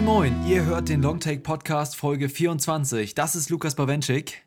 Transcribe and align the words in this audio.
Moin 0.00 0.32
Moin, 0.32 0.46
ihr 0.46 0.64
hört 0.64 0.88
den 0.88 1.02
Longtake 1.02 1.40
Podcast 1.40 1.94
Folge 1.94 2.30
24. 2.30 3.14
Das 3.14 3.34
ist 3.34 3.50
Lukas 3.50 3.74
Bawenschik. 3.74 4.46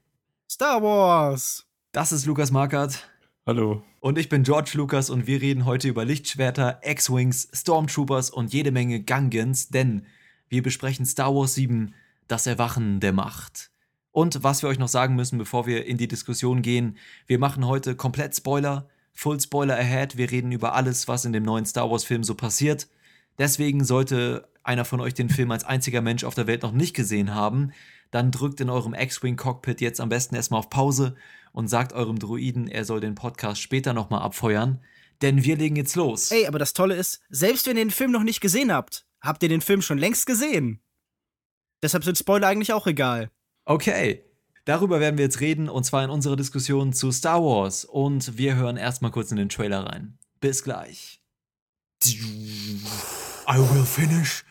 Star 0.50 0.82
Wars. 0.82 1.68
Das 1.92 2.12
ist 2.12 2.26
Lukas 2.26 2.50
Markert. 2.50 3.08
Hallo. 3.46 3.84
Und 4.00 4.18
ich 4.18 4.30
bin 4.30 4.42
George 4.42 4.72
Lucas 4.74 5.12
und 5.12 5.28
wir 5.28 5.44
reden 5.44 5.66
heute 5.66 5.90
über 5.90 6.06
Lichtschwerter, 6.06 6.80
X-Wings, 6.82 7.50
Stormtroopers 7.54 8.32
und 8.32 8.52
jede 8.52 8.72
Menge 8.72 9.04
Gungans, 9.04 9.70
denn 9.70 10.08
wir 10.50 10.64
besprechen 10.64 11.06
Star 11.06 11.36
Wars 11.36 11.54
7, 11.54 11.94
das 12.28 12.48
Erwachen 12.48 13.00
der 13.00 13.14
Macht. 13.14 13.70
Und 14.12 14.44
was 14.44 14.64
wir 14.64 14.70
euch 14.70 14.80
noch 14.80 14.88
sagen 14.88 15.16
müssen, 15.16 15.38
bevor 15.38 15.68
wir 15.68 15.86
in 15.86 15.98
die 15.98 16.08
Diskussion 16.08 16.64
gehen, 16.64 16.98
wir 17.28 17.38
machen 17.38 17.68
heute 17.68 17.96
komplett 17.96 18.36
Spoiler, 18.36 18.90
Full 19.14 19.40
Spoiler 19.40 19.78
ahead, 19.78 20.18
wir 20.18 20.32
reden 20.32 20.52
über 20.52 20.74
alles, 20.74 21.08
was 21.08 21.26
in 21.26 21.34
dem 21.34 21.44
neuen 21.44 21.68
Star 21.68 21.92
Wars 21.92 22.06
Film 22.06 22.24
so 22.24 22.34
passiert. 22.34 22.88
Deswegen 23.38 23.84
sollte 23.84 24.48
einer 24.64 24.86
von 24.86 25.02
euch 25.02 25.14
den 25.14 25.30
Film 25.30 25.52
als 25.52 25.66
einziger 25.66 26.02
Mensch 26.02 26.24
auf 26.24 26.36
der 26.36 26.48
Welt 26.48 26.64
noch 26.64 26.72
nicht 26.72 26.96
gesehen 26.96 27.36
haben, 27.36 27.72
dann 28.12 28.32
drückt 28.32 28.62
in 28.62 28.70
eurem 28.70 28.94
X-Wing 28.94 29.36
Cockpit 29.36 29.82
jetzt 29.82 30.00
am 30.00 30.10
besten 30.10 30.36
erstmal 30.36 30.60
auf 30.60 30.70
Pause 30.70 31.16
und 31.52 31.68
sagt 31.68 31.94
eurem 31.94 32.20
Druiden, 32.20 32.68
er 32.68 32.86
soll 32.86 33.00
den 33.00 33.16
Podcast 33.16 33.62
später 33.62 33.94
nochmal 33.94 34.22
abfeuern, 34.22 34.80
denn 35.22 35.44
wir 35.44 35.58
legen 35.58 35.76
jetzt 35.76 35.96
los. 35.96 36.32
Ey, 36.32 36.48
aber 36.48 36.60
das 36.60 36.74
Tolle 36.74 36.96
ist, 36.96 37.22
selbst 37.30 37.66
wenn 37.68 37.78
ihr 37.78 37.86
den 37.86 37.92
Film 37.92 38.12
noch 38.12 38.24
nicht 38.24 38.40
gesehen 38.40 38.72
habt, 38.72 39.06
habt 39.22 39.42
ihr 39.44 39.50
den 39.50 39.62
Film 39.62 39.82
schon 39.82 39.98
längst 39.98 40.26
gesehen. 40.26 40.80
Deshalb 41.82 42.04
sind 42.04 42.18
Spoiler 42.18 42.48
eigentlich 42.48 42.74
auch 42.74 42.88
egal. 42.88 43.30
Okay, 43.66 44.24
darüber 44.66 45.00
werden 45.00 45.18
wir 45.18 45.26
jetzt 45.26 45.42
reden 45.42 45.70
und 45.70 45.84
zwar 45.84 46.04
in 46.04 46.10
unserer 46.10 46.36
Diskussion 46.36 46.94
zu 46.94 47.12
Star 47.12 47.42
Wars 47.42 47.84
und 47.84 48.38
wir 48.38 48.56
hören 48.56 48.78
erstmal 48.78 49.12
kurz 49.12 49.32
in 49.32 49.38
den 49.38 49.50
Trailer 49.50 49.86
rein. 49.86 50.18
Bis 50.40 50.64
gleich. 50.64 51.23
I 52.06 53.60
will 53.60 53.86
finish 53.86 54.44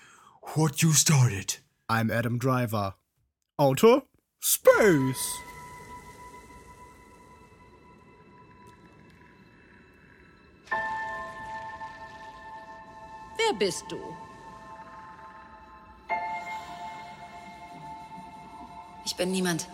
what 0.55 0.83
you 0.83 0.93
started. 0.93 1.57
I'm 1.87 2.11
Adam 2.11 2.39
Driver. 2.39 2.95
Auto? 3.59 4.07
Space. 4.41 5.27
Wer 13.37 13.59
bist 13.59 13.85
du? 13.91 13.99
Ich 19.05 19.15
bin 19.17 19.31
niemand. 19.31 19.67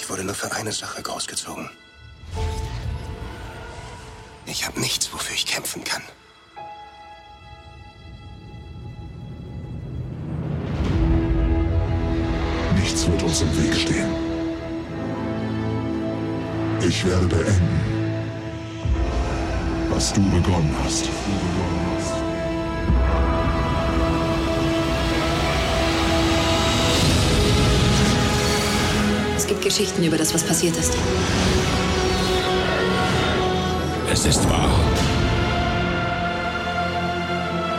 Ich 0.00 0.08
wurde 0.08 0.22
nur 0.22 0.34
für 0.34 0.50
eine 0.52 0.70
Sache 0.72 1.02
großgezogen. 1.02 1.68
Ich 4.46 4.64
habe 4.64 4.78
nichts, 4.80 5.12
wofür 5.12 5.34
ich 5.34 5.44
kämpfen 5.44 5.82
kann. 5.82 6.02
Nichts 12.76 13.06
wird 13.08 13.22
uns 13.24 13.40
im 13.42 13.62
Weg 13.62 13.74
stehen. 13.74 14.14
Ich 16.80 17.04
werde 17.04 17.26
beenden, 17.26 17.80
was 19.90 20.12
du 20.12 20.22
begonnen 20.30 20.74
hast. 20.84 21.06
Es 21.06 21.10
gibt 29.48 29.62
Geschichten 29.62 30.04
über 30.04 30.18
das, 30.18 30.34
was 30.34 30.44
passiert 30.44 30.76
ist. 30.76 30.94
Es 34.12 34.26
ist 34.26 34.48
wahr. 34.48 34.68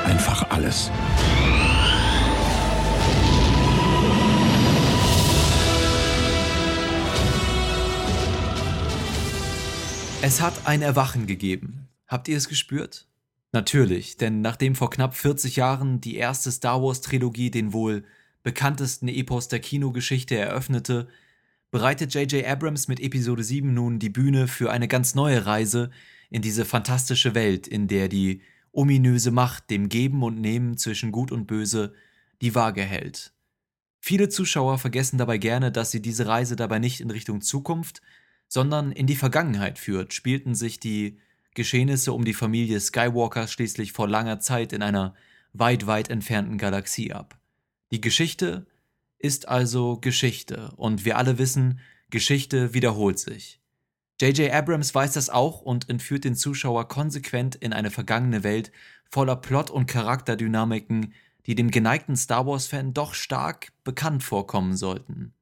Einfach 0.05 0.49
alles. 0.49 0.89
Es 10.21 10.41
hat 10.41 10.53
ein 10.65 10.81
Erwachen 10.81 11.27
gegeben. 11.27 11.87
Habt 12.07 12.27
ihr 12.27 12.37
es 12.37 12.49
gespürt? 12.49 13.07
Natürlich, 13.51 14.17
denn 14.17 14.41
nachdem 14.41 14.75
vor 14.75 14.89
knapp 14.89 15.15
40 15.15 15.55
Jahren 15.55 16.01
die 16.01 16.17
erste 16.17 16.51
Star 16.51 16.81
Wars-Trilogie 16.81 17.51
den 17.51 17.73
wohl 17.73 18.03
bekanntesten 18.43 19.07
Epos 19.07 19.47
der 19.47 19.59
Kinogeschichte 19.59 20.35
eröffnete, 20.35 21.07
bereitet 21.71 22.13
J.J. 22.13 22.45
Abrams 22.45 22.87
mit 22.87 22.99
Episode 22.99 23.43
7 23.43 23.73
nun 23.73 23.99
die 23.99 24.09
Bühne 24.09 24.47
für 24.47 24.71
eine 24.71 24.87
ganz 24.87 25.15
neue 25.15 25.45
Reise 25.45 25.91
in 26.29 26.41
diese 26.41 26.65
fantastische 26.65 27.35
Welt, 27.35 27.67
in 27.67 27.87
der 27.87 28.07
die 28.07 28.41
ominöse 28.71 29.31
Macht 29.31 29.69
dem 29.69 29.89
Geben 29.89 30.23
und 30.23 30.39
Nehmen 30.39 30.77
zwischen 30.77 31.11
Gut 31.11 31.31
und 31.31 31.47
Böse 31.47 31.93
die 32.41 32.55
Waage 32.55 32.83
hält. 32.83 33.33
Viele 33.99 34.29
Zuschauer 34.29 34.77
vergessen 34.77 35.17
dabei 35.17 35.37
gerne, 35.37 35.71
dass 35.71 35.91
sie 35.91 36.01
diese 36.01 36.27
Reise 36.27 36.55
dabei 36.55 36.79
nicht 36.79 37.01
in 37.01 37.11
Richtung 37.11 37.41
Zukunft, 37.41 38.01
sondern 38.47 38.91
in 38.91 39.07
die 39.07 39.15
Vergangenheit 39.15 39.77
führt, 39.77 40.13
spielten 40.13 40.55
sich 40.55 40.79
die 40.79 41.19
Geschehnisse 41.53 42.13
um 42.13 42.25
die 42.25 42.33
Familie 42.33 42.79
Skywalker 42.79 43.47
schließlich 43.47 43.91
vor 43.91 44.07
langer 44.07 44.39
Zeit 44.39 44.71
in 44.71 44.81
einer 44.81 45.15
weit, 45.53 45.87
weit 45.87 46.09
entfernten 46.09 46.57
Galaxie 46.57 47.11
ab. 47.11 47.37
Die 47.91 48.01
Geschichte 48.01 48.67
ist 49.19 49.47
also 49.47 49.97
Geschichte 49.97 50.71
und 50.77 51.05
wir 51.05 51.17
alle 51.17 51.37
wissen, 51.37 51.79
Geschichte 52.09 52.73
wiederholt 52.73 53.19
sich. 53.19 53.61
J.J. 54.21 54.51
Abrams 54.51 54.93
weiß 54.93 55.13
das 55.13 55.29
auch 55.29 55.61
und 55.61 55.89
entführt 55.89 56.25
den 56.25 56.35
Zuschauer 56.35 56.87
konsequent 56.87 57.55
in 57.55 57.71
eine 57.71 57.91
vergangene 57.91 58.43
Welt 58.43 58.71
voller 59.09 59.35
Plot- 59.35 59.69
und 59.69 59.85
Charakterdynamiken, 59.85 61.13
die 61.45 61.55
dem 61.55 61.71
geneigten 61.71 62.15
Star 62.15 62.45
Wars-Fan 62.45 62.93
doch 62.93 63.13
stark 63.13 63.71
bekannt 63.83 64.23
vorkommen 64.23 64.75
sollten. 64.75 65.33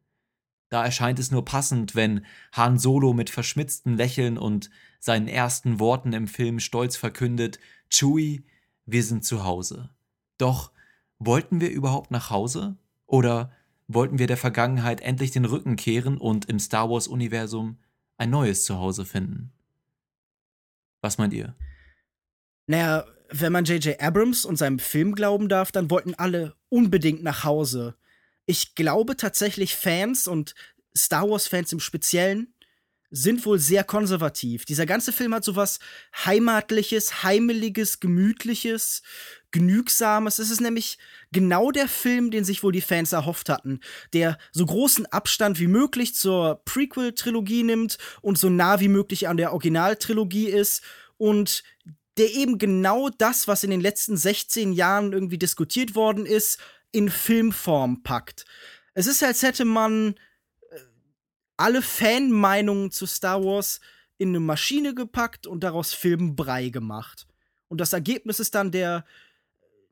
Da 0.69 0.83
erscheint 0.83 1.17
es 1.17 1.31
nur 1.31 1.45
passend, 1.45 1.95
wenn 1.95 2.25
Han 2.51 2.77
Solo 2.77 3.13
mit 3.13 3.29
verschmitztem 3.29 3.95
Lächeln 3.95 4.37
und 4.37 4.69
seinen 4.99 5.27
ersten 5.27 5.79
Worten 5.79 6.13
im 6.13 6.27
Film 6.27 6.59
stolz 6.59 6.97
verkündet, 6.97 7.59
Chewie, 7.89 8.43
wir 8.85 9.03
sind 9.03 9.23
zu 9.25 9.43
Hause. 9.43 9.89
Doch 10.37 10.71
wollten 11.19 11.61
wir 11.61 11.71
überhaupt 11.71 12.11
nach 12.11 12.29
Hause? 12.29 12.77
Oder 13.05 13.51
wollten 13.87 14.19
wir 14.19 14.27
der 14.27 14.37
Vergangenheit 14.37 15.01
endlich 15.01 15.31
den 15.31 15.45
Rücken 15.45 15.75
kehren 15.75 16.17
und 16.17 16.45
im 16.45 16.59
Star 16.59 16.89
Wars-Universum 16.89 17.77
ein 18.17 18.29
neues 18.29 18.63
Zuhause 18.63 19.05
finden? 19.05 19.51
Was 21.01 21.17
meint 21.17 21.33
ihr? 21.33 21.55
Naja, 22.65 23.05
wenn 23.29 23.51
man 23.51 23.65
J.J. 23.65 24.01
Abrams 24.01 24.45
und 24.45 24.57
seinem 24.57 24.79
Film 24.79 25.15
glauben 25.15 25.49
darf, 25.49 25.71
dann 25.71 25.89
wollten 25.89 26.15
alle 26.15 26.55
unbedingt 26.69 27.23
nach 27.23 27.43
Hause. 27.43 27.95
Ich 28.45 28.75
glaube 28.75 29.15
tatsächlich, 29.15 29.75
Fans 29.75 30.27
und 30.27 30.55
Star 30.95 31.29
Wars-Fans 31.29 31.71
im 31.73 31.79
Speziellen 31.79 32.53
sind 33.09 33.45
wohl 33.45 33.57
sehr 33.57 33.83
konservativ. 33.83 34.65
Dieser 34.65 34.85
ganze 34.85 35.13
Film 35.13 35.33
hat 35.33 35.43
sowas 35.43 35.79
Heimatliches, 36.25 37.23
Heimeliges, 37.23 37.99
Gemütliches, 37.99 39.01
Genügsames. 39.51 40.39
Es 40.39 40.49
ist 40.49 40.59
nämlich 40.59 40.97
genau 41.31 41.71
der 41.71 41.87
Film, 41.87 42.31
den 42.31 42.43
sich 42.43 42.63
wohl 42.63 42.73
die 42.73 42.81
Fans 42.81 43.13
erhofft 43.13 43.49
hatten, 43.49 43.79
der 44.13 44.37
so 44.51 44.65
großen 44.65 45.05
Abstand 45.05 45.59
wie 45.59 45.67
möglich 45.67 46.15
zur 46.15 46.61
Prequel-Trilogie 46.65 47.63
nimmt 47.63 47.97
und 48.21 48.37
so 48.37 48.49
nah 48.49 48.79
wie 48.79 48.89
möglich 48.89 49.27
an 49.27 49.37
der 49.37 49.53
Originaltrilogie 49.53 50.47
ist 50.47 50.83
und 51.17 51.63
der 52.17 52.33
eben 52.33 52.57
genau 52.57 53.09
das, 53.09 53.47
was 53.47 53.63
in 53.63 53.69
den 53.69 53.81
letzten 53.81 54.17
16 54.17 54.73
Jahren 54.73 55.13
irgendwie 55.13 55.37
diskutiert 55.37 55.95
worden 55.95 56.25
ist, 56.25 56.59
in 56.91 57.09
Filmform 57.09 58.03
packt. 58.03 58.45
Es 58.95 59.07
ist, 59.07 59.23
als 59.23 59.43
hätte 59.43 59.65
man 59.65 60.15
alle 61.57 61.81
Fanmeinungen 61.81 62.91
zu 62.91 63.05
Star 63.05 63.43
Wars 63.43 63.81
in 64.17 64.29
eine 64.29 64.39
Maschine 64.39 64.95
gepackt 64.95 65.47
und 65.47 65.63
daraus 65.63 65.93
Filmbrei 65.93 66.69
gemacht. 66.69 67.27
Und 67.67 67.81
das 67.81 67.93
Ergebnis 67.93 68.39
ist 68.39 68.55
dann 68.55 68.71
der, 68.71 69.05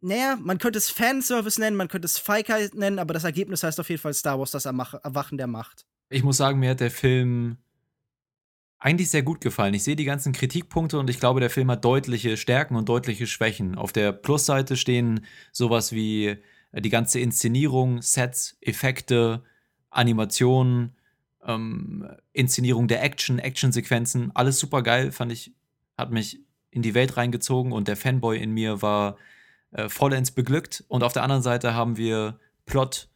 naja, 0.02 0.38
man 0.42 0.58
könnte 0.58 0.78
es 0.78 0.90
Fanservice 0.90 1.60
nennen, 1.60 1.76
man 1.76 1.88
könnte 1.88 2.06
es 2.06 2.18
Feigheit 2.18 2.74
nennen, 2.74 3.00
aber 3.00 3.14
das 3.14 3.24
Ergebnis 3.24 3.64
heißt 3.64 3.80
auf 3.80 3.90
jeden 3.90 4.02
Fall 4.02 4.14
Star 4.14 4.40
Wars, 4.40 4.52
das 4.52 4.66
Erwachen 4.66 5.38
der 5.38 5.48
Macht. 5.48 5.86
Ich 6.10 6.24
muss 6.24 6.38
sagen, 6.38 6.60
mir 6.60 6.72
hat 6.72 6.80
der 6.80 6.92
Film 6.92 7.58
eigentlich 8.78 9.10
sehr 9.10 9.24
gut 9.24 9.42
gefallen. 9.42 9.74
Ich 9.74 9.84
sehe 9.84 9.96
die 9.96 10.06
ganzen 10.06 10.32
Kritikpunkte 10.32 11.00
und 11.00 11.10
ich 11.10 11.20
glaube, 11.20 11.40
der 11.40 11.50
Film 11.50 11.72
hat 11.72 11.84
deutliche 11.84 12.38
Stärken 12.38 12.76
und 12.76 12.88
deutliche 12.88 13.26
Schwächen. 13.26 13.76
Auf 13.76 13.92
der 13.92 14.12
Plusseite 14.12 14.78
stehen 14.78 15.26
sowas 15.52 15.92
wie 15.92 16.38
die 16.72 16.90
ganze 16.90 17.20
Inszenierung, 17.20 18.02
Sets, 18.02 18.58
Effekte, 18.62 19.44
Animationen, 19.90 20.95
ähm, 21.46 22.08
Inszenierung 22.34 22.88
der 22.88 23.04
Action, 23.04 23.40
Actionsequenzen, 23.40 24.32
alles 24.36 24.60
super 24.60 24.82
geil, 24.82 25.12
fand 25.12 25.32
ich, 25.32 25.54
hat 25.98 26.12
mich 26.12 26.42
in 26.72 26.82
die 26.82 26.94
Welt 26.94 27.18
reingezogen 27.18 27.72
und 27.72 27.88
der 27.88 27.96
Fanboy 27.96 28.38
in 28.38 28.52
mir 28.52 28.82
war 28.82 29.18
äh, 29.72 29.90
vollends 29.90 30.32
beglückt. 30.32 30.84
Und 30.88 31.04
auf 31.04 31.14
der 31.14 31.24
anderen 31.24 31.42
Seite 31.42 31.74
haben 31.74 31.98
wir 31.98 32.40
Plot 32.66 33.10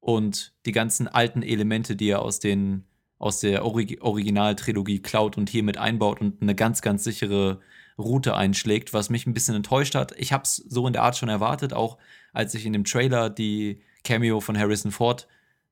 und 0.00 0.52
die 0.66 0.72
ganzen 0.72 1.08
alten 1.08 1.42
Elemente, 1.42 1.96
die 1.96 2.10
er 2.10 2.22
aus 2.22 2.38
den 2.38 2.84
aus 3.18 3.40
der 3.40 3.64
Orig 3.64 4.00
Originaltrilogie 4.00 5.00
klaut 5.00 5.36
und 5.36 5.50
hier 5.50 5.64
mit 5.64 5.76
einbaut 5.76 6.20
und 6.20 6.40
eine 6.40 6.54
ganz, 6.54 6.82
ganz 6.82 7.02
sichere 7.02 7.60
Route 7.98 8.36
einschlägt, 8.36 8.94
was 8.94 9.10
mich 9.10 9.26
ein 9.26 9.34
bisschen 9.34 9.56
enttäuscht 9.56 9.96
hat. 9.96 10.14
Ich 10.18 10.32
habe 10.32 10.44
es 10.44 10.56
so 10.56 10.86
in 10.86 10.92
der 10.92 11.02
Art 11.02 11.16
schon 11.16 11.28
erwartet, 11.28 11.72
auch 11.72 11.98
als 12.32 12.54
ich 12.54 12.64
in 12.64 12.72
dem 12.72 12.84
Trailer 12.84 13.28
die 13.28 13.82
Cameo 14.04 14.40
von 14.40 14.56
Harrison 14.56 14.92
Ford 14.92 15.26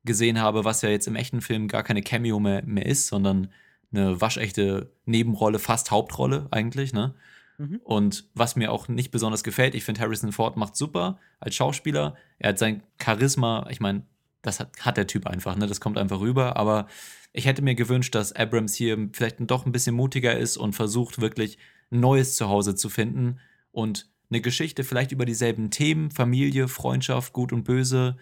gesehen 0.06 0.40
habe, 0.40 0.64
was 0.64 0.82
ja 0.82 0.88
jetzt 0.88 1.06
im 1.06 1.16
echten 1.16 1.40
Film 1.40 1.68
gar 1.68 1.82
keine 1.82 2.02
Cameo 2.02 2.40
mehr, 2.40 2.62
mehr 2.64 2.86
ist, 2.86 3.08
sondern 3.08 3.48
eine 3.92 4.20
waschechte 4.20 4.90
Nebenrolle, 5.04 5.58
fast 5.58 5.90
Hauptrolle 5.90 6.48
eigentlich, 6.50 6.92
ne? 6.92 7.14
Mhm. 7.58 7.80
Und 7.84 8.28
was 8.34 8.56
mir 8.56 8.72
auch 8.72 8.88
nicht 8.88 9.10
besonders 9.10 9.42
gefällt, 9.42 9.74
ich 9.74 9.84
finde 9.84 10.00
Harrison 10.00 10.32
Ford 10.32 10.56
macht 10.56 10.76
super 10.76 11.18
als 11.40 11.54
Schauspieler. 11.54 12.16
Er 12.38 12.50
hat 12.50 12.58
sein 12.58 12.82
Charisma, 13.02 13.66
ich 13.70 13.80
meine, 13.80 14.02
das 14.42 14.60
hat, 14.60 14.80
hat 14.80 14.96
der 14.96 15.06
Typ 15.06 15.26
einfach, 15.26 15.56
ne? 15.56 15.66
Das 15.66 15.80
kommt 15.80 15.98
einfach 15.98 16.20
rüber, 16.20 16.56
aber 16.56 16.86
ich 17.32 17.46
hätte 17.46 17.62
mir 17.62 17.74
gewünscht, 17.74 18.14
dass 18.14 18.32
Abrams 18.32 18.74
hier 18.74 19.10
vielleicht 19.12 19.36
doch 19.40 19.66
ein 19.66 19.72
bisschen 19.72 19.94
mutiger 19.94 20.36
ist 20.36 20.56
und 20.56 20.74
versucht 20.74 21.20
wirklich 21.20 21.58
ein 21.90 22.00
neues 22.00 22.36
Zuhause 22.36 22.74
zu 22.74 22.88
finden 22.88 23.40
und 23.72 24.08
eine 24.30 24.40
Geschichte 24.40 24.84
vielleicht 24.84 25.12
über 25.12 25.24
dieselben 25.24 25.70
Themen, 25.70 26.10
Familie, 26.10 26.68
Freundschaft, 26.68 27.32
Gut 27.32 27.52
und 27.52 27.64
Böse 27.64 28.16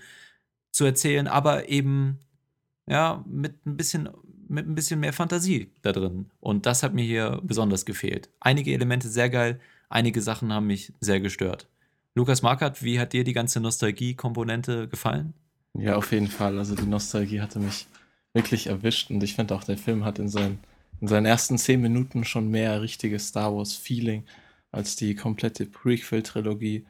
zu 0.74 0.84
erzählen, 0.84 1.28
aber 1.28 1.68
eben 1.68 2.18
ja 2.86 3.24
mit 3.26 3.64
ein 3.64 3.76
bisschen 3.76 4.08
mit 4.48 4.66
ein 4.66 4.74
bisschen 4.74 5.00
mehr 5.00 5.12
Fantasie 5.12 5.70
da 5.82 5.92
drin. 5.92 6.30
Und 6.40 6.66
das 6.66 6.82
hat 6.82 6.92
mir 6.92 7.04
hier 7.04 7.40
besonders 7.42 7.86
gefehlt. 7.86 8.28
Einige 8.40 8.72
Elemente 8.72 9.08
sehr 9.08 9.30
geil, 9.30 9.60
einige 9.88 10.20
Sachen 10.20 10.52
haben 10.52 10.66
mich 10.66 10.92
sehr 11.00 11.20
gestört. 11.20 11.68
Lukas 12.14 12.42
Markert, 12.42 12.82
wie 12.82 13.00
hat 13.00 13.12
dir 13.12 13.24
die 13.24 13.32
ganze 13.32 13.60
Nostalgie-Komponente 13.60 14.88
gefallen? 14.88 15.32
Ja, 15.74 15.96
auf 15.96 16.12
jeden 16.12 16.28
Fall. 16.28 16.58
Also 16.58 16.74
die 16.74 16.86
Nostalgie 16.86 17.40
hatte 17.40 17.58
mich 17.58 17.86
wirklich 18.32 18.66
erwischt 18.66 19.10
und 19.10 19.22
ich 19.22 19.34
finde 19.34 19.54
auch, 19.54 19.64
der 19.64 19.78
Film 19.78 20.04
hat 20.04 20.18
in 20.18 20.28
seinen, 20.28 20.58
in 21.00 21.08
seinen 21.08 21.26
ersten 21.26 21.56
zehn 21.56 21.80
Minuten 21.80 22.24
schon 22.24 22.50
mehr 22.50 22.82
richtiges 22.82 23.28
Star 23.28 23.56
Wars-Feeling 23.56 24.24
als 24.72 24.96
die 24.96 25.14
komplette 25.14 25.66
Prequel-Trilogie. 25.66 26.84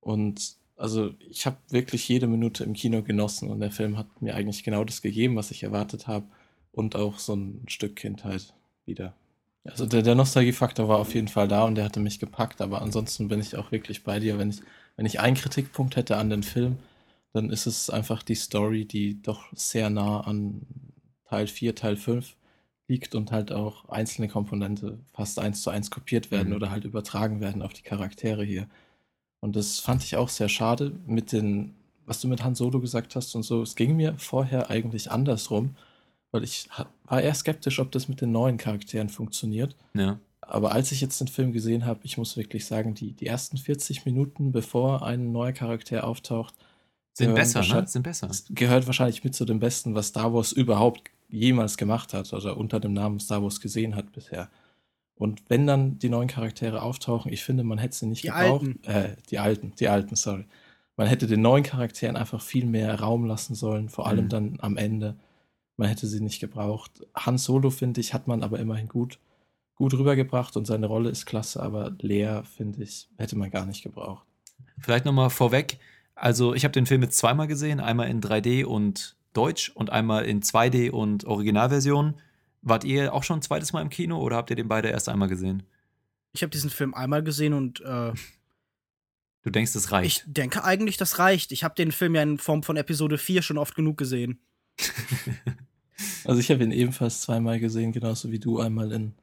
Und 0.00 0.56
also 0.76 1.14
ich 1.30 1.46
habe 1.46 1.56
wirklich 1.70 2.08
jede 2.08 2.26
Minute 2.26 2.64
im 2.64 2.74
Kino 2.74 3.02
genossen 3.02 3.50
und 3.50 3.60
der 3.60 3.70
Film 3.70 3.96
hat 3.96 4.20
mir 4.20 4.34
eigentlich 4.34 4.64
genau 4.64 4.84
das 4.84 5.02
gegeben, 5.02 5.36
was 5.36 5.50
ich 5.50 5.62
erwartet 5.62 6.06
habe 6.06 6.26
und 6.72 6.96
auch 6.96 7.18
so 7.18 7.34
ein 7.34 7.64
Stück 7.68 7.96
Kindheit 7.96 8.54
wieder. 8.84 9.14
Also 9.64 9.86
der, 9.86 10.02
der 10.02 10.14
Nostalgiefaktor 10.14 10.88
war 10.88 10.98
auf 10.98 11.14
jeden 11.14 11.28
Fall 11.28 11.48
da 11.48 11.64
und 11.64 11.74
der 11.74 11.84
hatte 11.84 12.00
mich 12.00 12.20
gepackt, 12.20 12.60
aber 12.60 12.82
ansonsten 12.82 13.28
bin 13.28 13.40
ich 13.40 13.56
auch 13.56 13.72
wirklich 13.72 14.04
bei 14.04 14.20
dir. 14.20 14.38
Wenn 14.38 14.50
ich, 14.50 14.60
wenn 14.96 15.06
ich 15.06 15.18
einen 15.18 15.36
Kritikpunkt 15.36 15.96
hätte 15.96 16.18
an 16.18 16.30
den 16.30 16.42
Film, 16.42 16.76
dann 17.32 17.50
ist 17.50 17.66
es 17.66 17.90
einfach 17.90 18.22
die 18.22 18.34
Story, 18.34 18.84
die 18.84 19.20
doch 19.22 19.44
sehr 19.54 19.90
nah 19.90 20.20
an 20.20 20.62
Teil 21.28 21.46
4, 21.48 21.74
Teil 21.74 21.96
5 21.96 22.36
liegt 22.88 23.14
und 23.14 23.32
halt 23.32 23.50
auch 23.50 23.88
einzelne 23.88 24.28
Komponente 24.28 24.98
fast 25.12 25.40
eins 25.40 25.62
zu 25.62 25.70
eins 25.70 25.90
kopiert 25.90 26.30
werden 26.30 26.50
mhm. 26.50 26.56
oder 26.56 26.70
halt 26.70 26.84
übertragen 26.84 27.40
werden 27.40 27.62
auf 27.62 27.72
die 27.72 27.82
Charaktere 27.82 28.44
hier. 28.44 28.68
Und 29.46 29.54
das 29.54 29.78
fand 29.78 30.02
ich 30.02 30.16
auch 30.16 30.28
sehr 30.28 30.48
schade 30.48 30.90
mit 31.06 31.30
den, 31.30 31.72
was 32.04 32.20
du 32.20 32.26
mit 32.26 32.42
Han 32.42 32.56
Solo 32.56 32.80
gesagt 32.80 33.14
hast 33.14 33.32
und 33.36 33.44
so. 33.44 33.62
Es 33.62 33.76
ging 33.76 33.94
mir 33.94 34.14
vorher 34.18 34.70
eigentlich 34.70 35.12
andersrum, 35.12 35.76
weil 36.32 36.42
ich 36.42 36.68
war 37.04 37.22
eher 37.22 37.32
skeptisch, 37.32 37.78
ob 37.78 37.92
das 37.92 38.08
mit 38.08 38.20
den 38.20 38.32
neuen 38.32 38.56
Charakteren 38.56 39.08
funktioniert. 39.08 39.76
Ja. 39.94 40.18
Aber 40.40 40.72
als 40.72 40.90
ich 40.90 41.00
jetzt 41.00 41.20
den 41.20 41.28
Film 41.28 41.52
gesehen 41.52 41.86
habe, 41.86 42.00
ich 42.02 42.18
muss 42.18 42.36
wirklich 42.36 42.66
sagen, 42.66 42.94
die, 42.94 43.12
die 43.12 43.26
ersten 43.26 43.56
40 43.56 44.04
Minuten, 44.04 44.50
bevor 44.50 45.06
ein 45.06 45.30
neuer 45.30 45.52
Charakter 45.52 46.02
auftaucht, 46.02 46.52
sind 47.12 47.36
besser, 47.36 47.60
ne? 47.60 47.86
Sind 47.86 48.02
besser. 48.02 48.28
Gehört 48.50 48.88
wahrscheinlich 48.88 49.22
mit 49.22 49.36
zu 49.36 49.44
dem 49.44 49.60
Besten, 49.60 49.94
was 49.94 50.08
Star 50.08 50.34
Wars 50.34 50.50
überhaupt 50.50 51.02
jemals 51.28 51.76
gemacht 51.76 52.14
hat 52.14 52.32
oder 52.32 52.56
unter 52.56 52.80
dem 52.80 52.94
Namen 52.94 53.20
Star 53.20 53.44
Wars 53.44 53.60
gesehen 53.60 53.94
hat 53.94 54.10
bisher. 54.10 54.50
Und 55.16 55.42
wenn 55.48 55.66
dann 55.66 55.98
die 55.98 56.10
neuen 56.10 56.28
Charaktere 56.28 56.82
auftauchen, 56.82 57.32
ich 57.32 57.42
finde, 57.42 57.64
man 57.64 57.78
hätte 57.78 57.96
sie 57.96 58.06
nicht 58.06 58.22
die 58.22 58.28
gebraucht. 58.28 58.66
Alten. 58.66 58.84
Äh, 58.84 59.16
die 59.30 59.38
alten, 59.38 59.72
die 59.78 59.88
alten, 59.88 60.14
sorry. 60.14 60.44
Man 60.96 61.08
hätte 61.08 61.26
den 61.26 61.42
neuen 61.42 61.64
Charakteren 61.64 62.16
einfach 62.16 62.40
viel 62.40 62.66
mehr 62.66 63.00
Raum 63.00 63.24
lassen 63.24 63.54
sollen, 63.54 63.88
vor 63.88 64.06
allem 64.06 64.26
mhm. 64.26 64.30
dann 64.30 64.58
am 64.60 64.76
Ende. 64.76 65.16
Man 65.76 65.88
hätte 65.88 66.06
sie 66.06 66.20
nicht 66.20 66.40
gebraucht. 66.40 67.06
Han 67.14 67.38
Solo, 67.38 67.70
finde 67.70 68.00
ich, 68.00 68.14
hat 68.14 68.28
man 68.28 68.42
aber 68.42 68.58
immerhin 68.58 68.88
gut, 68.88 69.18
gut 69.74 69.92
rübergebracht 69.94 70.56
und 70.56 70.66
seine 70.66 70.86
Rolle 70.86 71.10
ist 71.10 71.26
klasse, 71.26 71.62
aber 71.62 71.94
Lea, 72.00 72.40
finde 72.44 72.82
ich, 72.82 73.08
hätte 73.18 73.36
man 73.36 73.50
gar 73.50 73.66
nicht 73.66 73.82
gebraucht. 73.82 74.26
Vielleicht 74.78 75.04
nochmal 75.04 75.30
vorweg, 75.30 75.78
also 76.14 76.54
ich 76.54 76.64
habe 76.64 76.72
den 76.72 76.86
Film 76.86 77.02
jetzt 77.02 77.18
zweimal 77.18 77.46
gesehen, 77.46 77.78
einmal 77.78 78.08
in 78.08 78.22
3D 78.22 78.64
und 78.64 79.16
Deutsch 79.34 79.70
und 79.74 79.90
einmal 79.90 80.24
in 80.24 80.40
2D 80.40 80.90
und 80.90 81.26
Originalversion. 81.26 82.14
Wart 82.66 82.82
ihr 82.82 83.14
auch 83.14 83.22
schon 83.22 83.38
ein 83.38 83.42
zweites 83.42 83.72
Mal 83.72 83.80
im 83.80 83.90
Kino 83.90 84.18
oder 84.18 84.34
habt 84.34 84.50
ihr 84.50 84.56
den 84.56 84.66
beide 84.66 84.88
erst 84.88 85.08
einmal 85.08 85.28
gesehen? 85.28 85.62
Ich 86.32 86.42
habe 86.42 86.50
diesen 86.50 86.68
Film 86.68 86.94
einmal 86.94 87.22
gesehen 87.22 87.54
und 87.54 87.80
äh, 87.80 88.12
Du 89.46 89.50
denkst, 89.50 89.74
das 89.74 89.92
reicht? 89.92 90.24
Ich 90.26 90.32
denke 90.32 90.64
eigentlich, 90.64 90.96
das 90.96 91.20
reicht. 91.20 91.52
Ich 91.52 91.62
habe 91.62 91.76
den 91.76 91.92
Film 91.92 92.16
ja 92.16 92.22
in 92.22 92.38
Form 92.38 92.64
von 92.64 92.76
Episode 92.76 93.18
4 93.18 93.42
schon 93.42 93.58
oft 93.58 93.76
genug 93.76 93.96
gesehen. 93.96 94.40
also 96.24 96.40
ich 96.40 96.50
habe 96.50 96.64
ihn 96.64 96.72
ebenfalls 96.72 97.20
zweimal 97.20 97.60
gesehen, 97.60 97.92
genauso 97.92 98.32
wie 98.32 98.40
du. 98.40 98.58
Einmal 98.58 98.90
in, 98.90 99.14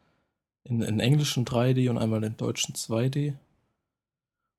in, 0.64 0.82
in 0.82 1.02
englischen 1.02 1.44
3D 1.44 1.90
und 1.90 1.98
einmal 1.98 2.24
in 2.24 2.38
deutschen 2.38 2.74
2D. 2.74 3.36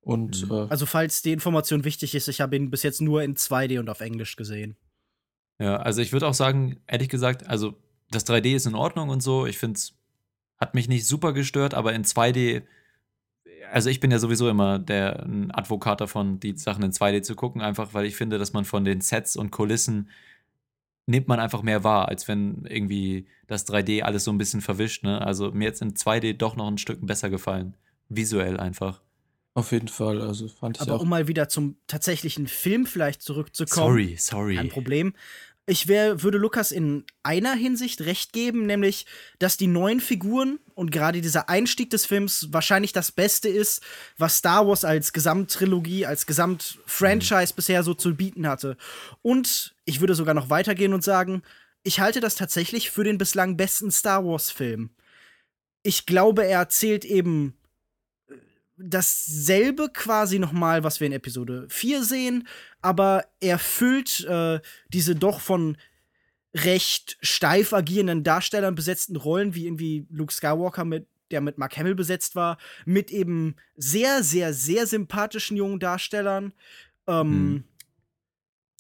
Und, 0.03 0.45
mhm. 0.45 0.55
äh, 0.55 0.67
also, 0.69 0.85
falls 0.85 1.23
die 1.23 1.33
Information 1.33 1.85
wichtig 1.85 2.15
ist, 2.15 2.29
ich 2.29 2.43
habe 2.43 2.57
ihn 2.57 2.71
bis 2.71 2.83
jetzt 2.83 3.01
nur 3.01 3.23
in 3.23 3.35
2D 3.35 3.79
und 3.81 3.89
auf 3.89 4.03
Englisch 4.03 4.37
gesehen. 4.37 4.77
Ja, 5.59 5.79
also 5.79 6.03
ich 6.03 6.13
würde 6.13 6.29
auch 6.29 6.35
sagen, 6.35 6.79
ehrlich 6.87 7.09
gesagt, 7.09 7.47
also 7.47 7.75
das 8.11 8.27
3D 8.27 8.55
ist 8.55 8.67
in 8.67 8.75
Ordnung 8.75 9.09
und 9.09 9.23
so. 9.23 9.47
Ich 9.47 9.59
finde 9.59 9.79
es 9.79 9.95
hat 10.59 10.75
mich 10.75 10.89
nicht 10.89 11.07
super 11.07 11.33
gestört, 11.33 11.75
aber 11.75 11.93
in 11.93 12.05
2D, 12.05 12.63
also 13.73 13.91
ich 13.91 14.01
bin 14.01 14.11
ja 14.11 14.19
sowieso 14.19 14.49
immer 14.49 14.79
der 14.79 15.25
ein 15.25 15.51
Advokat 15.51 16.01
davon, 16.01 16.41
die 16.41 16.57
Sachen 16.57 16.85
in 16.85 16.93
2D 16.93 17.23
zu 17.23 17.35
gucken, 17.35 17.61
einfach 17.61 17.93
weil 17.93 18.07
ich 18.07 18.17
finde, 18.17 18.39
dass 18.39 18.53
man 18.53 18.65
von 18.65 18.85
den 18.85 19.01
Sets 19.01 19.37
und 19.37 19.51
Kulissen 19.51 20.09
nimmt 21.07 21.29
man 21.29 21.41
einfach 21.41 21.63
mehr 21.63 21.85
wahr, 21.85 22.09
als 22.09 22.29
wenn 22.29 22.65
irgendwie 22.67 23.27
das 23.47 23.67
3D 23.67 24.03
alles 24.03 24.25
so 24.25 24.31
ein 24.33 24.39
bisschen 24.39 24.61
verwischt. 24.61 25.03
Ne? 25.03 25.21
Also 25.21 25.51
mir 25.51 25.65
jetzt 25.65 25.83
in 25.83 25.95
2D 25.95 26.35
doch 26.35 26.57
noch 26.57 26.69
ein 26.69 26.79
Stück 26.79 27.05
besser 27.05 27.29
gefallen. 27.31 27.77
Visuell 28.09 28.59
einfach. 28.59 29.03
Auf 29.55 29.71
jeden 29.71 29.89
Fall, 29.89 30.21
also 30.21 30.49
fand 30.49 30.79
ich 30.79 30.83
Aber 30.83 30.95
auch. 30.95 31.03
um 31.03 31.09
mal 31.09 31.29
wieder 31.29 31.49
zum 31.49 31.77
tatsächlichen 31.87 32.47
Film 32.47 32.87
vielleicht 32.87 33.23
zurückzukommen. 33.23 33.87
Sorry, 33.87 34.17
sorry. 34.19 34.57
Kein 34.57 34.69
Problem. 34.69 35.15
Ich 35.67 35.89
wär, 35.89 36.23
würde 36.23 36.37
Lukas 36.37 36.73
in 36.73 37.05
einer 37.23 37.55
Hinsicht 37.55 38.03
recht 38.03 38.35
geben, 38.35 38.67
nämlich, 38.67 39.07
dass 39.39 39.57
die 39.57 39.67
neuen 39.67 40.01
Figuren 40.01 40.59
und 40.75 40.93
gerade 40.93 41.23
dieser 41.23 41.49
Einstieg 41.49 41.89
des 41.89 42.05
Films 42.05 42.49
wahrscheinlich 42.53 42.93
das 42.93 43.13
Beste 43.13 43.49
ist, 43.49 43.83
was 44.19 44.37
Star 44.37 44.69
Wars 44.69 44.85
als 44.85 45.15
Gesamttrilogie, 45.15 46.05
als 46.05 46.27
Gesamtfranchise 46.27 47.55
mhm. 47.55 47.57
bisher 47.57 47.83
so 47.83 47.95
zu 47.95 48.15
bieten 48.15 48.47
hatte. 48.47 48.77
Und 49.23 49.75
ich 49.87 50.01
würde 50.01 50.15
sogar 50.15 50.35
noch 50.35 50.51
weitergehen 50.51 50.93
und 50.93 51.03
sagen, 51.03 51.43
ich 51.83 51.99
halte 51.99 52.21
das 52.21 52.35
tatsächlich 52.35 52.91
für 52.91 53.05
den 53.05 53.17
bislang 53.17 53.57
besten 53.57 53.91
Star 53.91 54.23
Wars-Film. 54.23 54.91
Ich 55.83 56.05
glaube, 56.05 56.45
er 56.45 56.59
erzählt 56.59 57.07
eben 57.07 57.57
dasselbe 58.77 59.89
quasi 59.93 60.39
nochmal, 60.39 60.85
was 60.85 61.01
wir 61.01 61.07
in 61.07 61.13
Episode 61.13 61.67
4 61.69 62.03
sehen, 62.05 62.49
aber 62.83 63.25
er 63.41 63.59
füllt 63.59 64.25
äh, 64.25 64.61
diese 64.89 65.15
doch 65.15 65.41
von 65.41 65.77
recht 66.55 67.19
steif 67.21 67.73
agierenden 67.73 68.23
Darstellern 68.23 68.75
besetzten 68.75 69.17
Rollen, 69.17 69.55
wie 69.55 69.67
irgendwie 69.67 70.07
Luke 70.11 70.33
Skywalker 70.33 70.85
mit 70.85 71.07
der 71.31 71.41
mit 71.41 71.59
Mark 71.59 71.77
Hamill 71.77 71.95
besetzt 71.95 72.37
war, 72.37 72.59
mit 72.85 73.11
eben 73.11 73.57
sehr, 73.77 74.23
sehr, 74.23 74.53
sehr 74.53 74.87
sympathischen 74.87 75.57
jungen 75.57 75.81
Darstellern. 75.81 76.53
Ähm, 77.07 77.27
hm. 77.27 77.65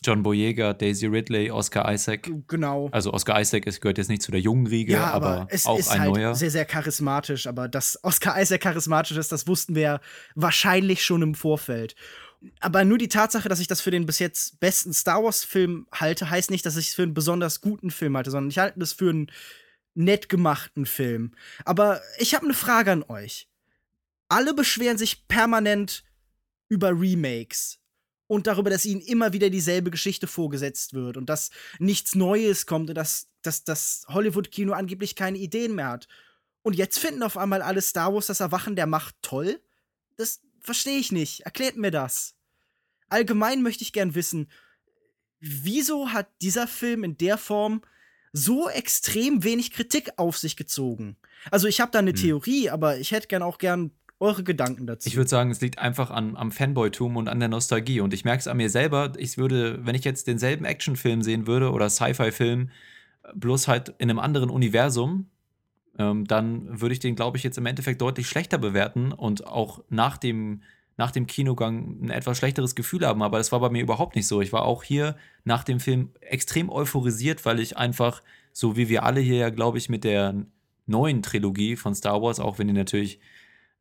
John 0.05 0.23
Boyega, 0.23 0.75
Daisy 0.75 1.07
Ridley, 1.07 1.51
Oscar 1.51 1.91
Isaac. 1.93 2.31
Genau. 2.47 2.89
Also 2.93 3.13
Oscar 3.13 3.41
Isaac 3.41 3.67
ist, 3.67 3.81
gehört 3.81 3.99
jetzt 3.99 4.09
nicht 4.09 4.23
zu 4.23 4.31
der 4.31 4.41
jungen 4.41 4.67
Riege, 4.67 4.93
ja, 4.93 5.11
aber, 5.11 5.27
aber 5.27 5.47
es 5.51 5.67
auch 5.67 5.79
ist 5.79 5.91
ein 5.91 6.01
halt 6.01 6.15
neuer. 6.15 6.35
Sehr, 6.35 6.51
sehr 6.51 6.65
charismatisch. 6.65 7.47
Aber 7.47 7.69
dass 7.69 7.99
Oscar 8.03 8.41
Isaac 8.41 8.61
charismatisch 8.61 9.17
ist, 9.17 9.33
das 9.33 9.47
wussten 9.47 9.75
wir 9.75 10.01
wahrscheinlich 10.35 11.03
schon 11.03 11.23
im 11.23 11.35
Vorfeld. 11.35 11.95
Aber 12.61 12.85
nur 12.85 12.99
die 12.99 13.09
Tatsache, 13.09 13.49
dass 13.49 13.61
ich 13.61 13.67
das 13.67 13.81
für 13.81 13.91
den 13.91 14.05
bis 14.05 14.19
jetzt 14.19 14.61
besten 14.61 14.93
Star 14.93 15.25
Wars-Film 15.25 15.87
halte, 15.93 16.29
heißt 16.29 16.51
nicht, 16.51 16.67
dass 16.67 16.77
ich 16.77 16.89
es 16.89 16.95
für 16.95 17.03
einen 17.03 17.15
besonders 17.15 17.63
guten 17.63 17.91
Film 17.91 18.17
halte, 18.17 18.31
sondern 18.31 18.51
ich 18.51 18.59
halte 18.59 18.81
es 18.81 18.93
für 18.93 19.11
einen 19.11 19.31
nett 19.95 20.29
gemachten 20.29 20.85
Film. 20.85 21.33
Aber 21.65 22.01
ich 22.19 22.35
habe 22.35 22.45
eine 22.45 22.55
Frage 22.55 22.93
an 22.93 23.05
euch. 23.05 23.49
Alle 24.29 24.53
beschweren 24.53 24.99
sich 24.99 25.27
permanent 25.29 26.05
über 26.69 26.91
Remakes 26.91 27.81
und 28.35 28.49
darüber, 28.49 28.69
dass 28.69 28.85
ihnen 28.85 29.01
immer 29.01 29.33
wieder 29.33 29.49
dieselbe 29.49 29.93
Geschichte 29.93 30.27
vorgesetzt 30.27 30.93
wird 30.93 31.17
und 31.17 31.27
dass 31.27 31.51
nichts 31.79 32.17
Neues 32.17 32.67
kommt 32.67 32.89
und 32.89 32.97
dass, 32.97 33.29
dass 33.43 33.63
das 33.63 34.05
Hollywood-Kino 34.09 34.73
angeblich 34.73 35.15
keine 35.15 35.39
Ideen 35.39 35.77
mehr 35.77 35.89
hat. 35.89 36.09
Und 36.63 36.75
jetzt 36.75 36.99
finden 36.99 37.23
auf 37.23 37.39
einmal 37.39 37.63
alle 37.63 37.81
Star 37.81 38.13
Wars 38.13 38.27
das 38.27 38.41
Erwachen 38.41 38.75
der 38.75 38.87
Macht 38.87 39.15
toll? 39.23 39.61
Das 40.17 40.41
verstehe 40.61 40.99
ich 40.99 41.13
nicht. 41.13 41.43
Erklärt 41.43 41.77
mir 41.77 41.93
das. 41.93 42.35
Allgemein 43.09 43.63
möchte 43.63 43.85
ich 43.85 43.93
gern 43.93 44.17
wissen, 44.17 44.51
wieso 45.39 46.09
hat 46.13 46.29
dieser 46.43 46.67
Film 46.67 47.05
in 47.05 47.17
der 47.17 47.39
Form 47.39 47.83
so 48.33 48.69
extrem 48.69 49.45
wenig 49.45 49.71
Kritik 49.71 50.11
auf 50.17 50.39
sich 50.39 50.57
gezogen? 50.57 51.17
Also 51.53 51.69
ich 51.69 51.81
habe 51.81 51.93
da 51.93 52.01
eine 52.01 52.11
hm. 52.11 52.17
Theorie, 52.17 52.71
aber 52.71 52.99
ich 52.99 53.13
hätte 53.13 53.29
gern 53.29 53.43
auch 53.43 53.59
gern 53.59 53.93
eure 54.21 54.45
Gedanken 54.45 54.87
dazu. 54.87 55.09
Ich 55.09 55.17
würde 55.17 55.29
sagen, 55.29 55.51
es 55.51 55.61
liegt 55.61 55.79
einfach 55.79 56.11
an, 56.11 56.37
am 56.37 56.53
Fanboy-Tum 56.53 57.17
und 57.17 57.29
an 57.29 57.41
der 57.41 57.49
Nostalgie. 57.49 58.01
Und 58.01 58.15
ich 58.15 58.25
merke 58.25 58.41
es 58.41 58.49
an 58.49 58.57
mir 58.57 58.71
selber. 58.71 59.13
Ich 59.19 59.39
würde, 59.39 59.85
wenn 59.85 59.95
ich 59.95 60.05
jetzt 60.05 60.27
denselben 60.27 60.65
Actionfilm 60.65 61.23
sehen 61.23 61.47
würde 61.47 61.73
oder 61.73 61.91
Sci-Fi-Film, 61.91 62.71
bloß 63.35 63.69
halt 63.69 63.95
in 63.99 64.11
einem 64.11 64.19
anderen 64.19 64.51
Universum, 64.51 65.27
ähm, 65.99 66.27
dann 66.27 66.81
würde 66.81 66.93
ich 66.93 67.01
den, 67.01 67.17
glaube 67.17 67.37
ich, 67.37 67.43
jetzt 67.43 67.59
im 67.59 67.67
Endeffekt 67.67 68.01
deutlich 68.01 68.29
schlechter 68.29 68.59
bewerten 68.59 69.13
und 69.13 69.47
auch 69.47 69.83
nach 69.89 70.17
dem, 70.17 70.63
nach 70.97 71.11
dem 71.11 71.27
Kinogang 71.27 71.99
ein 72.03 72.11
etwas 72.11 72.39
schlechteres 72.39 72.75
Gefühl 72.75 73.07
haben. 73.07 73.23
Aber 73.23 73.39
das 73.39 73.53
war 73.53 73.61
bei 73.61 73.71
mir 73.71 73.83
überhaupt 73.83 74.17
nicht 74.17 74.27
so. 74.27 74.41
Ich 74.41 74.53
war 74.53 74.65
auch 74.65 74.83
hier 74.83 75.17
nach 75.45 75.65
dem 75.65 75.81
Film 75.81 76.11
extrem 76.21 76.71
euphorisiert, 76.71 77.45
weil 77.45 77.61
ich 77.61 77.77
einfach, 77.77 78.23
so 78.53 78.77
wie 78.77 78.89
wir 78.89 79.05
alle 79.05 79.21
hier 79.21 79.37
ja, 79.37 79.51
glaube 79.51 79.79
ich, 79.79 79.89
mit 79.89 80.05
der 80.05 80.35
neuen 80.87 81.23
Trilogie 81.23 81.77
von 81.77 81.95
Star 81.95 82.21
Wars, 82.23 82.41
auch 82.41 82.59
wenn 82.59 82.69
die 82.69 82.75
natürlich 82.75 83.19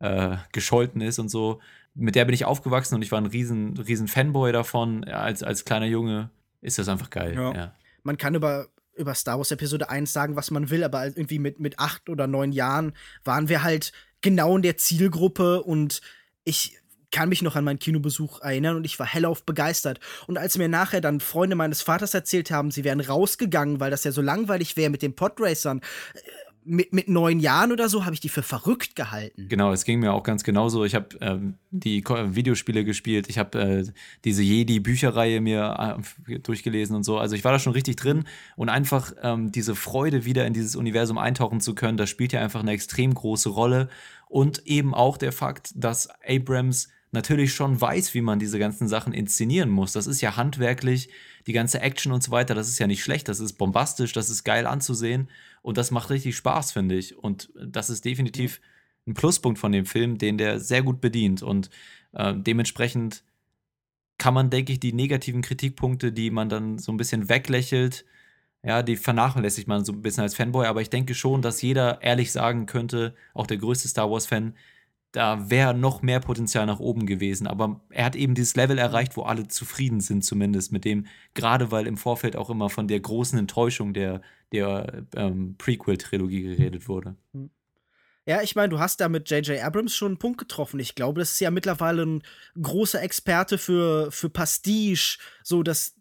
äh, 0.03 0.38
gescholten 0.51 1.01
ist 1.01 1.17
und 1.17 1.29
so, 1.29 1.62
mit 1.95 2.15
der 2.15 2.25
bin 2.25 2.36
ich 2.36 2.45
aufgewachsen 2.45 2.95
und 2.95 3.01
ich 3.03 3.12
war 3.12 3.22
ein 3.22 3.25
riesen, 3.25 3.77
riesen 3.77 4.07
Fanboy 4.07 4.51
davon. 4.51 5.05
Als, 5.05 5.43
als 5.43 5.63
kleiner 5.63 5.86
Junge 5.86 6.29
ist 6.62 6.77
das 6.77 6.89
einfach 6.89 7.10
geil. 7.10 7.36
Ja. 7.36 7.53
Ja. 7.53 7.75
Man 8.03 8.17
kann 8.17 8.36
über 8.36 8.67
über 8.95 9.15
Star 9.15 9.39
Wars 9.39 9.50
Episode 9.50 9.89
1 9.89 10.13
sagen, 10.13 10.36
was 10.36 10.51
man 10.51 10.69
will, 10.69 10.83
aber 10.83 11.03
irgendwie 11.07 11.39
mit, 11.39 11.60
mit 11.60 11.79
acht 11.79 12.10
oder 12.10 12.27
neun 12.27 12.51
Jahren 12.51 12.93
waren 13.24 13.50
wir 13.50 13.63
halt 13.63 13.91
genau 14.22 14.55
in 14.55 14.62
der 14.62 14.77
Zielgruppe 14.77 15.63
und 15.63 16.01
ich 16.43 16.77
kann 17.10 17.29
mich 17.29 17.41
noch 17.41 17.55
an 17.55 17.63
meinen 17.63 17.79
Kinobesuch 17.79 18.41
erinnern 18.41 18.75
und 18.75 18.86
ich 18.86 19.00
war 19.00 19.07
hellauf 19.07 19.43
begeistert. 19.45 20.00
Und 20.27 20.38
als 20.38 20.60
mir 20.60 20.67
nachher 20.67 21.01
dann 21.01 21.22
Freunde 21.22 21.55
meines 21.55 21.81
Vaters 21.81 22.13
erzählt 22.13 22.51
haben, 22.51 22.69
sie 22.69 22.83
wären 22.83 23.00
rausgegangen, 23.00 23.79
weil 23.79 23.89
das 23.89 24.03
ja 24.03 24.12
so 24.12 24.22
langweilig 24.22 24.77
wäre 24.77 24.91
mit 24.91 25.01
den 25.01 25.15
Podracern, 25.15 25.81
mit, 26.65 26.93
mit 26.93 27.08
neun 27.08 27.39
Jahren 27.39 27.72
oder 27.72 27.89
so 27.89 28.05
habe 28.05 28.13
ich 28.13 28.20
die 28.20 28.29
für 28.29 28.43
verrückt 28.43 28.96
gehalten. 28.96 29.48
Genau, 29.50 29.72
es 29.72 29.86
ging 29.86 30.00
mir 30.00 30.13
auch 30.13 30.24
ganz 30.24 30.43
genauso. 30.43 30.86
Ich 30.86 30.96
habe 30.96 31.08
ähm, 31.22 31.55
die 31.72 32.03
Videospiele 32.03 32.84
gespielt, 32.86 33.29
ich 33.29 33.38
habe 33.38 33.60
äh, 33.60 33.86
diese 34.24 34.43
Jedi-Bücherreihe 34.43 35.41
mir 35.41 36.00
äh, 36.27 36.39
durchgelesen 36.39 36.96
und 36.96 37.03
so. 37.03 37.17
Also 37.17 37.36
ich 37.36 37.43
war 37.43 37.51
da 37.51 37.60
schon 37.60 37.74
richtig 37.74 37.96
drin 37.96 38.25
und 38.55 38.70
einfach 38.70 39.13
ähm, 39.22 39.51
diese 39.51 39.75
Freude, 39.75 40.25
wieder 40.25 40.46
in 40.46 40.53
dieses 40.53 40.75
Universum 40.75 41.17
eintauchen 41.17 41.62
zu 41.62 41.75
können, 41.75 41.98
das 41.98 42.10
spielt 42.10 42.34
ja 42.34 42.41
einfach 42.41 42.62
eine 42.62 42.72
extrem 42.72 43.13
große 43.13 43.50
Rolle. 43.50 43.89
Und 44.27 44.65
eben 44.65 44.96
auch 44.96 45.17
der 45.17 45.32
Fakt, 45.32 45.72
dass 45.75 46.10
Abrams 46.27 46.88
natürlich 47.13 47.53
schon 47.53 47.79
weiß, 47.79 48.15
wie 48.15 48.22
man 48.22 48.39
diese 48.39 48.58
ganzen 48.58 48.88
Sachen 48.88 49.13
inszenieren 49.13 49.70
muss. 49.70 49.93
Das 49.93 50.08
ist 50.08 50.20
ja 50.22 50.36
handwerklich, 50.36 51.10
die 51.46 51.53
ganze 51.53 51.79
Action 51.79 52.12
und 52.12 52.24
so 52.24 52.32
weiter, 52.32 52.55
das 52.55 52.67
ist 52.67 52.79
ja 52.79 52.88
nicht 52.88 53.03
schlecht, 53.03 53.29
das 53.29 53.39
ist 53.39 53.53
bombastisch, 53.53 54.13
das 54.13 54.29
ist 54.29 54.43
geil 54.43 54.65
anzusehen. 54.65 55.29
Und 55.63 55.77
das 55.77 55.89
macht 55.89 56.12
richtig 56.12 56.36
Spaß, 56.36 56.74
finde 56.74 56.96
ich. 56.96 57.17
Und 57.17 57.51
das 57.55 57.89
ist 57.89 58.05
definitiv 58.05 58.62
ein 59.08 59.15
Pluspunkt 59.15 59.58
von 59.58 59.72
dem 59.72 59.86
Film, 59.86 60.20
den 60.20 60.38
der 60.38 60.60
sehr 60.60 60.84
gut 60.84 61.01
bedient. 61.01 61.41
Und 61.41 61.72
äh, 62.12 62.36
dementsprechend 62.36 63.24
kann 64.20 64.36
man, 64.36 64.50
denke 64.50 64.74
ich, 64.74 64.79
die 64.79 64.93
negativen 64.93 65.41
Kritikpunkte, 65.41 66.12
die 66.12 66.29
man 66.29 66.50
dann 66.50 66.77
so 66.77 66.91
ein 66.91 66.98
bisschen 66.98 67.29
weglächelt, 67.29 68.05
ja, 68.62 68.84
die 68.84 68.96
vernachlässigt 68.96 69.67
man 69.67 69.84
so 69.84 69.91
ein 69.91 70.01
bisschen 70.01 70.24
als 70.24 70.36
Fanboy. 70.36 70.67
Aber 70.67 70.82
ich 70.82 70.89
denke 70.89 71.15
schon, 71.15 71.41
dass 71.41 71.62
jeder 71.62 72.01
ehrlich 72.01 72.32
sagen 72.32 72.65
könnte, 72.65 73.15
auch 73.34 73.48
der 73.48 73.58
größte 73.58 73.88
Star 73.88 74.12
Wars-Fan, 74.12 74.55
da 75.13 75.50
wäre 75.50 75.75
noch 75.75 76.01
mehr 76.01 76.20
Potenzial 76.20 76.65
nach 76.65 76.79
oben 76.79 77.05
gewesen. 77.05 77.48
Aber 77.48 77.79
er 77.89 78.05
hat 78.05 78.15
eben 78.15 78.34
dieses 78.34 78.55
Level 78.55 78.79
erreicht, 78.79 79.15
wo 79.15 79.22
alle 79.22 79.48
zufrieden 79.48 80.01
sind, 80.01 80.25
zumindest 80.25 80.72
mit 80.72 80.86
dem, 80.86 81.05
gerade 81.36 81.72
weil 81.72 81.88
im 81.88 81.98
Vorfeld 81.98 82.36
auch 82.36 82.50
immer 82.50 82.70
von 82.70 82.88
der 82.88 83.00
großen 83.00 83.38
Enttäuschung 83.38 83.93
der, 83.93 84.22
der 84.51 85.05
ähm, 85.15 85.55
Prequel-Trilogie 85.60 86.41
geredet 86.41 86.88
wurde. 86.88 87.15
Hm. 87.34 87.51
Ja, 88.25 88.41
ich 88.41 88.55
meine, 88.55 88.70
du 88.70 88.79
hast 88.79 89.01
da 89.01 89.10
mit 89.10 89.29
J.J. 89.29 89.62
Abrams 89.62 89.96
schon 89.96 90.13
einen 90.13 90.17
Punkt 90.17 90.39
getroffen. 90.39 90.79
Ich 90.79 90.96
glaube, 90.96 91.20
das 91.20 91.34
ist 91.34 91.41
ja 91.41 91.51
mittlerweile 91.51 92.05
ein 92.05 92.24
großer 92.60 93.01
Experte 93.01 93.58
für, 93.58 94.12
für 94.12 94.29
Pastiche, 94.29 95.20
so 95.43 95.62
dass 95.62 95.96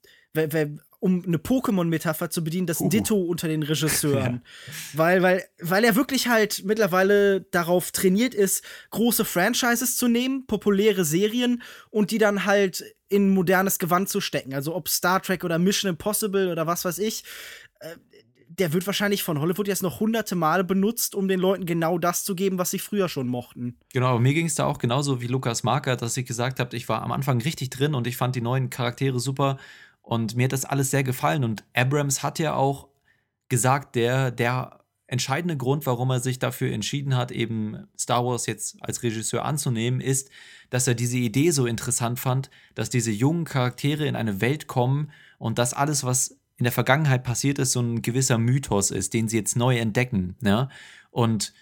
um 1.02 1.24
eine 1.26 1.38
Pokémon-Metapher 1.38 2.30
zu 2.30 2.44
bedienen, 2.44 2.68
das 2.68 2.80
uh. 2.80 2.88
Ditto 2.88 3.16
unter 3.16 3.48
den 3.48 3.64
Regisseuren. 3.64 4.42
ja. 4.66 4.72
Weil, 4.92 5.22
weil, 5.22 5.44
weil 5.60 5.82
er 5.82 5.96
wirklich 5.96 6.28
halt 6.28 6.62
mittlerweile 6.64 7.40
darauf 7.40 7.90
trainiert 7.90 8.34
ist, 8.34 8.62
große 8.90 9.24
Franchises 9.24 9.96
zu 9.96 10.06
nehmen, 10.06 10.46
populäre 10.46 11.04
Serien 11.04 11.64
und 11.90 12.12
die 12.12 12.18
dann 12.18 12.44
halt 12.44 12.84
in 13.08 13.30
modernes 13.30 13.80
Gewand 13.80 14.10
zu 14.10 14.20
stecken. 14.20 14.54
Also 14.54 14.76
ob 14.76 14.88
Star 14.88 15.20
Trek 15.20 15.42
oder 15.42 15.58
Mission 15.58 15.90
Impossible 15.90 16.52
oder 16.52 16.68
was 16.68 16.84
weiß 16.84 16.98
ich. 17.00 17.24
Äh, 17.80 17.96
der 18.48 18.72
wird 18.72 18.86
wahrscheinlich 18.86 19.24
von 19.24 19.40
Hollywood 19.40 19.66
jetzt 19.66 19.82
noch 19.82 19.98
hunderte 19.98 20.36
Male 20.36 20.62
benutzt, 20.62 21.16
um 21.16 21.26
den 21.26 21.40
Leuten 21.40 21.66
genau 21.66 21.98
das 21.98 22.22
zu 22.22 22.36
geben, 22.36 22.58
was 22.58 22.70
sie 22.70 22.78
früher 22.78 23.08
schon 23.08 23.26
mochten. 23.26 23.76
Genau, 23.92 24.08
aber 24.08 24.20
mir 24.20 24.34
ging 24.34 24.46
es 24.46 24.54
da 24.54 24.66
auch 24.66 24.78
genauso 24.78 25.20
wie 25.20 25.26
Lukas 25.26 25.64
Marker, 25.64 25.96
dass 25.96 26.16
ich 26.16 26.26
gesagt 26.26 26.60
habe, 26.60 26.76
ich 26.76 26.88
war 26.88 27.02
am 27.02 27.10
Anfang 27.10 27.40
richtig 27.40 27.70
drin 27.70 27.94
und 27.94 28.06
ich 28.06 28.16
fand 28.16 28.36
die 28.36 28.40
neuen 28.40 28.70
Charaktere 28.70 29.18
super 29.18 29.56
und 30.02 30.36
mir 30.36 30.44
hat 30.44 30.52
das 30.52 30.64
alles 30.64 30.90
sehr 30.90 31.04
gefallen. 31.04 31.44
Und 31.44 31.64
Abrams 31.74 32.22
hat 32.22 32.38
ja 32.38 32.54
auch 32.54 32.88
gesagt, 33.48 33.94
der, 33.94 34.30
der 34.30 34.80
entscheidende 35.06 35.56
Grund, 35.56 35.86
warum 35.86 36.10
er 36.10 36.20
sich 36.20 36.38
dafür 36.38 36.72
entschieden 36.72 37.16
hat, 37.16 37.30
eben 37.30 37.86
Star 37.98 38.24
Wars 38.24 38.46
jetzt 38.46 38.76
als 38.80 39.02
Regisseur 39.02 39.44
anzunehmen, 39.44 40.00
ist, 40.00 40.30
dass 40.70 40.88
er 40.88 40.94
diese 40.94 41.18
Idee 41.18 41.50
so 41.50 41.66
interessant 41.66 42.18
fand, 42.18 42.50
dass 42.74 42.88
diese 42.88 43.10
jungen 43.10 43.44
Charaktere 43.44 44.06
in 44.06 44.16
eine 44.16 44.40
Welt 44.40 44.68
kommen 44.68 45.10
und 45.38 45.58
dass 45.58 45.74
alles, 45.74 46.02
was 46.02 46.38
in 46.56 46.64
der 46.64 46.72
Vergangenheit 46.72 47.24
passiert 47.24 47.58
ist, 47.58 47.72
so 47.72 47.80
ein 47.80 48.02
gewisser 48.02 48.38
Mythos 48.38 48.90
ist, 48.90 49.12
den 49.12 49.28
sie 49.28 49.36
jetzt 49.36 49.56
neu 49.56 49.76
entdecken. 49.78 50.36
Ne? 50.40 50.68
Und 51.10 51.52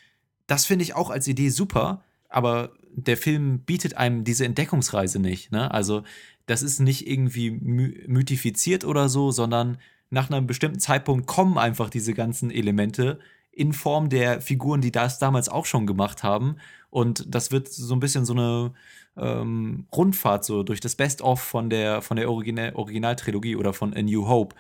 das 0.47 0.67
finde 0.67 0.85
ich 0.85 0.95
auch 0.95 1.11
als 1.11 1.27
Idee 1.27 1.49
super, 1.49 2.05
aber 2.29 2.73
der 2.93 3.17
Film 3.17 3.61
bietet 3.61 3.97
einem 3.97 4.25
diese 4.25 4.45
Entdeckungsreise 4.45 5.19
nicht. 5.19 5.51
Ne? 5.51 5.71
Also 5.73 6.05
das 6.51 6.63
ist 6.63 6.81
nicht 6.81 7.07
irgendwie 7.07 7.51
my 7.53 8.05
mythifiziert 8.09 8.85
oder 8.85 9.09
so, 9.09 9.31
sondern 9.31 9.79
nach 10.11 10.31
einem 10.31 10.47
bestimmten 10.47 10.81
Zeitpunkt 10.81 11.27
kommen 11.27 11.59
einfach 11.59 11.91
diese 11.91 12.13
ganzen 12.13 12.51
Elemente 12.51 13.21
in 13.53 13.73
Form 13.73 14.09
der 14.09 14.41
Figuren, 14.41 14.81
die 14.81 14.91
das 14.91 15.19
damals 15.21 15.49
auch 15.49 15.67
schon 15.67 15.87
gemacht 15.87 16.23
haben. 16.25 16.57
Und 16.91 17.33
das 17.33 17.53
wird 17.53 17.69
so 17.69 17.95
ein 17.95 18.01
bisschen 18.01 18.25
so 18.25 18.33
eine 18.33 18.73
ähm, 19.17 19.87
Rundfahrt 19.95 20.45
so 20.45 20.65
durch 20.65 20.81
das 20.81 20.97
Best-of 20.97 21.41
von 21.41 21.71
der, 21.71 22.03
von 22.03 22.17
der 22.17 22.29
Original 22.29 22.73
Originaltrilogie 22.75 23.55
oder 23.55 23.73
von 23.73 23.95
A 23.95 24.03
New 24.03 24.27
Hope 24.27 24.57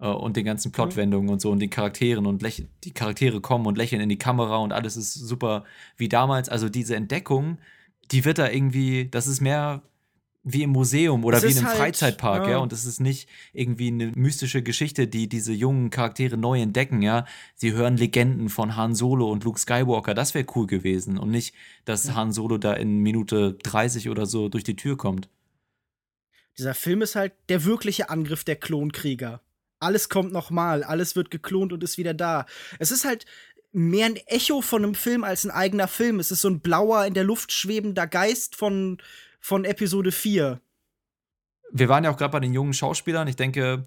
äh, 0.00 0.08
und 0.08 0.36
den 0.36 0.46
ganzen 0.46 0.72
Plotwendungen 0.72 1.28
und 1.28 1.40
so 1.40 1.50
und 1.50 1.58
den 1.58 1.70
Charakteren 1.70 2.24
und 2.26 2.42
die 2.84 2.94
Charaktere 2.94 3.40
kommen 3.42 3.66
und 3.66 3.76
lächeln 3.76 4.00
in 4.00 4.08
die 4.08 4.18
Kamera 4.18 4.56
und 4.58 4.72
alles 4.72 4.96
ist 4.96 5.12
super 5.12 5.64
wie 5.98 6.08
damals. 6.08 6.48
Also 6.48 6.70
diese 6.70 6.96
Entdeckung, 6.96 7.58
die 8.10 8.24
wird 8.24 8.38
da 8.38 8.48
irgendwie, 8.48 9.08
das 9.10 9.26
ist 9.26 9.40
mehr 9.40 9.82
wie 10.44 10.62
im 10.62 10.70
Museum 10.70 11.24
oder 11.24 11.42
wie 11.42 11.50
in 11.50 11.58
einem 11.58 11.68
halt, 11.68 11.78
Freizeitpark, 11.78 12.44
ja. 12.44 12.52
ja. 12.52 12.58
Und 12.58 12.72
es 12.72 12.84
ist 12.84 13.00
nicht 13.00 13.28
irgendwie 13.54 13.88
eine 13.88 14.12
mystische 14.14 14.62
Geschichte, 14.62 15.08
die 15.08 15.28
diese 15.28 15.52
jungen 15.52 15.88
Charaktere 15.90 16.36
neu 16.36 16.60
entdecken, 16.60 17.00
ja. 17.00 17.24
Sie 17.54 17.72
hören 17.72 17.96
Legenden 17.96 18.50
von 18.50 18.76
Han 18.76 18.94
Solo 18.94 19.30
und 19.30 19.42
Luke 19.44 19.58
Skywalker, 19.58 20.14
das 20.14 20.34
wäre 20.34 20.46
cool 20.54 20.66
gewesen. 20.66 21.18
Und 21.18 21.30
nicht, 21.30 21.54
dass 21.86 22.06
ja. 22.06 22.14
Han 22.14 22.30
Solo 22.30 22.58
da 22.58 22.74
in 22.74 22.98
Minute 22.98 23.56
30 23.62 24.10
oder 24.10 24.26
so 24.26 24.50
durch 24.50 24.64
die 24.64 24.76
Tür 24.76 24.98
kommt. 24.98 25.30
Dieser 26.58 26.74
Film 26.74 27.02
ist 27.02 27.16
halt 27.16 27.32
der 27.48 27.64
wirkliche 27.64 28.10
Angriff 28.10 28.44
der 28.44 28.56
Klonkrieger. 28.56 29.40
Alles 29.80 30.08
kommt 30.08 30.32
nochmal, 30.32 30.84
alles 30.84 31.16
wird 31.16 31.30
geklont 31.30 31.72
und 31.72 31.82
ist 31.82 31.98
wieder 31.98 32.14
da. 32.14 32.46
Es 32.78 32.92
ist 32.92 33.04
halt 33.04 33.24
mehr 33.72 34.06
ein 34.06 34.16
Echo 34.26 34.60
von 34.60 34.84
einem 34.84 34.94
Film 34.94 35.24
als 35.24 35.44
ein 35.44 35.50
eigener 35.50 35.88
Film. 35.88 36.20
Es 36.20 36.30
ist 36.30 36.42
so 36.42 36.48
ein 36.48 36.60
blauer, 36.60 37.06
in 37.06 37.14
der 37.14 37.24
Luft 37.24 37.50
schwebender 37.50 38.06
Geist 38.06 38.56
von 38.56 38.98
von 39.44 39.66
Episode 39.66 40.10
4. 40.10 40.58
Wir 41.70 41.88
waren 41.90 42.02
ja 42.02 42.10
auch 42.10 42.16
gerade 42.16 42.32
bei 42.32 42.40
den 42.40 42.54
jungen 42.54 42.72
Schauspielern. 42.72 43.28
Ich 43.28 43.36
denke, 43.36 43.86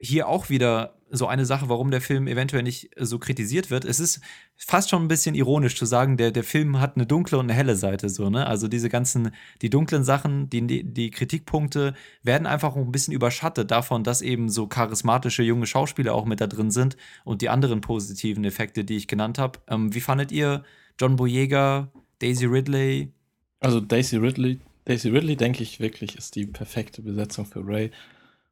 hier 0.00 0.26
auch 0.26 0.50
wieder 0.50 0.98
so 1.10 1.28
eine 1.28 1.46
Sache, 1.46 1.68
warum 1.68 1.92
der 1.92 2.00
Film 2.00 2.26
eventuell 2.26 2.64
nicht 2.64 2.90
so 2.98 3.20
kritisiert 3.20 3.70
wird. 3.70 3.84
Es 3.84 4.00
ist 4.00 4.20
fast 4.56 4.90
schon 4.90 5.04
ein 5.04 5.08
bisschen 5.08 5.36
ironisch 5.36 5.76
zu 5.76 5.86
sagen, 5.86 6.16
der, 6.16 6.32
der 6.32 6.42
Film 6.42 6.80
hat 6.80 6.96
eine 6.96 7.06
dunkle 7.06 7.38
und 7.38 7.44
eine 7.44 7.54
helle 7.54 7.76
Seite, 7.76 8.08
so, 8.08 8.30
ne? 8.30 8.48
Also 8.48 8.66
diese 8.66 8.88
ganzen, 8.88 9.30
die 9.62 9.70
dunklen 9.70 10.02
Sachen, 10.02 10.50
die, 10.50 10.82
die 10.82 11.10
Kritikpunkte 11.12 11.94
werden 12.24 12.48
einfach 12.48 12.74
ein 12.74 12.90
bisschen 12.90 13.14
überschattet 13.14 13.70
davon, 13.70 14.02
dass 14.02 14.22
eben 14.22 14.48
so 14.48 14.66
charismatische 14.66 15.44
junge 15.44 15.66
Schauspieler 15.66 16.16
auch 16.16 16.24
mit 16.24 16.40
da 16.40 16.48
drin 16.48 16.72
sind 16.72 16.96
und 17.22 17.42
die 17.42 17.48
anderen 17.48 17.80
positiven 17.80 18.44
Effekte, 18.44 18.84
die 18.84 18.96
ich 18.96 19.06
genannt 19.06 19.38
habe. 19.38 19.60
Ähm, 19.68 19.94
wie 19.94 20.00
fandet 20.00 20.32
ihr 20.32 20.64
John 20.98 21.14
Boyega, 21.14 21.92
Daisy 22.18 22.46
Ridley? 22.46 23.12
Also 23.60 23.78
Daisy 23.78 24.16
Ridley 24.16 24.58
Daisy 24.90 25.08
Ridley, 25.08 25.36
denke 25.36 25.62
ich 25.62 25.80
wirklich, 25.80 26.16
ist 26.16 26.34
die 26.34 26.46
perfekte 26.46 27.02
Besetzung 27.02 27.46
für 27.46 27.66
Ray. 27.66 27.90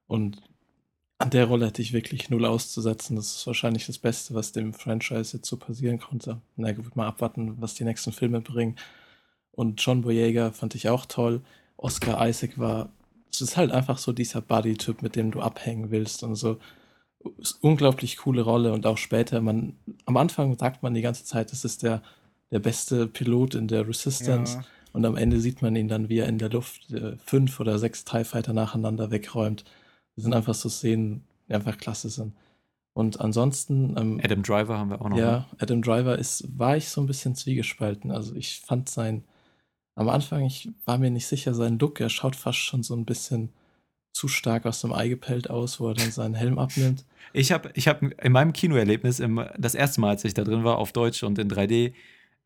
Und 0.06 0.40
an 1.18 1.30
der 1.30 1.46
Rolle 1.46 1.66
hätte 1.66 1.82
ich 1.82 1.92
wirklich 1.92 2.30
null 2.30 2.44
auszusetzen. 2.44 3.16
Das 3.16 3.34
ist 3.34 3.46
wahrscheinlich 3.46 3.86
das 3.86 3.98
Beste, 3.98 4.34
was 4.34 4.52
dem 4.52 4.72
Franchise 4.72 5.36
jetzt 5.36 5.48
so 5.48 5.56
passieren 5.56 5.98
konnte. 5.98 6.40
Na 6.56 6.72
gut, 6.72 6.94
mal 6.94 7.08
abwarten, 7.08 7.56
was 7.60 7.74
die 7.74 7.84
nächsten 7.84 8.12
Filme 8.12 8.40
bringen. 8.40 8.76
Und 9.50 9.84
John 9.84 10.02
Boyega 10.02 10.52
fand 10.52 10.76
ich 10.76 10.88
auch 10.88 11.06
toll. 11.06 11.42
Oscar 11.76 12.26
Isaac 12.28 12.58
war 12.58 12.90
es 13.30 13.40
ist 13.40 13.56
halt 13.56 13.72
einfach 13.72 13.98
so 13.98 14.12
dieser 14.12 14.40
Buddy-Typ, 14.40 15.02
mit 15.02 15.16
dem 15.16 15.30
du 15.30 15.40
abhängen 15.40 15.90
willst 15.90 16.22
und 16.22 16.34
so. 16.34 16.58
Ist 17.38 17.58
unglaublich 17.62 18.16
coole 18.16 18.42
Rolle 18.42 18.72
und 18.72 18.86
auch 18.86 18.96
später, 18.96 19.40
man, 19.40 19.76
am 20.06 20.16
Anfang 20.16 20.56
sagt 20.56 20.82
man 20.82 20.94
die 20.94 21.02
ganze 21.02 21.24
Zeit, 21.24 21.52
das 21.52 21.64
ist 21.64 21.82
der, 21.82 22.02
der 22.50 22.60
beste 22.60 23.06
Pilot 23.06 23.54
in 23.54 23.68
der 23.68 23.86
Resistance. 23.86 24.58
Ja. 24.58 24.64
Und 24.98 25.06
am 25.06 25.16
Ende 25.16 25.38
sieht 25.38 25.62
man 25.62 25.76
ihn 25.76 25.86
dann, 25.86 26.08
wie 26.08 26.18
er 26.18 26.28
in 26.28 26.38
der 26.38 26.50
Luft 26.50 26.90
äh, 26.90 27.16
fünf 27.18 27.60
oder 27.60 27.78
sechs 27.78 28.04
TIE 28.04 28.24
Fighter 28.24 28.52
nacheinander 28.52 29.12
wegräumt. 29.12 29.62
Das 30.16 30.24
sind 30.24 30.34
einfach 30.34 30.54
so 30.54 30.68
Szenen, 30.68 31.22
die 31.48 31.54
einfach 31.54 31.78
klasse 31.78 32.08
sind. 32.08 32.34
Und 32.94 33.20
ansonsten, 33.20 33.94
ähm, 33.96 34.20
Adam 34.20 34.42
Driver 34.42 34.76
haben 34.76 34.90
wir 34.90 35.00
auch 35.00 35.08
noch. 35.08 35.16
ja, 35.16 35.30
ne? 35.30 35.46
Adam 35.60 35.82
Driver 35.82 36.18
ist, 36.18 36.48
war 36.58 36.76
ich 36.76 36.88
so 36.88 37.00
ein 37.00 37.06
bisschen 37.06 37.36
zwiegespalten. 37.36 38.10
Also 38.10 38.34
ich 38.34 38.58
fand 38.58 38.88
sein, 38.88 39.22
am 39.94 40.08
Anfang, 40.08 40.44
ich 40.44 40.68
war 40.84 40.98
mir 40.98 41.12
nicht 41.12 41.28
sicher, 41.28 41.54
sein 41.54 41.78
Look, 41.78 42.00
er 42.00 42.08
schaut 42.08 42.34
fast 42.34 42.58
schon 42.58 42.82
so 42.82 42.96
ein 42.96 43.04
bisschen 43.04 43.50
zu 44.12 44.26
stark 44.26 44.66
aus 44.66 44.80
dem 44.80 44.92
Ei 44.92 45.06
gepellt 45.06 45.48
aus, 45.48 45.78
wo 45.78 45.90
er 45.90 45.94
dann 45.94 46.10
seinen 46.10 46.34
Helm 46.34 46.58
abnimmt. 46.58 47.04
Ich 47.32 47.52
habe 47.52 47.70
ich 47.74 47.86
hab 47.86 48.02
in 48.02 48.32
meinem 48.32 48.52
Kinoerlebnis, 48.52 49.20
im, 49.20 49.44
das 49.56 49.76
erste 49.76 50.00
Mal, 50.00 50.10
als 50.10 50.24
ich 50.24 50.34
da 50.34 50.42
drin 50.42 50.64
war, 50.64 50.78
auf 50.78 50.90
Deutsch 50.90 51.22
und 51.22 51.38
in 51.38 51.48
3D, 51.48 51.92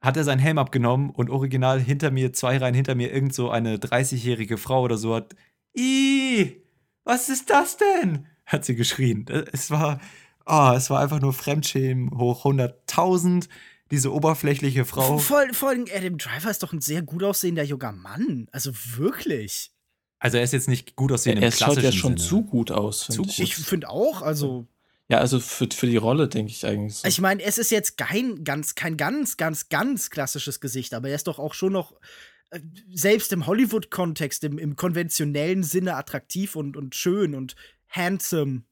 hat 0.03 0.17
er 0.17 0.25
seinen 0.25 0.41
Helm 0.41 0.59
abgenommen 0.59 1.11
und 1.11 1.31
original 1.31 1.81
hinter 1.81 2.11
mir, 2.11 2.33
zwei 2.33 2.59
Reihen 2.59 2.75
hinter 2.75 2.95
mir, 2.95 3.13
irgend 3.13 3.35
so 3.35 3.51
eine 3.51 3.77
30-jährige 3.77 4.59
Frau 4.59 4.83
oder 4.83 4.99
so 4.99 5.15
hat, 5.15 5.35
Ih, 5.75 6.61
was 7.05 7.29
ist 7.29 7.49
das 7.49 7.77
denn? 7.79 8.27
Hat 8.45 8.65
sie 8.65 8.75
geschrien. 8.75 9.25
Es 9.53 9.71
war, 9.71 10.01
oh, 10.45 10.73
es 10.77 10.91
war 10.91 11.01
einfach 11.01 11.21
nur 11.21 11.33
Fremdschämen 11.33 12.11
hoch 12.19 12.45
100.000. 12.45 13.49
Diese 13.91 14.13
oberflächliche 14.13 14.87
Frau. 14.87 15.19
Vor, 15.19 15.43
vor 15.53 15.69
allem 15.69 15.85
Adam 15.95 16.17
Driver 16.17 16.51
ist 16.51 16.63
doch 16.63 16.73
ein 16.73 16.81
sehr 16.81 17.03
gut 17.03 17.23
aussehender 17.23 17.63
junger 17.63 17.93
Mann. 17.93 18.49
Also 18.51 18.73
wirklich. 18.97 19.71
Also 20.19 20.39
er 20.39 20.45
ist 20.45 20.53
jetzt 20.53 20.69
nicht 20.69 20.97
gut 20.97 21.13
aussehen 21.13 21.37
im 21.37 21.43
er 21.43 21.53
schaut 21.53 21.77
ja 21.77 21.83
klassischen 21.83 21.99
schon 21.99 22.17
Sinne. 22.17 22.29
zu 22.29 22.43
gut 22.45 22.71
aus, 22.71 23.01
Zu 23.01 23.13
finde 23.13 23.29
gut. 23.29 23.39
ich. 23.39 23.41
Ich 23.41 23.55
finde 23.57 23.91
auch, 23.91 24.23
also. 24.23 24.67
Ja, 25.13 25.19
also 25.19 25.41
für, 25.41 25.69
für 25.71 25.87
die 25.87 25.99
Rolle 25.99 26.27
denke 26.27 26.51
ich 26.51 26.65
eigentlich 26.65 26.95
so. 26.95 27.07
Ich 27.07 27.21
meine, 27.21 27.43
es 27.43 27.59
ist 27.59 27.71
jetzt 27.71 27.99
kein 27.99 28.45
ganz, 28.45 28.75
kein 28.75 28.97
ganz, 28.97 29.37
ganz, 29.37 29.69
ganz 29.69 30.09
klassisches 30.09 30.59
Gesicht, 30.59 30.95
aber 30.95 31.11
er 31.11 31.17
ist 31.17 31.27
doch 31.27 31.39
auch 31.39 31.53
schon 31.53 31.75
noch, 31.75 31.93
äh, 32.49 32.61
selbst 32.95 33.31
im 33.35 33.47
Hollywood-Kontext, 33.47 34.43
im, 34.43 34.57
im 34.57 34.75
konventionellen 34.75 35.65
Sinne 35.65 35.97
attraktiv 35.97 36.57
und, 36.57 36.79
und 36.79 36.95
schön 36.95 37.35
und 37.35 37.57
handsome. 37.91 38.63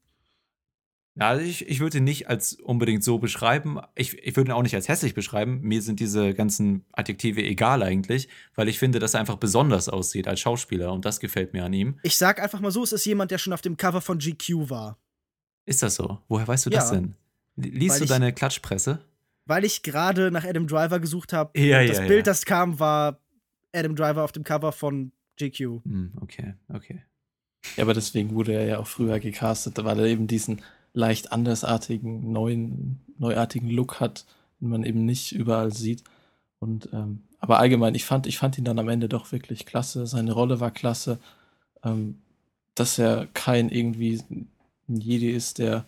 Ja, 1.13 1.27
also 1.29 1.45
ich, 1.45 1.67
ich 1.67 1.79
würde 1.79 1.99
ihn 1.99 2.05
nicht 2.05 2.27
als 2.27 2.53
unbedingt 2.53 3.03
so 3.03 3.19
beschreiben. 3.19 3.79
Ich, 3.93 4.17
ich 4.17 4.35
würde 4.35 4.49
ihn 4.49 4.55
auch 4.55 4.63
nicht 4.63 4.73
als 4.73 4.87
hässlich 4.87 5.13
beschreiben. 5.13 5.61
Mir 5.61 5.83
sind 5.83 5.99
diese 5.99 6.33
ganzen 6.33 6.85
Adjektive 6.91 7.43
egal 7.43 7.83
eigentlich, 7.83 8.29
weil 8.55 8.67
ich 8.67 8.79
finde, 8.79 8.97
dass 8.97 9.13
er 9.13 9.19
einfach 9.19 9.37
besonders 9.37 9.89
aussieht 9.89 10.27
als 10.27 10.39
Schauspieler 10.39 10.91
und 10.91 11.05
das 11.05 11.19
gefällt 11.19 11.53
mir 11.53 11.65
an 11.65 11.73
ihm. 11.73 11.99
Ich 12.01 12.17
sag 12.17 12.41
einfach 12.41 12.61
mal 12.61 12.71
so, 12.71 12.81
es 12.81 12.93
ist 12.93 13.05
jemand, 13.05 13.29
der 13.29 13.37
schon 13.37 13.53
auf 13.53 13.61
dem 13.61 13.77
Cover 13.77 14.01
von 14.01 14.17
GQ 14.17 14.71
war. 14.71 14.97
Ist 15.71 15.81
das 15.83 15.95
so? 15.95 16.19
Woher 16.27 16.45
weißt 16.47 16.65
du 16.65 16.69
das 16.69 16.89
Ja. 16.91 16.97
denn? 16.97 17.15
Liest 17.55 17.99
du 17.99 18.03
ich- 18.03 18.09
deine 18.09 18.33
Klatschpresse? 18.33 18.99
Weil 19.45 19.63
ich 19.63 19.83
gerade 19.83 20.29
nach 20.31 20.43
Adam 20.43 20.67
Driver 20.67 20.99
gesucht 20.99 21.31
habe. 21.33 21.57
Ja, 21.59 21.83
das 21.85 21.97
ja, 21.97 22.07
Bild, 22.07 22.27
ja. 22.27 22.31
das 22.31 22.45
kam, 22.45 22.79
war 22.79 23.19
Adam 23.73 23.95
Driver 23.95 24.23
auf 24.23 24.31
dem 24.33 24.43
Cover 24.43 24.71
von 24.73 25.11
GQ. 25.37 25.81
Hm, 25.83 26.11
okay, 26.21 26.53
okay. 26.73 27.01
Ja, 27.77 27.83
aber 27.83 27.93
deswegen 27.93 28.35
wurde 28.35 28.53
er 28.53 28.65
ja 28.65 28.79
auch 28.79 28.87
früher 28.87 29.19
gecastet, 29.19 29.81
weil 29.83 29.99
er 29.99 30.05
eben 30.07 30.27
diesen 30.27 30.61
leicht 30.93 31.31
andersartigen, 31.31 32.31
neuen, 32.31 32.99
neuartigen 33.17 33.69
Look 33.69 33.99
hat, 34.01 34.25
den 34.59 34.69
man 34.69 34.83
eben 34.83 35.05
nicht 35.05 35.31
überall 35.31 35.71
sieht. 35.73 36.03
Und 36.59 36.89
ähm, 36.91 37.23
aber 37.39 37.59
allgemein, 37.59 37.95
ich 37.95 38.03
fand, 38.05 38.27
ich 38.27 38.37
fand 38.37 38.57
ihn 38.57 38.65
dann 38.65 38.77
am 38.79 38.89
Ende 38.89 39.07
doch 39.09 39.31
wirklich 39.31 39.65
klasse. 39.65 40.05
Seine 40.05 40.33
Rolle 40.33 40.59
war 40.59 40.71
klasse. 40.71 41.17
Ähm, 41.83 42.19
dass 42.75 42.97
er 42.99 43.27
kein 43.33 43.69
irgendwie 43.69 44.21
ein 44.91 45.01
Jedi 45.01 45.29
ist, 45.31 45.57
der, 45.57 45.85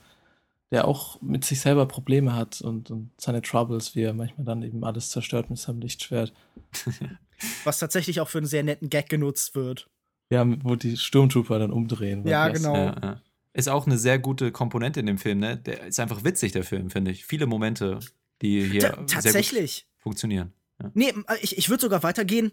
der 0.72 0.88
auch 0.88 1.22
mit 1.22 1.46
sich 1.46 1.60
selber 1.62 1.86
Probleme 1.86 2.36
hat 2.36 2.62
und, 2.62 2.90
und 2.92 3.12
seine 3.20 3.42
Troubles, 3.42 3.96
wie 3.96 4.02
er 4.02 4.14
manchmal 4.14 4.46
dann 4.46 4.64
eben 4.64 4.84
alles 4.84 5.10
zerstört 5.10 5.50
mit 5.50 5.60
seinem 5.60 5.80
Lichtschwert. 5.82 6.34
Was 7.64 7.80
tatsächlich 7.80 8.20
auch 8.22 8.30
für 8.30 8.38
einen 8.40 8.48
sehr 8.48 8.64
netten 8.64 8.90
Gag 8.90 9.10
genutzt 9.10 9.56
wird. 9.56 9.90
Ja, 10.30 10.46
wo 10.64 10.76
die 10.76 10.98
Sturmtrooper 10.98 11.60
dann 11.60 11.72
umdrehen. 11.72 12.26
Ja, 12.26 12.50
das- 12.50 12.58
genau. 12.62 12.76
Ja, 12.76 12.96
ja. 13.04 13.22
Ist 13.56 13.70
auch 13.70 13.86
eine 13.86 14.00
sehr 14.00 14.18
gute 14.18 14.52
Komponente 14.52 15.00
in 15.00 15.06
dem 15.06 15.20
Film, 15.20 15.38
ne? 15.40 15.58
Der 15.58 15.86
ist 15.86 16.00
einfach 16.00 16.24
witzig, 16.24 16.54
der 16.54 16.64
Film, 16.64 16.90
finde 16.90 17.12
ich. 17.12 17.24
Viele 17.26 17.46
Momente, 17.46 18.00
die 18.42 18.64
hier 18.66 18.80
Ta 18.82 18.88
sehr 18.88 18.96
gut 18.98 19.10
tatsächlich. 19.12 19.86
funktionieren. 20.00 20.54
Ja. 20.82 20.90
Nee, 20.96 21.14
ich, 21.42 21.56
ich 21.60 21.70
würde 21.70 21.82
sogar 21.82 22.02
weitergehen. 22.02 22.52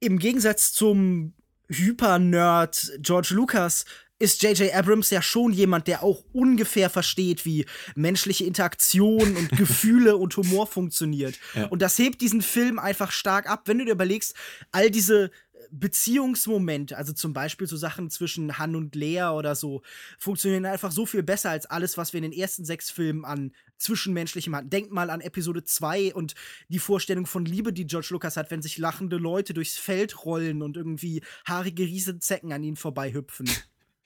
Im 0.00 0.18
Gegensatz 0.18 0.72
zum 0.72 1.34
Hyper-Nerd 1.68 2.92
George 2.98 3.28
Lucas 3.32 3.84
ist 4.20 4.42
J.J. 4.42 4.72
Abrams 4.74 5.10
ja 5.10 5.22
schon 5.22 5.52
jemand, 5.52 5.88
der 5.88 6.04
auch 6.04 6.22
ungefähr 6.32 6.90
versteht, 6.90 7.44
wie 7.46 7.66
menschliche 7.96 8.44
Interaktion 8.44 9.36
und 9.36 9.50
Gefühle 9.56 10.16
und 10.16 10.36
Humor 10.36 10.66
funktioniert. 10.66 11.40
Ja. 11.54 11.66
Und 11.66 11.82
das 11.82 11.98
hebt 11.98 12.20
diesen 12.20 12.42
Film 12.42 12.78
einfach 12.78 13.10
stark 13.10 13.48
ab, 13.48 13.62
wenn 13.64 13.78
du 13.78 13.86
dir 13.86 13.92
überlegst, 13.92 14.36
all 14.72 14.90
diese 14.90 15.30
Beziehungsmomente, 15.70 16.96
also 16.96 17.12
zum 17.12 17.32
Beispiel 17.32 17.66
so 17.66 17.76
Sachen 17.76 18.10
zwischen 18.10 18.58
Han 18.58 18.76
und 18.76 18.94
Lea 18.94 19.30
oder 19.34 19.54
so, 19.54 19.82
funktionieren 20.18 20.66
einfach 20.66 20.92
so 20.92 21.06
viel 21.06 21.22
besser 21.22 21.50
als 21.50 21.66
alles, 21.66 21.96
was 21.96 22.12
wir 22.12 22.18
in 22.18 22.30
den 22.30 22.38
ersten 22.38 22.64
sechs 22.64 22.90
Filmen 22.90 23.24
an 23.24 23.52
Zwischenmenschlichem 23.78 24.54
hatten. 24.54 24.70
Denkt 24.70 24.92
mal 24.92 25.10
an 25.10 25.20
Episode 25.20 25.64
2 25.64 26.14
und 26.14 26.34
die 26.68 26.78
Vorstellung 26.78 27.26
von 27.26 27.44
Liebe, 27.44 27.72
die 27.72 27.86
George 27.86 28.08
Lucas 28.10 28.36
hat, 28.36 28.50
wenn 28.50 28.62
sich 28.62 28.78
lachende 28.78 29.16
Leute 29.16 29.54
durchs 29.54 29.78
Feld 29.78 30.24
rollen 30.24 30.60
und 30.60 30.76
irgendwie 30.76 31.22
haarige 31.46 31.84
Riesenzecken 31.84 32.52
an 32.52 32.62
ihnen 32.62 32.76
vorbeihüpfen. 32.76 33.48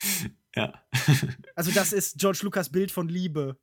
Ja. 0.57 0.73
Also, 1.57 1.73
das 1.73 1.93
ist 1.93 2.19
George 2.19 2.39
Lucas 2.43 2.71
Bild 2.71 2.93
von 2.93 3.09
Liebe. 3.09 3.57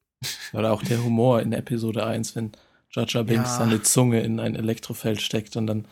Oder 0.51 0.73
auch 0.73 0.83
der 0.83 1.01
Humor 1.01 1.41
in 1.41 1.53
Episode 1.53 2.05
1, 2.05 2.35
wenn 2.35 2.51
Jar 2.91 3.05
Jar 3.07 3.23
Binks 3.23 3.51
Ja. 3.51 3.57
seine 3.59 3.81
Zunge 3.81 4.19
in 4.21 4.41
ein 4.41 4.55
Elektrofeld 4.57 5.21
steckt 5.21 5.55
und 5.55 5.67
dann 5.67 5.87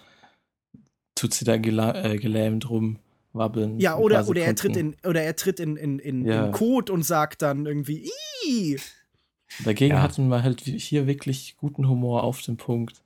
tut 1.16 1.34
sie 1.34 1.46
da 1.46 1.54
äh, 1.56 2.18
gelähmt 2.18 2.70
rumwabbeln. 2.70 3.80
Ja, 3.80 3.96
ein 3.96 4.02
oder, 4.02 4.28
oder 4.28 4.42
er 4.42 4.56
tritt 4.56 4.76
in, 4.76 4.96
oder 5.06 5.22
er 5.24 5.38
tritt 5.38 5.62
in, 5.62 5.78
in, 5.78 6.00
in, 6.00 6.26
Ja. 6.26 6.48
in 6.48 6.52
Code 6.52 6.92
und 6.92 7.04
sagt 7.04 7.42
dann 7.44 7.66
irgendwie, 7.66 8.12
Ih! 8.46 8.78
Dagegen 9.64 9.96
Ja. 9.96 10.02
hatten 10.02 10.28
wir 10.28 10.44
halt 10.44 10.62
hier 10.62 11.08
wirklich 11.08 11.56
guten 11.58 11.88
Humor 11.88 12.24
auf 12.24 12.42
den 12.42 12.58
Punkt. 12.58 13.02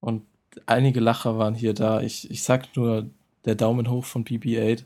Und 0.00 0.24
einige 0.66 0.98
Lacher 1.00 1.38
waren 1.38 1.54
hier 1.54 1.72
da. 1.72 2.00
Ich, 2.00 2.30
ich 2.30 2.42
sag 2.42 2.74
nur 2.76 3.08
der 3.44 3.54
Daumen 3.54 3.88
hoch 3.88 4.04
von 4.04 4.24
BB-8. 4.24 4.82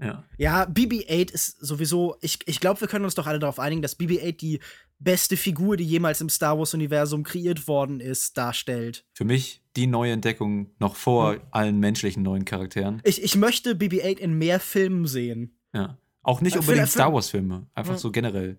Ja. 0.00 0.24
Ja, 0.38 0.64
BB-8 0.64 1.32
ist 1.32 1.58
sowieso, 1.60 2.16
ich, 2.20 2.38
ich 2.46 2.60
glaube, 2.60 2.80
wir 2.80 2.88
können 2.88 3.04
uns 3.04 3.14
doch 3.14 3.26
alle 3.26 3.38
darauf 3.38 3.58
einigen, 3.58 3.82
dass 3.82 3.98
BB-8 3.98 4.32
die 4.36 4.60
beste 5.00 5.36
Figur, 5.36 5.76
die 5.76 5.84
jemals 5.84 6.20
im 6.20 6.28
Star 6.28 6.58
Wars-Universum 6.58 7.22
kreiert 7.22 7.68
worden 7.68 8.00
ist, 8.00 8.36
darstellt. 8.36 9.04
Für 9.14 9.24
mich 9.24 9.62
die 9.76 9.86
neue 9.86 10.12
Entdeckung 10.12 10.70
noch 10.80 10.96
vor 10.96 11.34
Hm. 11.34 11.40
allen 11.52 11.78
menschlichen 11.80 12.22
neuen 12.22 12.44
Charakteren. 12.44 13.00
Ich, 13.04 13.22
ich 13.22 13.36
möchte 13.36 13.74
BB-8 13.74 14.18
in 14.18 14.36
mehr 14.38 14.58
Filmen 14.60 15.06
sehen. 15.06 15.56
Ja. 15.72 15.98
Auch 16.22 16.40
nicht 16.40 16.56
Äh, 16.56 16.58
unbedingt 16.58 16.78
vielleicht- 16.80 16.92
Star 16.92 17.12
Wars-Filme, 17.12 17.66
einfach 17.74 17.92
Ja. 17.94 17.98
so 17.98 18.10
generell. 18.10 18.58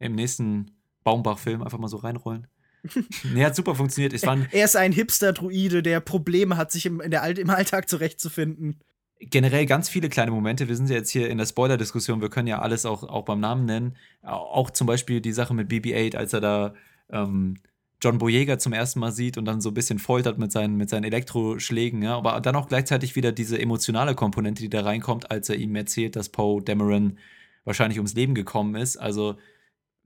Im 0.00 0.14
nächsten 0.14 0.72
Baumbach-Film 1.04 1.62
einfach 1.62 1.78
mal 1.78 1.88
so 1.88 1.98
reinrollen. 1.98 2.48
nee, 3.32 3.44
hat 3.44 3.56
super 3.56 3.74
funktioniert. 3.74 4.12
Es 4.12 4.24
waren 4.26 4.46
Er 4.52 4.64
ist 4.64 4.76
ein 4.76 4.92
Hipster-Druide, 4.92 5.82
der 5.82 6.00
Probleme 6.00 6.56
hat, 6.56 6.70
sich 6.72 6.86
im, 6.86 7.00
in 7.00 7.10
der 7.10 7.24
im 7.38 7.50
Alltag 7.50 7.88
zurechtzufinden. 7.88 8.80
Generell 9.20 9.66
ganz 9.66 9.88
viele 9.88 10.08
kleine 10.08 10.30
Momente. 10.30 10.68
Wir 10.68 10.76
sind 10.76 10.90
ja 10.90 10.96
jetzt 10.96 11.10
hier 11.10 11.28
in 11.30 11.38
der 11.38 11.46
Spoiler-Diskussion. 11.46 12.20
Wir 12.20 12.28
können 12.28 12.48
ja 12.48 12.60
alles 12.60 12.84
auch, 12.84 13.02
auch 13.02 13.24
beim 13.24 13.40
Namen 13.40 13.64
nennen. 13.64 13.96
Auch 14.22 14.70
zum 14.70 14.86
Beispiel 14.86 15.20
die 15.20 15.32
Sache 15.32 15.54
mit 15.54 15.70
BB-8, 15.70 16.16
als 16.16 16.32
er 16.32 16.40
da 16.40 16.74
ähm, 17.10 17.54
John 18.02 18.18
Boyega 18.18 18.58
zum 18.58 18.74
ersten 18.74 19.00
Mal 19.00 19.12
sieht 19.12 19.38
und 19.38 19.46
dann 19.46 19.60
so 19.60 19.70
ein 19.70 19.74
bisschen 19.74 19.98
foltert 19.98 20.38
mit 20.38 20.52
seinen, 20.52 20.76
mit 20.76 20.90
seinen 20.90 21.04
Elektroschlägen. 21.04 22.02
Ja? 22.02 22.16
Aber 22.16 22.40
dann 22.40 22.56
auch 22.56 22.68
gleichzeitig 22.68 23.16
wieder 23.16 23.32
diese 23.32 23.58
emotionale 23.58 24.14
Komponente, 24.14 24.62
die 24.62 24.68
da 24.70 24.82
reinkommt, 24.82 25.30
als 25.30 25.48
er 25.48 25.56
ihm 25.56 25.74
erzählt, 25.76 26.16
dass 26.16 26.28
Poe 26.28 26.62
Dameron 26.62 27.18
wahrscheinlich 27.64 27.98
ums 27.98 28.14
Leben 28.14 28.34
gekommen 28.34 28.74
ist. 28.74 28.98
Also 28.98 29.36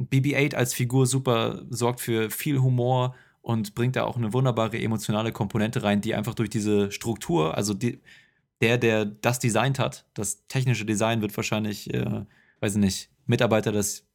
BB-8 0.01 0.55
als 0.55 0.73
Figur 0.73 1.07
super 1.07 1.63
sorgt 1.69 2.01
für 2.01 2.31
viel 2.31 2.61
Humor 2.61 3.17
und 3.43 3.75
bringt 3.75 3.97
da 3.97 4.05
auch 4.05 4.17
eine 4.17 4.33
wunderbare 4.33 4.81
emotionale 4.81 5.33
Komponente 5.33 5.83
rein, 5.83 6.01
die 6.01 6.15
einfach 6.15 6.35
durch 6.35 6.51
diese 6.51 6.93
Struktur, 6.93 7.57
also 7.57 7.75
die, 7.75 8.01
der, 8.61 8.79
der 8.79 9.05
das 9.05 9.39
designt 9.39 9.79
hat, 9.79 10.07
das 10.15 10.47
technische 10.49 10.85
Design 10.85 11.23
wird 11.23 11.37
wahrscheinlich, 11.37 11.93
äh, 11.93 12.25
weiß 12.61 12.75
ich 12.75 12.81
nicht, 12.81 13.11
Mitarbeiter 13.27 13.73
des 13.73 14.07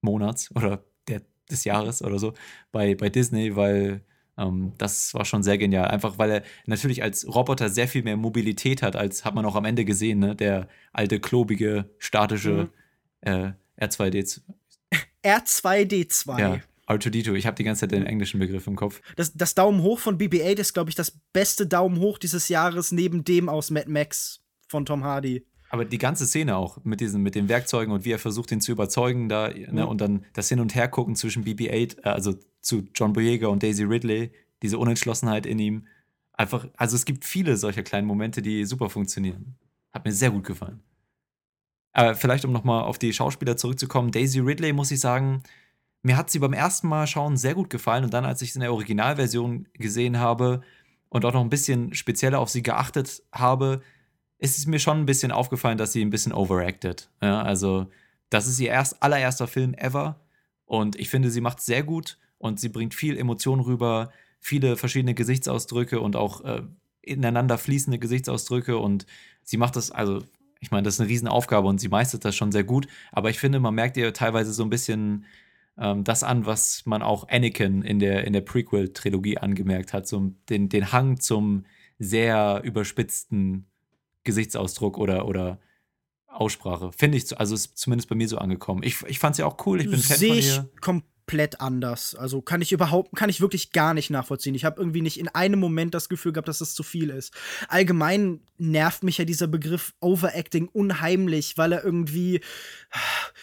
Monats 0.00 0.54
oder 0.54 0.84
der, 1.08 1.22
des 1.50 1.64
Jahres 1.64 2.02
oder 2.02 2.18
so 2.18 2.34
bei, 2.70 2.94
bei 2.94 3.08
Disney, 3.08 3.56
weil 3.56 4.02
ähm, 4.36 4.72
das 4.78 5.12
war 5.14 5.24
schon 5.24 5.42
sehr 5.42 5.58
genial. 5.58 5.88
Einfach 5.88 6.18
weil 6.18 6.30
er 6.30 6.42
natürlich 6.66 7.02
als 7.02 7.26
Roboter 7.26 7.68
sehr 7.68 7.88
viel 7.88 8.02
mehr 8.02 8.16
Mobilität 8.16 8.82
hat, 8.82 8.96
als 8.96 9.24
hat 9.24 9.34
man 9.34 9.44
auch 9.44 9.56
am 9.56 9.64
Ende 9.64 9.84
gesehen, 9.84 10.20
ne? 10.20 10.36
Der 10.36 10.68
alte, 10.92 11.18
klobige, 11.20 11.90
statische 11.98 12.70
äh, 13.20 13.52
R2D2. 13.80 14.40
R2D2. 15.24 16.40
Ja, 16.40 16.60
R2D2. 16.88 17.34
Ich 17.34 17.46
habe 17.46 17.56
die 17.56 17.64
ganze 17.64 17.80
Zeit 17.80 17.92
den 17.92 18.04
englischen 18.06 18.40
Begriff 18.40 18.66
im 18.66 18.76
Kopf. 18.76 19.00
Das, 19.16 19.32
das 19.34 19.54
Daumen 19.54 19.82
hoch 19.82 19.98
von 19.98 20.18
BB-8 20.18 20.58
ist, 20.58 20.72
glaube 20.74 20.90
ich, 20.90 20.96
das 20.96 21.18
beste 21.32 21.66
Daumen 21.66 21.98
hoch 22.00 22.18
dieses 22.18 22.48
Jahres 22.48 22.92
neben 22.92 23.24
dem 23.24 23.48
aus 23.48 23.70
Mad 23.70 23.90
Max 23.90 24.40
von 24.68 24.86
Tom 24.86 25.04
Hardy. 25.04 25.44
Aber 25.70 25.84
die 25.84 25.98
ganze 25.98 26.26
Szene 26.26 26.56
auch 26.56 26.82
mit 26.84 27.00
diesen, 27.00 27.22
mit 27.22 27.34
den 27.34 27.48
Werkzeugen 27.50 27.92
und 27.92 28.06
wie 28.06 28.12
er 28.12 28.18
versucht, 28.18 28.50
ihn 28.52 28.62
zu 28.62 28.72
überzeugen, 28.72 29.28
da, 29.28 29.48
ne, 29.48 29.68
Mhm. 29.70 29.88
und 29.88 30.00
dann 30.00 30.24
das 30.32 30.48
Hin- 30.48 30.60
und 30.60 30.74
Hergucken 30.74 31.14
zwischen 31.14 31.44
BB-8, 31.44 31.98
äh, 32.04 32.08
also 32.08 32.34
zu 32.62 32.88
John 32.94 33.12
Boyega 33.12 33.48
und 33.48 33.62
Daisy 33.62 33.84
Ridley, 33.84 34.30
diese 34.62 34.78
Unentschlossenheit 34.78 35.44
in 35.44 35.58
ihm. 35.58 35.86
Einfach, 36.32 36.66
also 36.76 36.96
es 36.96 37.04
gibt 37.04 37.24
viele 37.26 37.56
solcher 37.58 37.82
kleinen 37.82 38.06
Momente, 38.06 38.40
die 38.40 38.64
super 38.64 38.88
funktionieren. 38.88 39.56
Hat 39.92 40.06
mir 40.06 40.12
sehr 40.12 40.30
gut 40.30 40.44
gefallen. 40.44 40.80
Aber 41.92 42.14
vielleicht, 42.14 42.44
um 42.44 42.52
nochmal 42.52 42.84
auf 42.84 42.98
die 42.98 43.12
Schauspieler 43.12 43.56
zurückzukommen, 43.56 44.10
Daisy 44.10 44.40
Ridley, 44.40 44.72
muss 44.72 44.90
ich 44.90 45.00
sagen, 45.00 45.42
mir 46.02 46.16
hat 46.16 46.30
sie 46.30 46.38
beim 46.38 46.52
ersten 46.52 46.88
Mal 46.88 47.06
schauen 47.06 47.36
sehr 47.36 47.54
gut 47.54 47.70
gefallen 47.70 48.04
und 48.04 48.14
dann, 48.14 48.24
als 48.24 48.42
ich 48.42 48.50
es 48.50 48.54
in 48.56 48.60
der 48.60 48.72
Originalversion 48.72 49.66
gesehen 49.74 50.18
habe 50.18 50.62
und 51.08 51.24
auch 51.24 51.32
noch 51.32 51.40
ein 51.40 51.50
bisschen 51.50 51.94
spezieller 51.94 52.38
auf 52.38 52.50
sie 52.50 52.62
geachtet 52.62 53.22
habe, 53.32 53.82
ist 54.38 54.58
es 54.58 54.66
mir 54.66 54.78
schon 54.78 55.00
ein 55.00 55.06
bisschen 55.06 55.32
aufgefallen, 55.32 55.78
dass 55.78 55.92
sie 55.92 56.02
ein 56.02 56.10
bisschen 56.10 56.32
overacted. 56.32 57.10
Ja, 57.20 57.42
also, 57.42 57.90
das 58.30 58.46
ist 58.46 58.60
ihr 58.60 58.70
erst 58.70 59.02
allererster 59.02 59.48
Film 59.48 59.74
ever 59.74 60.20
und 60.66 60.96
ich 60.96 61.08
finde, 61.08 61.30
sie 61.30 61.40
macht 61.40 61.60
sehr 61.60 61.82
gut 61.82 62.18
und 62.38 62.60
sie 62.60 62.68
bringt 62.68 62.94
viel 62.94 63.18
Emotion 63.18 63.60
rüber, 63.60 64.12
viele 64.38 64.76
verschiedene 64.76 65.14
Gesichtsausdrücke 65.14 66.00
und 66.00 66.14
auch 66.14 66.44
äh, 66.44 66.62
ineinander 67.02 67.58
fließende 67.58 67.98
Gesichtsausdrücke 67.98 68.78
und 68.78 69.06
sie 69.42 69.56
macht 69.56 69.76
das, 69.76 69.90
also 69.90 70.22
ich 70.60 70.70
meine, 70.70 70.84
das 70.84 70.94
ist 70.94 71.00
eine 71.00 71.08
Riesenaufgabe 71.08 71.66
und 71.66 71.80
sie 71.80 71.88
meistert 71.88 72.24
das 72.24 72.36
schon 72.36 72.52
sehr 72.52 72.64
gut, 72.64 72.86
aber 73.12 73.30
ich 73.30 73.38
finde, 73.38 73.60
man 73.60 73.74
merkt 73.74 73.96
ihr 73.96 74.12
teilweise 74.12 74.52
so 74.52 74.62
ein 74.62 74.70
bisschen 74.70 75.24
ähm, 75.78 76.04
das 76.04 76.22
an, 76.22 76.46
was 76.46 76.84
man 76.86 77.02
auch 77.02 77.28
Anakin 77.28 77.82
in 77.82 77.98
der, 77.98 78.24
in 78.24 78.32
der 78.32 78.40
Prequel-Trilogie 78.40 79.38
angemerkt 79.38 79.92
hat, 79.92 80.06
so 80.06 80.32
den, 80.48 80.68
den 80.68 80.92
Hang 80.92 81.20
zum 81.20 81.64
sehr 81.98 82.60
überspitzten 82.64 83.66
Gesichtsausdruck 84.24 84.98
oder, 84.98 85.26
oder 85.26 85.58
Aussprache. 86.26 86.92
Finde 86.92 87.18
ich, 87.18 87.38
also 87.38 87.54
ist 87.54 87.76
zumindest 87.76 88.08
bei 88.08 88.14
mir 88.14 88.28
so 88.28 88.38
angekommen. 88.38 88.82
Ich, 88.82 89.02
ich 89.06 89.18
fand 89.18 89.36
sie 89.36 89.42
auch 89.42 89.66
cool, 89.66 89.80
ich 89.80 89.90
bin 89.90 90.00
Fan 90.00 90.16
Sehe 90.16 90.28
von 90.28 90.38
ich 90.38 90.46
ihr. 90.48 90.70
Komplett 91.28 91.60
anders. 91.60 92.14
Also 92.14 92.40
kann 92.40 92.62
ich 92.62 92.72
überhaupt, 92.72 93.14
kann 93.14 93.28
ich 93.28 93.42
wirklich 93.42 93.72
gar 93.72 93.92
nicht 93.92 94.08
nachvollziehen. 94.08 94.54
Ich 94.54 94.64
habe 94.64 94.80
irgendwie 94.80 95.02
nicht 95.02 95.20
in 95.20 95.28
einem 95.28 95.60
Moment 95.60 95.92
das 95.92 96.08
Gefühl 96.08 96.32
gehabt, 96.32 96.48
dass 96.48 96.60
das 96.60 96.72
zu 96.72 96.82
viel 96.82 97.10
ist. 97.10 97.34
Allgemein 97.68 98.40
nervt 98.56 99.02
mich 99.02 99.18
ja 99.18 99.26
dieser 99.26 99.46
Begriff 99.46 99.92
Overacting 100.00 100.68
unheimlich, 100.68 101.58
weil 101.58 101.72
er 101.72 101.84
irgendwie 101.84 102.40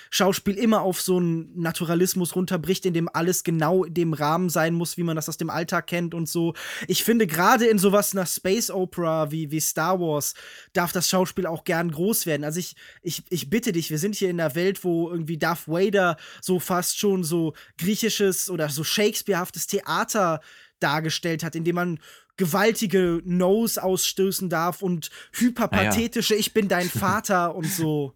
Schauspiel 0.09 0.55
immer 0.55 0.81
auf 0.81 0.99
so 0.99 1.17
einen 1.17 1.61
Naturalismus 1.61 2.35
runterbricht, 2.35 2.87
in 2.87 2.95
dem 2.95 3.07
alles 3.13 3.43
genau 3.43 3.83
in 3.83 3.93
dem 3.93 4.13
Rahmen 4.13 4.49
sein 4.49 4.73
muss, 4.73 4.97
wie 4.97 5.03
man 5.03 5.15
das 5.15 5.29
aus 5.29 5.37
dem 5.37 5.51
Alltag 5.51 5.85
kennt 5.85 6.15
und 6.15 6.27
so. 6.27 6.55
Ich 6.87 7.03
finde, 7.03 7.27
gerade 7.27 7.65
in 7.65 7.77
sowas 7.77 8.13
einer 8.13 8.25
Space 8.25 8.71
Opera 8.71 9.31
wie, 9.31 9.51
wie 9.51 9.59
Star 9.59 9.99
Wars 9.99 10.33
darf 10.73 10.91
das 10.91 11.07
Schauspiel 11.07 11.45
auch 11.45 11.63
gern 11.63 11.91
groß 11.91 12.25
werden. 12.25 12.43
Also 12.43 12.59
ich, 12.59 12.75
ich, 13.03 13.23
ich 13.29 13.49
bitte 13.51 13.71
dich, 13.71 13.91
wir 13.91 13.99
sind 13.99 14.15
hier 14.15 14.31
in 14.31 14.41
einer 14.41 14.55
Welt, 14.55 14.83
wo 14.83 15.11
irgendwie 15.11 15.37
Darth 15.37 15.67
Vader 15.67 16.17
so 16.41 16.59
fast 16.59 16.97
schon 16.97 17.23
so 17.23 17.53
griechisches 17.77 18.49
oder 18.49 18.69
so 18.69 18.83
Shakespearehaftes 18.83 19.67
Theater 19.67 20.41
dargestellt 20.79 21.43
hat, 21.43 21.55
indem 21.55 21.75
man 21.75 21.99
gewaltige 22.37 23.21
No's 23.25 23.77
ausstößen 23.77 24.49
darf 24.49 24.81
und 24.81 25.09
hyperpathetische 25.33 26.35
Ich 26.35 26.53
bin 26.53 26.67
dein 26.67 26.89
Vater 26.89 27.55
und 27.55 27.67
so. 27.67 28.13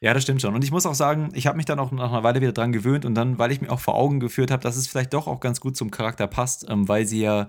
Ja, 0.00 0.14
das 0.14 0.22
stimmt 0.22 0.40
schon. 0.40 0.54
Und 0.54 0.64
ich 0.64 0.70
muss 0.70 0.86
auch 0.86 0.94
sagen, 0.94 1.30
ich 1.34 1.46
habe 1.46 1.58
mich 1.58 1.66
dann 1.66 1.78
auch 1.78 1.92
nach 1.92 2.10
einer 2.10 2.22
Weile 2.22 2.40
wieder 2.40 2.52
dran 2.52 2.72
gewöhnt 2.72 3.04
und 3.04 3.14
dann, 3.14 3.38
weil 3.38 3.52
ich 3.52 3.60
mir 3.60 3.70
auch 3.70 3.80
vor 3.80 3.96
Augen 3.96 4.18
geführt 4.18 4.50
habe, 4.50 4.62
dass 4.62 4.76
es 4.76 4.86
vielleicht 4.86 5.12
doch 5.12 5.26
auch 5.26 5.40
ganz 5.40 5.60
gut 5.60 5.76
zum 5.76 5.90
Charakter 5.90 6.26
passt, 6.26 6.66
ähm, 6.70 6.88
weil 6.88 7.06
sie 7.06 7.20
ja 7.20 7.48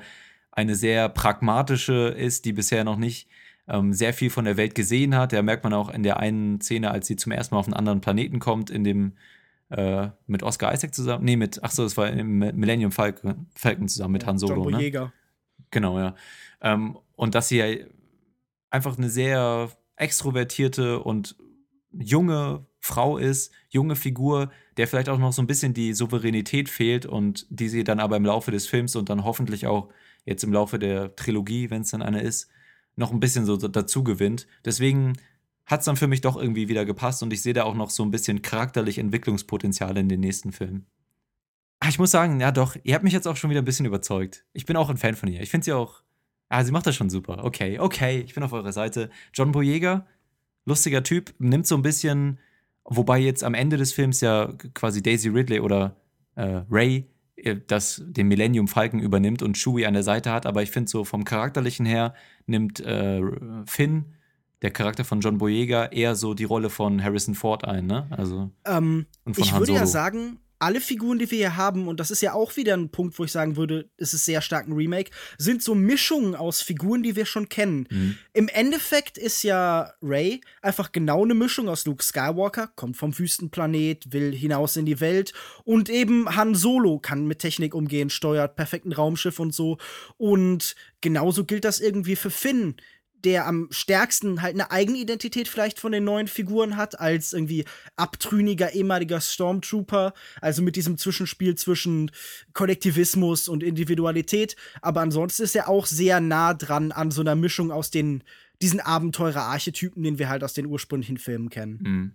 eine 0.51 0.75
sehr 0.75 1.07
pragmatische 1.07 2.09
ist, 2.09 2.43
die 2.43 2.51
bisher 2.51 2.83
noch 2.83 2.97
nicht 2.97 3.29
ähm, 3.69 3.93
sehr 3.93 4.13
viel 4.13 4.29
von 4.29 4.43
der 4.43 4.57
Welt 4.57 4.75
gesehen 4.75 5.15
hat. 5.15 5.31
Da 5.31 5.41
merkt 5.41 5.63
man 5.63 5.73
auch 5.73 5.89
in 5.89 6.03
der 6.03 6.19
einen 6.19 6.59
Szene, 6.59 6.91
als 6.91 7.07
sie 7.07 7.15
zum 7.15 7.31
ersten 7.31 7.55
Mal 7.55 7.59
auf 7.59 7.67
einen 7.67 7.73
anderen 7.73 8.01
Planeten 8.01 8.39
kommt, 8.39 8.69
in 8.69 8.83
dem 8.83 9.13
äh, 9.71 10.09
mit 10.27 10.43
Oscar 10.43 10.73
Isaac 10.73 10.93
zusammen, 10.93 11.23
nee, 11.25 11.37
mit, 11.37 11.63
ach 11.63 11.71
so, 11.71 11.85
es 11.85 11.95
war 11.97 12.09
im 12.09 12.39
Millennium 12.39 12.91
Falcon, 12.91 13.47
Falcon 13.55 13.87
zusammen 13.87 14.13
mit 14.13 14.25
Han 14.25 14.37
Solo, 14.37 14.63
John 14.63 14.71
ne? 14.71 14.77
Boyega. 14.77 15.13
Genau, 15.71 15.97
ja. 15.97 16.15
Ähm, 16.61 16.97
und 17.15 17.35
dass 17.35 17.47
sie 17.47 17.57
ja 17.57 17.85
einfach 18.69 18.97
eine 18.97 19.09
sehr 19.09 19.71
extrovertierte 19.95 20.99
und 20.99 21.35
junge 21.91 22.65
Frau 22.79 23.17
ist, 23.17 23.53
junge 23.69 23.95
Figur, 23.95 24.51
der 24.77 24.87
vielleicht 24.87 25.09
auch 25.09 25.19
noch 25.19 25.33
so 25.33 25.41
ein 25.41 25.47
bisschen 25.47 25.73
die 25.73 25.93
Souveränität 25.93 26.67
fehlt 26.67 27.05
und 27.05 27.45
die 27.49 27.69
sie 27.69 27.83
dann 27.83 27.99
aber 27.99 28.17
im 28.17 28.25
Laufe 28.25 28.51
des 28.51 28.67
Films 28.67 28.95
und 28.95 29.09
dann 29.09 29.23
hoffentlich 29.23 29.67
auch 29.67 29.89
jetzt 30.25 30.43
im 30.43 30.51
Laufe 30.51 30.79
der 30.79 31.15
Trilogie, 31.15 31.69
wenn 31.69 31.83
es 31.83 31.91
dann 31.91 32.01
eine 32.01 32.21
ist, 32.21 32.49
noch 32.95 33.11
ein 33.11 33.19
bisschen 33.19 33.45
so 33.45 33.55
dazu 33.55 34.03
gewinnt. 34.03 34.47
Deswegen 34.65 35.13
hat 35.71 35.79
es 35.79 35.85
dann 35.85 35.95
für 35.95 36.07
mich 36.07 36.19
doch 36.19 36.35
irgendwie 36.35 36.67
wieder 36.67 36.83
gepasst 36.83 37.23
und 37.23 37.31
ich 37.31 37.41
sehe 37.41 37.53
da 37.53 37.63
auch 37.63 37.75
noch 37.75 37.89
so 37.89 38.03
ein 38.03 38.11
bisschen 38.11 38.41
charakterlich 38.41 38.97
Entwicklungspotenzial 38.97 39.97
in 39.97 40.09
den 40.09 40.19
nächsten 40.19 40.51
Filmen. 40.51 40.85
Ah, 41.79 41.87
ich 41.87 41.97
muss 41.97 42.11
sagen, 42.11 42.41
ja 42.41 42.51
doch, 42.51 42.75
ihr 42.83 42.93
habt 42.93 43.05
mich 43.05 43.13
jetzt 43.13 43.25
auch 43.25 43.37
schon 43.37 43.49
wieder 43.49 43.61
ein 43.61 43.65
bisschen 43.65 43.85
überzeugt. 43.85 44.43
Ich 44.51 44.65
bin 44.65 44.75
auch 44.75 44.89
ein 44.89 44.97
Fan 44.97 45.15
von 45.15 45.29
ihr. 45.29 45.41
Ich 45.41 45.49
finde 45.49 45.63
sie 45.63 45.71
auch, 45.71 46.03
ah, 46.49 46.63
sie 46.65 46.73
macht 46.73 46.85
das 46.87 46.95
schon 46.95 47.09
super. 47.09 47.45
Okay, 47.45 47.79
okay, 47.79 48.19
ich 48.19 48.35
bin 48.35 48.43
auf 48.43 48.51
eurer 48.51 48.73
Seite. 48.73 49.09
John 49.33 49.53
Boyega, 49.53 50.05
lustiger 50.65 51.03
Typ, 51.03 51.33
nimmt 51.39 51.65
so 51.65 51.75
ein 51.75 51.81
bisschen, 51.81 52.37
wobei 52.83 53.19
jetzt 53.19 53.43
am 53.43 53.53
Ende 53.53 53.77
des 53.77 53.93
Films 53.93 54.19
ja 54.19 54.53
quasi 54.73 55.01
Daisy 55.01 55.29
Ridley 55.29 55.61
oder 55.61 55.95
äh, 56.35 56.63
Ray 56.69 57.07
äh, 57.37 57.55
das 57.65 58.03
den 58.05 58.27
Millennium 58.27 58.67
Falcon 58.67 58.99
übernimmt 58.99 59.41
und 59.41 59.57
Chewie 59.57 59.85
an 59.85 59.93
der 59.93 60.03
Seite 60.03 60.33
hat, 60.33 60.45
aber 60.45 60.63
ich 60.63 60.71
finde 60.71 60.91
so 60.91 61.05
vom 61.05 61.23
charakterlichen 61.23 61.85
her 61.85 62.13
nimmt 62.45 62.81
äh, 62.81 63.21
Finn 63.65 64.13
der 64.61 64.71
Charakter 64.71 65.03
von 65.03 65.21
John 65.21 65.37
Boyega 65.37 65.85
eher 65.85 66.15
so 66.15 66.33
die 66.33 66.43
Rolle 66.43 66.69
von 66.69 67.03
Harrison 67.03 67.35
Ford 67.35 67.65
ein, 67.65 67.87
ne? 67.87 68.07
Also 68.11 68.51
Ähm, 68.65 69.05
Und 69.23 69.35
von 69.35 69.43
ich 69.43 69.51
Han 69.53 69.59
würde 69.59 69.73
ja 69.73 69.79
Solo. 69.79 69.91
sagen, 69.91 70.39
alle 70.61 70.79
Figuren, 70.79 71.17
die 71.17 71.31
wir 71.31 71.37
hier 71.39 71.57
haben, 71.57 71.87
und 71.87 71.99
das 71.99 72.11
ist 72.11 72.21
ja 72.21 72.33
auch 72.33 72.55
wieder 72.55 72.75
ein 72.75 72.89
Punkt, 72.89 73.17
wo 73.17 73.23
ich 73.23 73.31
sagen 73.31 73.55
würde, 73.55 73.89
es 73.97 74.13
ist 74.13 74.25
sehr 74.25 74.41
stark 74.41 74.67
ein 74.67 74.73
Remake, 74.73 75.09
sind 75.39 75.63
so 75.63 75.73
Mischungen 75.73 76.35
aus 76.35 76.61
Figuren, 76.61 77.01
die 77.01 77.15
wir 77.15 77.25
schon 77.25 77.49
kennen. 77.49 77.87
Mhm. 77.89 78.17
Im 78.33 78.47
Endeffekt 78.47 79.17
ist 79.17 79.41
ja 79.41 79.91
Ray 80.03 80.39
einfach 80.61 80.91
genau 80.91 81.23
eine 81.23 81.33
Mischung 81.33 81.67
aus 81.67 81.85
Luke 81.85 82.03
Skywalker, 82.03 82.67
kommt 82.75 82.95
vom 82.95 83.17
Wüstenplanet, 83.17 84.13
will 84.13 84.35
hinaus 84.35 84.77
in 84.77 84.85
die 84.85 84.99
Welt 84.99 85.33
und 85.63 85.89
eben 85.89 86.35
Han 86.35 86.53
Solo 86.53 86.99
kann 86.99 87.25
mit 87.25 87.39
Technik 87.39 87.73
umgehen, 87.73 88.11
steuert 88.11 88.55
perfekt 88.55 88.85
ein 88.85 88.93
Raumschiff 88.93 89.39
und 89.39 89.55
so. 89.55 89.79
Und 90.17 90.75
genauso 91.01 91.43
gilt 91.43 91.65
das 91.65 91.79
irgendwie 91.79 92.15
für 92.15 92.29
Finn 92.29 92.75
der 93.25 93.47
am 93.47 93.67
stärksten 93.71 94.41
halt 94.41 94.55
eine 94.55 94.71
Eigenidentität 94.71 95.47
vielleicht 95.47 95.79
von 95.79 95.91
den 95.91 96.03
neuen 96.03 96.27
Figuren 96.27 96.77
hat, 96.77 96.99
als 96.99 97.33
irgendwie 97.33 97.65
abtrünniger 97.95 98.73
ehemaliger 98.73 99.21
Stormtrooper, 99.21 100.13
also 100.41 100.61
mit 100.61 100.75
diesem 100.75 100.97
Zwischenspiel 100.97 101.55
zwischen 101.55 102.11
Kollektivismus 102.53 103.47
und 103.47 103.63
Individualität. 103.63 104.55
Aber 104.81 105.01
ansonsten 105.01 105.43
ist 105.43 105.55
er 105.55 105.69
auch 105.69 105.85
sehr 105.85 106.19
nah 106.21 106.53
dran 106.53 106.91
an 106.91 107.11
so 107.11 107.21
einer 107.21 107.35
Mischung 107.35 107.71
aus 107.71 107.91
den, 107.91 108.23
diesen 108.61 108.79
Abenteurer-Archetypen, 108.79 110.03
den 110.03 110.19
wir 110.19 110.29
halt 110.29 110.43
aus 110.43 110.53
den 110.53 110.65
ursprünglichen 110.65 111.17
Filmen 111.17 111.49
kennen. 111.49 111.79
Mhm. 111.81 112.11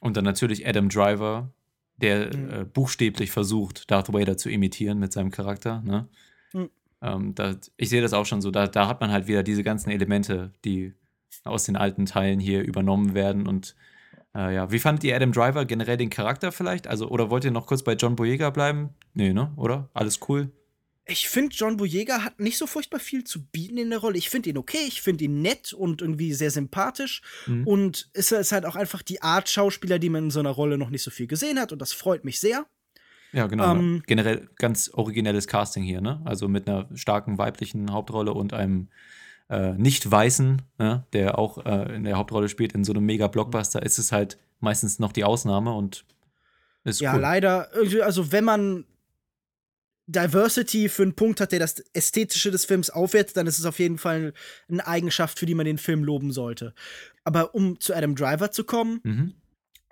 Und 0.00 0.16
dann 0.16 0.24
natürlich 0.24 0.66
Adam 0.66 0.88
Driver, 0.88 1.52
der 1.96 2.34
Mhm. 2.34 2.50
äh, 2.50 2.64
buchstäblich 2.64 3.30
versucht, 3.30 3.90
Darth 3.90 4.12
Vader 4.12 4.36
zu 4.36 4.48
imitieren 4.48 4.98
mit 4.98 5.12
seinem 5.12 5.30
Charakter. 5.30 5.82
Ne? 5.82 6.08
Mhm. 6.52 6.70
Ähm, 7.02 7.34
da, 7.34 7.56
ich 7.76 7.88
sehe 7.88 8.02
das 8.02 8.12
auch 8.12 8.26
schon 8.26 8.42
so. 8.42 8.50
Da, 8.50 8.66
da 8.66 8.88
hat 8.88 9.00
man 9.00 9.10
halt 9.10 9.26
wieder 9.26 9.42
diese 9.42 9.62
ganzen 9.62 9.90
Elemente, 9.90 10.52
die 10.64 10.92
aus 11.44 11.64
den 11.64 11.76
alten 11.76 12.06
Teilen 12.06 12.40
hier 12.40 12.62
übernommen 12.62 13.14
werden. 13.14 13.46
Und 13.46 13.74
äh, 14.34 14.54
ja, 14.54 14.70
wie 14.70 14.78
fandet 14.78 15.04
ihr 15.04 15.16
Adam 15.16 15.32
Driver 15.32 15.64
generell 15.64 15.96
den 15.96 16.10
Charakter 16.10 16.52
vielleicht? 16.52 16.86
Also, 16.86 17.08
oder 17.08 17.30
wollt 17.30 17.44
ihr 17.44 17.50
noch 17.50 17.66
kurz 17.66 17.82
bei 17.82 17.94
John 17.94 18.16
Boyega 18.16 18.50
bleiben? 18.50 18.90
Nee, 19.14 19.32
ne? 19.32 19.52
Oder? 19.56 19.88
Alles 19.94 20.20
cool? 20.28 20.50
Ich 21.06 21.28
finde, 21.28 21.56
John 21.56 21.76
Boyega 21.76 22.22
hat 22.22 22.38
nicht 22.38 22.56
so 22.56 22.66
furchtbar 22.66 23.00
viel 23.00 23.24
zu 23.24 23.44
bieten 23.46 23.78
in 23.78 23.90
der 23.90 23.98
Rolle. 23.98 24.16
Ich 24.16 24.30
finde 24.30 24.50
ihn 24.50 24.58
okay, 24.58 24.84
ich 24.86 25.02
finde 25.02 25.24
ihn 25.24 25.42
nett 25.42 25.72
und 25.72 26.02
irgendwie 26.02 26.32
sehr 26.34 26.52
sympathisch. 26.52 27.22
Mhm. 27.46 27.66
Und 27.66 28.10
es 28.12 28.30
ist 28.30 28.52
halt 28.52 28.64
auch 28.64 28.76
einfach 28.76 29.02
die 29.02 29.20
Art 29.20 29.48
Schauspieler, 29.48 29.98
die 29.98 30.10
man 30.10 30.24
in 30.24 30.30
so 30.30 30.38
einer 30.38 30.50
Rolle 30.50 30.78
noch 30.78 30.90
nicht 30.90 31.02
so 31.02 31.10
viel 31.10 31.26
gesehen 31.26 31.58
hat. 31.58 31.72
Und 31.72 31.80
das 31.80 31.92
freut 31.92 32.24
mich 32.24 32.38
sehr. 32.38 32.66
Ja, 33.32 33.46
genau. 33.46 33.74
Ähm, 33.74 34.02
Generell 34.06 34.48
ganz 34.56 34.90
originelles 34.92 35.46
Casting 35.46 35.82
hier, 35.82 36.00
ne? 36.00 36.20
Also 36.24 36.48
mit 36.48 36.68
einer 36.68 36.88
starken 36.94 37.38
weiblichen 37.38 37.92
Hauptrolle 37.92 38.32
und 38.32 38.52
einem 38.52 38.88
äh, 39.48 39.72
nicht-weißen, 39.74 40.62
ne? 40.78 41.04
der 41.12 41.38
auch 41.38 41.64
äh, 41.64 41.94
in 41.96 42.04
der 42.04 42.16
Hauptrolle 42.16 42.48
spielt 42.48 42.72
in 42.72 42.84
so 42.84 42.92
einem 42.92 43.04
Mega-Blockbuster, 43.06 43.82
ist 43.82 43.98
es 43.98 44.12
halt 44.12 44.38
meistens 44.60 44.98
noch 45.00 45.12
die 45.12 45.24
Ausnahme 45.24 45.72
und 45.72 46.04
ist 46.84 47.00
Ja, 47.00 47.14
cool. 47.14 47.20
leider. 47.20 47.68
irgendwie, 47.74 48.00
Also, 48.02 48.30
wenn 48.32 48.44
man 48.44 48.84
Diversity 50.06 50.88
für 50.88 51.02
einen 51.04 51.14
Punkt 51.14 51.40
hat, 51.40 51.52
der 51.52 51.60
das 51.60 51.78
Ästhetische 51.92 52.50
des 52.50 52.64
Films 52.64 52.90
aufwertet, 52.90 53.36
dann 53.36 53.46
ist 53.46 53.58
es 53.60 53.64
auf 53.64 53.78
jeden 53.78 53.98
Fall 53.98 54.32
eine 54.68 54.84
Eigenschaft, 54.86 55.38
für 55.38 55.46
die 55.46 55.54
man 55.54 55.66
den 55.66 55.78
Film 55.78 56.02
loben 56.02 56.32
sollte. 56.32 56.74
Aber 57.22 57.54
um 57.54 57.78
zu 57.78 57.94
Adam 57.94 58.16
Driver 58.16 58.50
zu 58.50 58.64
kommen, 58.64 59.00
Mhm. 59.04 59.34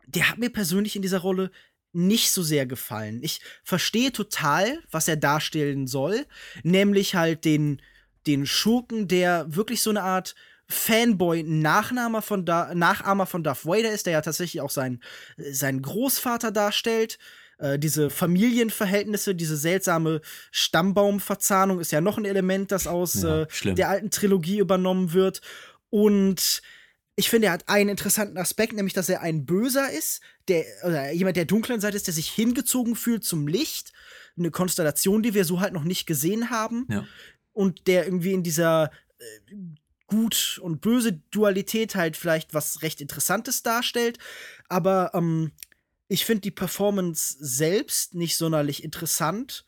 der 0.07 0.29
hat 0.29 0.39
mir 0.39 0.51
persönlich 0.51 0.97
in 0.97 1.03
dieser 1.03 1.19
Rolle 1.19 1.51
nicht 1.93 2.31
so 2.31 2.43
sehr 2.43 2.67
gefallen. 2.67 3.21
Ich 3.23 3.41
verstehe 3.65 4.13
total, 4.13 4.81
was 4.91 5.09
er 5.09 5.17
darstellen 5.17 5.87
soll, 5.87 6.27
nämlich 6.63 7.15
halt 7.15 7.45
den, 7.45 7.81
den 8.27 8.47
Schurken, 8.47 9.09
der 9.09 9.47
wirklich 9.55 9.83
so 9.83 9.91
eine 9.91 10.03
Art 10.03 10.35
Fanboy 10.71 11.43
Nachnahmer 11.45 12.21
von 12.21 12.45
da 12.45 12.75
Nachahmer 12.75 13.25
von 13.27 13.43
Darth 13.43 13.65
Vader 13.65 13.91
ist, 13.91 14.07
der 14.07 14.13
ja 14.13 14.21
tatsächlich 14.21 14.61
auch 14.61 14.71
sein, 14.71 15.01
seinen 15.39 15.81
Großvater 15.81 16.51
darstellt. 16.51 17.19
Äh, 17.59 17.79
diese 17.79 18.11
Familienverhältnisse, 18.11 19.35
diese 19.35 19.57
seltsame 19.57 20.21
Stammbaumverzahnung 20.51 21.81
ist 21.81 21.91
ja 21.91 22.03
noch 22.03 22.19
ein 22.19 22.27
Element, 22.27 22.71
das 22.71 22.87
aus 22.87 23.23
Ja, 23.23 23.43
äh, 23.43 23.75
der 23.75 23.89
alten 23.89 24.11
Trilogie 24.11 24.59
übernommen 24.59 25.15
wird. 25.15 25.41
Und 25.91 26.61
ich 27.19 27.31
finde, 27.31 27.49
er 27.49 27.53
hat 27.53 27.69
einen 27.69 27.91
interessanten 27.91 28.39
Aspekt, 28.39 28.75
nämlich, 28.75 28.95
dass 28.95 29.09
er 29.09 29.23
ein 29.23 29.45
Böser 29.45 29.91
ist, 29.91 30.21
der, 30.47 30.65
oder 30.87 31.11
jemand 31.11 31.37
der 31.37 31.47
dunklen 31.47 31.81
Seite 31.81 31.97
ist, 31.97 32.07
der 32.07 32.15
sich 32.15 32.31
hingezogen 32.31 32.95
fühlt 32.95 33.25
zum 33.25 33.49
Licht. 33.49 33.93
Eine 34.39 34.53
Konstellation, 34.53 35.25
die 35.25 35.35
wir 35.35 35.45
so 35.45 35.59
halt 35.59 35.73
noch 35.73 35.83
nicht 35.83 36.07
gesehen 36.07 36.51
haben. 36.51 36.87
Ja. 36.89 37.05
Und 37.53 37.89
der 37.89 38.05
irgendwie 38.05 38.35
in 38.35 38.45
dieser 38.45 38.93
äh, 39.19 39.55
gut 40.07 40.61
und 40.63 40.81
böse 40.81 41.15
Dualität 41.33 41.97
halt 41.97 42.17
vielleicht 42.17 42.55
was 42.55 42.83
recht 42.83 43.01
Interessantes 43.01 43.65
darstellt. 43.65 44.21
Aber 44.69 45.11
ähm, 45.13 45.51
ich 46.07 46.25
finde 46.25 46.43
die 46.43 46.53
Performance 46.53 47.37
selbst 47.41 48.15
nicht 48.15 48.37
sonderlich 48.37 48.85
interessant. 48.85 49.67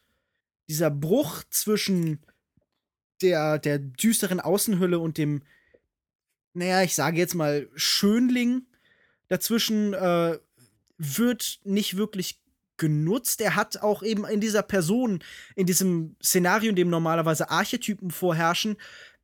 Dieser 0.68 0.92
Bruch 0.92 1.42
zwischen 1.50 2.20
der, 3.22 3.58
der 3.58 3.80
düsteren 3.80 4.38
Außenhülle 4.38 5.00
und 5.00 5.18
dem, 5.18 5.42
naja, 6.52 6.82
ich 6.82 6.94
sage 6.94 7.18
jetzt 7.18 7.34
mal, 7.34 7.68
Schönling 7.74 8.66
dazwischen 9.28 9.94
äh, 9.94 10.38
wird 10.98 11.60
nicht 11.64 11.96
wirklich 11.96 12.40
genutzt. 12.76 13.40
Er 13.40 13.56
hat 13.56 13.82
auch 13.82 14.02
eben 14.02 14.24
in 14.24 14.40
dieser 14.40 14.62
Person, 14.62 15.22
in 15.54 15.66
diesem 15.66 16.16
Szenario, 16.22 16.70
in 16.70 16.76
dem 16.76 16.90
normalerweise 16.90 17.50
Archetypen 17.50 18.10
vorherrschen, 18.10 18.76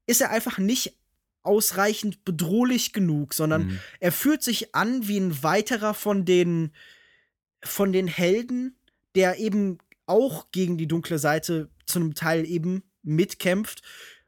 ist 0.06 0.20
er 0.20 0.30
einfach 0.30 0.58
nicht 0.58 0.96
ausreichend 1.42 2.24
bedrohlich 2.24 2.92
genug, 2.92 3.32
sondern 3.34 3.66
Mhm. 3.66 3.80
er 4.00 4.12
fühlt 4.12 4.42
sich 4.42 4.74
an 4.74 5.06
wie 5.08 5.18
ein 5.18 5.42
weiterer 5.42 5.94
von 5.94 6.24
den 6.24 6.72
von 7.62 7.92
den 7.92 8.06
Helden, 8.06 8.76
der 9.14 9.38
eben 9.38 9.78
auch 10.06 10.50
gegen 10.52 10.76
die 10.76 10.86
dunkle 10.86 11.18
Seite 11.18 11.68
zu 11.86 11.98
einem 11.98 12.14
Teil 12.14 12.44
eben 12.46 12.82
mitkämpft 13.02 13.82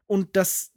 und 0.07 0.35
das 0.35 0.71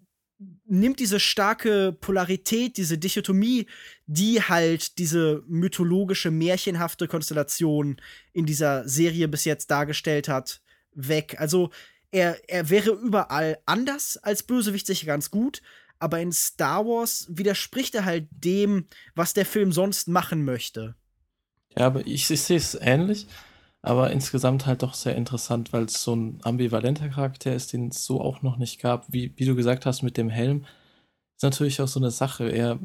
nimmt 0.65 1.01
diese 1.01 1.21
starke 1.21 1.93
Polarität, 1.93 2.77
diese 2.77 2.99
Dichotomie, 2.99 3.67
die 4.07 4.41
halt 4.43 4.99
diese 4.99 5.43
mythologische, 5.47 6.31
märchenhafte 6.31 7.09
Konstellation 7.09 7.97
in 8.33 8.47
dieser 8.47 8.89
Serie 8.89 9.29
bis 9.29 9.45
jetzt 9.45 9.71
dargestellt 9.71 10.29
hat, 10.29 10.63
weg. 10.95 11.37
Also 11.39 11.71
er, 12.11 12.39
er 12.49 12.71
wäre 12.71 12.91
überall 12.91 13.59
anders 13.67 14.17
als 14.19 14.43
Bösewicht 14.43 14.87
sicher 14.87 15.07
ganz 15.07 15.31
gut, 15.31 15.63
aber 15.99 16.21
in 16.21 16.33
Star 16.33 16.85
Wars 16.85 17.27
widerspricht 17.29 17.95
er 17.95 18.05
halt 18.05 18.29
dem, 18.31 18.87
was 19.15 19.35
der 19.35 19.47
Film 19.47 19.73
sonst 19.73 20.09
machen 20.09 20.45
möchte. 20.45 20.95
Ja, 21.77 21.87
aber 21.87 22.07
ich, 22.07 22.31
ich 22.31 22.43
sehe 22.43 22.57
es 22.57 22.75
ähnlich, 22.75 23.27
aber 23.83 24.13
insgesamt 24.13 24.67
halt 24.67 24.83
doch 24.85 24.95
sehr 24.95 25.17
interessant, 25.17 25.73
weil 25.73 25.85
es 25.85 26.03
so 26.05 26.15
ein 26.15 26.39
ambivalenter 26.45 27.09
Charakter 27.09 27.53
ist, 27.53 27.73
den 27.73 27.89
es 27.89 28.05
so 28.05 28.21
auch 28.21 28.41
noch 28.43 28.57
nicht 28.57 28.81
gab. 28.81 29.13
Wie, 29.13 29.33
wie 29.37 29.45
du 29.45 29.57
gesagt 29.57 29.87
hast 29.87 30.03
mit 30.03 30.17
dem 30.17 30.31
Helm, 30.31 30.65
ist 31.37 31.43
natürlich 31.43 31.81
auch 31.81 31.89
so 31.89 31.99
eine 31.99 32.13
Sache. 32.13 32.49
Er 32.49 32.79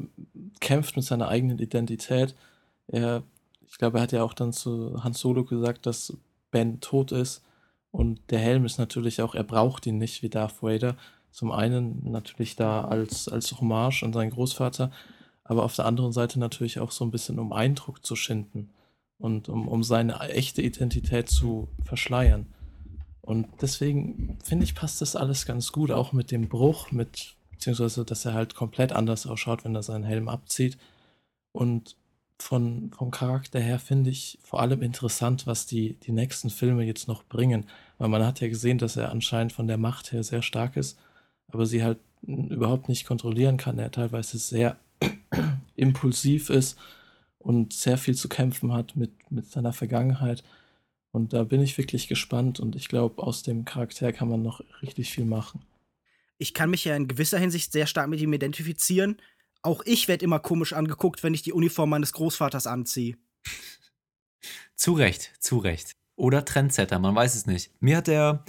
kämpft 0.60 0.96
mit 0.96 1.04
seiner 1.04 1.28
eigenen 1.28 1.60
Identität. 1.60 2.34
Er, 2.88 3.22
ich 3.68 3.78
glaube, 3.78 3.98
er 3.98 4.02
hat 4.02 4.12
ja 4.12 4.24
auch 4.24 4.34
dann 4.34 4.52
zu 4.52 5.02
Han 5.04 5.12
Solo 5.12 5.44
gesagt, 5.44 5.86
dass 5.86 6.16
Ben 6.50 6.80
tot 6.80 7.12
ist. 7.12 7.44
Und 7.92 8.20
der 8.30 8.40
Helm 8.40 8.64
ist 8.64 8.78
natürlich 8.78 9.22
auch, 9.22 9.36
er 9.36 9.44
braucht 9.44 9.86
ihn 9.86 9.98
nicht 9.98 10.22
wie 10.22 10.28
Darth 10.28 10.62
Vader. 10.62 10.96
Zum 11.30 11.52
einen 11.52 12.10
natürlich 12.10 12.56
da 12.56 12.84
als, 12.84 13.28
als 13.28 13.60
Hommage 13.60 14.02
an 14.02 14.12
seinen 14.12 14.30
Großvater, 14.30 14.90
aber 15.44 15.62
auf 15.62 15.76
der 15.76 15.86
anderen 15.86 16.12
Seite 16.12 16.40
natürlich 16.40 16.80
auch 16.80 16.90
so 16.90 17.04
ein 17.04 17.10
bisschen, 17.10 17.38
um 17.38 17.52
Eindruck 17.52 18.04
zu 18.04 18.16
schinden 18.16 18.70
und 19.18 19.48
um, 19.48 19.68
um 19.68 19.82
seine 19.82 20.18
echte 20.30 20.62
Identität 20.62 21.28
zu 21.28 21.68
verschleiern. 21.84 22.46
Und 23.20 23.46
deswegen 23.60 24.38
finde 24.42 24.64
ich, 24.64 24.74
passt 24.74 25.00
das 25.00 25.16
alles 25.16 25.44
ganz 25.44 25.72
gut, 25.72 25.90
auch 25.90 26.12
mit 26.12 26.30
dem 26.30 26.48
Bruch, 26.48 26.92
mit, 26.92 27.36
beziehungsweise, 27.50 28.04
dass 28.04 28.24
er 28.24 28.32
halt 28.32 28.54
komplett 28.54 28.92
anders 28.92 29.26
ausschaut, 29.26 29.64
wenn 29.64 29.74
er 29.74 29.82
seinen 29.82 30.04
Helm 30.04 30.28
abzieht. 30.28 30.78
Und 31.52 31.96
von, 32.38 32.92
vom 32.96 33.10
Charakter 33.10 33.60
her 33.60 33.80
finde 33.80 34.10
ich 34.10 34.38
vor 34.42 34.60
allem 34.60 34.80
interessant, 34.82 35.46
was 35.46 35.66
die, 35.66 35.94
die 35.94 36.12
nächsten 36.12 36.50
Filme 36.50 36.84
jetzt 36.84 37.08
noch 37.08 37.24
bringen. 37.24 37.66
Weil 37.98 38.08
man 38.08 38.24
hat 38.24 38.40
ja 38.40 38.48
gesehen, 38.48 38.78
dass 38.78 38.96
er 38.96 39.10
anscheinend 39.10 39.52
von 39.52 39.66
der 39.66 39.76
Macht 39.76 40.12
her 40.12 40.22
sehr 40.22 40.42
stark 40.42 40.76
ist, 40.76 40.98
aber 41.48 41.66
sie 41.66 41.82
halt 41.82 41.98
überhaupt 42.22 42.88
nicht 42.88 43.06
kontrollieren 43.06 43.56
kann. 43.56 43.78
Er 43.78 43.90
teilweise 43.90 44.38
sehr 44.38 44.76
impulsiv 45.76 46.48
ist 46.50 46.78
und 47.38 47.72
sehr 47.72 47.98
viel 47.98 48.14
zu 48.14 48.28
kämpfen 48.28 48.72
hat 48.72 48.96
mit, 48.96 49.30
mit 49.30 49.50
seiner 49.50 49.72
Vergangenheit. 49.72 50.42
Und 51.10 51.32
da 51.32 51.44
bin 51.44 51.60
ich 51.60 51.78
wirklich 51.78 52.08
gespannt 52.08 52.60
und 52.60 52.76
ich 52.76 52.88
glaube, 52.88 53.22
aus 53.22 53.42
dem 53.42 53.64
Charakter 53.64 54.12
kann 54.12 54.28
man 54.28 54.42
noch 54.42 54.60
richtig 54.82 55.10
viel 55.10 55.24
machen. 55.24 55.62
Ich 56.36 56.54
kann 56.54 56.70
mich 56.70 56.84
ja 56.84 56.94
in 56.94 57.08
gewisser 57.08 57.38
Hinsicht 57.38 57.72
sehr 57.72 57.86
stark 57.86 58.08
mit 58.08 58.20
ihm 58.20 58.32
identifizieren. 58.32 59.16
Auch 59.62 59.82
ich 59.84 60.06
werde 60.06 60.24
immer 60.24 60.38
komisch 60.38 60.72
angeguckt, 60.72 61.22
wenn 61.22 61.34
ich 61.34 61.42
die 61.42 61.52
Uniform 61.52 61.90
meines 61.90 62.12
Großvaters 62.12 62.66
anziehe. 62.66 63.16
Zu 64.76 64.92
Recht, 64.92 65.32
zu 65.40 65.58
Recht. 65.58 65.96
Oder 66.14 66.44
Trendsetter, 66.44 67.00
man 67.00 67.14
weiß 67.16 67.34
es 67.34 67.46
nicht. 67.46 67.72
Mir 67.80 67.96
hat 67.96 68.06
der 68.06 68.44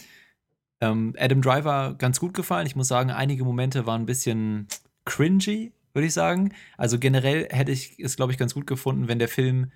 ähm, 0.79 1.15
Adam 1.17 1.41
Driver 1.41 1.95
ganz 1.97 2.19
gut 2.19 2.35
gefallen. 2.35 2.67
Ich 2.67 2.75
muss 2.75 2.87
sagen, 2.87 3.09
einige 3.09 3.43
Momente 3.43 3.87
waren 3.87 4.03
ein 4.03 4.05
bisschen 4.05 4.67
cringy, 5.05 5.71
würde 5.93 6.07
ich 6.07 6.13
sagen. 6.13 6.53
Also 6.77 6.99
generell 6.99 7.47
hätte 7.51 7.71
ich 7.71 7.97
es, 7.99 8.15
glaube 8.15 8.31
ich, 8.31 8.37
ganz 8.37 8.53
gut 8.53 8.67
gefunden, 8.67 9.07
wenn 9.07 9.19
der 9.19 9.27
Film 9.29 9.71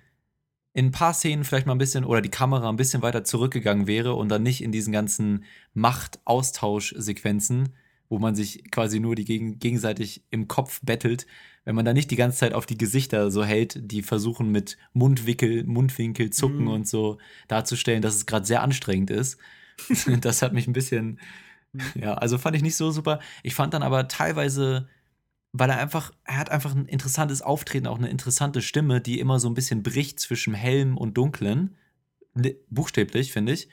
in 0.72 0.86
ein 0.86 0.92
paar 0.92 1.14
Szenen 1.14 1.44
vielleicht 1.44 1.66
mal 1.66 1.74
ein 1.74 1.78
bisschen 1.78 2.04
oder 2.04 2.20
die 2.20 2.30
Kamera 2.30 2.68
ein 2.68 2.76
bisschen 2.76 3.02
weiter 3.02 3.22
zurückgegangen 3.24 3.86
wäre 3.86 4.14
und 4.14 4.28
dann 4.28 4.42
nicht 4.42 4.60
in 4.62 4.72
diesen 4.72 4.92
ganzen 4.92 5.44
Macht-Austausch-Sequenzen, 5.74 7.70
wo 8.08 8.18
man 8.18 8.34
sich 8.34 8.70
quasi 8.70 9.00
nur 9.00 9.14
die 9.14 9.24
gegen, 9.24 9.58
gegenseitig 9.58 10.24
im 10.30 10.48
Kopf 10.48 10.80
bettelt, 10.82 11.26
wenn 11.64 11.74
man 11.74 11.84
da 11.84 11.92
nicht 11.94 12.10
die 12.10 12.16
ganze 12.16 12.38
Zeit 12.38 12.52
auf 12.52 12.66
die 12.66 12.76
Gesichter 12.76 13.30
so 13.30 13.44
hält, 13.44 13.90
die 13.90 14.02
versuchen 14.02 14.50
mit 14.52 14.76
Mundwickel, 14.92 15.64
Mundwinkel, 15.64 16.30
Zucken 16.30 16.62
Mhm. 16.64 16.68
und 16.68 16.88
so 16.88 17.18
darzustellen, 17.48 18.02
dass 18.02 18.14
es 18.16 18.26
gerade 18.26 18.44
sehr 18.44 18.62
anstrengend 18.62 19.10
ist. 19.10 19.38
das 20.20 20.42
hat 20.42 20.52
mich 20.52 20.66
ein 20.66 20.72
bisschen, 20.74 21.18
ja, 21.94 22.14
also 22.14 22.36
fand 22.36 22.54
ich 22.56 22.62
nicht 22.62 22.76
so 22.76 22.90
super. 22.90 23.20
Ich 23.42 23.54
fand 23.54 23.72
dann 23.74 23.82
aber 23.82 24.08
teilweise, 24.08 24.88
weil 25.56 25.70
er 25.70 25.78
einfach, 25.78 26.12
er 26.24 26.38
hat 26.38 26.50
einfach 26.50 26.74
ein 26.74 26.86
interessantes 26.86 27.40
Auftreten, 27.40 27.86
auch 27.86 27.98
eine 27.98 28.08
interessante 28.08 28.60
Stimme, 28.60 29.00
die 29.00 29.20
immer 29.20 29.38
so 29.38 29.48
ein 29.48 29.54
bisschen 29.54 29.84
bricht 29.84 30.18
zwischen 30.18 30.52
hellem 30.52 30.98
und 30.98 31.16
dunklen. 31.16 31.76
Li- 32.34 32.56
Buchstäblich, 32.70 33.32
finde 33.32 33.52
ich. 33.52 33.68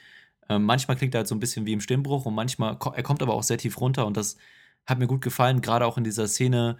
Ähm, 0.48 0.64
manchmal 0.64 0.96
klingt 0.96 1.16
er 1.16 1.20
halt 1.20 1.28
so 1.28 1.34
ein 1.34 1.40
bisschen 1.40 1.66
wie 1.66 1.74
im 1.74 1.82
Stimmbruch 1.82 2.28
und 2.28 2.36
manchmal, 2.36 2.74
er 2.74 3.04
kommt 3.04 3.24
aber 3.24 3.34
auch 3.34 3.42
sehr 3.42 3.58
tief 3.58 3.82
runter 3.82 4.06
und 4.06 4.16
das 4.16 4.38
hat 4.86 5.00
mir 5.00 5.08
gut 5.08 5.22
gefallen, 5.22 5.62
gerade 5.62 5.88
auch 5.88 5.98
in 5.98 6.04
dieser 6.04 6.28
Szene, 6.28 6.78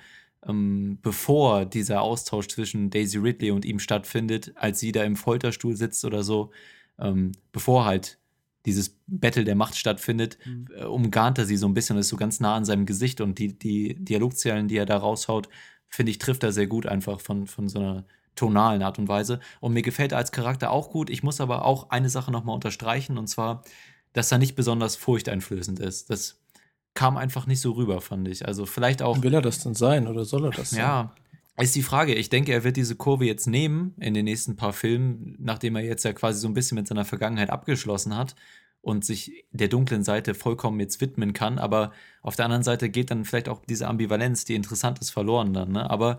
ähm, 0.48 1.00
bevor 1.02 1.66
dieser 1.66 2.02
Austausch 2.04 2.48
zwischen 2.48 2.92
Daisy 2.92 3.18
Ridley 3.18 3.50
und 3.50 3.66
ihm 3.66 3.80
stattfindet, 3.80 4.54
als 4.56 4.80
sie 4.80 4.92
da 4.92 5.04
im 5.04 5.16
Folterstuhl 5.16 5.76
sitzt 5.76 6.06
oder 6.06 6.22
so, 6.24 6.52
ähm, 7.00 7.32
bevor 7.52 7.86
halt 7.86 8.20
dieses 8.66 9.00
Battle 9.08 9.44
der 9.44 9.56
Macht 9.56 9.76
stattfindet, 9.76 10.38
Mhm. 10.46 10.68
äh, 10.76 10.84
umgarnt 10.86 11.38
er 11.38 11.46
sie 11.46 11.58
so 11.58 11.68
ein 11.68 11.74
bisschen, 11.74 11.98
ist 11.98 12.10
so 12.10 12.18
ganz 12.18 12.40
nah 12.40 12.56
an 12.56 12.66
seinem 12.66 12.86
Gesicht 12.86 13.22
und 13.22 13.40
die, 13.40 13.58
die 13.58 13.96
Dialogzeilen, 14.04 14.68
die 14.68 14.78
er 14.78 14.86
da 14.86 14.98
raushaut, 14.98 15.50
finde 15.88 16.12
ich, 16.12 16.20
trifft 16.20 16.44
er 16.44 16.52
sehr 16.52 16.68
gut 16.68 16.86
einfach 16.86 17.20
von, 17.20 17.48
von 17.48 17.68
so 17.68 17.80
einer 17.80 18.06
tonalen 18.36 18.82
Art 18.82 18.98
und 18.98 19.08
Weise. 19.08 19.40
Und 19.60 19.74
mir 19.74 19.82
gefällt 19.82 20.14
er 20.14 20.18
als 20.20 20.32
Charakter 20.32 20.72
auch 20.72 20.90
gut. 20.92 21.10
Ich 21.10 21.22
muss 21.22 21.42
aber 21.42 21.66
auch 21.66 21.90
eine 21.90 22.10
Sache 22.10 22.32
nochmal 22.32 22.56
unterstreichen, 22.56 23.18
und 23.18 23.28
zwar, 23.28 23.64
dass 24.14 24.32
er 24.32 24.38
nicht 24.38 24.56
besonders 24.56 24.96
furchteinflößend 24.96 25.80
ist. 25.80 26.10
Das 26.10 26.40
kam 26.94 27.18
einfach 27.18 27.46
nicht 27.48 27.62
so 27.62 27.72
rüber, 27.72 28.00
fand 28.02 28.28
ich. 28.28 28.46
Also 28.48 28.66
vielleicht 28.66 29.02
auch. 29.02 29.22
Will 29.22 29.34
er 29.34 29.42
das 29.42 29.64
denn 29.64 29.74
sein 29.74 30.08
oder 30.08 30.24
soll 30.26 30.46
er 30.46 30.52
das 30.52 30.70
sein? 30.72 30.80
Ja, 30.80 31.16
ist 31.62 31.76
die 31.76 31.84
Frage. 31.84 32.14
Ich 32.16 32.30
denke, 32.30 32.52
er 32.54 32.64
wird 32.64 32.78
diese 32.78 32.96
Kurve 32.96 33.26
jetzt 33.26 33.48
nehmen 33.48 33.94
in 34.00 34.14
den 34.14 34.26
nächsten 34.26 34.56
paar 34.56 34.74
Filmen, 34.74 35.36
nachdem 35.40 35.76
er 35.76 35.84
jetzt 35.84 36.04
ja 36.04 36.14
quasi 36.14 36.40
so 36.40 36.48
ein 36.48 36.54
bisschen 36.54 36.76
mit 36.76 36.88
seiner 36.88 37.06
Vergangenheit 37.06 37.50
abgeschlossen 37.50 38.16
hat 38.16 38.36
und 38.82 39.06
sich 39.06 39.46
der 39.52 39.68
dunklen 39.68 40.04
Seite 40.04 40.34
vollkommen 40.34 40.80
jetzt 40.80 41.02
widmen 41.02 41.34
kann. 41.34 41.60
Aber 41.60 41.92
auf 42.24 42.36
der 42.36 42.46
anderen 42.46 42.64
Seite 42.64 42.90
geht 42.90 43.12
dann 43.12 43.26
vielleicht 43.26 43.48
auch 43.48 43.64
diese 43.64 43.88
Ambivalenz, 43.88 44.44
die 44.44 44.56
interessant 44.56 45.00
ist, 45.00 45.12
verloren 45.12 45.54
dann. 45.54 45.72
Ne? 45.72 45.88
Aber 45.90 46.18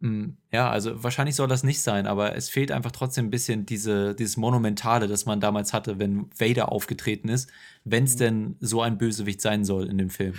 mh, 0.00 0.34
ja, 0.52 0.70
also 0.70 1.02
wahrscheinlich 1.02 1.34
soll 1.34 1.48
das 1.48 1.62
nicht 1.62 1.80
sein, 1.80 2.06
aber 2.06 2.36
es 2.36 2.50
fehlt 2.50 2.70
einfach 2.72 2.92
trotzdem 2.92 3.26
ein 3.26 3.30
bisschen 3.30 3.64
diese, 3.64 4.14
dieses 4.14 4.36
Monumentale, 4.36 5.08
das 5.08 5.24
man 5.24 5.40
damals 5.40 5.72
hatte, 5.72 5.98
wenn 5.98 6.26
Vader 6.38 6.70
aufgetreten 6.70 7.28
ist, 7.28 7.50
wenn 7.84 8.04
es 8.04 8.16
denn 8.16 8.56
so 8.60 8.82
ein 8.82 8.98
Bösewicht 8.98 9.40
sein 9.40 9.64
soll 9.64 9.86
in 9.86 9.96
dem 9.96 10.10
Film. 10.10 10.34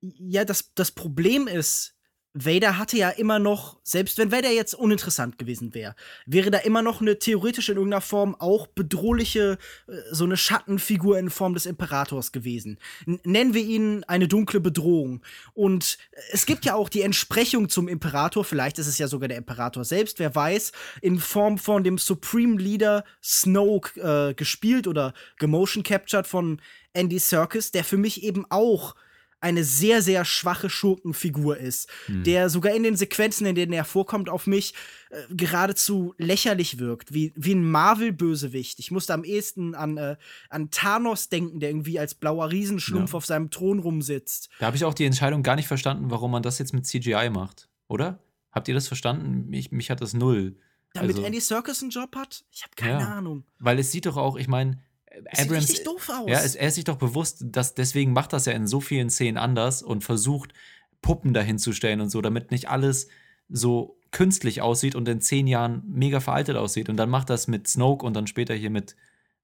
Ja, 0.00 0.44
das, 0.44 0.74
das 0.74 0.90
Problem 0.90 1.46
ist, 1.46 1.93
Vader 2.34 2.78
hatte 2.78 2.96
ja 2.96 3.10
immer 3.10 3.38
noch, 3.38 3.78
selbst 3.84 4.18
wenn 4.18 4.32
Vader 4.32 4.50
jetzt 4.50 4.74
uninteressant 4.74 5.38
gewesen 5.38 5.72
wäre, 5.72 5.94
wäre 6.26 6.50
da 6.50 6.58
immer 6.58 6.82
noch 6.82 7.00
eine 7.00 7.20
theoretisch 7.20 7.68
in 7.68 7.76
irgendeiner 7.76 8.00
Form 8.00 8.34
auch 8.34 8.66
bedrohliche, 8.66 9.56
äh, 9.86 9.92
so 10.10 10.24
eine 10.24 10.36
Schattenfigur 10.36 11.16
in 11.16 11.30
Form 11.30 11.54
des 11.54 11.64
Imperators 11.64 12.32
gewesen. 12.32 12.78
Nennen 13.06 13.54
wir 13.54 13.62
ihn 13.62 14.02
eine 14.04 14.26
dunkle 14.26 14.60
Bedrohung. 14.60 15.22
Und 15.52 15.96
es 16.32 16.44
gibt 16.44 16.64
ja 16.64 16.74
auch 16.74 16.88
die 16.88 17.02
Entsprechung 17.02 17.68
zum 17.68 17.86
Imperator, 17.86 18.44
vielleicht 18.44 18.80
ist 18.80 18.88
es 18.88 18.98
ja 18.98 19.06
sogar 19.06 19.28
der 19.28 19.38
Imperator 19.38 19.84
selbst, 19.84 20.18
wer 20.18 20.34
weiß, 20.34 20.72
in 21.02 21.20
Form 21.20 21.56
von 21.56 21.84
dem 21.84 21.98
Supreme 21.98 22.60
Leader 22.60 23.04
Snoke 23.22 24.00
äh, 24.00 24.34
gespielt 24.34 24.88
oder 24.88 25.14
gemotion 25.38 25.84
captured 25.84 26.26
von 26.26 26.60
Andy 26.94 27.20
Serkis, 27.20 27.70
der 27.70 27.84
für 27.84 27.96
mich 27.96 28.24
eben 28.24 28.44
auch 28.50 28.96
eine 29.44 29.62
sehr, 29.62 30.00
sehr 30.02 30.24
schwache 30.24 30.70
Schurkenfigur 30.70 31.58
ist, 31.58 31.88
Hm. 32.06 32.24
der 32.24 32.48
sogar 32.48 32.74
in 32.74 32.82
den 32.82 32.96
Sequenzen, 32.96 33.46
in 33.46 33.54
denen 33.54 33.72
er 33.74 33.84
vorkommt, 33.84 34.28
auf 34.30 34.46
mich 34.46 34.74
äh, 35.10 35.16
geradezu 35.34 36.14
lächerlich 36.18 36.78
wirkt, 36.78 37.12
wie, 37.14 37.32
wie 37.36 37.54
ein 37.54 37.70
Marvel-Bösewicht. 37.70 38.78
Ich 38.78 38.90
musste 38.90 39.14
am 39.14 39.22
ehesten 39.24 39.74
an, 39.74 39.96
äh, 39.96 40.16
an 40.48 40.70
Thanos 40.70 41.28
denken, 41.28 41.60
der 41.60 41.70
irgendwie 41.70 41.98
als 41.98 42.14
blauer 42.14 42.50
Riesenschlumpf 42.50 43.12
Ja. 43.12 43.16
auf 43.18 43.26
seinem 43.26 43.50
Thron 43.50 43.78
rumsitzt. 43.78 44.48
Da 44.58 44.66
habe 44.66 44.76
ich 44.76 44.84
auch 44.84 44.94
die 44.94 45.04
Entscheidung 45.04 45.42
gar 45.42 45.56
nicht 45.56 45.68
verstanden, 45.68 46.10
warum 46.10 46.30
man 46.30 46.42
das 46.42 46.58
jetzt 46.58 46.72
mit 46.72 46.86
CGI 46.86 47.30
macht, 47.30 47.68
oder? 47.88 48.18
Habt 48.50 48.68
ihr 48.68 48.74
das 48.74 48.88
verstanden? 48.88 49.48
Mich, 49.50 49.72
mich 49.72 49.90
hat 49.90 50.00
das 50.00 50.14
null. 50.14 50.56
Damit 50.94 51.16
Also- 51.16 51.24
Andy 51.26 51.40
Serkis 51.40 51.82
einen 51.82 51.90
Job 51.90 52.14
hat? 52.16 52.44
Ich 52.52 52.62
habe 52.62 52.72
keine 52.76 53.00
Ja. 53.00 53.08
Ahnung. 53.16 53.44
Weil 53.58 53.78
es 53.78 53.90
sieht 53.92 54.06
doch 54.06 54.16
auch, 54.16 54.36
ich 54.36 54.48
meine, 54.48 54.80
Sieht 55.14 55.46
Abrams. 55.46 55.68
richtig 55.68 55.84
doof 55.84 56.08
aus. 56.08 56.28
Ja, 56.28 56.40
es, 56.40 56.54
er 56.54 56.68
ist 56.68 56.74
sich 56.74 56.84
doch 56.84 56.96
bewusst, 56.96 57.44
dass 57.46 57.74
deswegen 57.74 58.12
macht 58.12 58.32
das 58.32 58.46
ja 58.46 58.52
in 58.52 58.66
so 58.66 58.80
vielen 58.80 59.10
Szenen 59.10 59.38
anders 59.38 59.82
und 59.82 60.04
versucht, 60.04 60.52
Puppen 61.02 61.34
dahin 61.34 61.58
zu 61.58 61.72
stellen 61.72 62.00
und 62.00 62.10
so, 62.10 62.22
damit 62.22 62.50
nicht 62.50 62.68
alles 62.68 63.08
so 63.48 63.98
künstlich 64.10 64.62
aussieht 64.62 64.94
und 64.94 65.08
in 65.08 65.20
zehn 65.20 65.46
Jahren 65.46 65.82
mega 65.86 66.20
veraltet 66.20 66.56
aussieht. 66.56 66.88
Und 66.88 66.96
dann 66.96 67.10
macht 67.10 67.30
das 67.30 67.48
mit 67.48 67.68
Snoke 67.68 68.06
und 68.06 68.14
dann 68.14 68.26
später 68.26 68.54
hier 68.54 68.70
mit 68.70 68.96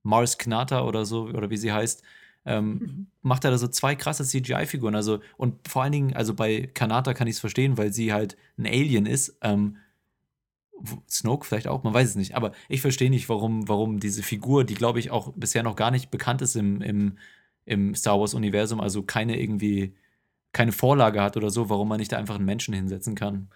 Mars 0.02 0.38
Knata 0.38 0.84
oder 0.84 1.04
so, 1.04 1.24
oder 1.24 1.50
wie 1.50 1.56
sie 1.56 1.72
heißt, 1.72 2.02
ähm, 2.46 3.08
macht 3.22 3.44
er 3.44 3.50
da 3.50 3.58
so 3.58 3.68
zwei 3.68 3.94
krasse 3.94 4.24
CGI-Figuren. 4.24 4.94
Also, 4.94 5.20
und 5.36 5.68
vor 5.68 5.82
allen 5.82 5.92
Dingen, 5.92 6.16
also 6.16 6.34
bei 6.34 6.70
Kanata 6.72 7.12
kann 7.14 7.28
ich 7.28 7.34
es 7.34 7.40
verstehen, 7.40 7.76
weil 7.76 7.92
sie 7.92 8.12
halt 8.12 8.36
ein 8.56 8.66
Alien 8.66 9.06
ist. 9.06 9.36
Ähm, 9.42 9.76
Snoke 11.08 11.46
vielleicht 11.46 11.68
auch, 11.68 11.82
man 11.82 11.94
weiß 11.94 12.10
es 12.10 12.14
nicht. 12.16 12.34
Aber 12.34 12.52
ich 12.68 12.80
verstehe 12.80 13.10
nicht, 13.10 13.28
warum, 13.28 13.68
warum 13.68 14.00
diese 14.00 14.22
Figur, 14.22 14.64
die 14.64 14.74
glaube 14.74 14.98
ich 14.98 15.10
auch 15.10 15.32
bisher 15.34 15.62
noch 15.62 15.76
gar 15.76 15.90
nicht 15.90 16.10
bekannt 16.10 16.42
ist 16.42 16.56
im, 16.56 16.80
im, 16.82 17.18
im 17.64 17.94
Star 17.94 18.18
Wars-Universum, 18.18 18.80
also 18.80 19.02
keine 19.02 19.40
irgendwie, 19.40 19.94
keine 20.52 20.72
Vorlage 20.72 21.22
hat 21.22 21.36
oder 21.36 21.50
so, 21.50 21.68
warum 21.68 21.88
man 21.88 21.98
nicht 21.98 22.12
da 22.12 22.18
einfach 22.18 22.36
einen 22.36 22.44
Menschen 22.44 22.74
hinsetzen 22.74 23.14
kann. 23.14 23.48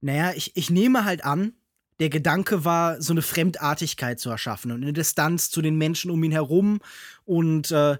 Naja, 0.00 0.32
ich, 0.34 0.56
ich 0.56 0.70
nehme 0.70 1.04
halt 1.04 1.24
an, 1.24 1.52
der 2.00 2.10
Gedanke 2.10 2.64
war, 2.64 3.02
so 3.02 3.12
eine 3.12 3.22
Fremdartigkeit 3.22 4.20
zu 4.20 4.30
erschaffen 4.30 4.70
und 4.70 4.82
eine 4.82 4.92
Distanz 4.92 5.50
zu 5.50 5.62
den 5.62 5.76
Menschen 5.76 6.10
um 6.10 6.22
ihn 6.22 6.32
herum 6.32 6.78
und 7.24 7.72
äh, 7.72 7.98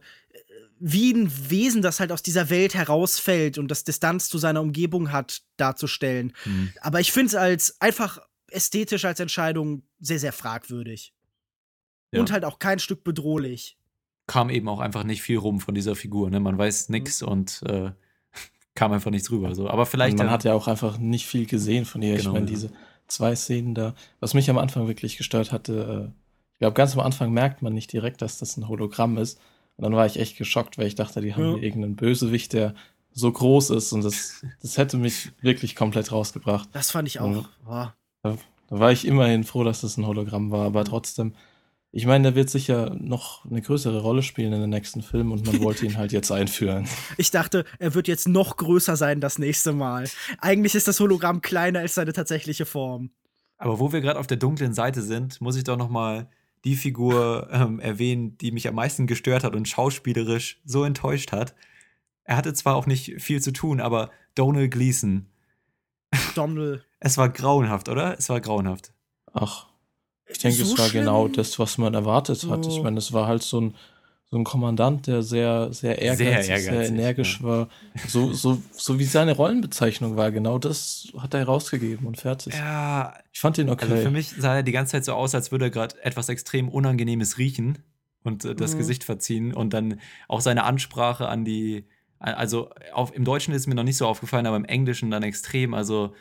wie 0.81 1.13
ein 1.13 1.51
Wesen, 1.51 1.83
das 1.83 1.99
halt 1.99 2.13
aus 2.13 2.23
dieser 2.23 2.51
Welt 2.51 2.75
herausfällt 2.75 3.59
und 3.59 3.69
das 3.69 3.85
Distanz 3.85 4.29
zu 4.29 4.39
seiner 4.39 4.61
Umgebung 4.61 5.11
hat, 5.11 5.43
darzustellen. 5.57 6.33
Hm. 6.45 6.73
Aber 6.81 7.01
ich 7.01 7.11
finde 7.11 7.29
es 7.29 7.35
als 7.35 7.81
einfach 7.81 8.21
ästhetisch 8.51 9.05
als 9.05 9.21
Entscheidung 9.21 9.83
sehr, 10.01 10.19
sehr 10.19 10.33
fragwürdig. 10.33 11.15
Ja. 12.13 12.21
Und 12.21 12.33
halt 12.33 12.45
auch 12.45 12.59
kein 12.59 12.79
Stück 12.79 13.05
bedrohlich. 13.05 13.77
Kam 14.27 14.51
eben 14.51 14.69
auch 14.69 14.81
einfach 14.81 15.05
nicht 15.05 15.23
viel 15.23 15.39
rum 15.39 15.61
von 15.61 15.75
dieser 15.75 15.95
Figur. 15.95 16.31
Ne? 16.31 16.41
Man 16.41 16.57
weiß 16.59 16.89
nix 16.89 17.23
und 17.23 17.63
äh, 17.67 17.91
kam 18.75 18.93
einfach 18.93 19.11
nichts 19.11 19.31
rüber. 19.31 19.55
So. 19.55 19.69
Aber 19.69 19.87
vielleicht. 19.87 20.13
Und 20.13 20.19
man 20.19 20.27
ja- 20.27 20.33
hat 20.33 20.45
ja 20.45 20.55
auch 20.55 20.69
einfach 20.69 20.99
nicht 20.99 21.27
viel 21.27 21.47
gesehen 21.47 21.85
von 21.85 22.03
ihr. 22.03 22.17
Genau, 22.17 22.31
ich 22.31 22.33
meine, 22.35 22.47
ja. 22.47 22.51
diese 22.51 22.71
zwei 23.07 23.35
Szenen 23.35 23.75
da, 23.75 23.95
was 24.21 24.35
mich 24.35 24.49
am 24.51 24.59
Anfang 24.59 24.87
wirklich 24.87 25.17
gestört 25.17 25.53
hatte, 25.53 26.13
äh, 26.15 26.19
ich 26.55 26.59
glaube, 26.61 26.75
ganz 26.75 26.95
am 26.95 27.01
Anfang 27.01 27.33
merkt 27.33 27.63
man 27.63 27.73
nicht 27.73 27.93
direkt, 27.93 28.21
dass 28.21 28.39
das 28.39 28.57
ein 28.57 28.69
Hologramm 28.69 29.17
ist. 29.19 29.39
Und 29.77 29.85
dann 29.85 29.95
war 29.95 30.07
ich 30.07 30.19
echt 30.19 30.37
geschockt, 30.37 30.77
weil 30.77 30.87
ich 30.89 30.95
dachte, 30.97 31.21
die 31.21 31.35
haben 31.35 31.43
Ja. 31.45 31.55
hier 31.55 31.63
irgendeinen 31.63 31.95
Bösewicht, 31.97 32.53
der 32.53 32.75
so 33.13 33.31
groß 33.33 33.71
ist 33.71 33.93
und 33.93 34.03
das, 34.05 34.45
das 34.61 34.77
hätte 34.77 34.97
mich 34.97 35.31
wirklich 35.41 35.75
komplett 35.77 36.11
rausgebracht. 36.13 36.69
Das 36.73 36.91
fand 36.91 37.07
ich 37.09 37.21
auch. 37.21 37.49
boah. 37.65 37.95
Da, 38.23 38.37
da 38.69 38.79
war 38.79 38.93
ich 38.93 39.07
immerhin 39.07 39.45
froh, 39.45 39.65
dass 39.65 39.81
das 39.81 39.97
ein 39.97 40.07
Hologramm 40.07 40.51
war, 40.51 40.67
aber 40.67 40.85
trotzdem, 40.85 41.35
ich 41.91 42.07
meine, 42.07 42.25
der 42.25 42.35
wird 42.35 42.51
sicher 42.51 42.95
noch 42.99 43.45
eine 43.45 43.63
größere 43.63 44.01
Rolle 44.01 44.23
spielen 44.23 44.53
in 44.53 44.61
den 44.61 44.71
nächsten 44.71 45.03
Filmen 45.03 45.33
und 45.33 45.47
man 45.47 45.61
wollte 45.63 45.87
ihn 45.87 45.97
halt 45.97 46.13
jetzt 46.13 46.31
einführen. 46.31 46.89
Ich 47.17 47.31
dachte, 47.31 47.65
er 47.79 47.95
wird 47.95 48.09
jetzt 48.09 48.29
noch 48.29 48.57
größer 48.57 48.97
sein 48.97 49.21
das 49.21 49.39
nächste 49.39 49.73
Mal. 49.73 50.09
Eigentlich 50.41 50.75
ist 50.75 50.89
das 50.89 51.01
Hologramm 51.01 51.41
kleiner 51.41 51.81
als 51.81 51.95
seine 51.95 52.13
tatsächliche 52.13 52.67
Form. 52.67 53.11
Aber 53.57 53.81
wo 53.81 53.93
wir 53.93 54.01
gerade 54.01 54.21
auf 54.21 54.27
der 54.27 54.37
dunklen 54.37 54.73
Seite 54.73 55.03
sind, 55.03 55.41
muss 55.41 55.57
ich 55.57 55.65
doch 55.65 55.77
noch 55.77 55.89
mal 55.89 56.29
die 56.65 56.77
Figur 56.77 57.49
ähm, 57.51 57.81
erwähnen, 57.81 58.37
die 58.39 58.53
mich 58.53 58.69
am 58.69 58.75
meisten 58.75 59.07
gestört 59.07 59.45
hat 59.45 59.55
und 59.55 59.69
schauspielerisch 59.69 60.61
so 60.65 60.85
enttäuscht 60.85 61.33
hat. 61.33 61.55
Er 62.25 62.37
hatte 62.37 62.53
zwar 62.53 62.77
auch 62.77 62.87
nicht 62.87 63.21
viel 63.23 63.41
zu 63.41 63.53
tun, 63.53 63.81
aber 63.81 64.11
Donald 64.35 64.71
Gleason. 64.71 65.27
Donald. 66.35 66.85
Es 67.01 67.17
war 67.19 67.29
grauenhaft, 67.29 67.89
oder? 67.89 68.17
Es 68.19 68.29
war 68.29 68.41
grauenhaft. 68.41 68.93
Ach, 69.33 69.67
ich 70.27 70.39
denke, 70.39 70.57
So 70.65 70.73
es 70.73 70.79
war 70.79 70.89
schlimm? 70.89 71.05
genau 71.05 71.29
das, 71.29 71.59
was 71.59 71.79
man 71.79 71.95
erwartet 71.95 72.45
hat. 72.49 72.67
Oh. 72.67 72.69
Ich 72.69 72.83
meine, 72.83 72.99
es 72.99 73.13
war 73.13 73.27
halt 73.27 73.43
so 73.43 73.61
ein, 73.61 73.75
so 74.31 74.37
ein 74.37 74.45
Kommandant, 74.45 75.07
der 75.07 75.23
sehr, 75.23 75.73
sehr 75.73 76.01
ehrgeizig, 76.03 76.47
sehr, 76.47 76.57
ehrgeizig, 76.73 76.95
energisch 76.95 77.41
ja. 77.41 77.47
war. 77.47 77.69
So, 78.09 78.33
so, 78.33 78.61
so 78.73 78.99
wie 78.99 79.05
seine 79.05 79.33
Rollenbezeichnung 79.37 80.17
war, 80.17 80.31
genau 80.33 80.59
das 80.59 81.09
hat 81.19 81.35
er 81.35 81.45
rausgegeben 81.45 82.07
und 82.07 82.19
fertig. 82.19 82.55
Ja, 82.55 83.15
Ich 83.33 83.41
fand 83.41 83.59
ihn 83.59 83.71
okay. 83.71 83.85
also 83.91 83.97
für 84.03 84.11
mich 84.11 84.31
sah 84.31 84.57
er 84.57 84.63
die 84.63 84.73
ganze 84.73 84.93
Zeit 84.93 85.05
so 85.05 85.13
aus, 85.15 85.35
als 85.35 85.51
würde 85.51 85.67
er 85.67 85.71
gerade 85.71 86.03
etwas 86.03 86.29
extrem 86.29 86.69
Unangenehmes 86.69 87.39
riechen 87.39 87.79
und 88.25 88.45
äh, 88.45 88.55
das 88.55 88.75
Mhm. 88.75 88.79
Gesicht 88.79 89.05
verziehen 89.05 89.55
und 89.55 89.73
dann 89.73 90.01
auch 90.27 90.41
seine 90.43 90.65
Ansprache 90.65 91.29
an 91.29 91.45
die, 91.47 91.87
also 92.19 92.71
auf, 92.93 93.15
im 93.15 93.25
Deutschen 93.25 93.55
ist 93.55 93.67
mir 93.67 93.75
noch 93.75 93.85
nicht 93.85 93.97
so 93.97 94.07
aufgefallen, 94.07 94.47
aber 94.47 94.57
im 94.57 94.65
Englischen 94.65 95.11
dann 95.11 95.23
extrem. 95.23 95.75
Also 95.75 96.15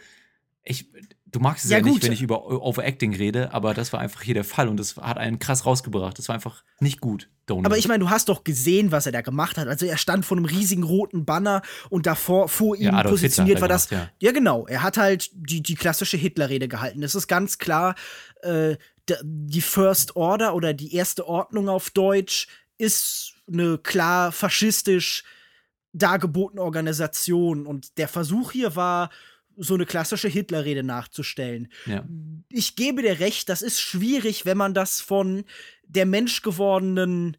ich, 0.63 0.89
du 1.25 1.39
magst 1.39 1.65
es 1.65 1.71
Ja, 1.71 1.77
ja, 1.77 1.83
nicht, 1.83 2.03
wenn 2.03 2.11
ich 2.11 2.21
über 2.21 2.45
Overacting 2.45 3.15
rede, 3.15 3.53
aber 3.53 3.73
das 3.73 3.93
war 3.93 3.99
einfach 3.99 4.21
hier 4.21 4.33
der 4.33 4.43
Fall 4.43 4.67
und 4.67 4.77
das 4.77 4.97
hat 4.97 5.17
einen 5.17 5.39
krass 5.39 5.65
rausgebracht. 5.65 6.19
Das 6.19 6.27
war 6.27 6.35
einfach 6.35 6.63
nicht 6.79 6.99
gut, 6.99 7.29
Donald. 7.45 7.65
Aber 7.65 7.77
ich 7.77 7.87
meine, 7.87 7.99
du 7.99 8.09
hast 8.09 8.29
doch 8.29 8.43
gesehen, 8.43 8.91
was 8.91 9.05
er 9.05 9.11
da 9.11 9.21
gemacht 9.21 9.57
hat. 9.57 9.67
Also 9.67 9.85
er 9.85 9.97
stand 9.97 10.25
vor 10.25 10.37
einem 10.37 10.45
riesigen 10.45 10.83
roten 10.83 11.25
Banner 11.25 11.61
und 11.89 12.05
davor 12.05 12.49
vor 12.49 12.75
ihm 12.75 12.83
Ja, 12.83 13.03
positioniert 13.03 13.61
war 13.61 13.67
das. 13.69 13.87
gemacht, 13.87 14.11
ja. 14.19 14.31
genau. 14.31 14.67
Er 14.67 14.83
hat 14.83 14.97
halt 14.97 15.29
die, 15.33 15.63
die 15.63 15.75
klassische 15.75 16.17
Hitlerrede 16.17 16.67
gehalten. 16.67 17.01
Es 17.01 17.15
ist 17.15 17.27
ganz 17.27 17.57
klar, 17.57 17.95
äh, 18.41 18.75
die 19.23 19.61
First 19.61 20.17
Order 20.17 20.53
oder 20.53 20.73
die 20.73 20.93
erste 20.93 21.27
Ordnung 21.27 21.69
auf 21.69 21.91
Deutsch 21.91 22.47
ist 22.77 23.33
eine 23.47 23.77
klar 23.77 24.33
faschistisch 24.33 25.23
dargebotene 25.93 26.61
Organisation. 26.61 27.65
Und 27.65 27.97
der 27.97 28.07
Versuch 28.07 28.51
hier 28.51 28.75
war, 28.75 29.09
so 29.59 29.73
eine 29.73 29.87
klassische 29.87 30.27
Hitlerrede 30.27 30.83
nachzustellen 30.83 31.69
ja. 31.87 32.05
ich 32.49 32.75
gebe 32.75 33.01
dir 33.01 33.19
recht, 33.19 33.49
das 33.49 33.63
ist 33.63 33.81
schwierig, 33.81 34.45
wenn 34.45 34.55
man 34.55 34.75
das 34.75 35.01
von 35.01 35.45
der 35.87 36.05
menschgewordenen 36.05 37.37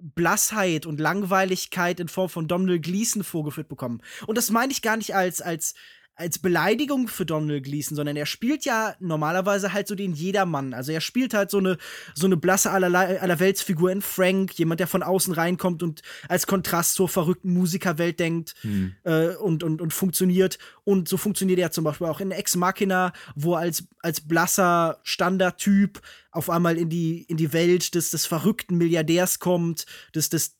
Blassheit 0.00 0.86
und 0.86 0.98
Langweiligkeit 0.98 2.00
in 2.00 2.08
Form 2.08 2.28
von 2.28 2.48
Donald 2.48 2.82
Gleason 2.82 3.22
vorgeführt 3.22 3.68
bekommt. 3.68 4.02
Und 4.26 4.36
das 4.36 4.50
meine 4.50 4.72
ich 4.72 4.82
gar 4.82 4.96
nicht 4.96 5.14
als, 5.14 5.40
als, 5.40 5.74
als 6.20 6.38
Beleidigung 6.38 7.08
für 7.08 7.26
Donald 7.26 7.64
Gleason, 7.64 7.96
sondern 7.96 8.16
er 8.16 8.26
spielt 8.26 8.64
ja 8.64 8.94
normalerweise 9.00 9.72
halt 9.72 9.88
so 9.88 9.94
den 9.94 10.12
Jedermann. 10.12 10.74
Also 10.74 10.92
er 10.92 11.00
spielt 11.00 11.34
halt 11.34 11.50
so 11.50 11.58
eine, 11.58 11.78
so 12.14 12.26
eine 12.26 12.36
blasse 12.36 12.70
aller, 12.70 12.94
Allerweltsfigur 13.22 13.90
in 13.90 14.02
Frank, 14.02 14.58
jemand, 14.58 14.80
der 14.80 14.86
von 14.86 15.02
außen 15.02 15.34
reinkommt 15.34 15.82
und 15.82 16.02
als 16.28 16.46
Kontrast 16.46 16.94
zur 16.94 17.08
verrückten 17.08 17.52
Musikerwelt 17.52 18.20
denkt 18.20 18.54
Hm. 18.62 18.94
äh, 19.04 19.34
und, 19.36 19.62
und, 19.62 19.80
und 19.80 19.92
funktioniert. 19.92 20.58
Und 20.84 21.08
so 21.08 21.16
funktioniert 21.16 21.58
er 21.58 21.70
zum 21.70 21.84
Beispiel 21.84 22.06
auch 22.06 22.20
in 22.20 22.30
Ex 22.30 22.56
Machina, 22.56 23.12
wo 23.34 23.54
er 23.54 23.60
als, 23.60 23.84
als 24.00 24.20
blasser 24.20 25.00
Standardtyp 25.02 26.00
auf 26.30 26.50
einmal 26.50 26.76
in 26.76 26.88
die, 26.88 27.22
in 27.22 27.36
die 27.36 27.52
Welt 27.52 27.94
des, 27.94 28.10
des 28.10 28.26
verrückten 28.26 28.76
Milliardärs 28.76 29.38
kommt, 29.38 29.86
des, 30.14 30.28
des 30.28 30.56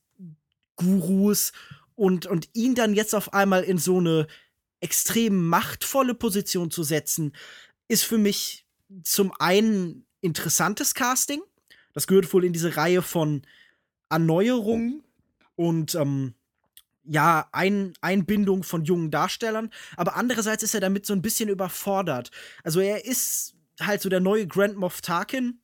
Gurus 0.77 1.53
und, 1.95 2.27
und 2.27 2.49
ihn 2.55 2.75
dann 2.75 2.95
jetzt 2.95 3.15
auf 3.15 3.35
einmal 3.35 3.63
in 3.63 3.79
so 3.79 3.99
eine 3.99 4.27
extrem 4.81 5.49
machtvolle 5.49 6.15
Position 6.15 6.71
zu 6.71 6.83
setzen, 6.83 7.35
ist 7.89 8.05
für 8.05 8.19
mich 8.19 8.67
zum 9.03 9.33
einen 9.39 10.07
interessantes 10.21 10.95
Casting. 10.95 11.43
Das 11.93 12.07
gehört 12.07 12.33
wohl 12.33 12.45
in 12.45 12.53
diese 12.53 12.77
Reihe 12.77 13.03
von 13.03 13.43
Erneuerungen 14.09 15.03
und 15.57 15.95
ähm, 15.95 16.35
ja, 17.05 17.49
ein, 17.53 17.95
Einbindung 18.01 18.63
von 18.63 18.85
jungen 18.85 19.11
Darstellern, 19.11 19.71
aber 19.97 20.17
andererseits 20.17 20.63
ist 20.63 20.75
er 20.75 20.81
damit 20.81 21.07
so 21.07 21.13
ein 21.13 21.23
bisschen 21.23 21.49
überfordert. 21.49 22.31
Also 22.63 22.81
er 22.81 23.05
ist 23.05 23.55
halt 23.81 24.01
so 24.01 24.09
der 24.09 24.21
neue 24.21 24.47
Grand 24.47 24.77
Moff 24.77 25.01
Tarkin, 25.01 25.61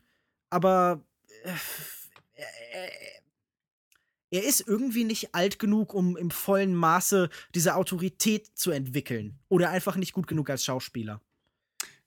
aber 0.51 1.05
äh, 1.45 1.53
er, 4.37 4.45
ist 4.45 4.67
irgendwie 4.67 5.05
nicht 5.05 5.35
alt 5.35 5.59
genug, 5.59 5.95
um 5.95 6.17
im 6.17 6.31
vollen 6.31 6.75
Maße 6.75 7.29
diese 7.55 7.75
Autorität 7.77 8.47
zu 8.55 8.71
entwickeln. 8.71 9.39
Oder 9.49 9.71
einfach 9.71 9.97
nicht 9.97 10.13
gut 10.13 10.27
genug 10.27 10.51
als 10.51 10.65
Schauspieler. 10.65 11.21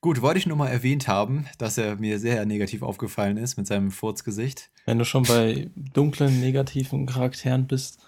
Gut, 0.02 0.22
wollte 0.22 0.38
ich 0.40 0.46
nur 0.48 0.56
mal 0.56 0.70
erwähnt 0.70 1.08
haben, 1.10 1.46
dass 1.58 1.78
er 1.78 1.98
mir 1.98 2.20
sehr 2.20 2.46
negativ 2.46 2.84
aufgefallen 2.84 3.36
ist 3.38 3.58
mit 3.58 3.68
seinem 3.68 3.92
Furzgesicht. 3.92 4.70
Wenn 4.86 4.98
du 4.98 5.04
schon 5.06 5.24
bei 5.24 5.70
dunklen, 5.94 6.40
negativen 6.40 7.06
Charakteren 7.06 7.68
bist, 7.68 8.00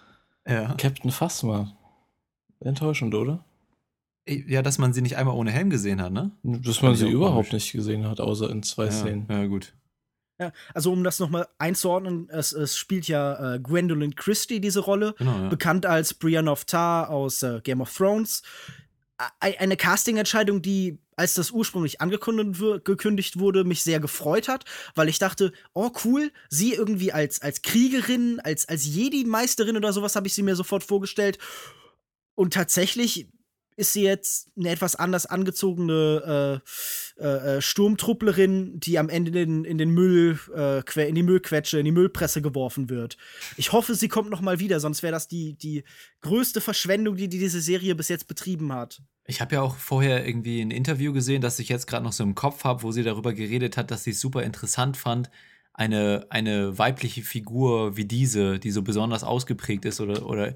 Ja. 0.47 0.73
Captain 0.75 1.11
Phasma. 1.11 1.75
Enttäuschend, 2.61 3.13
oder? 3.13 3.43
Ja, 4.27 4.61
dass 4.61 4.77
man 4.77 4.93
sie 4.93 5.01
nicht 5.01 5.17
einmal 5.17 5.35
ohne 5.35 5.51
Helm 5.51 5.69
gesehen 5.69 6.01
hat, 6.01 6.13
ne? 6.13 6.31
Dass 6.43 6.81
man 6.81 6.95
sie 6.95 7.09
überhaupt 7.09 7.49
komisch. 7.49 7.53
nicht 7.53 7.71
gesehen 7.73 8.05
hat, 8.07 8.21
außer 8.21 8.49
in 8.51 8.63
zwei 8.63 8.85
Ja, 8.85 8.91
Szenen. 8.91 9.25
ja, 9.29 9.45
gut. 9.47 9.73
Ja, 10.41 10.51
also 10.73 10.91
um 10.91 11.03
das 11.03 11.19
nochmal 11.19 11.47
einzuordnen, 11.59 12.27
es, 12.31 12.51
es 12.51 12.75
spielt 12.75 13.07
ja 13.07 13.53
äh, 13.55 13.59
Gwendolyn 13.59 14.15
Christie 14.15 14.59
diese 14.59 14.79
Rolle, 14.79 15.13
Genau, 15.19 15.37
ja. 15.43 15.49
bekannt 15.49 15.85
als 15.85 16.15
Brienne 16.15 16.49
of 16.51 16.65
Tar 16.65 17.09
aus 17.11 17.43
äh, 17.43 17.61
Game 17.63 17.79
of 17.79 17.93
Thrones. 17.95 18.41
E 19.45 19.55
eine 19.59 19.77
Casting-Entscheidung, 19.77 20.63
die, 20.63 20.97
als 21.15 21.35
das 21.35 21.51
ursprünglich 21.51 22.01
angekündigt 22.01 22.59
wur- 22.59 22.79
gekündigt 22.79 23.37
wurde, 23.37 23.63
mich 23.65 23.83
sehr 23.83 23.99
gefreut 23.99 24.47
hat, 24.47 24.65
weil 24.95 25.09
ich 25.09 25.19
dachte, 25.19 25.53
oh 25.73 25.91
cool, 26.05 26.31
sie 26.49 26.73
irgendwie 26.73 27.11
als, 27.11 27.39
als 27.39 27.61
Kriegerin, 27.61 28.39
als, 28.39 28.67
als 28.67 28.83
Jedi-Meisterin 28.87 29.77
oder 29.77 29.93
sowas 29.93 30.15
habe 30.15 30.25
ich 30.25 30.33
sie 30.33 30.41
mir 30.41 30.55
sofort 30.55 30.83
vorgestellt. 30.83 31.37
Und 32.33 32.55
tatsächlich 32.55 33.27
ist 33.81 33.93
sie 33.93 34.03
jetzt 34.03 34.51
eine 34.55 34.69
etwas 34.69 34.95
anders 34.95 35.25
angezogene 35.25 36.61
äh, 37.19 37.21
äh, 37.21 37.57
äh, 37.57 37.61
Sturmtrupplerin, 37.61 38.79
die 38.79 38.99
am 38.99 39.09
Ende 39.09 39.41
in, 39.41 39.65
in 39.65 39.79
den 39.79 39.89
Müll, 39.89 40.39
äh, 40.55 41.09
in 41.09 41.15
die 41.15 41.23
Müllquetsche, 41.23 41.79
in 41.79 41.85
die 41.85 41.91
Müllpresse 41.91 42.43
geworfen 42.43 42.89
wird. 42.89 43.17
Ich 43.57 43.71
hoffe, 43.71 43.95
sie 43.95 44.07
kommt 44.07 44.29
noch 44.29 44.41
mal 44.41 44.59
wieder, 44.59 44.79
sonst 44.79 45.01
wäre 45.01 45.11
das 45.11 45.27
die, 45.27 45.55
die 45.55 45.83
größte 46.21 46.61
Verschwendung, 46.61 47.15
die, 47.15 47.27
die 47.27 47.39
diese 47.39 47.59
Serie 47.59 47.95
bis 47.95 48.07
jetzt 48.07 48.27
betrieben 48.27 48.71
hat. 48.71 49.01
Ich 49.25 49.41
habe 49.41 49.55
ja 49.55 49.61
auch 49.63 49.75
vorher 49.75 50.27
irgendwie 50.27 50.61
ein 50.61 50.69
Interview 50.69 51.11
gesehen, 51.11 51.41
das 51.41 51.57
ich 51.57 51.69
jetzt 51.69 51.87
gerade 51.87 52.03
noch 52.03 52.13
so 52.13 52.23
im 52.23 52.35
Kopf 52.35 52.63
habe, 52.63 52.83
wo 52.83 52.91
sie 52.91 53.03
darüber 53.03 53.33
geredet 53.33 53.77
hat, 53.77 53.89
dass 53.89 54.03
sie 54.03 54.11
es 54.11 54.21
super 54.21 54.43
interessant 54.43 54.95
fand, 54.95 55.31
eine, 55.73 56.27
eine 56.29 56.77
weibliche 56.77 57.23
Figur 57.23 57.97
wie 57.97 58.05
diese, 58.05 58.59
die 58.59 58.71
so 58.71 58.83
besonders 58.83 59.23
ausgeprägt 59.23 59.85
ist 59.85 60.01
oder, 60.01 60.27
oder 60.27 60.53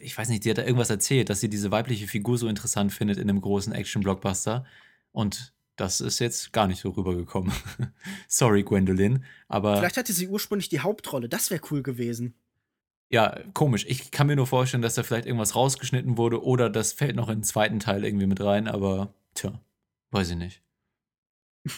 ich 0.00 0.16
weiß 0.16 0.28
nicht, 0.28 0.42
sie 0.42 0.50
hat 0.50 0.58
da 0.58 0.64
irgendwas 0.64 0.90
erzählt, 0.90 1.30
dass 1.30 1.40
sie 1.40 1.48
diese 1.48 1.70
weibliche 1.70 2.06
Figur 2.06 2.38
so 2.38 2.48
interessant 2.48 2.92
findet 2.92 3.18
in 3.18 3.28
einem 3.28 3.40
großen 3.40 3.72
Action-Blockbuster. 3.72 4.64
Und 5.12 5.52
das 5.76 6.00
ist 6.00 6.18
jetzt 6.18 6.52
gar 6.52 6.66
nicht 6.66 6.80
so 6.80 6.90
rübergekommen. 6.90 7.52
Sorry, 8.28 8.62
Gwendolyn. 8.62 9.24
Aber 9.48 9.78
Vielleicht 9.78 9.96
hatte 9.96 10.12
sie 10.12 10.28
ursprünglich 10.28 10.68
die 10.68 10.80
Hauptrolle, 10.80 11.28
das 11.28 11.50
wäre 11.50 11.62
cool 11.70 11.82
gewesen. 11.82 12.34
ja, 13.08 13.40
komisch. 13.54 13.86
Ich 13.88 14.10
kann 14.10 14.26
mir 14.26 14.36
nur 14.36 14.46
vorstellen, 14.46 14.82
dass 14.82 14.94
da 14.94 15.02
vielleicht 15.02 15.26
irgendwas 15.26 15.56
rausgeschnitten 15.56 16.16
wurde 16.18 16.44
oder 16.44 16.68
das 16.70 16.92
fällt 16.92 17.16
noch 17.16 17.28
in 17.28 17.38
den 17.38 17.44
zweiten 17.44 17.80
Teil 17.80 18.04
irgendwie 18.04 18.26
mit 18.26 18.40
rein, 18.40 18.68
aber 18.68 19.14
tja, 19.34 19.58
weiß 20.10 20.30
ich 20.30 20.36
nicht. 20.36 20.62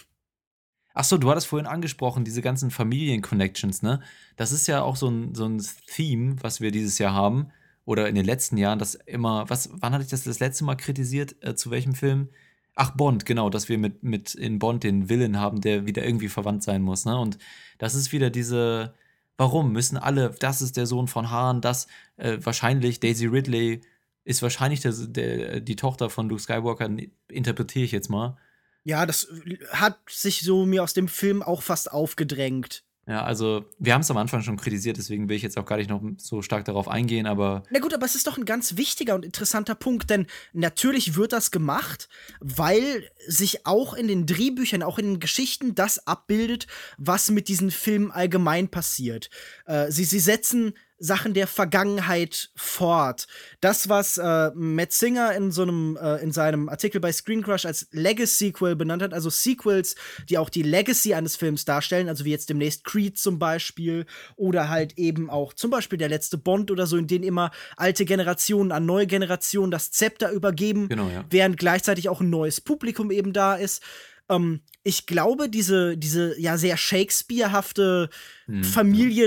Achso, 0.95 1.17
du 1.17 1.31
hattest 1.31 1.47
vorhin 1.47 1.67
angesprochen, 1.67 2.25
diese 2.25 2.43
ganzen 2.43 2.71
Familien-Connections, 2.71 3.83
ne? 3.83 4.03
Das 4.37 4.53
ist 4.53 4.67
ja 4.67 4.83
auch 4.83 4.97
so 4.97 5.09
ein, 5.09 5.35
so 5.35 5.47
ein 5.47 5.65
Theme, 5.87 6.37
was 6.43 6.61
wir 6.61 6.71
dieses 6.71 6.99
Jahr 6.99 7.15
haben. 7.15 7.53
Oder 7.85 8.09
in 8.09 8.15
den 8.15 8.25
letzten 8.25 8.57
Jahren, 8.57 8.79
das 8.79 8.95
immer, 8.95 9.49
was, 9.51 9.71
wann 9.73 9.93
hatte 9.93 10.05
ich 10.05 10.11
das 10.11 10.25
das 10.25 10.41
letzte 10.41 10.65
Mal 10.65 10.77
kritisiert? 10.77 11.37
Äh, 11.41 11.55
zu 11.55 11.71
welchem 11.71 11.95
Film? 11.95 12.29
Ach, 12.75 12.91
Bond, 12.93 13.27
genau, 13.27 13.51
dass 13.51 13.69
wir 13.69 13.77
mit, 13.77 14.03
mit 14.03 14.35
in 14.35 14.59
Bond 14.59 14.85
den 14.85 15.09
Villain 15.09 15.39
haben, 15.39 15.61
der 15.61 15.87
wieder 15.87 16.05
irgendwie 16.05 16.29
verwandt 16.29 16.63
sein 16.63 16.83
muss, 16.83 17.05
ne? 17.05 17.19
Und 17.19 17.39
das 17.79 17.95
ist 17.95 18.13
wieder 18.13 18.31
diese, 18.31 18.95
warum 19.37 19.73
müssen 19.73 19.99
alle, 19.99 20.31
das 20.39 20.63
ist 20.63 20.77
der 20.77 20.87
Sohn 20.87 21.09
von 21.09 21.31
Hahn, 21.31 21.61
das, 21.61 21.87
äh, 22.17 22.39
wahrscheinlich 22.41 23.01
Daisy 23.01 23.27
Ridley 23.27 23.83
ist 24.25 24.43
wahrscheinlich 24.43 24.81
der, 24.81 24.93
der, 24.93 25.61
die 25.61 25.77
Tochter 25.77 26.09
von 26.09 26.29
Luke 26.29 26.41
Skywalker, 26.41 26.89
interpretiere 27.29 27.85
ich 27.85 27.93
jetzt 27.93 28.09
mal. 28.09 28.39
Ja, 28.85 29.07
das 29.07 29.25
äh, 29.25 29.59
hat 29.73 29.99
sich 30.09 30.43
so 30.43 30.65
mir 30.65 30.83
aus 30.83 30.95
dem 30.95 31.09
Film 31.09 31.43
auch 31.43 31.63
fast 31.63 31.93
aufgedrängt. 31.93 32.85
Ja, 33.07 33.25
also 33.25 33.65
wir 33.81 33.95
haben 33.95 34.03
es 34.03 34.11
am 34.13 34.17
Anfang 34.17 34.43
schon 34.43 34.57
kritisiert, 34.57 34.97
deswegen 34.97 35.29
will 35.29 35.35
ich 35.35 35.43
jetzt 35.43 35.59
auch 35.59 35.67
gar 35.67 35.77
nicht 35.77 35.91
noch 35.91 36.01
so 36.19 36.41
stark 36.41 36.65
darauf 36.65 36.87
eingehen, 36.87 37.27
aber 37.27 37.65
Na 37.71 37.81
gut, 37.81 37.93
aber 37.93 38.07
es 38.07 38.15
ist 38.15 38.29
doch 38.29 38.39
ein 38.39 38.45
ganz 38.45 38.77
wichtiger 38.77 39.17
und 39.17 39.25
interessanter 39.25 39.75
Punkt, 39.75 40.09
denn 40.09 40.29
natürlich 40.53 41.17
wird 41.17 41.33
das 41.33 41.51
gemacht, 41.51 42.09
weil 42.39 43.11
sich 43.27 43.67
auch 43.67 43.95
in 43.95 44.07
den 44.07 44.27
Drehbüchern, 44.27 44.85
auch 44.85 45.01
in 45.01 45.15
den 45.15 45.21
Geschichten 45.21 45.75
das 45.75 46.07
abbildet, 46.07 46.69
was 46.97 47.31
mit 47.31 47.49
diesen 47.49 47.73
Filmen 47.73 48.13
allgemein 48.13 48.69
passiert. 48.69 49.31
Äh, 49.67 49.91
sie, 49.91 50.05
sie 50.05 50.21
setzen 50.21 50.75
Sachen 51.03 51.35
der 51.35 51.49
Vergangenheit 51.49 52.51
fort. 52.55 53.27
Das, 53.61 53.89
was 53.89 54.19
äh, 54.19 54.53
Matt 54.55 54.93
Singer 54.93 55.35
in 55.35 55.51
so 55.51 55.63
einem, 55.63 55.99
äh, 56.01 56.23
in 56.23 56.31
seinem 56.31 56.69
Artikel 56.69 57.01
bei 57.01 57.11
Screen 57.11 57.43
Crush 57.43 57.67
als 57.67 57.89
Legacy-Sequel 57.91 58.77
benannt 58.77 59.03
hat, 59.03 59.13
also 59.13 59.29
Sequels, 59.29 59.97
die 60.31 60.39
auch 60.39 60.49
die 60.49 60.63
Legacy 60.63 61.15
eines 61.15 61.35
Films 61.35 61.65
darstellen, 61.65 62.09
also 62.09 62.25
wie 62.25 62.31
jetzt 62.31 62.51
demnächst 62.51 62.85
Creed 62.85 63.19
zum 63.19 63.41
Beispiel, 63.41 64.07
oder 64.37 64.69
halt 64.69 64.97
eben 64.97 65.29
auch 65.29 65.55
zum 65.55 65.73
Beispiel 65.73 65.99
der 65.99 66.09
letzte 66.09 66.39
Bond 66.39 66.71
oder 66.71 66.87
so, 66.87 66.97
in 66.97 67.09
denen 67.09 67.25
immer 67.25 67.51
alte 67.77 68.05
Generationen 68.05 68.71
an 68.71 68.87
neue 68.87 69.09
Generationen 69.09 69.73
das 69.73 69.91
Zepter 69.91 70.31
übergeben, 70.31 70.89
Genau, 70.89 71.09
ja. 71.09 71.25
während 71.31 71.57
gleichzeitig 71.57 72.09
auch 72.09 72.21
ein 72.21 72.31
neues 72.31 72.61
Publikum 72.61 73.11
eben 73.11 73.33
da 73.33 73.57
ist. 73.57 73.83
Ähm, 74.29 74.61
ich 74.85 75.07
glaube, 75.07 75.49
diese, 75.49 75.99
diese 75.99 76.41
ja 76.41 76.57
sehr 76.59 76.77
Shakespeare-hafte 76.77 78.09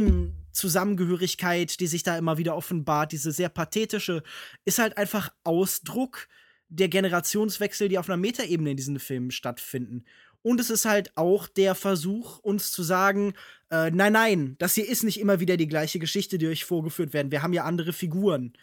Hm, 0.07 0.44
Familienzusammengehörigkeit, 0.55 1.79
die 1.79 1.87
sich 1.87 2.03
da 2.03 2.17
immer 2.17 2.37
wieder 2.37 2.55
offenbart, 2.55 3.11
diese 3.11 3.31
sehr 3.31 3.49
pathetische, 3.49 4.23
ist 4.63 4.79
halt 4.79 4.97
einfach 4.97 5.31
Ausdruck 5.43 6.27
der 6.69 6.87
Generationswechsel, 6.89 7.89
die 7.89 7.97
auf 7.97 8.09
einer 8.09 8.17
Metaebene 8.17 8.71
in 8.71 8.77
diesen 8.77 8.99
Filmen 8.99 9.31
stattfinden. 9.31 10.05
Und 10.41 10.59
es 10.59 10.69
ist 10.69 10.85
halt 10.85 11.15
auch 11.17 11.47
der 11.47 11.75
Versuch, 11.75 12.39
uns 12.39 12.71
zu 12.71 12.83
sagen, 12.83 13.33
äh, 13.71 13.91
nein, 13.91 14.13
nein, 14.13 14.55
das 14.59 14.75
hier 14.75 14.87
ist 14.87 15.03
nicht 15.03 15.19
immer 15.19 15.39
wieder 15.39 15.57
die 15.57 15.67
gleiche 15.67 15.99
Geschichte, 15.99 16.37
die 16.37 16.47
euch 16.47 16.65
vorgeführt 16.65 17.13
werden. 17.13 17.31
Wir 17.31 17.41
haben 17.41 17.53
ja 17.53 17.63
andere 17.63 17.93
Figuren. 17.93 18.53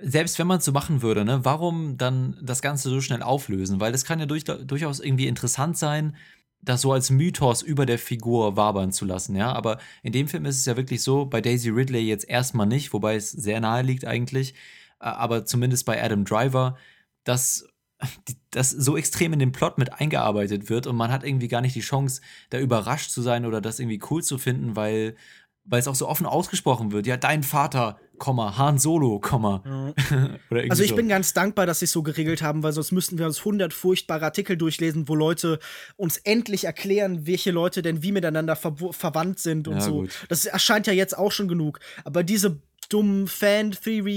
selbst 0.00 0.38
wenn 0.38 0.46
man 0.46 0.58
es 0.58 0.64
so 0.64 0.72
machen 0.72 1.02
würde, 1.02 1.24
ne, 1.24 1.44
warum 1.44 1.96
dann 1.96 2.38
das 2.42 2.62
Ganze 2.62 2.88
so 2.88 3.00
schnell 3.00 3.22
auflösen? 3.22 3.80
Weil 3.80 3.94
es 3.94 4.04
kann 4.04 4.20
ja 4.20 4.26
durch, 4.26 4.44
durchaus 4.44 5.00
irgendwie 5.00 5.26
interessant 5.26 5.76
sein, 5.76 6.16
das 6.60 6.82
so 6.82 6.92
als 6.92 7.10
Mythos 7.10 7.62
über 7.62 7.86
der 7.86 7.98
Figur 7.98 8.56
wabern 8.56 8.92
zu 8.92 9.04
lassen, 9.04 9.36
ja. 9.36 9.52
Aber 9.52 9.78
in 10.02 10.12
dem 10.12 10.28
Film 10.28 10.44
ist 10.44 10.58
es 10.58 10.66
ja 10.66 10.76
wirklich 10.76 11.02
so, 11.02 11.26
bei 11.26 11.40
Daisy 11.40 11.70
Ridley 11.70 12.00
jetzt 12.06 12.28
erstmal 12.28 12.66
nicht, 12.66 12.92
wobei 12.92 13.16
es 13.16 13.30
sehr 13.30 13.60
nahe 13.60 13.82
liegt 13.82 14.04
eigentlich, 14.04 14.54
äh, 15.00 15.06
aber 15.06 15.44
zumindest 15.44 15.86
bei 15.86 16.02
Adam 16.02 16.24
Driver, 16.24 16.76
dass 17.24 17.66
das 18.50 18.70
so 18.70 18.96
extrem 18.96 19.32
in 19.32 19.38
den 19.38 19.52
Plot 19.52 19.78
mit 19.78 19.92
eingearbeitet 19.94 20.70
wird 20.70 20.86
und 20.86 20.96
man 20.96 21.10
hat 21.10 21.24
irgendwie 21.24 21.48
gar 21.48 21.60
nicht 21.60 21.74
die 21.74 21.80
Chance, 21.80 22.20
da 22.50 22.58
überrascht 22.58 23.10
zu 23.10 23.22
sein 23.22 23.46
oder 23.46 23.60
das 23.60 23.78
irgendwie 23.78 24.00
cool 24.10 24.22
zu 24.22 24.38
finden, 24.38 24.76
weil, 24.76 25.16
weil 25.64 25.80
es 25.80 25.88
auch 25.88 25.94
so 25.94 26.08
offen 26.08 26.26
ausgesprochen 26.26 26.92
wird. 26.92 27.06
Ja, 27.06 27.16
dein 27.16 27.42
Vater, 27.42 27.98
Komma, 28.18 28.58
Han 28.58 28.78
Solo, 28.78 29.18
Komma. 29.20 29.62
Irgendwie 30.50 30.70
Also 30.70 30.82
ich 30.82 30.90
so. 30.90 30.96
bin 30.96 31.08
ganz 31.08 31.32
dankbar, 31.32 31.66
dass 31.66 31.78
sie 31.78 31.86
es 31.86 31.92
so 31.92 32.02
geregelt 32.02 32.42
haben, 32.42 32.62
weil 32.62 32.72
sonst 32.72 32.92
müssten 32.92 33.18
wir 33.18 33.26
uns 33.26 33.38
100 33.38 33.72
furchtbare 33.72 34.24
Artikel 34.24 34.56
durchlesen, 34.56 35.08
wo 35.08 35.14
Leute 35.14 35.58
uns 35.96 36.18
endlich 36.18 36.64
erklären, 36.64 37.26
welche 37.26 37.50
Leute 37.50 37.82
denn 37.82 38.02
wie 38.02 38.12
miteinander 38.12 38.56
ver 38.56 38.74
verwandt 38.90 39.38
sind 39.38 39.68
und 39.68 39.74
Ja, 39.76 39.80
so. 39.80 39.92
gut. 40.00 40.10
Das 40.28 40.44
erscheint 40.44 40.86
ja 40.86 40.92
jetzt 40.92 41.16
auch 41.16 41.32
schon 41.32 41.48
genug. 41.48 41.78
Aber 42.04 42.22
diese 42.22 42.60
dummen 42.90 43.26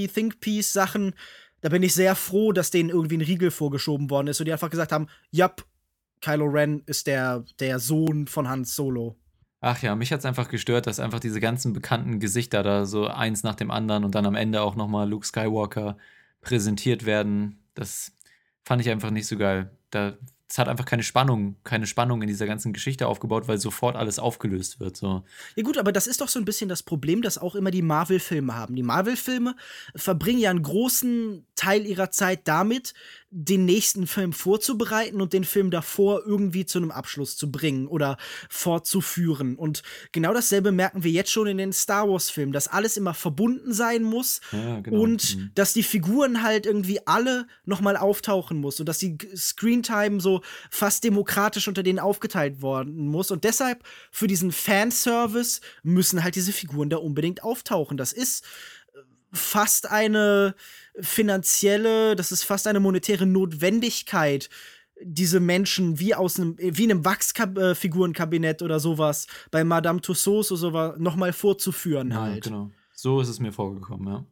Fan-Theory-Think-Piece-Sachen, 0.02 1.14
da 1.62 1.70
bin 1.70 1.84
ich 1.84 1.94
sehr 1.94 2.16
froh, 2.16 2.52
dass 2.52 2.72
denen 2.72 2.90
irgendwie 2.90 3.18
ein 3.18 3.22
Riegel 3.22 3.52
vorgeschoben 3.52 4.10
worden 4.10 4.28
ist 4.28 4.40
und 4.40 4.46
die 4.48 4.52
einfach 4.54 4.70
gesagt 4.70 4.92
haben, 4.92 5.08
jap, 5.32 5.64
Kylo 6.22 6.46
Ren 6.46 6.84
ist 6.86 7.08
der, 7.08 7.44
der 7.60 7.80
Sohn 7.80 8.28
von 8.28 8.48
Hans 8.48 8.76
Solo. 8.76 9.18
Ach 9.64 9.80
ja, 9.84 9.96
mich 9.96 10.12
hat's 10.12 10.26
einfach 10.26 10.50
gestört, 10.50 10.88
dass 10.88 11.00
einfach 11.00 11.20
diese 11.20 11.40
ganzen 11.40 11.72
bekannten 11.72 12.20
Gesichter 12.20 12.64
da 12.64 12.86
so 12.88 13.06
eins 13.06 13.44
nach 13.44 13.56
dem 13.56 13.70
anderen 13.70 14.04
und 14.04 14.16
dann 14.16 14.26
am 14.26 14.36
Ende 14.36 14.62
auch 14.62 14.76
nochmal 14.76 15.08
Luke 15.08 15.26
Skywalker 15.26 15.98
präsentiert 16.42 17.06
werden. 17.06 17.60
Das 17.76 18.12
fand 18.64 18.82
ich 18.82 18.90
einfach 18.90 19.12
nicht 19.12 19.28
so 19.28 19.38
geil. 19.38 19.70
Es 19.94 20.58
hat 20.58 20.68
einfach 20.68 20.86
keine 20.86 21.04
Spannung, 21.04 21.56
keine 21.64 21.86
Spannung 21.86 22.24
in 22.24 22.28
dieser 22.28 22.48
ganzen 22.48 22.74
Geschichte 22.74 23.08
aufgebaut, 23.08 23.48
weil 23.48 23.60
sofort 23.60 23.96
alles 23.96 24.18
aufgelöst 24.20 24.80
wird. 24.80 24.98
So. 24.98 25.24
Ja 25.56 25.64
gut, 25.64 25.78
aber 25.78 25.92
das 25.92 26.08
ist 26.08 26.22
doch 26.22 26.28
so 26.28 26.40
ein 26.40 26.46
bisschen 26.46 26.68
das 26.68 26.82
Problem, 26.82 27.22
das 27.22 27.38
auch 27.38 27.54
immer 27.56 27.72
die 27.72 27.84
Marvel-Filme 27.84 28.56
haben. 28.56 28.76
Die 28.76 28.84
Marvel-Filme 28.84 29.56
verbringen 29.96 30.40
ja 30.40 30.50
einen 30.50 30.64
großen 30.64 31.46
Teil 31.56 31.86
ihrer 31.86 32.10
Zeit 32.10 32.48
damit, 32.48 32.94
den 33.34 33.64
nächsten 33.64 34.08
Film 34.08 34.34
vorzubereiten 34.34 35.22
und 35.22 35.32
den 35.32 35.46
Film 35.46 35.72
davor 35.72 36.24
irgendwie 36.26 36.66
zu 36.66 36.80
einem 36.80 36.92
Abschluss 36.92 37.38
zu 37.38 37.50
bringen 37.50 37.88
oder 37.88 38.18
fortzuführen. 38.50 39.56
Und 39.56 39.84
genau 40.12 40.34
dasselbe 40.34 40.72
merken 40.74 41.04
wir 41.04 41.12
jetzt 41.12 41.32
schon 41.32 41.48
in 41.48 41.58
den 41.58 41.72
Star 41.72 42.10
Wars-Filmen, 42.10 42.52
dass 42.52 42.68
alles 42.68 42.98
immer 42.98 43.14
verbunden 43.14 43.74
sein 43.74 44.04
muss 44.04 44.42
Ja, 44.52 44.82
genau. 44.82 45.02
und 45.02 45.38
Mhm. 45.38 45.52
dass 45.56 45.72
die 45.72 45.84
Figuren 45.84 46.44
halt 46.44 46.66
irgendwie 46.66 47.06
alle 47.08 47.48
nochmal 47.64 47.96
auftauchen 47.96 48.58
muss 48.60 48.80
und 48.82 48.86
dass 48.90 48.98
die 48.98 49.18
Screentime 49.36 50.20
so 50.20 50.42
fast 50.70 51.04
demokratisch 51.06 51.68
unter 51.70 51.84
denen 51.84 52.00
aufgeteilt 52.00 52.62
worden 52.62 53.08
muss. 53.08 53.32
Und 53.32 53.46
deshalb 53.46 53.84
für 54.12 54.28
diesen 54.28 54.52
Fanservice 54.52 55.62
müssen 55.84 56.24
halt 56.24 56.36
diese 56.36 56.52
Figuren 56.52 56.90
da 56.90 56.98
unbedingt 56.98 57.44
auftauchen. 57.44 57.96
Das 57.96 58.12
ist 58.12 58.44
äh, 58.94 59.00
fast 59.32 59.90
eine 59.90 60.54
finanzielle, 61.00 62.16
das 62.16 62.32
ist 62.32 62.44
fast 62.44 62.68
eine 62.68 62.80
monetäre 62.80 63.26
Notwendigkeit, 63.26 64.50
diese 65.04 65.40
Menschen 65.40 66.00
wie 66.00 66.14
aus 66.14 66.40
einem, 66.40 66.56
wie 66.60 66.84
in 66.84 66.92
einem 66.92 67.06
Wachsfigurenkabinett 67.06 68.62
oder 68.62 68.80
sowas 68.80 69.28
bei 69.50 69.64
Madame 69.64 70.02
Tussauds 70.02 70.52
oder 70.52 70.60
sowas 70.60 70.96
nochmal 71.00 71.34
vorzuführen 71.34 72.12
Ja, 72.12 72.22
halt. 72.22 72.44
genau. 72.44 72.70
So 72.94 73.20
ist 73.20 73.30
es 73.30 73.40
mir 73.40 73.52
vorgekommen, 73.52 74.08
ja. 74.08 74.26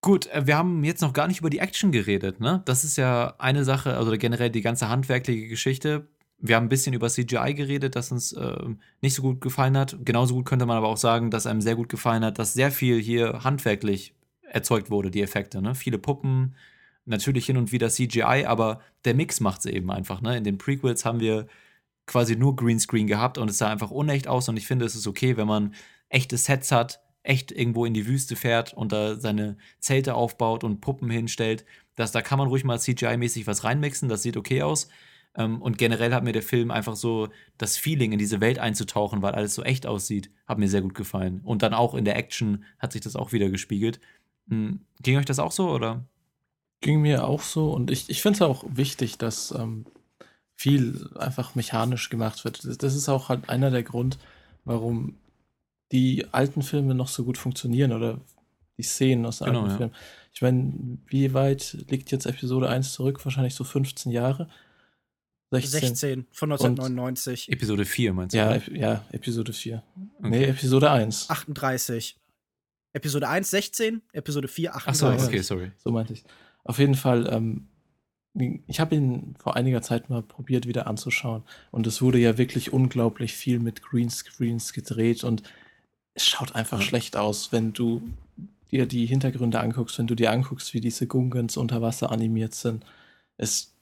Gut, 0.00 0.28
äh, 0.28 0.46
wir 0.46 0.56
haben 0.56 0.82
jetzt 0.84 1.02
noch 1.02 1.12
gar 1.12 1.26
nicht 1.28 1.40
über 1.40 1.50
die 1.50 1.58
Action 1.58 1.92
geredet, 1.92 2.40
ne? 2.40 2.62
Das 2.64 2.84
ist 2.84 2.96
ja 2.96 3.34
eine 3.38 3.64
Sache, 3.64 3.96
also 3.96 4.12
generell 4.16 4.50
die 4.50 4.62
ganze 4.62 4.88
handwerkliche 4.88 5.48
Geschichte. 5.48 6.06
Wir 6.38 6.56
haben 6.56 6.66
ein 6.66 6.70
bisschen 6.70 6.94
über 6.94 7.08
CGI 7.08 7.54
geredet, 7.54 7.96
das 7.96 8.12
uns 8.12 8.32
äh, 8.32 8.56
nicht 9.00 9.14
so 9.14 9.22
gut 9.22 9.40
gefallen 9.40 9.76
hat. 9.76 9.96
Genauso 10.04 10.34
gut 10.34 10.46
könnte 10.46 10.66
man 10.66 10.76
aber 10.76 10.88
auch 10.88 10.96
sagen, 10.98 11.30
dass 11.30 11.46
einem 11.46 11.60
sehr 11.60 11.76
gut 11.76 11.88
gefallen 11.88 12.24
hat, 12.24 12.38
dass 12.38 12.52
sehr 12.54 12.70
viel 12.70 13.00
hier 13.00 13.42
handwerklich 13.42 14.14
erzeugt 14.50 14.90
wurde, 14.90 15.10
die 15.10 15.22
Effekte, 15.22 15.62
ne? 15.62 15.74
Viele 15.74 15.98
Puppen, 15.98 16.54
natürlich 17.04 17.46
hin 17.46 17.56
und 17.56 17.72
wieder 17.72 17.88
CGI, 17.88 18.44
aber 18.46 18.80
der 19.04 19.14
Mix 19.14 19.40
macht 19.40 19.60
es 19.60 19.66
eben 19.66 19.90
einfach, 19.90 20.20
ne? 20.20 20.36
In 20.36 20.44
den 20.44 20.58
Prequels 20.58 21.04
haben 21.04 21.20
wir 21.20 21.46
quasi 22.06 22.36
nur 22.36 22.56
Greenscreen 22.56 23.06
gehabt 23.06 23.38
und 23.38 23.50
es 23.50 23.58
sah 23.58 23.70
einfach 23.70 23.90
unecht 23.90 24.28
aus 24.28 24.48
und 24.48 24.56
ich 24.56 24.66
finde, 24.66 24.84
es 24.84 24.94
ist 24.94 25.06
okay, 25.06 25.36
wenn 25.36 25.48
man 25.48 25.74
echte 26.08 26.36
Sets 26.36 26.70
hat, 26.72 27.00
echt 27.22 27.50
irgendwo 27.50 27.84
in 27.84 27.94
die 27.94 28.06
Wüste 28.06 28.36
fährt 28.36 28.72
und 28.72 28.92
da 28.92 29.18
seine 29.18 29.56
Zelte 29.80 30.14
aufbaut 30.14 30.62
und 30.62 30.80
Puppen 30.80 31.10
hinstellt, 31.10 31.64
dass 31.96 32.12
da 32.12 32.22
kann 32.22 32.38
man 32.38 32.48
ruhig 32.48 32.64
mal 32.64 32.78
CGI-mäßig 32.78 33.46
was 33.46 33.64
reinmixen, 33.64 34.08
das 34.08 34.22
sieht 34.22 34.36
okay 34.36 34.62
aus. 34.62 34.88
Ähm, 35.36 35.60
und 35.60 35.78
generell 35.78 36.14
hat 36.14 36.24
mir 36.24 36.32
der 36.32 36.42
Film 36.42 36.70
einfach 36.70 36.96
so 36.96 37.28
das 37.58 37.76
Feeling, 37.76 38.12
in 38.12 38.18
diese 38.18 38.40
Welt 38.40 38.58
einzutauchen, 38.58 39.22
weil 39.22 39.34
alles 39.34 39.54
so 39.54 39.62
echt 39.62 39.86
aussieht, 39.86 40.30
hat 40.46 40.58
mir 40.58 40.68
sehr 40.68 40.82
gut 40.82 40.94
gefallen. 40.94 41.40
Und 41.44 41.62
dann 41.62 41.74
auch 41.74 41.94
in 41.94 42.04
der 42.04 42.16
Action 42.16 42.64
hat 42.78 42.92
sich 42.92 43.02
das 43.02 43.16
auch 43.16 43.32
wieder 43.32 43.50
gespiegelt. 43.50 44.00
Hm, 44.48 44.80
Ging 45.02 45.16
euch 45.18 45.24
das 45.24 45.38
auch 45.38 45.52
so, 45.52 45.70
oder? 45.70 46.04
Ging 46.80 47.00
mir 47.00 47.24
auch 47.26 47.42
so 47.42 47.72
und 47.72 47.90
ich, 47.90 48.08
ich 48.10 48.22
finde 48.22 48.36
es 48.36 48.42
auch 48.42 48.64
wichtig, 48.68 49.18
dass 49.18 49.50
ähm, 49.52 49.86
viel 50.54 51.10
einfach 51.16 51.54
mechanisch 51.54 52.08
gemacht 52.10 52.44
wird. 52.44 52.64
Das, 52.64 52.78
das 52.78 52.94
ist 52.94 53.08
auch 53.08 53.28
halt 53.28 53.48
einer 53.48 53.70
der 53.70 53.82
Grund, 53.82 54.18
warum 54.64 55.16
die 55.92 56.26
alten 56.32 56.62
Filme 56.62 56.94
noch 56.94 57.08
so 57.08 57.24
gut 57.24 57.38
funktionieren 57.38 57.92
oder 57.92 58.20
die 58.76 58.82
Szenen 58.82 59.24
aus 59.26 59.38
den 59.38 59.46
Genau, 59.46 59.60
alten 59.60 59.70
ja. 59.70 59.76
Filmen. 59.76 59.94
Ich 60.32 60.42
meine, 60.42 60.98
wie 61.06 61.32
weit 61.32 61.76
liegt 61.88 62.10
jetzt 62.10 62.26
Episode 62.26 62.68
1 62.68 62.92
zurück? 62.92 63.24
Wahrscheinlich 63.24 63.54
so 63.54 63.64
15 63.64 64.12
Jahre. 64.12 64.48
16. 65.52 65.80
16 65.80 66.26
von 66.32 66.52
1999. 66.52 67.50
Episode 67.52 67.84
4, 67.84 68.12
meinst 68.12 68.34
du? 68.34 68.38
Ja, 68.38 68.56
ja, 68.72 69.04
Episode 69.12 69.52
4. 69.52 69.82
Okay. 70.18 70.28
Nee, 70.28 70.44
Episode 70.44 70.90
1. 70.90 71.30
38. 71.30 72.18
Episode 72.96 73.28
1 73.28 73.50
16, 73.50 74.00
Episode 74.12 74.48
4 74.48 74.74
Ach 74.74 74.94
so, 74.94 75.06
38. 75.06 75.28
okay, 75.28 75.42
sorry. 75.42 75.72
So 75.76 75.90
meinte 75.90 76.14
ich. 76.14 76.24
Auf 76.64 76.78
jeden 76.78 76.94
Fall, 76.94 77.28
ähm, 77.30 77.68
ich 78.66 78.80
habe 78.80 78.94
ihn 78.94 79.34
vor 79.38 79.54
einiger 79.54 79.82
Zeit 79.82 80.08
mal 80.08 80.22
probiert 80.22 80.66
wieder 80.66 80.86
anzuschauen. 80.86 81.42
Und 81.70 81.86
es 81.86 82.00
wurde 82.00 82.18
ja 82.18 82.38
wirklich 82.38 82.72
unglaublich 82.72 83.34
viel 83.34 83.58
mit 83.58 83.82
Greenscreens 83.82 84.72
gedreht 84.72 85.24
und 85.24 85.42
es 86.14 86.26
schaut 86.26 86.54
einfach 86.54 86.80
schlecht 86.80 87.18
aus, 87.18 87.52
wenn 87.52 87.74
du 87.74 88.00
dir 88.70 88.86
die 88.86 89.04
Hintergründe 89.04 89.60
anguckst, 89.60 89.98
wenn 89.98 90.06
du 90.06 90.14
dir 90.14 90.32
anguckst, 90.32 90.72
wie 90.72 90.80
diese 90.80 91.06
Gungens 91.06 91.58
unter 91.58 91.82
Wasser 91.82 92.10
animiert 92.10 92.54
sind. 92.54 92.82
Es 93.36 93.74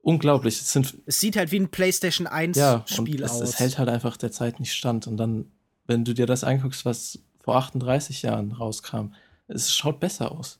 unglaublich. 0.00 0.60
Es 0.60 0.72
sind 0.72 0.94
Es 1.06 1.20
sieht 1.20 1.36
halt 1.36 1.52
wie 1.52 1.60
ein 1.60 1.68
PlayStation 1.68 2.26
1 2.26 2.56
ja, 2.56 2.74
und 2.74 2.90
Spiel 2.90 3.22
es, 3.22 3.30
aus. 3.30 3.42
es 3.42 3.60
hält 3.60 3.78
halt 3.78 3.88
einfach 3.88 4.16
der 4.16 4.32
Zeit 4.32 4.58
nicht 4.58 4.72
stand. 4.72 5.06
Und 5.06 5.16
dann, 5.18 5.46
wenn 5.86 6.04
du 6.04 6.12
dir 6.14 6.26
das 6.26 6.42
anguckst, 6.42 6.84
was 6.84 7.20
vor 7.42 7.56
38 7.56 8.22
Jahren 8.22 8.52
rauskam, 8.52 9.14
es 9.48 9.74
schaut 9.74 10.00
besser 10.00 10.32
aus. 10.32 10.58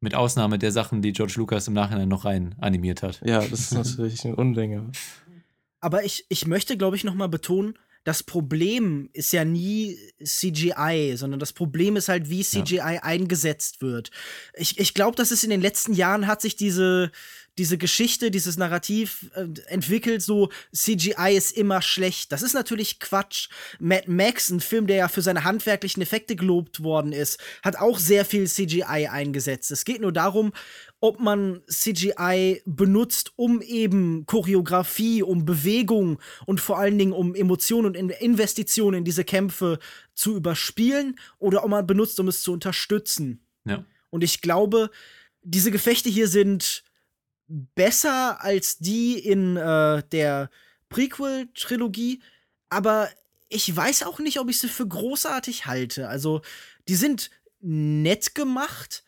Mit 0.00 0.14
Ausnahme 0.14 0.58
der 0.58 0.72
Sachen, 0.72 1.00
die 1.00 1.12
George 1.12 1.34
Lucas 1.36 1.66
im 1.66 1.74
Nachhinein 1.74 2.08
noch 2.08 2.24
rein 2.24 2.54
animiert 2.60 3.02
hat. 3.02 3.20
Ja, 3.24 3.40
das 3.40 3.60
ist 3.60 3.72
natürlich 3.72 4.24
eine 4.24 4.36
Undinge. 4.36 4.92
Aber 5.80 6.04
ich, 6.04 6.26
ich 6.28 6.46
möchte, 6.46 6.76
glaube 6.76 6.96
ich, 6.96 7.04
noch 7.04 7.14
mal 7.14 7.28
betonen, 7.28 7.78
das 8.04 8.22
Problem 8.22 9.08
ist 9.14 9.32
ja 9.32 9.46
nie 9.46 9.98
CGI, 10.22 11.14
sondern 11.16 11.40
das 11.40 11.54
Problem 11.54 11.96
ist 11.96 12.10
halt, 12.10 12.28
wie 12.28 12.42
CGI 12.44 13.00
eingesetzt 13.00 13.80
wird. 13.80 14.10
Ich, 14.54 14.78
ich 14.78 14.92
glaube, 14.92 15.16
dass 15.16 15.30
es 15.30 15.42
in 15.42 15.48
den 15.48 15.62
letzten 15.62 15.94
Jahren 15.94 16.26
hat 16.26 16.42
sich 16.42 16.54
diese, 16.54 17.10
diese 17.58 17.78
Geschichte, 17.78 18.30
dieses 18.30 18.56
Narrativ 18.56 19.30
äh, 19.34 19.46
entwickelt, 19.66 20.22
so 20.22 20.50
CGI 20.74 21.36
ist 21.36 21.56
immer 21.56 21.82
schlecht. 21.82 22.32
Das 22.32 22.42
ist 22.42 22.54
natürlich 22.54 22.98
Quatsch. 22.98 23.48
Mad 23.78 24.10
Max, 24.10 24.50
ein 24.50 24.60
Film, 24.60 24.86
der 24.86 24.96
ja 24.96 25.08
für 25.08 25.22
seine 25.22 25.44
handwerklichen 25.44 26.02
Effekte 26.02 26.36
gelobt 26.36 26.82
worden 26.82 27.12
ist, 27.12 27.40
hat 27.62 27.76
auch 27.76 27.98
sehr 27.98 28.24
viel 28.24 28.48
CGI 28.48 29.08
eingesetzt. 29.08 29.70
Es 29.70 29.84
geht 29.84 30.00
nur 30.00 30.12
darum, 30.12 30.52
ob 31.00 31.20
man 31.20 31.60
CGI 31.68 32.62
benutzt, 32.64 33.32
um 33.36 33.60
eben 33.62 34.26
Choreografie, 34.26 35.22
um 35.22 35.44
Bewegung 35.44 36.18
und 36.46 36.60
vor 36.60 36.78
allen 36.78 36.98
Dingen 36.98 37.12
um 37.12 37.34
Emotionen 37.34 37.86
und 37.86 37.96
In- 37.96 38.10
Investitionen 38.10 38.98
in 38.98 39.04
diese 39.04 39.24
Kämpfe 39.24 39.78
zu 40.14 40.34
überspielen 40.34 41.18
oder 41.38 41.62
ob 41.62 41.70
man 41.70 41.86
benutzt, 41.86 42.18
um 42.20 42.28
es 42.28 42.42
zu 42.42 42.52
unterstützen. 42.52 43.44
Ja. 43.64 43.84
Und 44.10 44.24
ich 44.24 44.40
glaube, 44.40 44.90
diese 45.42 45.70
Gefechte 45.70 46.08
hier 46.08 46.28
sind 46.28 46.83
besser 47.74 48.42
als 48.42 48.78
die 48.78 49.18
in 49.18 49.56
äh, 49.56 50.02
der 50.10 50.50
Prequel-Trilogie, 50.88 52.22
aber 52.68 53.08
ich 53.48 53.74
weiß 53.74 54.02
auch 54.04 54.18
nicht, 54.18 54.40
ob 54.40 54.48
ich 54.48 54.58
sie 54.58 54.68
für 54.68 54.86
großartig 54.86 55.66
halte. 55.66 56.08
Also, 56.08 56.42
die 56.88 56.96
sind 56.96 57.30
nett 57.60 58.34
gemacht, 58.34 59.04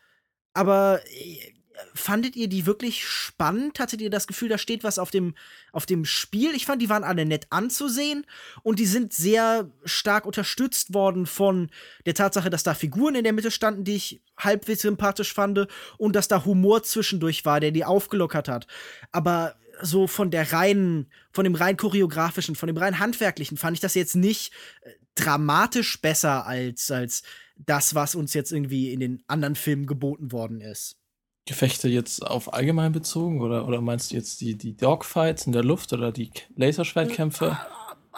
aber 0.53 1.01
äh, 1.05 1.53
fandet 1.93 2.35
ihr 2.35 2.47
die 2.47 2.65
wirklich 2.65 3.05
spannend? 3.05 3.79
Hattet 3.79 4.01
ihr 4.01 4.09
das 4.09 4.27
Gefühl, 4.27 4.49
da 4.49 4.57
steht 4.57 4.83
was 4.83 4.99
auf 4.99 5.11
dem, 5.11 5.35
auf 5.71 5.85
dem 5.85 6.05
Spiel? 6.05 6.55
Ich 6.55 6.65
fand, 6.65 6.81
die 6.81 6.89
waren 6.89 7.03
alle 7.03 7.25
nett 7.25 7.47
anzusehen 7.49 8.25
und 8.63 8.79
die 8.79 8.85
sind 8.85 9.13
sehr 9.13 9.69
stark 9.85 10.25
unterstützt 10.25 10.93
worden 10.93 11.25
von 11.25 11.69
der 12.05 12.13
Tatsache, 12.13 12.49
dass 12.49 12.63
da 12.63 12.73
Figuren 12.73 13.15
in 13.15 13.23
der 13.23 13.33
Mitte 13.33 13.51
standen, 13.51 13.83
die 13.83 13.95
ich 13.95 14.21
halbwegs 14.37 14.81
sympathisch 14.81 15.33
fand 15.33 15.67
und 15.97 16.15
dass 16.15 16.27
da 16.27 16.45
Humor 16.45 16.83
zwischendurch 16.83 17.45
war, 17.45 17.59
der 17.59 17.71
die 17.71 17.85
aufgelockert 17.85 18.47
hat. 18.47 18.67
Aber 19.11 19.55
so 19.81 20.07
von 20.07 20.31
der 20.31 20.53
reinen, 20.53 21.11
von 21.31 21.43
dem 21.43 21.55
rein 21.55 21.77
choreografischen, 21.77 22.55
von 22.55 22.67
dem 22.67 22.77
rein 22.77 22.99
handwerklichen 22.99 23.57
fand 23.57 23.77
ich 23.77 23.81
das 23.81 23.93
jetzt 23.93 24.15
nicht 24.15 24.53
äh, 24.81 24.91
dramatisch 25.15 26.01
besser 26.01 26.45
als, 26.45 26.91
als 26.91 27.23
das, 27.57 27.95
was 27.95 28.15
uns 28.15 28.33
jetzt 28.33 28.51
irgendwie 28.51 28.91
in 28.91 28.99
den 28.99 29.23
anderen 29.27 29.55
Filmen 29.55 29.85
geboten 29.85 30.31
worden 30.31 30.61
ist. 30.61 30.96
Gefechte 31.47 31.87
jetzt 31.87 32.25
auf 32.25 32.53
allgemein 32.53 32.91
bezogen 32.91 33.41
oder, 33.41 33.67
oder 33.67 33.81
meinst 33.81 34.11
du 34.11 34.15
jetzt 34.15 34.41
die, 34.41 34.55
die 34.55 34.77
Dogfights 34.77 35.47
in 35.47 35.53
der 35.53 35.63
Luft 35.63 35.93
oder 35.93 36.11
die 36.11 36.29
Laserschwertkämpfe? 36.55 37.57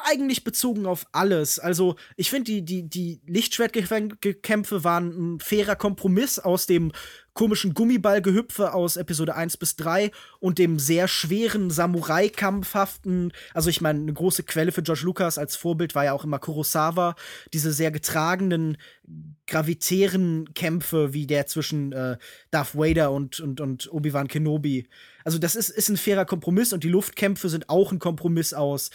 Eigentlich 0.05 0.43
bezogen 0.43 0.85
auf 0.85 1.05
alles. 1.11 1.59
Also, 1.59 1.95
ich 2.15 2.29
finde, 2.29 2.45
die, 2.45 2.61
die, 2.63 2.89
die 2.89 3.21
Lichtschwertkämpfe 3.25 4.83
waren 4.83 5.35
ein 5.35 5.39
fairer 5.39 5.75
Kompromiss 5.75 6.39
aus 6.39 6.65
dem 6.65 6.91
komischen 7.33 7.73
Gummiballgehüpfe 7.73 8.73
aus 8.73 8.97
Episode 8.97 9.35
1 9.35 9.57
bis 9.57 9.77
3 9.77 10.11
und 10.39 10.57
dem 10.57 10.77
sehr 10.77 11.07
schweren 11.07 11.69
Samurai-kampfhaften. 11.69 13.31
Also, 13.53 13.69
ich 13.69 13.81
meine, 13.81 13.99
eine 13.99 14.13
große 14.13 14.43
Quelle 14.43 14.71
für 14.71 14.83
George 14.83 15.03
Lucas 15.05 15.37
als 15.37 15.55
Vorbild 15.55 15.95
war 15.95 16.03
ja 16.03 16.13
auch 16.13 16.23
immer 16.23 16.39
Kurosawa. 16.39 17.15
Diese 17.53 17.71
sehr 17.71 17.91
getragenen, 17.91 18.77
gravitären 19.47 20.53
Kämpfe, 20.53 21.13
wie 21.13 21.27
der 21.27 21.45
zwischen 21.45 21.91
äh, 21.93 22.17
Darth 22.51 22.75
Vader 22.75 23.11
und, 23.11 23.39
und, 23.39 23.61
und 23.61 23.91
Obi-Wan 23.91 24.27
Kenobi. 24.27 24.87
Also, 25.23 25.37
das 25.37 25.55
ist, 25.55 25.69
ist 25.69 25.89
ein 25.89 25.97
fairer 25.97 26.25
Kompromiss 26.25 26.73
und 26.73 26.83
die 26.83 26.89
Luftkämpfe 26.89 27.47
sind 27.49 27.69
auch 27.69 27.91
ein 27.91 27.99
Kompromiss 27.99 28.53
aus 28.53 28.89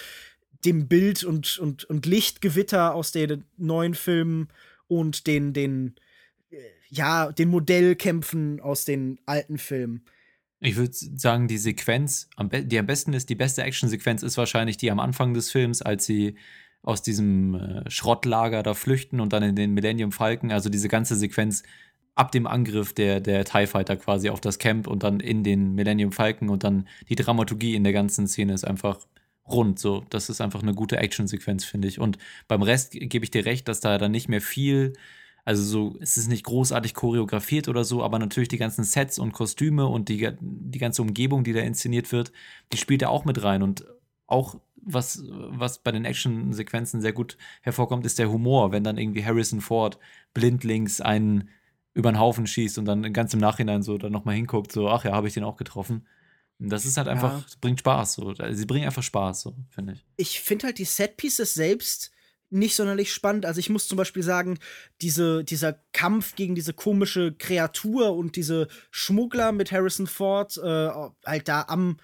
dem 0.64 0.88
Bild 0.88 1.24
und, 1.24 1.58
und, 1.58 1.84
und 1.84 2.06
Lichtgewitter 2.06 2.94
aus 2.94 3.12
den 3.12 3.44
neuen 3.56 3.94
Filmen 3.94 4.48
und 4.86 5.26
den, 5.26 5.52
den, 5.52 5.94
äh, 6.50 6.56
ja, 6.88 7.32
den 7.32 7.48
Modellkämpfen 7.48 8.60
aus 8.60 8.84
den 8.84 9.18
alten 9.26 9.58
Filmen. 9.58 10.04
Ich 10.60 10.76
würde 10.76 10.92
sagen, 10.94 11.46
die 11.46 11.58
Sequenz, 11.58 12.28
die 12.40 12.78
am 12.78 12.86
besten 12.86 13.12
ist, 13.12 13.28
die 13.28 13.34
beste 13.34 13.62
Actionsequenz 13.62 14.22
ist 14.22 14.38
wahrscheinlich 14.38 14.78
die 14.78 14.90
am 14.90 14.98
Anfang 14.98 15.34
des 15.34 15.50
Films, 15.50 15.82
als 15.82 16.06
sie 16.06 16.36
aus 16.82 17.02
diesem 17.02 17.54
äh, 17.54 17.90
Schrottlager 17.90 18.62
da 18.62 18.74
flüchten 18.74 19.20
und 19.20 19.32
dann 19.32 19.42
in 19.42 19.56
den 19.56 19.74
Millennium 19.74 20.12
Falcon. 20.12 20.52
Also 20.52 20.68
diese 20.70 20.88
ganze 20.88 21.16
Sequenz 21.16 21.64
ab 22.14 22.30
dem 22.30 22.46
Angriff 22.46 22.92
der, 22.92 23.20
der 23.20 23.44
TIE 23.44 23.66
Fighter 23.66 23.96
quasi 23.96 24.30
auf 24.30 24.40
das 24.40 24.58
Camp 24.58 24.86
und 24.86 25.02
dann 25.02 25.20
in 25.20 25.42
den 25.42 25.74
Millennium 25.74 26.12
Falcon 26.12 26.48
und 26.48 26.62
dann 26.62 26.86
die 27.08 27.16
Dramaturgie 27.16 27.74
in 27.74 27.84
der 27.84 27.92
ganzen 27.92 28.28
Szene 28.28 28.54
ist 28.54 28.64
einfach 28.64 29.00
rund. 29.48 29.78
So, 29.78 30.04
das 30.10 30.28
ist 30.28 30.40
einfach 30.40 30.62
eine 30.62 30.74
gute 30.74 30.96
Actionsequenz, 30.96 31.64
finde 31.64 31.88
ich. 31.88 32.00
Und 32.00 32.18
beim 32.48 32.62
Rest 32.62 32.92
gebe 32.92 33.24
ich 33.24 33.30
dir 33.30 33.44
recht, 33.44 33.68
dass 33.68 33.80
da 33.80 33.98
dann 33.98 34.12
nicht 34.12 34.28
mehr 34.28 34.40
viel, 34.40 34.94
also 35.44 35.62
so, 35.62 35.96
es 36.00 36.16
ist 36.16 36.28
nicht 36.28 36.44
großartig 36.44 36.94
choreografiert 36.94 37.68
oder 37.68 37.84
so, 37.84 38.02
aber 38.02 38.18
natürlich 38.18 38.48
die 38.48 38.58
ganzen 38.58 38.84
Sets 38.84 39.18
und 39.18 39.32
Kostüme 39.32 39.86
und 39.86 40.08
die, 40.08 40.30
die 40.40 40.78
ganze 40.78 41.02
Umgebung, 41.02 41.44
die 41.44 41.52
da 41.52 41.60
inszeniert 41.60 42.12
wird, 42.12 42.32
die 42.72 42.78
spielt 42.78 43.02
da 43.02 43.08
auch 43.08 43.24
mit 43.24 43.42
rein. 43.42 43.62
Und 43.62 43.84
auch 44.26 44.56
was, 44.76 45.22
was 45.28 45.78
bei 45.78 45.92
den 45.92 46.04
Actionsequenzen 46.04 47.00
sehr 47.00 47.12
gut 47.12 47.36
hervorkommt, 47.62 48.06
ist 48.06 48.18
der 48.18 48.30
Humor, 48.30 48.72
wenn 48.72 48.84
dann 48.84 48.98
irgendwie 48.98 49.24
Harrison 49.24 49.60
Ford 49.60 49.98
blindlings 50.34 51.00
einen 51.00 51.50
über 51.94 52.10
den 52.10 52.18
Haufen 52.18 52.46
schießt 52.46 52.78
und 52.78 52.86
dann 52.86 53.12
ganz 53.12 53.32
im 53.34 53.40
Nachhinein 53.40 53.82
so 53.82 53.96
dann 53.98 54.12
nochmal 54.12 54.34
hinguckt, 54.34 54.72
so, 54.72 54.88
ach 54.88 55.04
ja, 55.04 55.12
habe 55.12 55.28
ich 55.28 55.34
den 55.34 55.44
auch 55.44 55.56
getroffen. 55.56 56.06
Und 56.64 56.70
das 56.70 56.84
ist 56.84 56.96
halt 56.96 57.08
einfach, 57.08 57.38
ja. 57.38 57.44
bringt 57.60 57.80
Spaß. 57.80 58.14
So. 58.14 58.34
Sie 58.52 58.66
bringen 58.66 58.86
einfach 58.86 59.02
Spaß, 59.02 59.42
so, 59.42 59.54
finde 59.68 59.92
ich. 59.92 60.04
Ich 60.16 60.40
finde 60.40 60.66
halt 60.66 60.78
die 60.78 60.84
Setpieces 60.84 61.54
selbst 61.54 62.10
nicht 62.50 62.74
sonderlich 62.74 63.12
spannend. 63.12 63.46
Also 63.46 63.58
ich 63.58 63.68
muss 63.68 63.88
zum 63.88 63.98
Beispiel 63.98 64.22
sagen, 64.22 64.58
diese, 65.00 65.44
dieser 65.44 65.74
Kampf 65.92 66.36
gegen 66.36 66.54
diese 66.54 66.72
komische 66.72 67.32
Kreatur 67.32 68.14
und 68.14 68.36
diese 68.36 68.68
Schmuggler 68.90 69.52
mit 69.52 69.72
Harrison 69.72 70.06
Ford, 70.06 70.56
äh, 70.56 70.90
halt 71.26 71.48
da 71.48 71.66
am, 71.68 71.98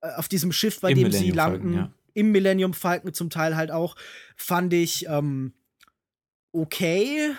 äh, 0.00 0.10
auf 0.16 0.28
diesem 0.28 0.50
Schiff, 0.52 0.80
bei 0.80 0.90
Im 0.90 0.96
dem 0.96 1.02
Millennium 1.04 1.30
sie 1.30 1.36
landen, 1.36 1.74
Falcon, 1.74 1.74
ja. 1.74 1.92
im 2.14 2.32
Millennium 2.32 2.74
Falcon 2.74 3.12
zum 3.12 3.30
Teil 3.30 3.54
halt 3.54 3.70
auch, 3.70 3.94
fand 4.36 4.72
ich 4.72 5.06
ähm, 5.08 5.52
okay. 6.52 7.32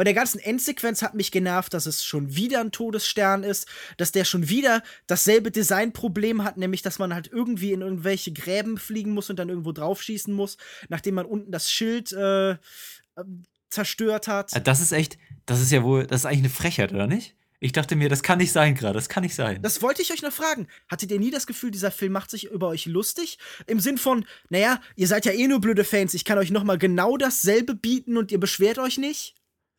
Bei 0.00 0.04
der 0.04 0.14
ganzen 0.14 0.38
Endsequenz 0.38 1.02
hat 1.02 1.12
mich 1.12 1.30
genervt, 1.30 1.74
dass 1.74 1.84
es 1.84 2.02
schon 2.02 2.34
wieder 2.34 2.62
ein 2.62 2.72
Todesstern 2.72 3.42
ist, 3.42 3.68
dass 3.98 4.12
der 4.12 4.24
schon 4.24 4.48
wieder 4.48 4.82
dasselbe 5.06 5.50
Designproblem 5.50 6.42
hat, 6.42 6.56
nämlich 6.56 6.80
dass 6.80 6.98
man 6.98 7.12
halt 7.12 7.28
irgendwie 7.30 7.74
in 7.74 7.82
irgendwelche 7.82 8.32
Gräben 8.32 8.78
fliegen 8.78 9.10
muss 9.10 9.28
und 9.28 9.38
dann 9.38 9.50
irgendwo 9.50 9.72
draufschießen 9.72 10.32
muss, 10.32 10.56
nachdem 10.88 11.16
man 11.16 11.26
unten 11.26 11.52
das 11.52 11.70
Schild 11.70 12.12
äh, 12.12 12.56
zerstört 13.68 14.26
hat. 14.26 14.54
Äh, 14.54 14.62
das 14.62 14.80
ist 14.80 14.92
echt, 14.92 15.18
das 15.44 15.60
ist 15.60 15.70
ja 15.70 15.82
wohl, 15.82 16.06
das 16.06 16.22
ist 16.22 16.24
eigentlich 16.24 16.38
eine 16.38 16.48
Frechheit, 16.48 16.94
oder 16.94 17.06
nicht? 17.06 17.36
Ich 17.58 17.72
dachte 17.72 17.94
mir, 17.94 18.08
das 18.08 18.22
kann 18.22 18.38
nicht 18.38 18.52
sein 18.52 18.74
gerade, 18.74 18.94
das 18.94 19.10
kann 19.10 19.22
nicht 19.22 19.34
sein. 19.34 19.60
Das 19.60 19.82
wollte 19.82 20.00
ich 20.00 20.10
euch 20.14 20.22
noch 20.22 20.32
fragen. 20.32 20.66
Hattet 20.88 21.10
ihr 21.10 21.20
nie 21.20 21.30
das 21.30 21.46
Gefühl, 21.46 21.72
dieser 21.72 21.90
Film 21.90 22.12
macht 22.12 22.30
sich 22.30 22.50
über 22.50 22.68
euch 22.68 22.86
lustig? 22.86 23.36
Im 23.66 23.80
Sinn 23.80 23.98
von, 23.98 24.24
naja, 24.48 24.80
ihr 24.96 25.08
seid 25.08 25.26
ja 25.26 25.32
eh 25.32 25.46
nur 25.46 25.60
blöde 25.60 25.84
Fans, 25.84 26.14
ich 26.14 26.24
kann 26.24 26.38
euch 26.38 26.50
noch 26.50 26.64
mal 26.64 26.78
genau 26.78 27.18
dasselbe 27.18 27.74
bieten 27.74 28.16
und 28.16 28.32
ihr 28.32 28.40
beschwert 28.40 28.78
euch 28.78 28.96
nicht? 28.96 29.34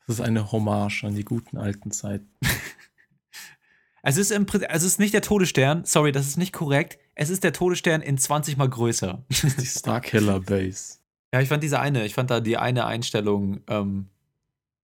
Das 0.08 0.20
ist 0.20 0.22
eine 0.22 0.52
Hommage 0.52 1.04
an 1.04 1.16
die 1.16 1.26
guten 1.26 1.58
alten 1.58 1.92
Zeiten. 1.92 2.30
es 4.04 4.18
ist 4.18 4.32
im 4.32 4.46
es 4.70 4.84
ist 4.84 5.00
nicht 5.00 5.14
der 5.14 5.22
Todesstern, 5.22 5.84
sorry, 5.86 6.12
das 6.12 6.28
ist 6.28 6.38
nicht 6.38 6.54
korrekt. 6.54 6.98
Es 7.16 7.30
ist 7.30 7.44
der 7.44 7.54
Todesstern 7.54 8.02
in 8.02 8.18
20 8.18 8.58
mal 8.58 8.70
größer. 8.70 9.24
Die 9.30 9.66
Starkiller 9.66 10.40
Base. 10.40 10.98
Ja, 11.34 11.40
ich 11.40 11.50
fand 11.50 11.64
diese 11.64 11.80
eine, 11.80 12.06
ich 12.06 12.14
fand 12.14 12.30
da 12.30 12.42
die 12.42 12.58
eine 12.58 12.86
Einstellung, 12.86 13.62
ähm, 13.68 14.10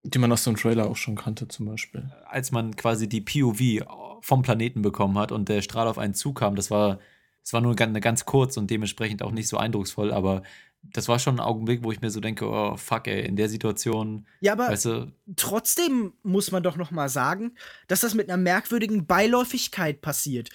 die 0.03 0.18
man 0.20 0.32
aus 0.32 0.45
dem 0.45 0.55
Trailer 0.55 0.89
auch 0.89 0.95
schon 0.95 1.15
kannte, 1.15 1.47
zum 1.49 1.65
Beispiel. 1.65 2.09
Als 2.26 2.51
man 2.51 2.76
quasi 2.78 3.09
die 3.09 3.20
POV 3.20 3.86
vom 4.22 4.43
Planeten 4.43 4.82
bekommen 4.82 5.18
hat 5.18 5.34
und 5.34 5.49
der 5.49 5.61
Strahl 5.61 5.88
auf 5.88 5.97
einen 5.97 6.13
zukam, 6.13 6.55
das 6.55 6.72
war, 6.72 6.99
das 7.43 7.51
war 7.51 7.59
nur 7.59 7.76
ganz 7.76 8.26
kurz 8.26 8.55
und 8.55 8.72
dementsprechend 8.72 9.24
auch 9.24 9.32
nicht 9.32 9.49
so 9.49 9.57
eindrucksvoll, 9.57 10.13
aber 10.13 10.43
das 10.84 11.07
war 11.07 11.19
schon 11.19 11.36
ein 11.36 11.45
Augenblick, 11.45 11.84
wo 11.84 11.91
ich 11.91 12.01
mir 12.01 12.09
so 12.09 12.19
denke, 12.19 12.47
oh 12.47 12.78
fuck, 12.78 13.07
ey, 13.07 13.25
in 13.25 13.36
der 13.36 13.49
Situation. 13.49 14.28
Ja, 14.41 14.53
aber 14.53 14.69
weißt 14.69 14.86
du, 14.86 15.11
trotzdem 15.36 16.13
muss 16.23 16.51
man 16.51 16.63
doch 16.63 16.78
noch 16.78 16.91
mal 16.91 17.09
sagen, 17.09 17.55
dass 17.88 18.01
das 18.01 18.13
mit 18.13 18.30
einer 18.30 18.41
merkwürdigen 18.41 19.05
Beiläufigkeit 19.05 20.01
passiert. 20.01 20.49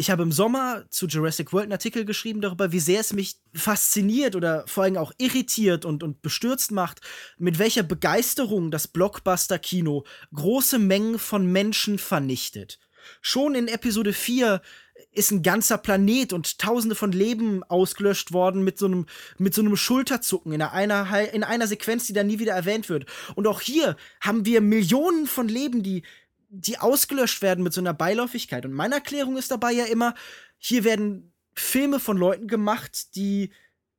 Ich 0.00 0.10
habe 0.10 0.22
im 0.22 0.30
Sommer 0.30 0.84
zu 0.90 1.08
Jurassic 1.08 1.52
World 1.52 1.64
einen 1.64 1.72
Artikel 1.72 2.04
geschrieben 2.04 2.40
darüber, 2.40 2.70
wie 2.70 2.78
sehr 2.78 3.00
es 3.00 3.12
mich 3.12 3.40
fasziniert 3.52 4.36
oder 4.36 4.64
vor 4.68 4.84
allem 4.84 4.96
auch 4.96 5.12
irritiert 5.18 5.84
und, 5.84 6.04
und 6.04 6.22
bestürzt 6.22 6.70
macht, 6.70 7.00
mit 7.36 7.58
welcher 7.58 7.82
Begeisterung 7.82 8.70
das 8.70 8.86
Blockbuster-Kino 8.86 10.04
große 10.32 10.78
Mengen 10.78 11.18
von 11.18 11.50
Menschen 11.50 11.98
vernichtet. 11.98 12.78
Schon 13.20 13.56
in 13.56 13.66
Episode 13.66 14.12
4 14.12 14.62
ist 15.10 15.30
ein 15.30 15.42
ganzer 15.42 15.78
Planet 15.78 16.32
und 16.32 16.58
tausende 16.58 16.94
von 16.94 17.12
Leben 17.12 17.64
ausgelöscht 17.64 18.32
worden 18.32 18.62
mit 18.62 18.78
so 18.78 18.86
einem, 18.86 19.06
mit 19.38 19.54
so 19.54 19.62
einem 19.62 19.76
Schulterzucken 19.76 20.52
in 20.52 20.62
einer, 20.62 21.32
in 21.32 21.44
einer 21.44 21.66
Sequenz, 21.66 22.06
die 22.06 22.12
dann 22.12 22.26
nie 22.26 22.38
wieder 22.38 22.52
erwähnt 22.52 22.88
wird. 22.88 23.06
Und 23.34 23.46
auch 23.46 23.60
hier 23.60 23.96
haben 24.20 24.44
wir 24.44 24.60
Millionen 24.60 25.26
von 25.26 25.48
Leben, 25.48 25.82
die, 25.82 26.02
die 26.50 26.78
ausgelöscht 26.78 27.42
werden 27.42 27.64
mit 27.64 27.72
so 27.72 27.80
einer 27.80 27.94
Beiläufigkeit. 27.94 28.64
Und 28.64 28.72
meine 28.72 28.96
Erklärung 28.96 29.36
ist 29.36 29.50
dabei 29.50 29.72
ja 29.72 29.84
immer, 29.84 30.14
hier 30.58 30.84
werden 30.84 31.32
Filme 31.54 32.00
von 32.00 32.16
Leuten 32.16 32.46
gemacht, 32.46 33.16
die 33.16 33.50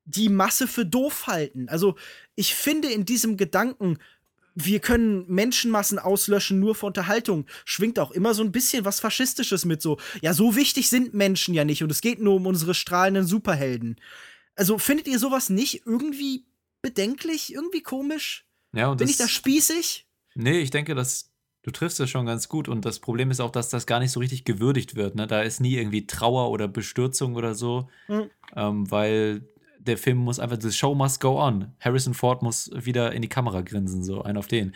die 0.05 0.30
Masse 0.30 0.68
für 0.68 0.86
doof 0.86 1.28
halten. 1.28 1.70
Also 1.70 1.95
ich 2.36 2.55
finde 2.55 2.89
in 2.89 3.05
diesem 3.05 3.38
Gedanken 3.38 3.99
wir 4.56 4.80
können 4.80 5.26
Menschenmassen 5.28 6.00
auslöschen 6.00 6.60
nur 6.60 6.76
für 6.76 6.88
Unterhaltung, 6.88 7.45
schwingt 7.66 8.00
auch 8.00 8.12
immer 8.12 8.34
so 8.34 8.43
ein 8.43 8.52
bisschen 8.52 8.86
was 8.86 9.00
Faschistisches 9.00 9.66
mit 9.66 9.82
so. 9.82 9.97
Ja, 10.22 10.34
so 10.34 10.56
wichtig 10.56 10.89
sind 10.89 11.14
Menschen 11.14 11.54
ja 11.54 11.66
nicht 11.66 11.84
und 11.84 11.91
es 11.91 12.02
geht 12.02 12.20
nur 12.20 12.36
um 12.36 12.45
unsere 12.45 12.74
strahlenden 12.74 13.26
Superhelden. 13.26 13.97
Also 14.56 14.78
findet 14.78 15.08
ihr 15.08 15.20
sowas 15.20 15.50
nicht 15.50 15.86
irgendwie 15.86 16.45
bedenklich, 16.82 17.54
irgendwie 17.54 17.82
komisch? 17.82 18.45
Ja, 18.74 18.89
und 18.89 18.97
Bin 18.97 19.10
ich 19.10 19.18
da 19.18 19.28
spießig? 19.28 20.08
Nee, 20.36 20.60
ich 20.60 20.72
denke, 20.72 20.95
dass 20.95 21.32
du 21.64 21.72
triffst 21.72 22.00
das 22.00 22.10
schon 22.10 22.26
ganz 22.26 22.50
gut 22.50 22.68
und 22.68 22.86
das 22.86 23.00
Problem 23.00 23.32
ist 23.32 23.39
auch, 23.39 23.52
dass 23.52 23.70
das 23.70 23.86
gar 23.86 24.00
nicht 24.00 24.12
so 24.12 24.20
richtig 24.20 24.45
gewürdigt 24.45 24.95
wird. 24.95 25.16
Ne? 25.16 25.28
Da 25.28 25.41
ist 25.41 25.60
nie 25.60 25.76
irgendwie 25.76 26.08
Trauer 26.08 26.52
oder 26.52 26.68
Bestürzung 26.68 27.36
oder 27.36 27.56
so, 27.56 27.89
mhm. 28.08 28.30
ähm, 28.56 28.91
weil 28.91 29.47
der 29.89 29.97
Film 29.97 30.17
muss 30.17 30.39
einfach, 30.39 30.57
the 30.61 30.71
show 30.71 30.95
must 30.95 31.19
go 31.19 31.41
on. 31.41 31.73
Harrison 31.79 32.13
Ford 32.13 32.41
muss 32.41 32.71
wieder 32.73 33.11
in 33.11 33.21
die 33.21 33.27
Kamera 33.27 33.61
grinsen, 33.61 34.03
so 34.03 34.21
ein 34.21 34.37
auf 34.37 34.47
den. 34.47 34.73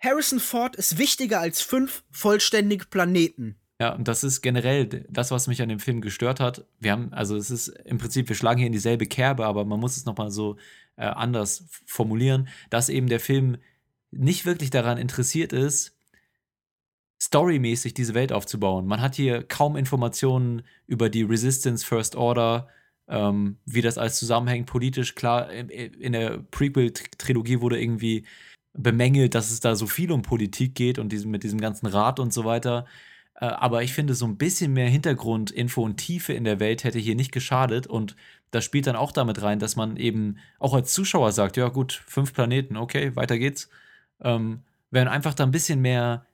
Harrison 0.00 0.40
Ford 0.40 0.76
ist 0.76 0.98
wichtiger 0.98 1.40
als 1.40 1.60
fünf 1.60 2.02
vollständige 2.10 2.86
Planeten. 2.86 3.56
Ja, 3.78 3.94
und 3.94 4.08
das 4.08 4.24
ist 4.24 4.40
generell 4.40 4.86
das, 5.10 5.30
was 5.30 5.48
mich 5.48 5.60
an 5.60 5.68
dem 5.68 5.80
Film 5.80 6.00
gestört 6.00 6.40
hat. 6.40 6.64
Wir 6.80 6.92
haben, 6.92 7.12
also 7.12 7.36
es 7.36 7.50
ist 7.50 7.68
im 7.68 7.98
Prinzip, 7.98 8.28
wir 8.28 8.36
schlagen 8.36 8.58
hier 8.58 8.68
in 8.68 8.72
dieselbe 8.72 9.06
Kerbe, 9.06 9.44
aber 9.44 9.64
man 9.66 9.78
muss 9.78 9.96
es 9.96 10.06
nochmal 10.06 10.30
so 10.30 10.56
äh, 10.96 11.04
anders 11.04 11.64
formulieren, 11.84 12.48
dass 12.70 12.88
eben 12.88 13.08
der 13.08 13.20
Film 13.20 13.58
nicht 14.10 14.46
wirklich 14.46 14.70
daran 14.70 14.96
interessiert 14.96 15.52
ist, 15.52 15.94
storymäßig 17.20 17.92
diese 17.92 18.14
Welt 18.14 18.32
aufzubauen. 18.32 18.86
Man 18.86 19.00
hat 19.00 19.14
hier 19.14 19.42
kaum 19.42 19.76
Informationen 19.76 20.62
über 20.86 21.10
die 21.10 21.22
Resistance 21.22 21.84
First 21.84 22.16
Order, 22.16 22.68
ähm, 23.08 23.58
wie 23.64 23.82
das 23.82 23.98
alles 23.98 24.18
zusammenhängt, 24.18 24.66
politisch. 24.66 25.14
Klar, 25.14 25.50
in 25.50 26.12
der 26.12 26.38
Prequel-Trilogie 26.50 27.60
wurde 27.60 27.80
irgendwie 27.80 28.24
bemängelt, 28.72 29.34
dass 29.34 29.50
es 29.50 29.60
da 29.60 29.74
so 29.74 29.86
viel 29.86 30.12
um 30.12 30.22
Politik 30.22 30.74
geht 30.74 30.98
und 30.98 31.10
diesem, 31.10 31.30
mit 31.30 31.42
diesem 31.42 31.60
ganzen 31.60 31.86
Rat 31.86 32.20
und 32.20 32.32
so 32.32 32.44
weiter. 32.44 32.86
Äh, 33.40 33.46
aber 33.46 33.82
ich 33.82 33.92
finde, 33.92 34.14
so 34.14 34.26
ein 34.26 34.36
bisschen 34.36 34.72
mehr 34.72 34.88
Hintergrundinfo 34.88 35.82
und 35.82 35.96
Tiefe 35.96 36.32
in 36.32 36.44
der 36.44 36.60
Welt 36.60 36.84
hätte 36.84 36.98
hier 36.98 37.14
nicht 37.14 37.32
geschadet. 37.32 37.86
Und 37.86 38.16
das 38.50 38.64
spielt 38.64 38.86
dann 38.86 38.96
auch 38.96 39.12
damit 39.12 39.42
rein, 39.42 39.58
dass 39.58 39.76
man 39.76 39.96
eben 39.96 40.38
auch 40.58 40.74
als 40.74 40.92
Zuschauer 40.92 41.32
sagt: 41.32 41.56
Ja, 41.56 41.68
gut, 41.68 41.92
fünf 42.06 42.32
Planeten, 42.32 42.76
okay, 42.76 43.14
weiter 43.16 43.38
geht's. 43.38 43.68
Ähm, 44.20 44.62
wenn 44.90 45.08
einfach 45.08 45.34
da 45.34 45.44
ein 45.44 45.50
bisschen 45.50 45.80
mehr 45.80 46.26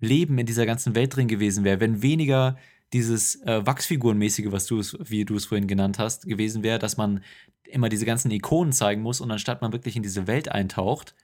Leben 0.00 0.38
in 0.38 0.46
dieser 0.46 0.66
ganzen 0.66 0.94
Welt 0.94 1.16
drin 1.16 1.28
gewesen 1.28 1.64
wäre, 1.64 1.80
wenn 1.80 2.02
weniger 2.02 2.56
dieses 2.92 3.36
äh, 3.42 3.64
Wachsfigurenmäßige, 3.64 4.50
was 4.50 4.66
du 4.66 4.78
es, 4.78 4.96
wie 5.00 5.24
du 5.24 5.36
es 5.36 5.44
vorhin 5.44 5.68
genannt 5.68 5.98
hast, 5.98 6.26
gewesen 6.26 6.62
wäre, 6.62 6.78
dass 6.78 6.96
man 6.96 7.22
immer 7.64 7.88
diese 7.88 8.04
ganzen 8.04 8.30
Ikonen 8.30 8.72
zeigen 8.72 9.02
muss 9.02 9.20
und 9.20 9.30
anstatt 9.30 9.62
man 9.62 9.72
wirklich 9.72 9.96
in 9.96 10.02
diese 10.02 10.26
Welt 10.26 10.50
eintaucht, 10.50 11.14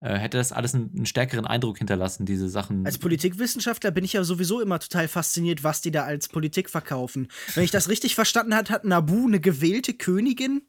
äh, 0.00 0.16
hätte 0.18 0.38
das 0.38 0.52
alles 0.52 0.74
einen, 0.74 0.90
einen, 0.94 1.06
stärkeren 1.06 1.46
Eindruck 1.46 1.78
hinterlassen, 1.78 2.26
diese 2.26 2.48
Sachen. 2.48 2.86
Als 2.86 2.98
Politikwissenschaftler 2.98 3.90
bin 3.90 4.04
ich 4.04 4.14
ja 4.14 4.24
sowieso 4.24 4.60
immer 4.60 4.78
total 4.78 5.08
fasziniert, 5.08 5.64
was 5.64 5.80
die 5.80 5.90
da 5.90 6.04
als 6.04 6.28
Politik 6.28 6.70
verkaufen. 6.70 7.28
Wenn 7.54 7.64
ich 7.64 7.70
das 7.70 7.88
richtig 7.88 8.14
verstanden 8.14 8.54
habe, 8.54 8.70
hat 8.70 8.84
Nabu 8.84 9.26
eine 9.26 9.40
gewählte 9.40 9.94
Königin. 9.94 10.62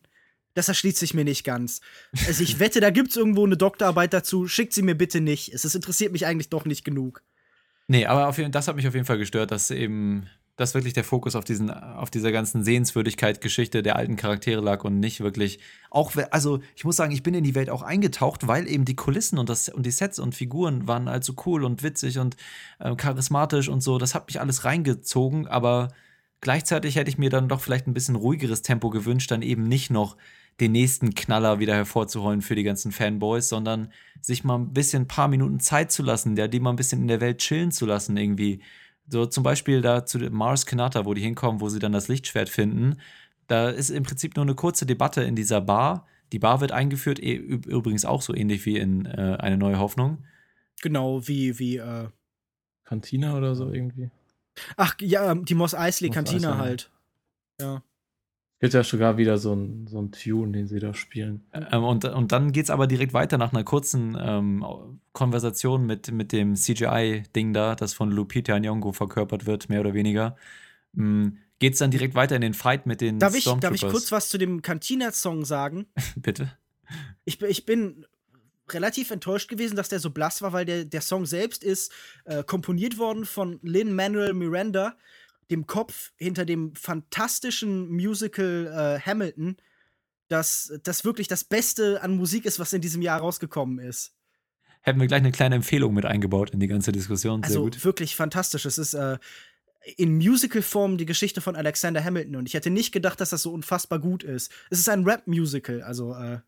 Das 0.54 0.70
erschließt 0.70 0.98
sich 0.98 1.14
mir 1.14 1.24
nicht 1.24 1.44
ganz. 1.44 1.82
Also 2.26 2.42
ich 2.42 2.60
wette, 2.60 2.80
da 2.80 2.90
gibt 2.90 3.12
es 3.12 3.16
irgendwo 3.16 3.46
eine 3.46 3.58
Doktorarbeit 3.58 4.14
dazu. 4.14 4.48
Schickt 4.48 4.74
sie 4.74 4.82
mir 4.82 4.96
bitte 4.96 5.22
nicht. 5.22 5.54
Es 5.54 5.76
interessiert 5.76 6.12
mich 6.14 6.26
eigentlich 6.26 6.50
doch 6.50 6.66
nicht 6.66 6.84
genug. 6.84 7.22
Nee, 7.88 8.06
aber 8.06 8.28
auf, 8.28 8.40
das 8.50 8.68
hat 8.68 8.76
mich 8.76 8.88
auf 8.88 8.94
jeden 8.94 9.06
Fall 9.06 9.18
gestört, 9.18 9.52
dass 9.52 9.72
eben 9.72 10.28
das 10.58 10.74
wirklich 10.74 10.94
der 10.94 11.04
Fokus 11.04 11.36
auf 11.36 11.46
diesen, 11.46 11.70
auf 11.70 12.10
dieser 12.10 12.32
ganzen 12.32 12.64
Sehenswürdigkeit, 12.64 13.42
Geschichte 13.42 13.84
der 13.84 13.96
alten 13.96 14.16
Charaktere 14.16 14.60
lag 14.60 14.84
und 14.84 15.00
nicht 15.00 15.22
wirklich 15.22 15.60
auch, 15.92 16.12
also 16.32 16.60
ich 16.76 16.84
muss 16.84 16.96
sagen, 16.96 17.14
ich 17.14 17.22
bin 17.22 17.36
in 17.36 17.44
die 17.44 17.56
Welt 17.56 17.70
auch 17.70 17.84
eingetaucht, 17.84 18.48
weil 18.48 18.68
eben 18.68 18.84
die 18.84 18.96
Kulissen 18.96 19.38
und 19.38 19.50
das 19.50 19.70
und 19.70 19.86
die 19.86 19.92
Sets 19.92 20.18
und 20.18 20.34
Figuren 20.34 20.88
waren 20.88 21.08
halt 21.10 21.24
so 21.24 21.36
cool 21.46 21.64
und 21.64 21.84
witzig 21.84 22.18
und 22.18 22.36
äh, 22.80 22.96
charismatisch 22.96 23.70
und 23.70 23.82
so. 23.82 24.00
Das 24.00 24.16
hat 24.16 24.28
mich 24.28 24.42
alles 24.42 24.66
reingezogen, 24.66 25.48
aber 25.48 25.90
gleichzeitig 26.42 26.96
hätte 26.96 27.10
ich 27.10 27.20
mir 27.20 27.30
dann 27.30 27.48
doch 27.48 27.62
vielleicht 27.62 27.88
ein 27.88 27.94
bisschen 27.94 28.16
ruhigeres 28.16 28.64
Tempo 28.64 28.90
gewünscht, 28.90 29.30
dann 29.30 29.44
eben 29.44 29.64
nicht 29.64 29.92
noch 29.92 30.18
den 30.60 30.72
nächsten 30.72 31.14
Knaller 31.14 31.60
wieder 31.60 31.76
hervorzuholen 31.76 32.42
für 32.42 32.56
die 32.56 32.64
ganzen 32.64 32.92
Fanboys, 32.92 33.50
sondern 33.50 33.92
sich 34.22 34.44
mal 34.44 34.58
ein 34.58 34.74
bisschen 34.74 35.04
ein 35.04 35.08
paar 35.08 35.28
Minuten 35.28 35.60
Zeit 35.60 35.92
zu 35.92 36.04
lassen, 36.04 36.36
ja, 36.36 36.48
die 36.48 36.60
mal 36.60 36.72
ein 36.72 36.76
bisschen 36.76 37.02
in 37.02 37.08
der 37.08 37.22
Welt 37.22 37.40
chillen 37.40 37.72
zu 37.72 37.86
lassen, 37.86 38.18
irgendwie. 38.18 38.62
So 39.10 39.26
zum 39.26 39.44
Beispiel 39.44 39.82
da 39.82 40.06
zu 40.06 40.18
Mars 40.18 40.66
Kanata, 40.66 41.06
wo 41.06 41.14
die 41.14 41.22
hinkommen, 41.22 41.62
wo 41.62 41.70
sie 41.70 41.80
dann 41.80 41.94
das 41.94 42.08
Lichtschwert 42.08 42.50
finden. 42.50 42.98
Da 43.48 43.70
ist 43.70 43.90
im 43.90 44.04
Prinzip 44.04 44.36
nur 44.36 44.44
eine 44.44 44.56
kurze 44.56 44.86
Debatte 44.86 45.24
in 45.24 45.36
dieser 45.36 45.62
Bar. 45.62 46.06
Die 46.34 46.40
Bar 46.40 46.60
wird 46.60 46.74
eingeführt, 46.74 47.20
eh, 47.20 47.36
übrigens 47.36 48.04
auch 48.04 48.22
so 48.22 48.36
ähnlich 48.36 48.66
wie 48.66 48.78
in 48.78 49.06
äh, 49.06 49.38
Eine 49.40 49.58
neue 49.58 49.80
Hoffnung. 49.80 50.26
Genau, 50.82 51.26
wie, 51.28 51.58
wie, 51.58 51.78
äh. 51.78 52.10
Cantina 52.84 53.38
oder 53.38 53.56
so 53.56 53.72
irgendwie. 53.72 54.10
Ach, 54.76 54.96
ja, 55.00 55.36
die 55.36 55.56
Moss 55.56 55.76
Eisley 55.76 56.10
Eisley. 56.12 56.42
halt. 56.42 56.90
Ja. 57.60 57.84
Gibt 58.60 58.74
ja 58.74 58.84
sogar 58.84 59.18
wieder 59.18 59.38
so 59.38 59.54
ein, 59.54 59.86
so 59.88 60.02
ein 60.02 60.12
Tune, 60.12 60.52
den 60.52 60.68
sie 60.68 60.80
da 60.80 60.94
spielen. 60.96 61.46
Ähm, 61.54 61.84
und, 61.84 62.06
und 62.06 62.32
dann 62.32 62.52
geht 62.52 62.64
es 62.66 62.70
aber 62.72 62.88
direkt 62.88 63.14
weiter 63.14 63.38
nach 63.38 63.54
einer 63.54 63.64
kurzen 63.64 64.18
ähm, 64.20 64.66
Konversation 65.14 65.86
mit, 65.86 66.12
mit 66.12 66.32
dem 66.32 66.56
CGI-Ding 66.56 67.54
da, 67.54 67.76
das 67.76 67.94
von 67.94 68.10
Lupita 68.12 68.54
Nyong'o 68.56 68.94
verkörpert 68.94 69.46
wird, 69.46 69.70
mehr 69.70 69.82
oder 69.82 69.94
weniger. 69.94 70.36
Ähm, 70.98 71.38
geht 71.60 71.74
es 71.74 71.80
dann 71.80 71.92
direkt 71.92 72.16
weiter 72.16 72.36
in 72.36 72.42
den 72.42 72.56
Fight 72.56 72.88
mit 72.88 73.02
den 73.02 73.20
Darf 73.20 73.36
ich, 73.36 73.44
darf 73.46 73.74
ich 73.76 73.82
kurz 73.82 74.12
was 74.12 74.30
zu 74.30 74.40
dem 74.40 74.64
Cantina-Song 74.64 75.46
sagen? 75.46 75.86
Bitte? 76.16 76.52
Ich, 77.26 77.38
bin- 77.38 77.50
ich 77.50 77.66
bin 77.66 78.06
relativ 78.70 79.12
enttäuscht 79.12 79.50
gewesen, 79.50 79.76
dass 79.76 79.90
der 79.90 80.00
so 80.00 80.10
blass 80.10 80.42
war, 80.42 80.52
weil 80.52 80.66
der, 80.66 80.84
der 80.86 81.02
Song 81.02 81.26
selbst 81.26 81.64
ist 81.64 81.92
äh, 82.26 82.44
komponiert 82.44 82.98
worden 82.98 83.26
von 83.26 83.60
Lin-Manuel 83.62 84.34
Miranda, 84.34 84.96
dem 85.50 85.68
Kopf 85.68 86.12
hinter 86.18 86.46
dem 86.46 86.76
fantastischen 86.76 87.90
Musical 87.90 88.98
äh, 88.98 89.00
Hamilton, 89.00 89.58
das, 90.28 90.74
das 90.84 91.06
wirklich 91.06 91.28
das 91.28 91.44
Beste 91.44 92.02
an 92.02 92.16
Musik 92.18 92.46
ist, 92.46 92.60
was 92.60 92.74
in 92.74 92.82
diesem 92.82 93.02
Jahr 93.02 93.20
rausgekommen 93.20 93.80
ist. 93.80 94.14
Hätten 94.82 95.00
wir 95.00 95.08
gleich 95.08 95.20
eine 95.20 95.32
kleine 95.32 95.56
Empfehlung 95.56 95.94
mit 95.94 96.06
eingebaut 96.06 96.52
in 96.52 96.60
die 96.60 96.68
ganze 96.68 96.92
Diskussion. 96.92 97.42
Sehr 97.42 97.50
Also 97.50 97.64
gut. 97.64 97.84
wirklich 97.84 98.16
fantastisch. 98.16 98.66
Es 98.66 98.78
ist 98.78 98.94
äh, 98.94 99.18
in 99.96 100.16
Musical-Form 100.18 100.98
die 100.98 101.06
Geschichte 101.06 101.42
von 101.42 101.56
Alexander 101.56 102.04
Hamilton 102.04 102.36
und 102.36 102.48
ich 102.48 102.54
hätte 102.54 102.70
nicht 102.70 102.92
gedacht, 102.92 103.22
dass 103.22 103.30
das 103.30 103.42
so 103.42 103.54
unfassbar 103.54 104.00
gut 104.00 104.24
ist. 104.24 104.52
Es 104.70 104.80
ist 104.80 104.90
ein 104.90 105.06
Rap-Musical, 105.06 105.82
also 105.82 106.14
äh, 106.14 106.40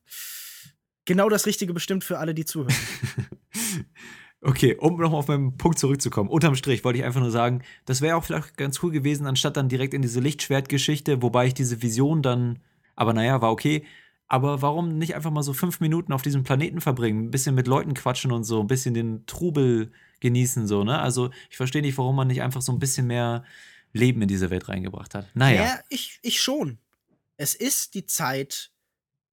genau 1.06 1.30
das 1.30 1.46
Richtige 1.46 1.74
bestimmt 1.74 2.04
für 2.04 2.20
alle, 2.20 2.34
die 2.34 2.46
zuhören. 2.46 2.76
Okay, 4.42 4.76
um 4.76 4.96
nochmal 4.98 5.20
auf 5.20 5.28
meinen 5.28 5.58
Punkt 5.58 5.80
zurückzukommen. 5.80 6.30
Unterm 6.30 6.56
Strich 6.56 6.84
wollte 6.86 7.00
ich 7.00 7.06
einfach 7.06 7.20
nur 7.20 7.32
sagen, 7.32 7.62
das 7.86 8.02
wäre 8.02 8.16
auch 8.16 8.24
vielleicht 8.24 8.56
ganz 8.56 8.82
cool 8.82 8.92
gewesen, 8.92 9.28
anstatt 9.28 9.58
dann 9.58 9.68
direkt 9.68 9.94
in 9.94 10.02
diese 10.02 10.22
Lichtschwertgeschichte, 10.22 11.22
wobei 11.22 11.48
ich 11.48 11.54
diese 11.54 11.82
Vision 11.82 12.22
dann, 12.22 12.60
aber 12.96 13.14
naja, 13.14 13.42
war 13.42 13.52
okay. 13.52 13.86
Aber 14.28 14.62
warum 14.62 14.98
nicht 14.98 15.16
einfach 15.16 15.32
mal 15.32 15.42
so 15.42 15.54
fünf 15.54 15.80
Minuten 15.82 16.14
auf 16.14 16.22
diesem 16.22 16.44
Planeten 16.44 16.80
verbringen, 16.82 17.26
ein 17.26 17.32
bisschen 17.32 17.56
mit 17.56 17.68
Leuten 17.68 17.96
quatschen 17.96 18.32
und 18.32 18.44
so, 18.44 18.62
ein 18.62 18.68
bisschen 18.68 18.94
den 18.94 19.26
Trubel 19.26 19.92
genießen, 20.20 20.68
so, 20.68 20.84
ne? 20.84 21.00
Also, 21.00 21.32
ich 21.50 21.58
verstehe 21.58 21.82
nicht, 21.82 21.98
warum 21.98 22.16
man 22.16 22.28
nicht 22.28 22.42
einfach 22.42 22.62
so 22.62 22.72
ein 22.72 22.80
bisschen 22.80 23.08
mehr 23.08 23.44
Leben 23.92 24.22
in 24.22 24.28
diese 24.28 24.50
Welt 24.52 24.70
reingebracht 24.70 25.16
hat. 25.16 25.28
Naja. 25.34 25.64
Ja, 25.64 25.80
ich, 25.90 26.20
ich 26.22 26.42
schon. 26.42 26.78
Es 27.38 27.56
ist 27.56 27.96
die 27.96 28.06
Zeit 28.06 28.72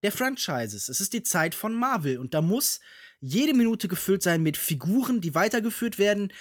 der 0.02 0.12
Franchises. 0.12 0.88
Es 0.88 1.00
ist 1.00 1.12
die 1.12 1.22
Zeit 1.22 1.54
von 1.54 1.74
Marvel. 1.74 2.18
Und 2.18 2.34
da 2.34 2.40
muss 2.40 2.80
jede 3.20 3.54
Minute 3.54 3.88
gefüllt 3.88 4.22
sein 4.22 4.42
mit 4.42 4.56
Figuren, 4.56 5.20
die 5.20 5.34
weitergeführt 5.34 5.98
werden, 5.98 6.32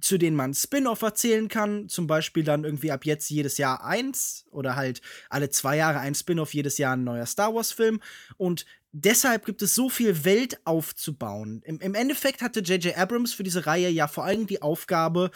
zu 0.00 0.16
denen 0.16 0.36
man 0.36 0.54
Spin-off 0.54 1.02
erzählen 1.02 1.48
kann. 1.48 1.88
Zum 1.88 2.06
Beispiel 2.06 2.44
dann 2.44 2.64
irgendwie 2.64 2.92
ab 2.92 3.04
jetzt 3.04 3.28
jedes 3.30 3.58
Jahr 3.58 3.84
eins 3.84 4.44
oder 4.50 4.76
halt 4.76 5.02
alle 5.28 5.50
zwei 5.50 5.76
Jahre 5.76 5.98
ein 5.98 6.14
Spin-off, 6.14 6.54
jedes 6.54 6.78
Jahr 6.78 6.96
ein 6.96 7.04
neuer 7.04 7.26
Star 7.26 7.54
Wars-Film. 7.54 8.00
Und 8.36 8.64
deshalb 8.92 9.44
gibt 9.44 9.62
es 9.62 9.74
so 9.74 9.88
viel 9.88 10.24
Welt 10.24 10.60
aufzubauen. 10.64 11.62
Im, 11.64 11.80
Im 11.80 11.94
Endeffekt 11.94 12.42
hatte 12.42 12.60
J.J. 12.60 12.96
Abrams 12.96 13.32
für 13.32 13.42
diese 13.42 13.66
Reihe 13.66 13.88
ja 13.88 14.06
vor 14.06 14.24
allem 14.24 14.46
die 14.46 14.62
Aufgabe, 14.62 15.30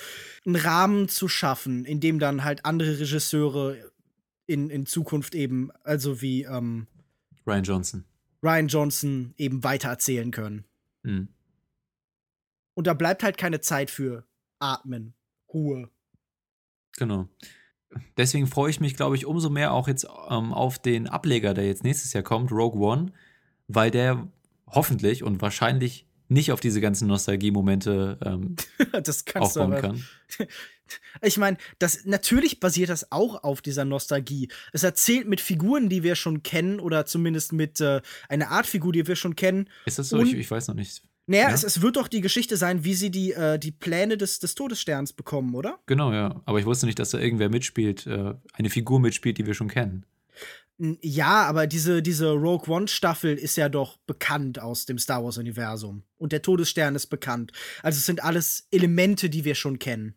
einen 0.44 0.56
Rahmen 0.56 1.08
zu 1.08 1.26
schaffen, 1.26 1.84
in 1.84 2.00
dem 2.00 2.18
dann 2.18 2.44
halt 2.44 2.64
andere 2.64 3.00
Regisseure 3.00 3.76
in, 4.46 4.70
in 4.70 4.86
Zukunft 4.86 5.34
eben, 5.34 5.70
also 5.82 6.22
wie 6.22 6.44
ähm, 6.44 6.86
Ryan 7.46 7.64
Johnson. 7.64 8.04
Ryan 8.42 8.68
Johnson, 8.68 9.34
eben 9.38 9.64
weitererzählen 9.64 10.30
können. 10.30 10.64
Mhm. 11.06 11.28
Und 12.74 12.86
da 12.86 12.94
bleibt 12.94 13.22
halt 13.22 13.38
keine 13.38 13.60
Zeit 13.60 13.90
für 13.90 14.26
Atmen, 14.58 15.14
Ruhe. 15.52 15.90
Genau. 16.98 17.28
Deswegen 18.16 18.46
freue 18.46 18.70
ich 18.70 18.80
mich, 18.80 18.96
glaube 18.96 19.16
ich, 19.16 19.24
umso 19.24 19.48
mehr 19.48 19.72
auch 19.72 19.88
jetzt 19.88 20.06
ähm, 20.28 20.52
auf 20.52 20.78
den 20.78 21.08
Ableger, 21.08 21.54
der 21.54 21.66
jetzt 21.66 21.84
nächstes 21.84 22.12
Jahr 22.12 22.22
kommt, 22.22 22.52
Rogue 22.52 22.80
One, 22.80 23.12
weil 23.68 23.90
der 23.90 24.28
hoffentlich 24.66 25.22
und 25.22 25.40
wahrscheinlich 25.40 26.06
nicht 26.28 26.52
auf 26.52 26.60
diese 26.60 26.80
ganzen 26.80 27.08
Nostalgie-Momente 27.08 28.18
ähm, 28.22 28.56
aufbauen 29.36 29.80
kann. 29.80 30.04
Ich 31.22 31.38
meine, 31.38 31.56
das 31.78 32.04
natürlich 32.04 32.60
basiert 32.60 32.90
das 32.90 33.10
auch 33.12 33.42
auf 33.42 33.62
dieser 33.62 33.84
Nostalgie. 33.84 34.48
Es 34.72 34.82
erzählt 34.82 35.26
mit 35.28 35.40
Figuren, 35.40 35.88
die 35.88 36.02
wir 36.02 36.14
schon 36.14 36.42
kennen, 36.42 36.80
oder 36.80 37.06
zumindest 37.06 37.52
mit 37.52 37.80
äh, 37.80 38.00
einer 38.28 38.50
Art 38.50 38.66
Figur, 38.66 38.92
die 38.92 39.06
wir 39.06 39.16
schon 39.16 39.36
kennen. 39.36 39.68
Ist 39.84 39.98
das 39.98 40.08
so? 40.10 40.20
Ich, 40.20 40.34
ich 40.34 40.50
weiß 40.50 40.68
noch 40.68 40.74
nicht. 40.74 41.02
Naja, 41.28 41.48
Ja. 41.48 41.54
es, 41.54 41.64
es 41.64 41.82
wird 41.82 41.96
doch 41.96 42.06
die 42.06 42.20
Geschichte 42.20 42.56
sein, 42.56 42.84
wie 42.84 42.94
sie 42.94 43.10
die, 43.10 43.32
äh, 43.32 43.58
die 43.58 43.72
Pläne 43.72 44.16
des, 44.16 44.38
des 44.38 44.54
Todessterns 44.54 45.12
bekommen, 45.12 45.54
oder? 45.56 45.80
Genau, 45.86 46.12
ja. 46.12 46.40
Aber 46.44 46.60
ich 46.60 46.66
wusste 46.66 46.86
nicht, 46.86 46.98
dass 47.00 47.10
da 47.10 47.18
irgendwer 47.18 47.48
mitspielt, 47.48 48.06
äh, 48.06 48.34
eine 48.52 48.70
Figur 48.70 49.00
mitspielt, 49.00 49.38
die 49.38 49.46
wir 49.46 49.54
schon 49.54 49.68
kennen. 49.68 50.06
Ja, 50.78 51.44
aber 51.46 51.66
diese, 51.66 52.02
diese 52.02 52.32
Rogue 52.32 52.68
One-Staffel 52.68 53.34
ist 53.36 53.56
ja 53.56 53.70
doch 53.70 53.96
bekannt 54.06 54.58
aus 54.60 54.84
dem 54.84 54.98
Star 54.98 55.24
Wars-Universum. 55.24 56.02
Und 56.18 56.32
der 56.32 56.42
Todesstern 56.42 56.94
ist 56.94 57.06
bekannt. 57.06 57.52
Also 57.82 57.96
es 57.96 58.04
sind 58.04 58.22
alles 58.22 58.68
Elemente, 58.70 59.30
die 59.30 59.44
wir 59.44 59.54
schon 59.54 59.78
kennen. 59.78 60.14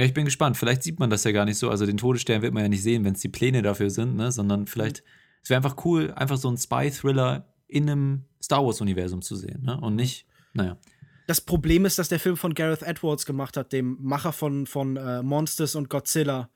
Ja, 0.00 0.06
ich 0.06 0.14
bin 0.14 0.24
gespannt. 0.24 0.56
Vielleicht 0.56 0.82
sieht 0.82 0.98
man 0.98 1.10
das 1.10 1.24
ja 1.24 1.30
gar 1.30 1.44
nicht 1.44 1.58
so. 1.58 1.68
Also 1.68 1.84
den 1.84 1.98
Todesstern 1.98 2.40
wird 2.40 2.54
man 2.54 2.62
ja 2.62 2.70
nicht 2.70 2.82
sehen, 2.82 3.04
wenn 3.04 3.12
es 3.12 3.20
die 3.20 3.28
Pläne 3.28 3.60
dafür 3.60 3.90
sind, 3.90 4.16
ne? 4.16 4.32
Sondern 4.32 4.66
vielleicht, 4.66 5.04
es 5.42 5.50
wäre 5.50 5.58
einfach 5.58 5.84
cool, 5.84 6.10
einfach 6.12 6.38
so 6.38 6.48
einen 6.48 6.56
Spy-Thriller 6.56 7.52
in 7.68 7.90
einem 7.90 8.24
Star 8.42 8.64
Wars-Universum 8.64 9.20
zu 9.20 9.36
sehen, 9.36 9.62
ne? 9.62 9.78
Und 9.78 9.96
nicht, 9.96 10.24
naja. 10.54 10.78
Das 11.26 11.42
Problem 11.42 11.84
ist, 11.84 11.98
dass 11.98 12.08
der 12.08 12.18
Film 12.18 12.38
von 12.38 12.54
Gareth 12.54 12.80
Edwards 12.80 13.26
gemacht 13.26 13.58
hat, 13.58 13.74
dem 13.74 13.98
Macher 14.00 14.32
von, 14.32 14.66
von 14.66 14.96
äh, 14.96 15.22
Monsters 15.22 15.74
und 15.74 15.90
Godzilla. 15.90 16.48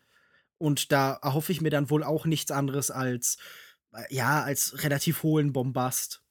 Und 0.57 0.91
da 0.91 1.19
erhoffe 1.21 1.53
ich 1.53 1.61
mir 1.61 1.69
dann 1.69 1.91
wohl 1.91 2.03
auch 2.03 2.25
nichts 2.25 2.51
anderes 2.51 2.91
als, 2.91 3.37
äh, 3.93 4.05
ja, 4.09 4.43
als 4.43 4.83
relativ 4.83 5.23
hohlen 5.23 5.53
Bombast. 5.53 6.23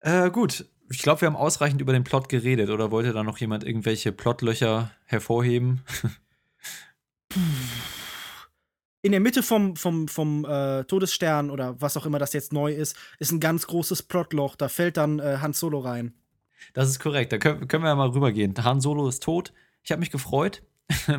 Äh, 0.00 0.32
gut. 0.32 0.66
Ich 0.90 0.98
glaube, 0.98 1.20
wir 1.20 1.26
haben 1.26 1.36
ausreichend 1.36 1.80
über 1.80 1.92
den 1.92 2.02
Plot 2.02 2.28
geredet. 2.28 2.70
Oder 2.70 2.90
wollte 2.90 3.12
da 3.12 3.22
noch 3.22 3.38
jemand 3.38 3.62
irgendwelche 3.62 4.10
Plotlöcher 4.10 4.90
hervorheben? 5.04 5.82
In 9.02 9.12
der 9.12 9.20
Mitte 9.20 9.42
vom, 9.42 9.76
vom, 9.76 10.08
vom 10.08 10.44
äh, 10.44 10.84
Todesstern 10.84 11.50
oder 11.50 11.80
was 11.80 11.96
auch 11.96 12.06
immer 12.06 12.18
das 12.18 12.32
jetzt 12.32 12.52
neu 12.52 12.72
ist, 12.72 12.96
ist 13.18 13.30
ein 13.30 13.40
ganz 13.40 13.66
großes 13.66 14.02
Plotloch. 14.02 14.56
Da 14.56 14.68
fällt 14.68 14.96
dann 14.96 15.20
äh, 15.20 15.38
Han 15.40 15.52
Solo 15.52 15.78
rein. 15.78 16.14
Das 16.74 16.88
ist 16.88 16.98
korrekt. 16.98 17.32
Da 17.32 17.38
können, 17.38 17.68
können 17.68 17.84
wir 17.84 17.90
ja 17.90 17.94
mal 17.94 18.08
rübergehen. 18.08 18.54
Han 18.64 18.80
Solo 18.80 19.08
ist 19.08 19.22
tot. 19.22 19.52
Ich 19.82 19.92
habe 19.92 20.00
mich 20.00 20.10
gefreut. 20.10 20.62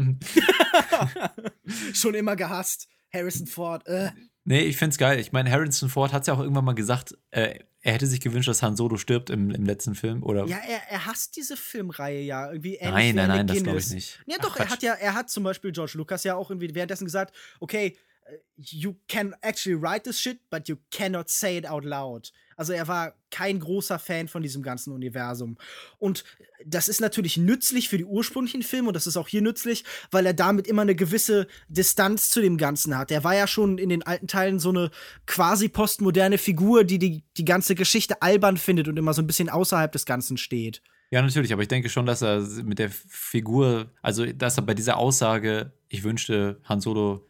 Schon 1.93 2.13
immer 2.13 2.35
gehasst. 2.35 2.89
Harrison 3.13 3.47
Ford. 3.47 3.87
Äh. 3.87 4.11
Nee, 4.43 4.61
ich 4.61 4.77
find's 4.77 4.97
geil. 4.97 5.19
Ich 5.19 5.31
meine, 5.31 5.51
Harrison 5.51 5.89
Ford 5.89 6.13
hat 6.13 6.27
ja 6.27 6.33
auch 6.33 6.39
irgendwann 6.39 6.65
mal 6.65 6.75
gesagt, 6.75 7.17
äh, 7.31 7.59
er 7.87 7.93
hätte 7.93 8.05
sich 8.05 8.19
gewünscht, 8.19 8.49
dass 8.49 8.61
Han 8.63 8.75
Solo 8.75 8.97
stirbt 8.97 9.29
im, 9.29 9.49
im 9.49 9.63
letzten 9.65 9.95
Film. 9.95 10.21
Oder 10.21 10.45
Ja, 10.45 10.57
er, 10.57 10.81
er 10.89 11.05
hasst 11.05 11.37
diese 11.37 11.55
Filmreihe 11.55 12.19
ja 12.19 12.51
irgendwie. 12.51 12.77
nein, 12.81 13.15
nein, 13.15 13.29
nein, 13.29 13.47
das 13.47 13.63
glaube 13.63 13.79
ich 13.79 13.89
nicht. 13.91 14.19
Ja, 14.25 14.35
Ach, 14.39 14.43
doch, 14.43 14.57
er 14.57 14.65
Quatsch. 14.65 14.71
hat 14.73 14.83
ja, 14.83 14.93
er 14.95 15.13
hat 15.13 15.29
zum 15.29 15.45
Beispiel 15.45 15.71
George 15.71 15.93
Lucas 15.95 16.25
ja 16.25 16.35
auch 16.35 16.51
irgendwie 16.51 16.75
währenddessen 16.75 17.05
gesagt, 17.05 17.33
okay, 17.61 17.97
äh, 18.25 18.37
you 18.57 18.97
can 19.07 19.33
actually 19.39 19.81
write 19.81 20.03
this 20.03 20.19
shit, 20.19 20.37
but 20.49 20.67
you 20.67 20.75
cannot 20.91 21.29
say 21.29 21.57
it 21.57 21.65
out 21.65 21.85
loud. 21.85 22.33
Also 22.57 22.73
er 22.73 22.87
war 22.87 23.13
kein 23.29 23.59
großer 23.59 23.99
Fan 23.99 24.27
von 24.27 24.41
diesem 24.41 24.63
ganzen 24.63 24.91
Universum. 24.91 25.57
Und 25.99 26.25
das 26.65 26.89
ist 26.89 26.99
natürlich 26.99 27.37
nützlich 27.37 27.87
für 27.87 27.97
die 27.97 28.05
ursprünglichen 28.05 28.63
Filme 28.63 28.89
und 28.89 28.95
das 28.95 29.07
ist 29.07 29.15
auch 29.15 29.27
hier 29.27 29.43
nützlich, 29.43 29.85
weil 30.11 30.25
er 30.25 30.33
damit 30.33 30.67
immer 30.67 30.81
eine 30.81 30.95
gewisse 30.95 31.47
Distanz 31.69 32.31
zu 32.31 32.41
dem 32.41 32.57
Ganzen 32.57 32.97
hat. 32.97 33.11
Er 33.11 33.23
war 33.23 33.35
ja 33.35 33.47
schon 33.47 33.77
in 33.77 33.89
den 33.89 34.03
alten 34.03 34.27
Teilen 34.27 34.59
so 34.59 34.69
eine 34.69 34.89
quasi 35.27 35.69
postmoderne 35.69 36.39
Figur, 36.39 36.83
die 36.83 36.97
die, 36.97 37.23
die 37.37 37.45
ganze 37.45 37.75
Geschichte 37.75 38.21
albern 38.21 38.57
findet 38.57 38.87
und 38.87 38.97
immer 38.97 39.13
so 39.13 39.21
ein 39.21 39.27
bisschen 39.27 39.49
außerhalb 39.49 39.91
des 39.91 40.05
Ganzen 40.05 40.37
steht. 40.37 40.81
Ja, 41.11 41.21
natürlich, 41.21 41.53
aber 41.53 41.61
ich 41.61 41.69
denke 41.69 41.89
schon, 41.89 42.05
dass 42.05 42.21
er 42.21 42.41
mit 42.65 42.79
der 42.79 42.89
Figur, 42.89 43.91
also 44.01 44.25
dass 44.25 44.57
er 44.57 44.63
bei 44.63 44.73
dieser 44.73 44.97
Aussage, 44.97 45.71
ich 45.87 46.03
wünschte, 46.03 46.59
Han 46.65 46.81
Solo 46.81 47.25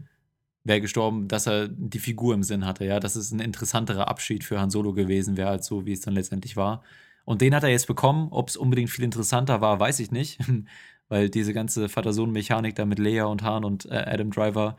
wäre 0.68 0.82
gestorben, 0.82 1.28
dass 1.28 1.48
er 1.48 1.68
die 1.70 2.00
Figur 2.00 2.34
im 2.34 2.44
Sinn 2.44 2.66
hatte, 2.66 2.86
ja, 2.86 3.00
dass 3.00 3.16
es 3.16 3.32
ein 3.32 3.40
interessanterer 3.40 4.08
Abschied 4.08 4.44
für 4.44 4.60
Han 4.60 4.70
Solo 4.70 4.94
gewesen 4.94 5.38
wäre, 5.38 5.50
als 5.50 5.68
so, 5.68 5.86
wie 5.86 5.94
es 5.94 6.02
dann 6.02 6.14
letztendlich 6.14 6.58
war. 6.58 6.84
Und 7.26 7.42
den 7.42 7.56
hat 7.56 7.64
er 7.64 7.70
jetzt 7.70 7.88
bekommen. 7.88 8.30
Ob 8.32 8.50
es 8.50 8.58
unbedingt 8.58 8.90
viel 8.90 9.04
interessanter 9.04 9.62
war, 9.62 9.80
weiß 9.80 10.00
ich 10.00 10.12
nicht. 10.12 10.40
Weil 11.10 11.30
diese 11.30 11.54
ganze 11.54 11.90
Vater-Sohn-Mechanik 11.90 12.76
da 12.76 12.86
mit 12.86 13.00
Leia 13.00 13.26
und 13.26 13.42
Han 13.44 13.64
und 13.64 13.86
äh, 13.86 13.96
Adam 13.96 14.32
Driver, 14.32 14.78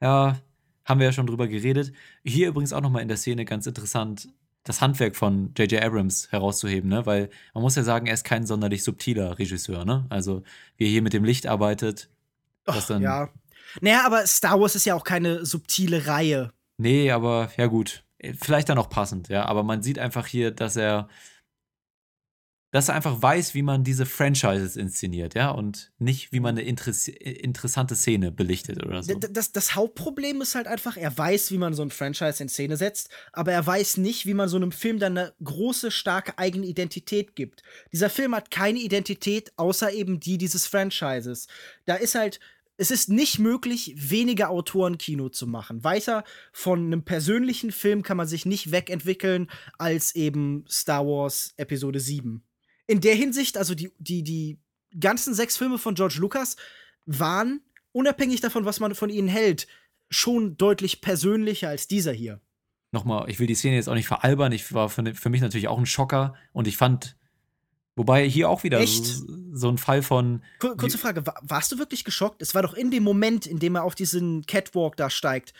ja, 0.00 0.38
Haben 0.84 1.00
wir 1.00 1.06
ja 1.06 1.12
schon 1.12 1.26
drüber 1.26 1.48
geredet. 1.48 1.92
Hier 2.24 2.48
übrigens 2.48 2.72
auch 2.72 2.80
nochmal 2.80 3.02
in 3.02 3.08
der 3.08 3.16
Szene 3.16 3.44
ganz 3.44 3.66
interessant, 3.66 4.28
das 4.62 4.80
Handwerk 4.80 5.16
von 5.16 5.52
J.J. 5.56 5.82
Abrams 5.82 6.30
herauszuheben, 6.32 6.90
ne? 6.90 7.06
Weil 7.06 7.30
man 7.54 7.62
muss 7.62 7.76
ja 7.76 7.82
sagen, 7.84 8.06
er 8.06 8.14
ist 8.14 8.24
kein 8.24 8.46
sonderlich 8.46 8.82
subtiler 8.84 9.38
Regisseur, 9.38 9.84
ne? 9.84 10.06
Also, 10.10 10.42
wie 10.76 10.84
er 10.84 10.90
hier 10.90 11.02
mit 11.02 11.12
dem 11.12 11.24
Licht 11.24 11.46
arbeitet, 11.46 12.08
das 12.64 12.86
dann. 12.88 13.02
Ja. 13.02 13.30
Naja, 13.80 14.04
aber 14.04 14.26
Star 14.26 14.60
Wars 14.60 14.74
ist 14.74 14.86
ja 14.86 14.94
auch 14.94 15.04
keine 15.04 15.44
subtile 15.44 16.06
Reihe. 16.06 16.52
Nee, 16.78 17.10
aber 17.10 17.50
ja 17.56 17.66
gut. 17.66 18.04
Vielleicht 18.40 18.68
dann 18.68 18.78
auch 18.78 18.88
passend, 18.88 19.28
ja. 19.28 19.44
Aber 19.44 19.62
man 19.62 19.82
sieht 19.82 19.98
einfach 19.98 20.26
hier, 20.26 20.50
dass 20.50 20.76
er 20.76 21.08
dass 22.76 22.88
er 22.88 22.94
einfach 22.94 23.22
weiß, 23.22 23.54
wie 23.54 23.62
man 23.62 23.84
diese 23.84 24.04
Franchises 24.04 24.76
inszeniert, 24.76 25.34
ja, 25.34 25.50
und 25.50 25.92
nicht, 25.98 26.32
wie 26.32 26.40
man 26.40 26.58
eine 26.58 26.66
interess 26.66 27.08
interessante 27.08 27.94
Szene 27.94 28.30
belichtet 28.32 28.84
oder 28.84 29.02
so. 29.02 29.14
D 29.14 29.28
das, 29.30 29.52
das 29.52 29.74
Hauptproblem 29.74 30.42
ist 30.42 30.54
halt 30.54 30.66
einfach, 30.66 30.96
er 30.98 31.16
weiß, 31.16 31.52
wie 31.52 31.58
man 31.58 31.72
so 31.72 31.82
ein 31.82 31.90
Franchise 31.90 32.42
in 32.42 32.50
Szene 32.50 32.76
setzt, 32.76 33.08
aber 33.32 33.52
er 33.52 33.66
weiß 33.66 33.96
nicht, 33.96 34.26
wie 34.26 34.34
man 34.34 34.50
so 34.50 34.56
einem 34.56 34.72
Film 34.72 34.98
dann 34.98 35.16
eine 35.16 35.32
große, 35.42 35.90
starke 35.90 36.36
eigene 36.38 36.66
Identität 36.66 37.34
gibt. 37.34 37.62
Dieser 37.92 38.10
Film 38.10 38.34
hat 38.34 38.50
keine 38.50 38.80
Identität, 38.80 39.52
außer 39.56 39.92
eben 39.92 40.20
die 40.20 40.36
dieses 40.36 40.66
Franchises. 40.66 41.46
Da 41.86 41.94
ist 41.94 42.14
halt, 42.14 42.40
es 42.76 42.90
ist 42.90 43.08
nicht 43.08 43.38
möglich, 43.38 43.94
weniger 43.96 44.50
Autorenkino 44.50 45.28
zu 45.28 45.46
machen. 45.46 45.82
Weiter 45.84 46.24
von 46.52 46.86
einem 46.86 47.04
persönlichen 47.04 47.72
Film 47.72 48.02
kann 48.02 48.16
man 48.16 48.26
sich 48.26 48.46
nicht 48.46 48.70
wegentwickeln 48.70 49.48
als 49.78 50.14
eben 50.14 50.64
Star 50.68 51.06
Wars 51.06 51.54
Episode 51.56 52.00
7 52.00 52.42
in 52.86 53.00
der 53.00 53.14
Hinsicht, 53.14 53.56
also 53.58 53.74
die, 53.74 53.92
die, 53.98 54.22
die 54.22 54.58
ganzen 54.98 55.34
sechs 55.34 55.56
Filme 55.56 55.78
von 55.78 55.94
George 55.94 56.16
Lucas 56.18 56.56
waren, 57.04 57.60
unabhängig 57.92 58.40
davon, 58.40 58.64
was 58.64 58.80
man 58.80 58.94
von 58.94 59.10
ihnen 59.10 59.28
hält, 59.28 59.66
schon 60.08 60.56
deutlich 60.56 61.00
persönlicher 61.00 61.68
als 61.68 61.88
dieser 61.88 62.12
hier. 62.12 62.40
Nochmal, 62.92 63.28
ich 63.28 63.40
will 63.40 63.48
die 63.48 63.54
Szene 63.54 63.76
jetzt 63.76 63.88
auch 63.88 63.94
nicht 63.94 64.06
veralbern. 64.06 64.52
Ich 64.52 64.72
war 64.72 64.88
für, 64.88 65.14
für 65.14 65.30
mich 65.30 65.40
natürlich 65.40 65.68
auch 65.68 65.78
ein 65.78 65.86
Schocker 65.86 66.34
und 66.52 66.68
ich 66.68 66.76
fand, 66.76 67.16
wobei 67.96 68.28
hier 68.28 68.48
auch 68.48 68.62
wieder 68.62 68.86
so, 68.86 69.26
so, 69.52 69.68
ein 69.68 69.78
Fall 69.78 70.02
von. 70.02 70.42
Kur 70.60 70.76
kurze 70.76 70.98
Frage, 70.98 71.26
war, 71.26 71.40
warst 71.42 71.72
du 71.72 71.78
wirklich 71.78 72.04
geschockt? 72.04 72.42
Es 72.42 72.54
war 72.54 72.62
doch 72.62 72.74
in 72.74 72.90
dem 72.90 73.02
Moment, 73.02 73.46
in 73.46 73.58
dem 73.58 73.74
er 73.74 73.82
auf 73.82 73.94
diesen 73.94 74.46
Catwalk 74.46 74.96
da 74.96 75.10
steigt, 75.10 75.52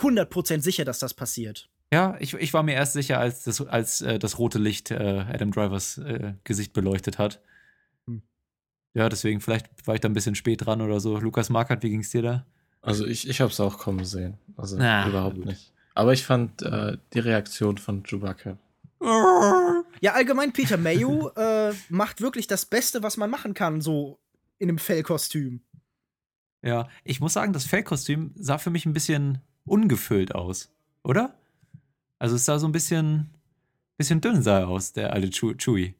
100% 0.00 0.60
sicher, 0.60 0.84
dass 0.84 0.98
das 0.98 1.14
passiert. 1.14 1.68
Ja, 1.92 2.16
ich, 2.18 2.34
ich 2.34 2.52
war 2.52 2.62
mir 2.62 2.74
erst 2.74 2.94
sicher, 2.94 3.20
als 3.20 3.44
das, 3.44 3.60
als, 3.60 4.02
äh, 4.02 4.18
das 4.18 4.38
rote 4.38 4.58
Licht 4.58 4.90
äh, 4.90 5.24
Adam 5.32 5.52
Drivers 5.52 5.98
äh, 5.98 6.34
Gesicht 6.42 6.72
beleuchtet 6.72 7.18
hat. 7.18 7.40
Hm. 8.06 8.22
Ja, 8.94 9.08
deswegen, 9.08 9.40
vielleicht 9.40 9.68
war 9.86 9.94
ich 9.94 10.00
da 10.00 10.08
ein 10.08 10.14
bisschen 10.14 10.34
spät 10.34 10.66
dran 10.66 10.82
oder 10.82 10.98
so. 10.98 11.18
Lukas 11.18 11.50
Markert, 11.50 11.82
wie 11.82 11.90
ging 11.90 12.00
es 12.00 12.10
dir 12.10 12.22
da? 12.22 12.46
Also 12.82 13.06
ich, 13.06 13.28
ich 13.28 13.40
habe 13.40 13.50
es 13.50 13.60
auch 13.60 13.78
kommen 13.78 14.04
sehen. 14.04 14.38
Also 14.56 14.76
Na, 14.76 15.08
überhaupt 15.08 15.36
gut. 15.36 15.46
nicht. 15.46 15.72
Aber 15.94 16.12
ich 16.12 16.24
fand 16.24 16.62
äh, 16.62 16.98
die 17.12 17.20
Reaktion 17.20 17.78
von 17.78 18.02
Chewbacca. 18.02 18.58
Ja, 20.00 20.12
allgemein 20.12 20.52
Peter 20.52 20.76
Mayo 20.76 21.28
äh, 21.36 21.72
macht 21.88 22.20
wirklich 22.20 22.46
das 22.46 22.66
Beste, 22.66 23.02
was 23.02 23.16
man 23.16 23.30
machen 23.30 23.54
kann, 23.54 23.80
so 23.80 24.18
in 24.58 24.68
einem 24.68 24.78
Fellkostüm. 24.78 25.60
Ja, 26.62 26.88
ich 27.04 27.20
muss 27.20 27.34
sagen, 27.34 27.52
das 27.52 27.64
Fellkostüm 27.64 28.32
sah 28.36 28.58
für 28.58 28.70
mich 28.70 28.86
ein 28.86 28.94
bisschen 28.94 29.40
ungefüllt 29.64 30.34
aus, 30.34 30.72
oder? 31.02 31.34
Also 32.18 32.36
es 32.36 32.44
sah 32.44 32.58
so 32.58 32.66
ein 32.66 32.72
bisschen, 32.72 33.30
bisschen 33.98 34.20
dünn 34.20 34.42
sah 34.42 34.64
aus, 34.64 34.92
der 34.92 35.12
alte 35.12 35.30
Chewie. 35.30 35.94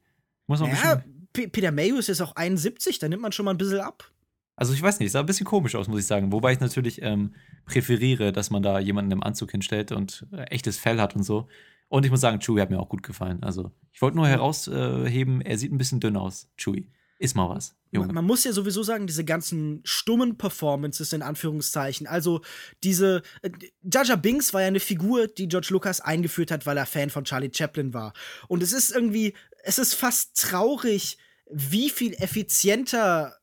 Muss 0.47 0.59
man 0.59 0.71
ja, 0.71 1.03
Peter 1.33 1.71
Mayo 1.71 1.97
ist 1.97 2.07
jetzt 2.07 2.21
auch 2.21 2.35
71, 2.35 2.99
da 2.99 3.09
nimmt 3.09 3.21
man 3.21 3.31
schon 3.31 3.45
mal 3.45 3.51
ein 3.51 3.57
bisschen 3.57 3.81
ab. 3.81 4.11
Also 4.55 4.73
ich 4.73 4.81
weiß 4.81 4.99
nicht, 4.99 5.11
sah 5.11 5.19
ein 5.19 5.25
bisschen 5.25 5.45
komisch 5.45 5.75
aus, 5.75 5.87
muss 5.87 5.99
ich 5.99 6.07
sagen. 6.07 6.31
Wobei 6.31 6.53
ich 6.53 6.59
natürlich 6.59 7.01
ähm, 7.01 7.35
präferiere, 7.65 8.31
dass 8.31 8.49
man 8.49 8.63
da 8.63 8.79
jemanden 8.79 9.11
im 9.11 9.23
Anzug 9.23 9.51
hinstellt 9.51 9.91
und 9.91 10.25
äh, 10.31 10.43
echtes 10.43 10.77
Fell 10.77 11.01
hat 11.01 11.15
und 11.15 11.23
so. 11.23 11.47
Und 11.87 12.05
ich 12.05 12.11
muss 12.11 12.21
sagen, 12.21 12.39
Chewie 12.39 12.61
hat 12.61 12.69
mir 12.69 12.79
auch 12.79 12.89
gut 12.89 13.03
gefallen. 13.03 13.43
Also 13.43 13.71
ich 13.93 14.01
wollte 14.01 14.17
nur 14.17 14.27
herausheben, 14.27 15.41
er 15.41 15.57
sieht 15.57 15.71
ein 15.71 15.77
bisschen 15.77 15.99
dünn 15.99 16.17
aus, 16.17 16.49
Chewie. 16.57 16.91
Ist 17.17 17.35
mal 17.35 17.47
was. 17.47 17.75
Man, 17.91 18.13
man, 18.13 18.25
muss 18.25 18.43
ja 18.43 18.51
sowieso 18.51 18.83
sagen, 18.83 19.07
diese 19.07 19.23
ganzen 19.23 19.79
stummen 19.85 20.37
Performances 20.37 21.13
in 21.13 21.21
Anführungszeichen, 21.21 22.07
also 22.07 22.41
diese 22.83 23.21
äh, 23.41 23.49
Jaja 23.83 24.17
Binks 24.17 24.53
war 24.53 24.61
ja 24.61 24.67
eine 24.67 24.81
Figur, 24.81 25.27
die 25.27 25.47
George 25.47 25.67
Lucas 25.69 26.01
eingeführt 26.01 26.51
hat, 26.51 26.65
weil 26.65 26.75
er 26.75 26.85
Fan 26.85 27.09
von 27.09 27.23
Charlie 27.23 27.51
Chaplin 27.53 27.93
war. 27.93 28.11
Und 28.49 28.61
es 28.61 28.73
ist 28.73 28.91
irgendwie, 28.91 29.33
es 29.63 29.79
ist 29.79 29.93
fast 29.93 30.35
traurig, 30.41 31.17
wie 31.49 31.89
viel 31.89 32.13
effizienter 32.15 33.37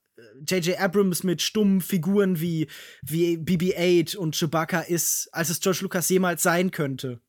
J.J. 0.47 0.69
Äh, 0.69 0.77
Abrams 0.77 1.23
mit 1.23 1.41
stummen 1.41 1.81
Figuren 1.81 2.41
wie, 2.41 2.69
wie 3.03 3.39
BB-8 3.39 4.17
und 4.17 4.37
Chewbacca 4.37 4.81
ist, 4.81 5.29
als 5.33 5.49
es 5.49 5.61
George 5.61 5.81
Lucas 5.83 6.09
jemals 6.09 6.43
sein 6.43 6.71
könnte. 6.71 7.21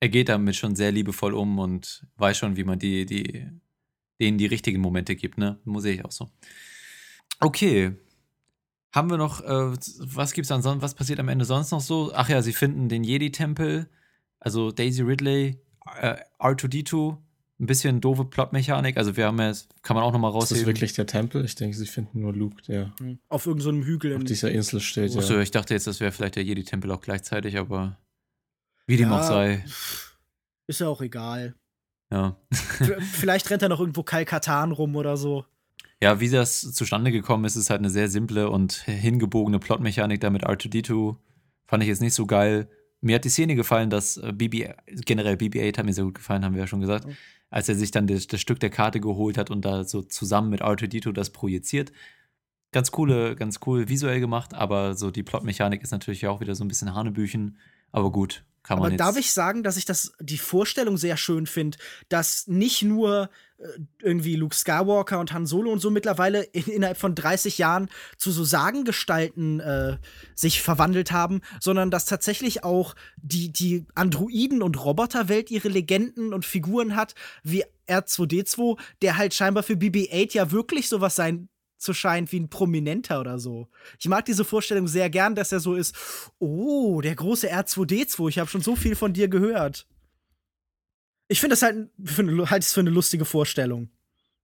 Er 0.00 0.08
geht 0.08 0.28
damit 0.28 0.56
schon 0.56 0.76
sehr 0.76 0.92
liebevoll 0.92 1.34
um 1.34 1.58
und 1.58 2.06
weiß 2.16 2.36
schon, 2.36 2.56
wie 2.56 2.64
man 2.64 2.78
die, 2.78 3.06
die 3.06 3.48
denen 4.20 4.38
die 4.38 4.46
richtigen 4.46 4.80
Momente 4.80 5.16
gibt, 5.16 5.38
ne? 5.38 5.58
Muss 5.64 5.84
ich 5.84 6.04
auch 6.04 6.12
so. 6.12 6.30
Okay. 7.40 7.92
Haben 8.92 9.10
wir 9.10 9.18
noch, 9.18 9.42
äh, 9.42 9.76
was 10.00 10.32
gibt's 10.32 10.50
ansonsten, 10.50 10.80
was 10.80 10.94
passiert 10.94 11.20
am 11.20 11.28
Ende 11.28 11.44
sonst 11.44 11.70
noch 11.70 11.80
so? 11.80 12.12
Ach 12.14 12.28
ja, 12.28 12.40
sie 12.40 12.54
finden 12.54 12.88
den 12.88 13.04
Jedi-Tempel, 13.04 13.90
also 14.40 14.70
Daisy 14.70 15.02
Ridley, 15.02 15.60
äh, 16.00 16.16
R2D2, 16.38 17.18
ein 17.58 17.66
bisschen 17.66 18.00
doofe 18.00 18.24
Plotmechanik. 18.24 18.96
Also 18.96 19.16
wir 19.16 19.26
haben 19.26 19.38
ja, 19.38 19.52
kann 19.82 19.96
man 19.96 20.04
auch 20.04 20.12
noch 20.12 20.18
mal 20.18 20.28
rausheben. 20.28 20.56
Ist 20.56 20.62
das 20.62 20.66
wirklich 20.66 20.92
der 20.94 21.06
Tempel? 21.06 21.44
Ich 21.44 21.56
denke, 21.56 21.76
sie 21.76 21.86
finden 21.86 22.20
nur 22.20 22.32
Luke, 22.34 22.62
der 22.62 22.92
hm. 22.98 23.18
auf 23.28 23.46
irgendeinem 23.46 23.82
so 23.82 23.86
Hügel 23.86 24.16
auf 24.16 24.24
dieser 24.24 24.50
Insel 24.50 24.80
steht. 24.80 25.16
Achso, 25.16 25.34
ja. 25.34 25.40
ich 25.40 25.50
dachte 25.50 25.74
jetzt, 25.74 25.86
das 25.86 26.00
wäre 26.00 26.12
vielleicht 26.12 26.36
der 26.36 26.44
Jedi-Tempel 26.44 26.90
auch 26.90 27.00
gleichzeitig, 27.00 27.58
aber 27.58 27.98
wie 28.86 28.96
dem 28.96 29.10
ja, 29.10 29.18
auch 29.18 29.22
sei. 29.22 29.64
Ist 30.66 30.80
ja 30.80 30.88
auch 30.88 31.00
egal. 31.00 31.54
Ja. 32.10 32.36
Vielleicht 33.12 33.50
rennt 33.50 33.62
er 33.62 33.68
noch 33.68 33.80
irgendwo 33.80 34.02
Kalkatan 34.02 34.72
rum 34.72 34.96
oder 34.96 35.16
so. 35.16 35.44
Ja, 36.00 36.20
wie 36.20 36.28
das 36.28 36.60
zustande 36.72 37.10
gekommen 37.10 37.44
ist, 37.44 37.56
ist 37.56 37.70
halt 37.70 37.80
eine 37.80 37.90
sehr 37.90 38.08
simple 38.08 38.50
und 38.50 38.72
hingebogene 38.72 39.58
Plotmechanik 39.58 40.20
da 40.20 40.30
mit 40.30 40.46
R2D2. 40.46 41.16
Fand 41.66 41.82
ich 41.82 41.88
jetzt 41.88 42.02
nicht 42.02 42.14
so 42.14 42.26
geil. 42.26 42.68
Mir 43.00 43.16
hat 43.16 43.24
die 43.24 43.30
Szene 43.30 43.54
gefallen, 43.54 43.90
dass 43.90 44.16
äh, 44.18 44.32
BB, 44.32 44.74
generell 45.04 45.36
BB-8 45.36 45.78
hat 45.78 45.86
mir 45.86 45.92
sehr 45.92 46.04
gut 46.04 46.14
gefallen, 46.14 46.44
haben 46.44 46.54
wir 46.54 46.60
ja 46.60 46.66
schon 46.66 46.80
gesagt, 46.80 47.06
mhm. 47.06 47.16
als 47.50 47.68
er 47.68 47.74
sich 47.74 47.90
dann 47.90 48.06
das, 48.06 48.26
das, 48.26 48.40
Stück 48.40 48.60
der 48.60 48.70
Karte 48.70 49.00
geholt 49.00 49.38
hat 49.38 49.50
und 49.50 49.64
da 49.64 49.84
so 49.84 50.02
zusammen 50.02 50.50
mit 50.50 50.62
R2D2 50.62 51.12
das 51.12 51.30
projiziert. 51.30 51.92
Ganz 52.72 52.90
coole, 52.90 53.36
ganz 53.36 53.60
cool 53.64 53.88
visuell 53.88 54.20
gemacht, 54.20 54.54
aber 54.54 54.94
so 54.94 55.10
die 55.10 55.22
Plotmechanik 55.22 55.82
ist 55.82 55.92
natürlich 55.92 56.26
auch 56.26 56.40
wieder 56.40 56.54
so 56.54 56.64
ein 56.64 56.68
bisschen 56.68 56.94
Hanebüchen. 56.94 57.58
Aber 57.92 58.10
gut, 58.12 58.44
kann 58.66 58.80
man 58.80 58.88
Aber 58.88 58.96
darf 58.96 59.16
ich 59.16 59.32
sagen, 59.32 59.62
dass 59.62 59.76
ich 59.76 59.84
das 59.84 60.12
die 60.18 60.38
Vorstellung 60.38 60.96
sehr 60.96 61.16
schön 61.16 61.46
finde, 61.46 61.78
dass 62.08 62.48
nicht 62.48 62.82
nur 62.82 63.30
äh, 63.58 63.66
irgendwie 64.02 64.34
Luke 64.34 64.56
Skywalker 64.56 65.20
und 65.20 65.32
Han 65.32 65.46
Solo 65.46 65.70
und 65.70 65.78
so 65.78 65.90
mittlerweile 65.90 66.42
in, 66.42 66.64
innerhalb 66.64 66.98
von 66.98 67.14
30 67.14 67.58
Jahren 67.58 67.88
zu 68.16 68.32
so 68.32 68.42
Sagengestalten 68.42 69.60
äh, 69.60 69.98
sich 70.34 70.62
verwandelt 70.62 71.12
haben, 71.12 71.42
sondern 71.60 71.92
dass 71.92 72.06
tatsächlich 72.06 72.64
auch 72.64 72.96
die, 73.16 73.52
die 73.52 73.86
Androiden- 73.94 74.62
und 74.62 74.84
Roboterwelt 74.84 75.52
ihre 75.52 75.68
Legenden 75.68 76.34
und 76.34 76.44
Figuren 76.44 76.96
hat, 76.96 77.14
wie 77.44 77.64
R2D2, 77.88 78.78
der 79.00 79.16
halt 79.16 79.32
scheinbar 79.32 79.62
für 79.62 79.74
BB-8 79.74 80.34
ja 80.34 80.50
wirklich 80.50 80.88
sowas 80.88 81.14
sein 81.14 81.48
so 81.78 81.92
scheint 81.92 82.32
wie 82.32 82.40
ein 82.40 82.48
Prominenter 82.48 83.20
oder 83.20 83.38
so. 83.38 83.68
Ich 83.98 84.08
mag 84.08 84.24
diese 84.24 84.44
Vorstellung 84.44 84.88
sehr 84.88 85.10
gern, 85.10 85.34
dass 85.34 85.52
er 85.52 85.60
so 85.60 85.74
ist, 85.74 85.94
oh, 86.38 87.00
der 87.00 87.14
große 87.14 87.52
R2D2, 87.52 88.28
ich 88.28 88.38
habe 88.38 88.50
schon 88.50 88.62
so 88.62 88.76
viel 88.76 88.96
von 88.96 89.12
dir 89.12 89.28
gehört. 89.28 89.86
Ich 91.28 91.40
finde 91.40 91.54
das 91.54 91.62
halt, 91.62 91.90
für, 92.02 92.50
halt 92.50 92.64
für 92.64 92.80
eine 92.80 92.90
lustige 92.90 93.24
Vorstellung. 93.24 93.90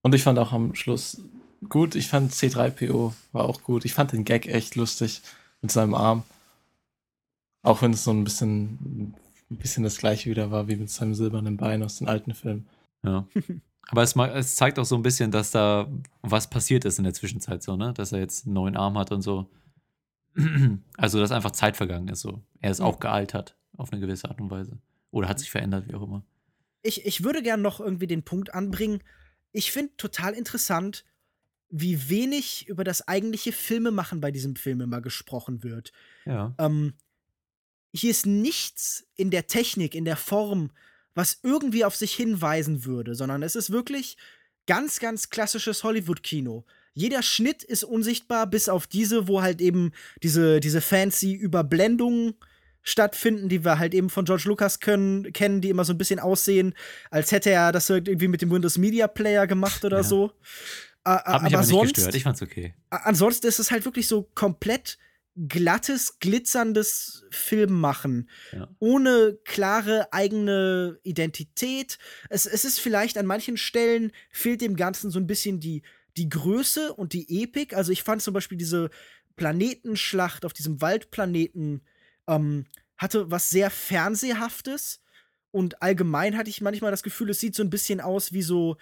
Und 0.01 0.13
ich 0.13 0.23
fand 0.23 0.37
auch 0.37 0.51
am 0.51 0.75
Schluss 0.75 1.21
gut, 1.69 1.95
ich 1.95 2.07
fand 2.07 2.31
C3PO 2.31 3.13
war 3.31 3.45
auch 3.45 3.63
gut. 3.63 3.85
Ich 3.85 3.93
fand 3.93 4.11
den 4.11 4.25
Gag 4.25 4.47
echt 4.47 4.75
lustig 4.75 5.21
mit 5.61 5.71
seinem 5.71 5.93
Arm. 5.93 6.23
Auch 7.61 7.81
wenn 7.81 7.93
es 7.93 8.03
so 8.03 8.11
ein 8.11 8.23
bisschen, 8.23 9.15
ein 9.49 9.57
bisschen 9.57 9.83
das 9.83 9.97
gleiche 9.97 10.29
wieder 10.29 10.51
war 10.51 10.67
wie 10.67 10.75
mit 10.75 10.89
seinem 10.89 11.15
silbernen 11.15 11.57
Bein 11.57 11.83
aus 11.83 11.97
den 11.97 12.07
alten 12.07 12.33
Filmen. 12.33 12.67
Ja. 13.03 13.27
Aber 13.89 14.01
es, 14.01 14.15
es, 14.15 14.55
zeigt 14.55 14.79
auch 14.79 14.85
so 14.85 14.95
ein 14.95 15.03
bisschen, 15.03 15.31
dass 15.31 15.51
da 15.51 15.87
was 16.21 16.49
passiert 16.49 16.85
ist 16.85 16.97
in 16.97 17.03
der 17.03 17.13
Zwischenzeit, 17.13 17.61
so, 17.61 17.75
ne? 17.75 17.93
Dass 17.93 18.11
er 18.11 18.19
jetzt 18.19 18.45
einen 18.45 18.53
neuen 18.53 18.77
Arm 18.77 18.97
hat 18.97 19.11
und 19.11 19.21
so. 19.21 19.49
Also, 20.97 21.19
dass 21.19 21.31
einfach 21.31 21.51
Zeit 21.51 21.77
vergangen 21.77 22.07
ist, 22.07 22.21
so. 22.21 22.41
Er 22.59 22.71
ist 22.71 22.81
auch 22.81 22.99
gealtert, 22.99 23.55
auf 23.77 23.91
eine 23.91 24.01
gewisse 24.01 24.29
Art 24.29 24.41
und 24.41 24.49
Weise. 24.49 24.79
Oder 25.11 25.27
hat 25.27 25.39
sich 25.39 25.51
verändert, 25.51 25.87
wie 25.87 25.93
auch 25.93 26.01
immer. 26.01 26.23
Ich, 26.81 27.05
ich 27.05 27.23
würde 27.23 27.43
gern 27.43 27.61
noch 27.61 27.79
irgendwie 27.79 28.07
den 28.07 28.23
Punkt 28.23 28.53
anbringen. 28.53 29.03
Ich 29.51 29.71
finde 29.71 29.95
total 29.97 30.33
interessant, 30.33 31.05
wie 31.69 32.09
wenig 32.09 32.67
über 32.67 32.83
das 32.83 33.07
eigentliche 33.07 33.51
Filmemachen 33.51 34.21
bei 34.21 34.31
diesem 34.31 34.55
Film 34.55 34.81
immer 34.81 35.01
gesprochen 35.01 35.63
wird. 35.63 35.91
Ja. 36.25 36.53
Ähm, 36.57 36.93
hier 37.91 38.11
ist 38.11 38.25
nichts 38.25 39.07
in 39.15 39.29
der 39.29 39.47
Technik, 39.47 39.95
in 39.95 40.05
der 40.05 40.17
Form, 40.17 40.71
was 41.15 41.39
irgendwie 41.43 41.85
auf 41.85 41.95
sich 41.95 42.13
hinweisen 42.13 42.85
würde, 42.85 43.15
sondern 43.15 43.43
es 43.43 43.55
ist 43.55 43.71
wirklich 43.71 44.17
ganz, 44.67 44.99
ganz 44.99 45.29
klassisches 45.29 45.83
Hollywood-Kino. 45.83 46.65
Jeder 46.93 47.23
Schnitt 47.23 47.63
ist 47.63 47.83
unsichtbar, 47.83 48.47
bis 48.47 48.69
auf 48.69 48.87
diese, 48.87 49.27
wo 49.27 49.41
halt 49.41 49.61
eben 49.61 49.91
diese, 50.21 50.59
diese 50.59 50.81
fancy 50.81 51.33
Überblendung 51.33 52.35
stattfinden, 52.83 53.49
die 53.49 53.63
wir 53.63 53.79
halt 53.79 53.93
eben 53.93 54.09
von 54.09 54.25
George 54.25 54.43
Lucas 54.45 54.79
können, 54.79 55.31
kennen, 55.33 55.61
die 55.61 55.69
immer 55.69 55.85
so 55.85 55.93
ein 55.93 55.97
bisschen 55.97 56.19
aussehen, 56.19 56.75
als 57.09 57.31
hätte 57.31 57.49
er 57.49 57.71
das 57.71 57.89
irgendwie 57.89 58.27
mit 58.27 58.41
dem 58.41 58.51
Windows 58.51 58.77
Media 58.77 59.07
Player 59.07 59.47
gemacht 59.47 59.83
oder 59.85 59.97
Ja. 59.97 60.03
so. 60.03 60.31
Äh, 61.05 61.09
Hat 61.11 61.43
mich 61.43 61.55
aber, 61.55 61.65
nicht 61.65 61.95
gestört. 61.95 62.15
Ich 62.15 62.23
fand's 62.23 62.41
okay. 62.41 62.73
ansonsten 62.89 63.47
ist 63.47 63.59
es 63.59 63.71
halt 63.71 63.85
wirklich 63.85 64.07
so 64.07 64.29
komplett 64.35 64.97
glattes, 65.35 66.19
glitzerndes 66.19 67.25
Filmmachen. 67.31 68.29
Ja. 68.51 68.69
Ohne 68.79 69.37
klare 69.43 70.11
eigene 70.13 70.99
Identität. 71.03 71.97
Es, 72.29 72.45
es 72.45 72.65
ist 72.65 72.79
vielleicht 72.79 73.17
an 73.17 73.25
manchen 73.25 73.57
Stellen 73.57 74.11
fehlt 74.29 74.61
dem 74.61 74.75
Ganzen 74.75 75.09
so 75.09 75.19
ein 75.19 75.27
bisschen 75.27 75.59
die, 75.59 75.81
die 76.17 76.29
Größe 76.29 76.93
und 76.93 77.13
die 77.13 77.43
Epik. 77.43 77.75
Also 77.75 77.91
ich 77.91 78.03
fand 78.03 78.21
zum 78.21 78.33
Beispiel 78.33 78.57
diese 78.57 78.89
Planetenschlacht 79.35 80.45
auf 80.45 80.53
diesem 80.53 80.81
Waldplaneten 80.81 81.81
ähm, 82.27 82.65
hatte 82.97 83.31
was 83.31 83.49
sehr 83.49 83.69
Fernsehhaftes. 83.69 85.01
Und 85.51 85.81
allgemein 85.81 86.37
hatte 86.37 86.49
ich 86.49 86.61
manchmal 86.61 86.91
das 86.91 87.03
Gefühl, 87.03 87.29
es 87.29 87.39
sieht 87.39 87.55
so 87.55 87.63
ein 87.63 87.69
bisschen 87.69 88.01
aus 88.01 88.33
wie 88.33 88.41
so 88.41 88.77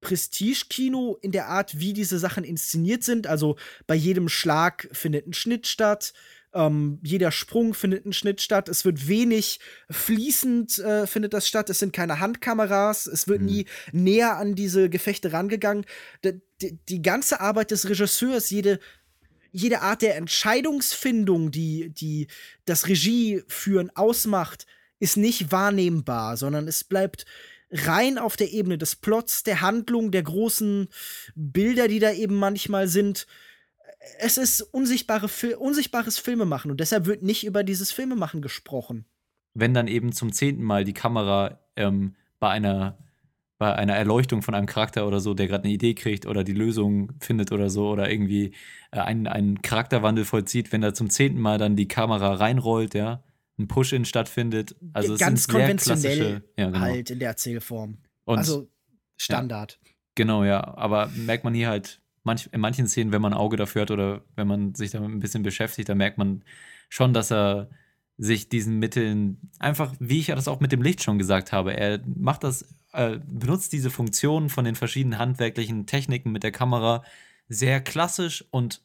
Prestige-Kino 0.00 1.18
in 1.20 1.32
der 1.32 1.48
Art, 1.48 1.78
wie 1.78 1.92
diese 1.92 2.18
Sachen 2.18 2.44
inszeniert 2.44 3.04
sind. 3.04 3.26
Also 3.26 3.56
bei 3.86 3.94
jedem 3.94 4.28
Schlag 4.28 4.88
findet 4.92 5.26
ein 5.26 5.32
Schnitt 5.32 5.66
statt. 5.66 6.12
Ähm, 6.54 6.98
jeder 7.02 7.30
Sprung 7.30 7.74
findet 7.74 8.06
ein 8.06 8.12
Schnitt 8.12 8.40
statt. 8.40 8.68
Es 8.68 8.84
wird 8.84 9.06
wenig 9.08 9.60
fließend 9.90 10.78
äh, 10.78 11.06
findet 11.06 11.34
das 11.34 11.46
statt. 11.46 11.68
Es 11.68 11.78
sind 11.78 11.92
keine 11.92 12.20
Handkameras. 12.20 13.06
Es 13.06 13.28
wird 13.28 13.40
Mhm. 13.40 13.46
nie 13.46 13.66
näher 13.92 14.36
an 14.36 14.54
diese 14.54 14.88
Gefechte 14.88 15.32
rangegangen. 15.32 15.84
D 16.24 16.40
die, 16.60 17.02
ganze 17.02 17.40
Arbeit 17.40 17.70
des 17.70 17.88
Regisseurs, 17.88 18.50
jede 18.50 18.80
jede 19.52 19.80
Art 19.80 20.02
der 20.02 20.16
Entscheidungsfindung, 20.16 21.50
die, 21.50 21.90
die 21.90 22.26
das 22.64 22.86
Regieführen 22.88 23.90
ausmacht, 23.94 24.66
ist 24.98 25.16
nicht 25.16 25.52
wahrnehmbar, 25.52 26.36
sondern 26.36 26.68
es 26.68 26.84
bleibt 26.84 27.24
rein 27.70 28.18
auf 28.18 28.36
der 28.36 28.52
Ebene 28.52 28.78
des 28.78 28.96
Plots, 28.96 29.42
der 29.42 29.60
Handlung, 29.60 30.10
der 30.10 30.22
großen 30.22 30.88
Bilder, 31.34 31.88
die 31.88 31.98
da 31.98 32.12
eben 32.12 32.34
manchmal 32.34 32.88
sind. 32.88 33.26
Es 34.18 34.38
ist 34.38 34.62
unsichtbare 34.62 35.28
Fil 35.28 35.54
unsichtbares 35.54 36.18
Filmemachen 36.18 36.70
und 36.70 36.80
deshalb 36.80 37.06
wird 37.06 37.22
nicht 37.22 37.44
über 37.44 37.64
dieses 37.64 37.92
Filmemachen 37.92 38.42
gesprochen. 38.42 39.04
Wenn 39.54 39.74
dann 39.74 39.88
eben 39.88 40.12
zum 40.12 40.32
zehnten 40.32 40.62
Mal 40.62 40.84
die 40.84 40.94
Kamera 40.94 41.58
ähm, 41.76 42.14
bei 42.38 42.50
einer 42.50 42.98
bei 43.58 43.74
einer 43.74 43.96
Erleuchtung 43.96 44.42
von 44.42 44.54
einem 44.54 44.66
Charakter 44.66 45.06
oder 45.06 45.18
so, 45.18 45.34
der 45.34 45.48
gerade 45.48 45.64
eine 45.64 45.72
Idee 45.72 45.94
kriegt 45.94 46.26
oder 46.26 46.44
die 46.44 46.52
Lösung 46.52 47.12
findet 47.18 47.50
oder 47.50 47.70
so 47.70 47.88
oder 47.88 48.08
irgendwie 48.08 48.52
äh, 48.92 49.00
einen, 49.00 49.26
einen 49.26 49.62
Charakterwandel 49.62 50.24
vollzieht, 50.24 50.70
wenn 50.70 50.80
da 50.80 50.94
zum 50.94 51.10
zehnten 51.10 51.40
Mal 51.40 51.58
dann 51.58 51.74
die 51.74 51.88
Kamera 51.88 52.34
reinrollt, 52.34 52.94
ja, 52.94 53.24
ein 53.58 53.68
Push-In 53.68 54.04
stattfindet. 54.04 54.76
Also 54.92 55.14
es 55.14 55.20
Ganz 55.20 55.44
sehr 55.44 55.54
konventionell 55.54 56.42
ja, 56.56 56.66
genau. 56.66 56.78
halt 56.80 57.10
in 57.10 57.18
der 57.18 57.28
Erzählform. 57.28 57.98
Und 58.24 58.38
also 58.38 58.68
Standard. 59.16 59.78
Genau, 60.14 60.44
ja. 60.44 60.76
Aber 60.76 61.08
merkt 61.08 61.44
man 61.44 61.54
hier 61.54 61.68
halt 61.68 62.00
manch, 62.22 62.48
in 62.52 62.60
manchen 62.60 62.86
Szenen, 62.86 63.12
wenn 63.12 63.22
man 63.22 63.32
ein 63.32 63.38
Auge 63.38 63.56
dafür 63.56 63.82
hat 63.82 63.90
oder 63.90 64.22
wenn 64.36 64.46
man 64.46 64.74
sich 64.74 64.92
damit 64.92 65.10
ein 65.10 65.20
bisschen 65.20 65.42
beschäftigt, 65.42 65.88
dann 65.88 65.98
merkt 65.98 66.18
man 66.18 66.44
schon, 66.88 67.12
dass 67.12 67.32
er 67.32 67.68
sich 68.16 68.48
diesen 68.48 68.78
Mitteln 68.78 69.50
einfach, 69.60 69.94
wie 70.00 70.18
ich 70.18 70.26
ja 70.28 70.34
das 70.34 70.48
auch 70.48 70.60
mit 70.60 70.72
dem 70.72 70.82
Licht 70.82 71.02
schon 71.02 71.18
gesagt 71.18 71.52
habe, 71.52 71.76
er 71.76 72.00
macht 72.04 72.42
das, 72.42 72.66
äh, 72.92 73.18
benutzt 73.26 73.72
diese 73.72 73.90
Funktionen 73.90 74.48
von 74.48 74.64
den 74.64 74.74
verschiedenen 74.74 75.18
handwerklichen 75.18 75.86
Techniken 75.86 76.32
mit 76.32 76.42
der 76.42 76.50
Kamera 76.50 77.04
sehr 77.48 77.80
klassisch 77.80 78.44
und 78.50 78.82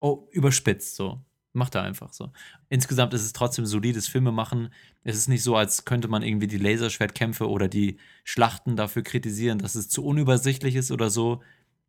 oh, 0.00 0.28
überspitzt 0.32 0.96
so. 0.96 1.24
Macht 1.54 1.74
er 1.74 1.82
einfach 1.82 2.12
so. 2.14 2.32
Insgesamt 2.70 3.12
ist 3.12 3.24
es 3.24 3.34
trotzdem 3.34 3.66
solides 3.66 4.08
Filmemachen. 4.08 4.72
Es 5.04 5.16
ist 5.16 5.28
nicht 5.28 5.42
so, 5.42 5.54
als 5.54 5.84
könnte 5.84 6.08
man 6.08 6.22
irgendwie 6.22 6.46
die 6.46 6.56
Laserschwertkämpfe 6.56 7.48
oder 7.48 7.68
die 7.68 7.98
Schlachten 8.24 8.74
dafür 8.74 9.02
kritisieren, 9.02 9.58
dass 9.58 9.74
es 9.74 9.90
zu 9.90 10.04
unübersichtlich 10.04 10.76
ist 10.76 10.90
oder 10.90 11.10
so. 11.10 11.42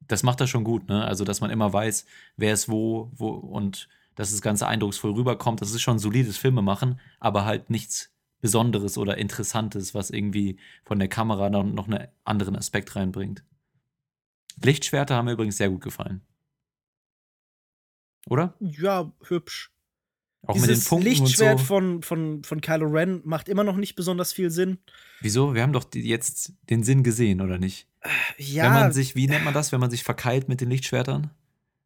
Das 0.06 0.24
macht 0.24 0.42
er 0.42 0.48
schon 0.48 0.66
gut, 0.66 0.90
ne? 0.90 1.06
Also, 1.06 1.24
dass 1.24 1.40
man 1.40 1.50
immer 1.50 1.72
weiß, 1.72 2.06
wer 2.36 2.54
ist 2.54 2.68
wo, 2.68 3.10
wo 3.16 3.30
und 3.30 3.88
dass 4.16 4.32
das 4.32 4.42
Ganze 4.42 4.68
eindrucksvoll 4.68 5.14
rüberkommt. 5.14 5.62
Das 5.62 5.72
ist 5.72 5.82
schon 5.82 5.98
solides 5.98 6.38
Filmemachen, 6.38 7.00
aber 7.22 7.46
halt 7.46 7.70
nichts 7.70 8.12
Besonderes 8.42 8.98
oder 8.98 9.18
Interessantes, 9.18 9.96
was 9.96 10.10
irgendwie 10.10 10.58
von 10.84 11.00
der 11.00 11.08
Kamera 11.08 11.50
noch, 11.50 11.64
noch 11.64 11.88
einen 11.88 12.08
anderen 12.26 12.58
Aspekt 12.58 12.98
reinbringt. 12.98 13.44
Lichtschwerter 14.62 15.16
haben 15.16 15.26
mir 15.26 15.32
übrigens 15.32 15.58
sehr 15.58 15.70
gut 15.70 15.82
gefallen. 15.82 16.22
Oder? 18.30 18.54
Ja, 18.60 19.12
hübsch. 19.28 19.72
Auch 20.46 20.56
Dieses 20.56 20.68
mit 20.68 20.78
den 20.78 20.82
Funken 20.82 21.08
Lichtschwert 21.08 21.54
und 21.54 21.60
so. 21.60 21.66
von, 21.66 22.04
von, 22.04 22.44
von 22.44 22.60
Kylo 22.62 22.88
Ren 22.88 23.22
macht 23.24 23.48
immer 23.48 23.64
noch 23.64 23.78
nicht 23.78 23.96
besonders 23.96 24.34
viel 24.34 24.50
Sinn. 24.52 24.78
Wieso? 25.22 25.56
Wir 25.56 25.64
haben 25.64 25.72
doch 25.72 25.86
jetzt 25.94 26.54
den 26.70 26.84
Sinn 26.84 27.04
gesehen, 27.04 27.40
oder 27.40 27.58
nicht? 27.58 27.88
Ja, 28.38 28.66
Wenn 28.66 28.74
man 28.74 28.92
sich, 28.92 29.16
wie 29.16 29.28
nennt 29.28 29.46
man 29.46 29.54
das, 29.54 29.72
wenn 29.72 29.80
man 29.80 29.90
sich 29.90 30.04
verkeilt 30.04 30.50
mit 30.50 30.60
den 30.60 30.70
Lichtschwertern? 30.70 31.32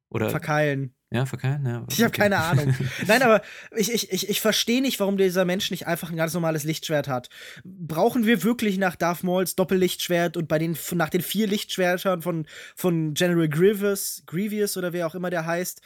Oder 0.10 0.30
verkeilen. 0.32 0.96
ja, 1.12 1.26
verkeilen? 1.26 1.66
Ja, 1.66 1.86
Ich 1.90 2.00
habe 2.00 2.08
okay. 2.08 2.22
keine 2.22 2.38
Ahnung. 2.38 2.74
Nein, 3.08 3.22
aber 3.22 3.42
ich, 3.76 3.94
ich, 3.94 4.12
ich, 4.12 4.30
ich 4.30 4.42
verstehe 4.42 4.82
nicht, 4.82 5.00
warum 5.00 5.18
dieser 5.18 5.46
Mensch 5.46 5.70
nicht 5.70 5.86
einfach 5.86 6.10
ein 6.10 6.16
ganz 6.16 6.34
normales 6.34 6.64
Lichtschwert 6.64 7.08
hat. 7.08 7.30
Brauchen 7.64 8.26
wir 8.26 8.42
wirklich 8.44 8.78
nach 8.78 8.96
Darth 8.96 9.24
Mauls 9.24 9.56
Doppellichtschwert 9.56 10.38
und 10.38 10.48
bei 10.48 10.58
den 10.60 10.76
nach 10.94 11.10
den 11.10 11.22
vier 11.22 11.46
Lichtschwertern 11.46 12.22
von, 12.22 12.48
von 12.76 13.14
General 13.14 13.50
Grievous, 13.50 14.24
Grievous 14.26 14.78
oder 14.78 14.94
wer 14.94 15.06
auch 15.06 15.14
immer 15.14 15.30
der 15.30 15.46
heißt, 15.46 15.82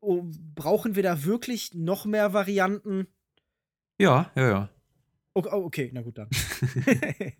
brauchen 0.00 0.94
wir 0.96 1.02
da 1.02 1.24
wirklich 1.24 1.74
noch 1.74 2.04
mehr 2.04 2.32
Varianten? 2.32 3.06
Ja, 3.98 4.30
ja, 4.36 4.48
ja. 4.48 4.68
Oh, 5.34 5.42
oh, 5.44 5.64
okay, 5.64 5.90
na 5.92 6.02
gut 6.02 6.18
dann. 6.18 6.28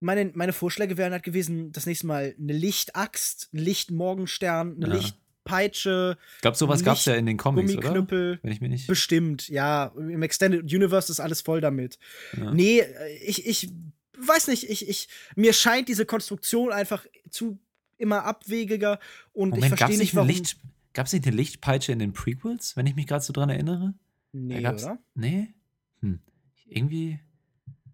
meine, 0.00 0.30
meine 0.34 0.52
Vorschläge 0.52 0.96
wären 0.96 1.12
halt 1.12 1.22
gewesen, 1.22 1.72
das 1.72 1.86
nächste 1.86 2.06
Mal 2.06 2.34
eine 2.38 2.52
Lichtaxt, 2.52 3.50
ein 3.52 3.58
Lichtmorgenstern, 3.58 4.76
eine 4.76 4.86
Ja. 4.86 4.94
Lichtpeitsche, 4.94 6.18
Ich 6.36 6.42
glaube, 6.42 6.56
sowas 6.56 6.84
gab 6.84 6.96
es 6.96 7.04
ja 7.04 7.14
in 7.14 7.26
den 7.26 7.36
Comics, 7.36 7.76
oder? 7.76 8.06
Wenn 8.08 8.52
ich 8.52 8.60
mir 8.60 8.68
nicht. 8.68 8.86
Bestimmt, 8.86 9.48
ja. 9.48 9.92
Im 9.96 10.22
Extended 10.22 10.62
Universe 10.62 11.10
ist 11.10 11.20
alles 11.20 11.40
voll 11.40 11.60
damit. 11.60 11.98
Ja. 12.36 12.52
Nee, 12.52 12.80
äh, 12.80 13.16
ich, 13.24 13.46
ich 13.46 13.70
weiß 14.18 14.48
nicht, 14.48 14.68
ich, 14.70 14.88
ich, 14.88 15.08
mir 15.36 15.52
scheint 15.52 15.88
diese 15.88 16.06
Konstruktion 16.06 16.72
einfach 16.72 17.04
zu 17.30 17.58
immer 17.96 18.24
abwegiger 18.24 18.98
und 19.32 19.50
ich 19.50 19.54
Moment, 19.56 19.70
gab 19.70 19.78
verstehe 19.78 19.98
nicht, 19.98 20.14
warum. 20.14 20.28
Licht, 20.28 20.56
gab's 20.94 21.12
nicht 21.12 21.26
eine 21.26 21.36
Lichtpeitsche 21.36 21.92
in 21.92 21.98
den 21.98 22.12
Prequels, 22.12 22.76
wenn 22.76 22.86
ich 22.86 22.94
mich 22.94 23.06
gerade 23.06 23.24
so 23.24 23.32
dran 23.32 23.50
erinnere? 23.50 23.94
nee, 24.32 24.66
oder? 24.66 24.98
Nee? 25.14 25.54
Hm. 26.00 26.20
Irgendwie. 26.66 27.20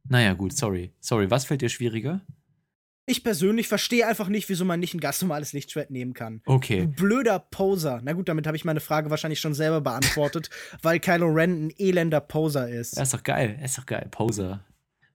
Naja, 0.08 0.34
gut, 0.34 0.52
sorry. 0.56 0.92
Sorry, 1.00 1.30
was 1.30 1.44
fällt 1.44 1.62
dir 1.62 1.68
schwieriger? 1.68 2.22
Ich 3.06 3.24
persönlich 3.24 3.66
verstehe 3.66 4.06
einfach 4.06 4.28
nicht, 4.28 4.48
wieso 4.48 4.64
man 4.64 4.78
nicht 4.78 4.94
ein 4.94 5.00
ganz 5.00 5.20
normales 5.20 5.52
Lichtschwert 5.52 5.90
nehmen 5.90 6.14
kann. 6.14 6.42
Okay. 6.46 6.82
Ein 6.82 6.92
blöder 6.92 7.40
Poser. 7.40 8.00
Na 8.04 8.12
gut, 8.12 8.28
damit 8.28 8.46
habe 8.46 8.56
ich 8.56 8.64
meine 8.64 8.78
Frage 8.78 9.10
wahrscheinlich 9.10 9.40
schon 9.40 9.54
selber 9.54 9.80
beantwortet, 9.80 10.48
weil 10.82 11.00
Kylo 11.00 11.26
Ren 11.26 11.66
ein 11.66 11.72
elender 11.76 12.20
Poser 12.20 12.68
ist. 12.68 12.96
Ja, 12.96 13.02
ist 13.02 13.12
doch 13.14 13.24
geil, 13.24 13.58
ist 13.64 13.78
doch 13.78 13.86
geil. 13.86 14.06
Poser. 14.10 14.64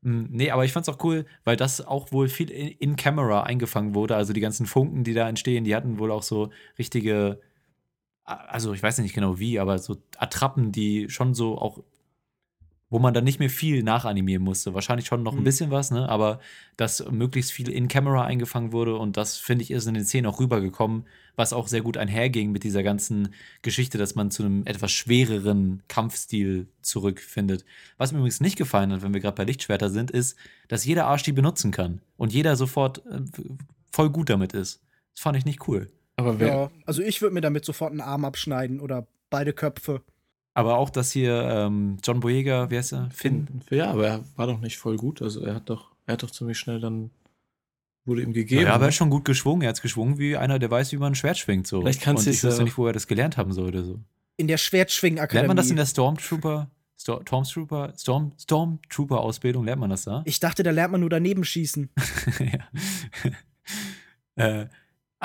Hm, 0.04 0.28
Nee, 0.30 0.52
aber 0.52 0.66
ich 0.66 0.74
fand's 0.74 0.90
auch 0.90 1.02
cool, 1.04 1.26
weil 1.46 1.56
das 1.56 1.80
auch 1.80 2.12
wohl 2.12 2.28
viel 2.28 2.52
in, 2.52 2.68
in 2.68 2.96
Camera 2.98 3.44
eingefangen 3.44 3.96
wurde. 3.96 4.16
Also 4.16 4.34
die 4.34 4.42
ganzen 4.42 4.66
Funken, 4.66 5.04
die 5.04 5.14
da 5.14 5.30
entstehen, 5.30 5.64
die 5.64 5.76
hatten 5.76 5.98
wohl 5.98 6.12
auch 6.12 6.24
so 6.24 6.52
richtige, 6.78 7.40
also 8.26 8.74
ich 8.74 8.82
weiß 8.84 8.98
nicht 9.00 9.14
genau 9.16 9.40
wie, 9.40 9.60
aber 9.60 9.78
so 9.80 9.98
Attrappen, 10.18 10.72
die 10.72 11.10
schon 11.10 11.34
so 11.34 11.58
auch, 11.58 11.84
wo 12.90 13.00
man 13.00 13.14
dann 13.14 13.24
nicht 13.24 13.40
mehr 13.40 13.50
viel 13.50 13.84
nachanimieren 13.84 14.44
musste. 14.44 14.74
Wahrscheinlich 14.74 15.08
schon 15.08 15.24
noch 15.24 15.34
ein 15.34 15.40
Mhm. 15.40 15.44
bisschen 15.44 15.72
was, 15.72 15.92
ne? 15.92 16.08
Aber 16.08 16.40
dass 16.78 17.04
möglichst 17.12 17.52
viel 17.52 17.70
in 17.70 17.88
Camera 17.88 18.24
eingefangen 18.26 18.72
wurde 18.72 18.96
und 18.96 19.18
das 19.18 19.38
finde 19.38 19.64
ich 19.64 19.72
ist 19.72 19.86
in 19.88 19.96
den 19.96 20.06
Szenen 20.06 20.28
auch 20.28 20.40
rübergekommen, 20.40 21.06
was 21.36 21.52
auch 21.52 21.68
sehr 21.68 21.82
gut 21.82 21.98
einherging 21.98 22.52
mit 22.52 22.64
dieser 22.64 22.84
ganzen 22.84 23.34
Geschichte, 23.64 23.98
dass 23.98 24.16
man 24.16 24.32
zu 24.32 24.44
einem 24.44 24.66
etwas 24.66 24.92
schwereren 24.92 25.84
Kampfstil 25.88 26.68
zurückfindet. 26.82 27.66
Was 27.98 28.12
mir 28.12 28.20
übrigens 28.20 28.40
nicht 28.40 28.58
gefallen 28.58 28.92
hat, 28.92 29.02
wenn 29.02 29.14
wir 29.14 29.22
gerade 29.22 29.36
bei 29.36 29.44
Lichtschwerter 29.44 29.90
sind, 29.90 30.12
ist, 30.12 30.38
dass 30.68 30.86
jeder 30.86 31.08
Arsch 31.08 31.24
die 31.24 31.32
benutzen 31.34 31.72
kann 31.72 32.02
und 32.18 32.34
jeder 32.34 32.56
sofort 32.56 33.06
äh, 33.08 33.22
voll 33.92 34.10
gut 34.10 34.30
damit 34.30 34.54
ist. 34.54 34.82
Das 35.14 35.22
fand 35.22 35.38
ich 35.38 35.46
nicht 35.46 35.68
cool. 35.68 35.92
Aber 36.18 36.39
wer, 36.39 36.47
Ja, 36.47 36.72
also 36.86 37.01
ich 37.01 37.22
würde 37.22 37.34
mir 37.34 37.41
damit 37.41 37.66
sofort 37.66 37.91
einen 37.91 38.01
Arm 38.01 38.26
abschneiden 38.26 38.80
oder 38.80 39.07
beide 39.30 39.53
Köpfe. 39.53 40.01
Aber 40.53 40.78
auch, 40.78 40.89
dass 40.89 41.11
hier 41.11 41.43
ähm, 41.49 41.97
John 42.03 42.22
Boyega, 42.22 42.70
wie 42.70 42.78
heißt 42.78 42.93
er? 42.93 43.09
Finn. 43.11 43.61
Ja, 43.70 43.91
aber 43.91 44.07
er 44.07 44.24
war 44.38 44.47
doch 44.47 44.59
nicht 44.59 44.78
voll 44.78 44.95
gut. 44.95 45.22
Also 45.22 45.41
er 45.41 45.55
hat 45.55 45.70
doch, 45.70 45.91
er 46.05 46.13
hat 46.13 46.24
doch 46.24 46.32
ziemlich 46.32 46.57
schnell 46.57 46.80
dann 46.80 47.11
wurde 48.05 48.22
ihm 48.22 48.34
gegeben. 48.34 48.61
Ja, 48.61 48.70
aber 48.70 48.76
er 48.76 48.80
ne? 48.80 48.86
hat 48.88 48.93
schon 48.93 49.09
gut 49.09 49.26
geschwungen. 49.26 49.63
Er 49.63 49.70
hat 49.70 49.82
geschwungen 49.82 50.18
wie 50.18 50.38
einer, 50.38 50.59
der 50.59 50.72
weiß, 50.72 50.91
wie 50.91 50.97
man 50.97 51.11
ein 51.11 51.16
Schwert 51.16 51.38
schwingt. 51.38 51.68
So. 51.68 51.82
Vielleicht 51.82 52.01
kannst 52.01 52.26
du 52.26 52.30
ich 52.30 52.38
es 52.38 52.43
wüsste 52.43 52.59
ja- 52.59 52.63
nicht, 52.63 52.78
wo 52.78 52.88
er 52.88 52.93
das 52.93 53.07
gelernt 53.07 53.36
haben 53.36 53.51
sollte. 53.51 53.84
So. 53.84 53.99
In 54.38 54.47
der 54.47 54.57
Schwertschwingakademie. 54.57 55.39
Lernt 55.39 55.47
man 55.49 55.57
das 55.57 55.70
in 55.70 55.76
der 55.76 55.86
Stormtrooper, 55.86 56.70
Stor 56.97 57.22
Stormtrooper, 57.26 57.93
Storm, 57.97 58.32
Stormtrooper-Ausbildung? 58.39 59.66
Lernt 59.66 59.82
man 59.82 59.89
das 59.89 60.03
da? 60.03 60.24
Ich 60.26 60.39
dachte, 60.39 60.63
da 60.63 60.72
lernt 60.72 60.91
man 60.91 61.01
nur 61.01 61.09
daneben 61.09 61.43
schießen. 61.43 61.89
ja. 64.36 64.36
äh, 64.61 64.68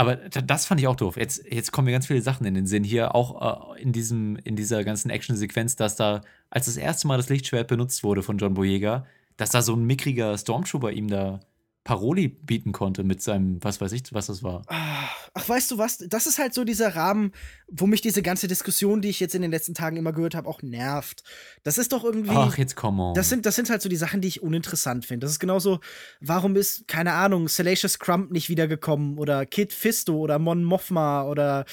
Aber 0.00 0.16
da- 0.16 0.40
das 0.40 0.64
fand 0.64 0.80
ich 0.80 0.86
auch 0.86 0.96
doof. 0.96 1.18
Jetzt, 1.18 1.44
jetzt 1.50 1.72
kommen 1.72 1.84
mir 1.84 1.92
ganz 1.92 2.06
viele 2.06 2.22
Sachen 2.22 2.46
in 2.46 2.54
den 2.54 2.66
Sinn 2.66 2.84
hier, 2.84 3.14
auch 3.14 3.76
äh, 3.76 3.82
in, 3.82 3.92
diesem, 3.92 4.36
in 4.36 4.56
dieser 4.56 4.82
ganzen 4.82 5.10
Action-Sequenz, 5.10 5.76
dass 5.76 5.94
da, 5.94 6.22
als 6.48 6.64
das 6.66 6.78
erste 6.78 7.06
Mal 7.06 7.18
das 7.18 7.28
Lichtschwert 7.28 7.68
benutzt 7.68 8.02
wurde 8.02 8.22
von 8.22 8.38
John 8.38 8.54
Boyega, 8.54 9.04
dass 9.36 9.50
da 9.50 9.60
so 9.60 9.74
ein 9.74 9.84
mickriger 9.84 10.38
Stormtrooper 10.38 10.90
ihm 10.92 11.08
da 11.08 11.40
Paroli 11.82 12.28
bieten 12.28 12.72
konnte 12.72 13.04
mit 13.04 13.22
seinem, 13.22 13.58
was 13.64 13.80
weiß 13.80 13.92
ich, 13.92 14.02
was 14.12 14.26
das 14.26 14.42
war. 14.42 14.62
Ach, 14.68 15.48
weißt 15.48 15.70
du 15.70 15.78
was? 15.78 15.96
Das 15.98 16.26
ist 16.26 16.38
halt 16.38 16.52
so 16.52 16.64
dieser 16.64 16.94
Rahmen, 16.94 17.32
wo 17.68 17.86
mich 17.86 18.02
diese 18.02 18.20
ganze 18.20 18.48
Diskussion, 18.48 19.00
die 19.00 19.08
ich 19.08 19.18
jetzt 19.18 19.34
in 19.34 19.40
den 19.40 19.50
letzten 19.50 19.72
Tagen 19.72 19.96
immer 19.96 20.12
gehört 20.12 20.34
habe, 20.34 20.46
auch 20.46 20.60
nervt. 20.60 21.22
Das 21.62 21.78
ist 21.78 21.92
doch 21.92 22.04
irgendwie. 22.04 22.30
Ach, 22.34 22.58
jetzt 22.58 22.76
komm 22.76 23.00
on. 23.00 23.14
Das 23.14 23.30
sind, 23.30 23.46
das 23.46 23.56
sind 23.56 23.70
halt 23.70 23.80
so 23.80 23.88
die 23.88 23.96
Sachen, 23.96 24.20
die 24.20 24.28
ich 24.28 24.42
uninteressant 24.42 25.06
finde. 25.06 25.24
Das 25.24 25.32
ist 25.32 25.40
genauso, 25.40 25.80
warum 26.20 26.54
ist, 26.54 26.86
keine 26.86 27.14
Ahnung, 27.14 27.48
Salacious 27.48 27.98
Crump 27.98 28.30
nicht 28.30 28.50
wiedergekommen 28.50 29.18
oder 29.18 29.46
Kid 29.46 29.72
Fisto 29.72 30.18
oder 30.18 30.38
Mon 30.38 30.62
Mothma 30.62 31.24
oder, 31.24 31.64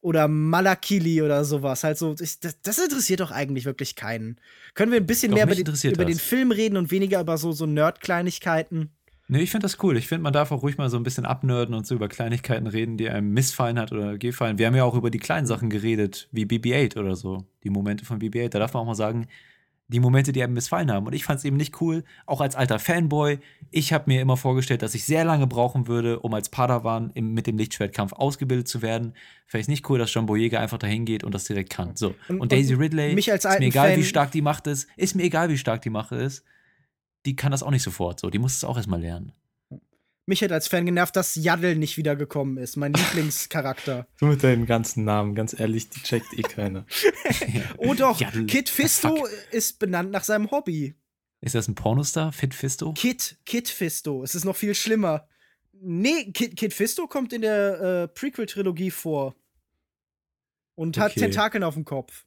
oder 0.00 0.26
Malakili 0.26 1.22
oder 1.22 1.44
sowas. 1.44 1.84
Halt 1.84 1.98
so, 1.98 2.16
ich, 2.18 2.40
das, 2.40 2.60
das 2.62 2.78
interessiert 2.78 3.20
doch 3.20 3.30
eigentlich 3.30 3.64
wirklich 3.64 3.94
keinen. 3.94 4.40
Können 4.74 4.90
wir 4.90 4.98
ein 4.98 5.06
bisschen 5.06 5.30
Doch, 5.30 5.36
mehr 5.36 5.46
über, 5.46 5.54
den, 5.54 5.92
über 5.92 6.04
den 6.04 6.18
Film 6.18 6.50
reden 6.50 6.76
und 6.76 6.90
weniger 6.90 7.20
über 7.20 7.38
so, 7.38 7.52
so 7.52 7.66
Nerd-Kleinigkeiten? 7.66 8.90
Nee, 9.32 9.42
ich 9.42 9.50
finde 9.50 9.64
das 9.64 9.82
cool. 9.82 9.96
Ich 9.96 10.08
finde, 10.08 10.22
man 10.24 10.32
darf 10.32 10.52
auch 10.52 10.62
ruhig 10.62 10.76
mal 10.76 10.90
so 10.90 10.96
ein 10.98 11.02
bisschen 11.04 11.24
abnörden 11.24 11.74
und 11.74 11.86
so 11.86 11.94
über 11.94 12.08
Kleinigkeiten 12.08 12.66
reden, 12.66 12.96
die 12.98 13.08
einem 13.08 13.32
missfallen 13.32 13.78
hat 13.78 13.90
oder 13.92 14.18
gefallen. 14.18 14.58
Wir 14.58 14.66
haben 14.66 14.74
ja 14.76 14.84
auch 14.84 14.94
über 14.94 15.10
die 15.10 15.18
kleinen 15.18 15.46
Sachen 15.46 15.70
geredet, 15.70 16.28
wie 16.32 16.44
BB-8 16.44 16.98
oder 16.98 17.16
so. 17.16 17.44
Die 17.64 17.70
Momente 17.70 18.04
von 18.04 18.18
BB-8. 18.20 18.50
Da 18.50 18.58
darf 18.58 18.74
man 18.74 18.82
auch 18.82 18.86
mal 18.86 18.94
sagen, 18.94 19.26
die 19.88 20.00
Momente, 20.00 20.32
die 20.32 20.42
einem 20.42 20.54
missfallen 20.54 20.90
haben. 20.90 21.06
Und 21.06 21.14
ich 21.14 21.24
fand 21.24 21.38
es 21.38 21.44
eben 21.44 21.56
nicht 21.56 21.80
cool, 21.80 22.04
auch 22.26 22.40
als 22.40 22.56
alter 22.56 22.78
Fanboy. 22.78 23.38
Ich 23.70 23.92
habe 23.92 24.04
mir 24.06 24.20
immer 24.22 24.36
vorgestellt, 24.36 24.82
dass 24.82 24.94
ich 24.94 25.04
sehr 25.04 25.24
lange 25.24 25.46
brauchen 25.46 25.86
würde, 25.86 26.20
um 26.20 26.32
als 26.34 26.48
Padawan 26.48 27.10
im, 27.14 27.34
mit 27.34 27.46
dem 27.46 27.58
Lichtschwertkampf 27.58 28.12
ausgebildet 28.12 28.68
zu 28.68 28.80
werden. 28.82 29.14
Vielleicht 29.46 29.68
nicht 29.68 29.88
cool, 29.90 29.98
dass 29.98 30.12
John 30.12 30.26
Boyega 30.26 30.60
einfach 30.60 30.78
dahin 30.78 31.04
geht 31.04 31.24
und 31.24 31.34
das 31.34 31.44
direkt 31.44 31.70
kann. 31.70 31.96
So. 31.96 32.14
Und, 32.28 32.40
Und- 32.40 32.52
Daisy 32.52 32.74
Ridley, 32.74 33.14
mich 33.14 33.30
als 33.32 33.44
ist 33.44 33.58
mir 33.60 33.66
egal, 33.66 33.90
Fan- 33.90 33.98
wie 33.98 34.04
stark 34.04 34.30
die 34.30 34.42
Macht 34.42 34.66
ist. 34.66 34.88
Ist 34.96 35.14
mir 35.14 35.22
egal, 35.24 35.48
wie 35.50 35.58
stark 35.58 35.82
die 35.82 35.90
Macht 35.90 36.12
ist. 36.12 36.44
Die 37.26 37.36
kann 37.36 37.52
das 37.52 37.62
auch 37.62 37.70
nicht 37.70 37.82
sofort 37.82 38.20
so. 38.20 38.30
Die 38.30 38.38
muss 38.38 38.56
es 38.56 38.64
auch 38.64 38.76
erstmal 38.76 39.00
lernen. 39.00 39.32
Mich 40.24 40.40
hätte 40.40 40.54
als 40.54 40.68
Fan 40.68 40.86
genervt, 40.86 41.16
dass 41.16 41.34
Yaddle 41.34 41.74
nicht 41.74 41.96
wiedergekommen 41.96 42.56
ist, 42.56 42.76
mein 42.76 42.92
Lieblingscharakter. 42.94 44.06
Du 44.18 44.26
mit 44.26 44.42
deinen 44.42 44.66
ganzen 44.66 45.04
Namen, 45.04 45.34
ganz 45.34 45.58
ehrlich, 45.58 45.88
die 45.90 46.00
checkt 46.00 46.32
eh 46.38 46.42
keiner. 46.42 46.86
Oh 47.78 47.94
doch, 47.94 48.20
Yaddle. 48.20 48.46
Kid 48.46 48.68
Fisto 48.68 49.16
Fuck. 49.16 49.28
ist 49.50 49.78
benannt 49.78 50.10
nach 50.12 50.24
seinem 50.24 50.50
Hobby. 50.50 50.94
Ist 51.40 51.56
das 51.56 51.66
ein 51.66 51.74
Pornostar? 51.74 52.30
Fit 52.32 52.54
Fisto? 52.54 52.92
Kid, 52.92 53.36
Kid 53.44 53.68
Fisto. 53.68 54.22
Es 54.22 54.36
ist 54.36 54.44
noch 54.44 54.54
viel 54.54 54.76
schlimmer. 54.76 55.26
Nee, 55.72 56.30
Kid, 56.30 56.56
Kid 56.56 56.72
Fisto 56.72 57.08
kommt 57.08 57.32
in 57.32 57.42
der 57.42 57.80
äh, 57.80 58.08
Prequel-Trilogie 58.08 58.92
vor. 58.92 59.34
Und 60.76 60.98
hat 60.98 61.10
Okay. 61.12 61.20
Tentakeln 61.20 61.64
auf 61.64 61.74
dem 61.74 61.84
Kopf. 61.84 62.24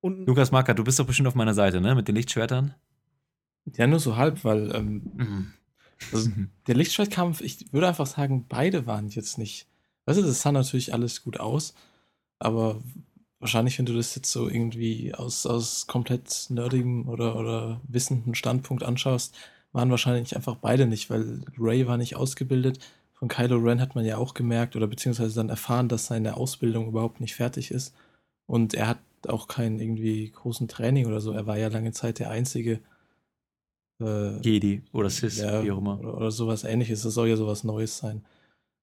Und 0.00 0.26
Lukas 0.26 0.52
Marker, 0.52 0.74
du 0.74 0.84
bist 0.84 0.98
doch 1.00 1.06
bestimmt 1.06 1.26
auf 1.28 1.34
meiner 1.34 1.54
Seite, 1.54 1.80
ne? 1.80 1.94
Mit 1.96 2.06
den 2.06 2.14
Lichtschwertern? 2.14 2.74
Ja, 3.76 3.86
nur 3.86 4.00
so 4.00 4.16
halb, 4.16 4.44
weil 4.44 4.74
ähm, 4.74 5.02
Mhm. 5.16 5.52
also 6.12 6.30
der 6.66 6.74
Lichtschwertkampf, 6.74 7.40
ich 7.40 7.72
würde 7.72 7.88
einfach 7.88 8.06
sagen, 8.06 8.46
beide 8.48 8.86
waren 8.86 9.08
jetzt 9.08 9.38
nicht. 9.38 9.66
Weißt 10.06 10.18
du, 10.18 10.22
das 10.22 10.42
sah 10.42 10.52
natürlich 10.52 10.92
alles 10.92 11.22
gut 11.22 11.40
aus, 11.40 11.74
aber 12.38 12.82
wahrscheinlich, 13.40 13.78
wenn 13.78 13.86
du 13.86 13.94
das 13.94 14.14
jetzt 14.14 14.30
so 14.30 14.48
irgendwie 14.48 15.14
aus, 15.14 15.46
aus 15.46 15.86
komplett 15.86 16.46
nerdigem 16.50 17.08
oder, 17.08 17.36
oder 17.36 17.80
wissenden 17.88 18.34
Standpunkt 18.34 18.82
anschaust, 18.82 19.34
waren 19.72 19.90
wahrscheinlich 19.90 20.36
einfach 20.36 20.56
beide 20.56 20.86
nicht, 20.86 21.10
weil 21.10 21.42
Ray 21.58 21.86
war 21.86 21.96
nicht 21.96 22.16
ausgebildet. 22.16 22.78
Von 23.14 23.28
Kylo 23.28 23.56
Ren 23.56 23.80
hat 23.80 23.94
man 23.94 24.04
ja 24.04 24.18
auch 24.18 24.34
gemerkt 24.34 24.76
oder 24.76 24.86
beziehungsweise 24.86 25.34
dann 25.34 25.48
erfahren, 25.48 25.88
dass 25.88 26.06
seine 26.06 26.36
Ausbildung 26.36 26.88
überhaupt 26.88 27.20
nicht 27.20 27.34
fertig 27.34 27.70
ist. 27.70 27.94
Und 28.46 28.74
er 28.74 28.88
hat 28.88 28.98
auch 29.26 29.48
keinen 29.48 29.80
irgendwie 29.80 30.30
großen 30.30 30.68
Training 30.68 31.06
oder 31.06 31.20
so. 31.20 31.32
Er 31.32 31.46
war 31.46 31.56
ja 31.56 31.68
lange 31.68 31.92
Zeit 31.92 32.18
der 32.18 32.30
einzige 32.30 32.80
äh, 34.00 34.38
Jedi 34.40 34.82
oder 34.92 35.10
Sis, 35.10 35.38
ja, 35.38 35.62
wie 35.62 35.70
auch 35.70 35.78
immer. 35.78 35.98
Oder, 36.00 36.16
oder 36.16 36.30
sowas 36.30 36.64
ähnliches. 36.64 37.02
Das 37.02 37.14
soll 37.14 37.28
ja 37.28 37.36
sowas 37.36 37.64
Neues 37.64 37.98
sein. 37.98 38.24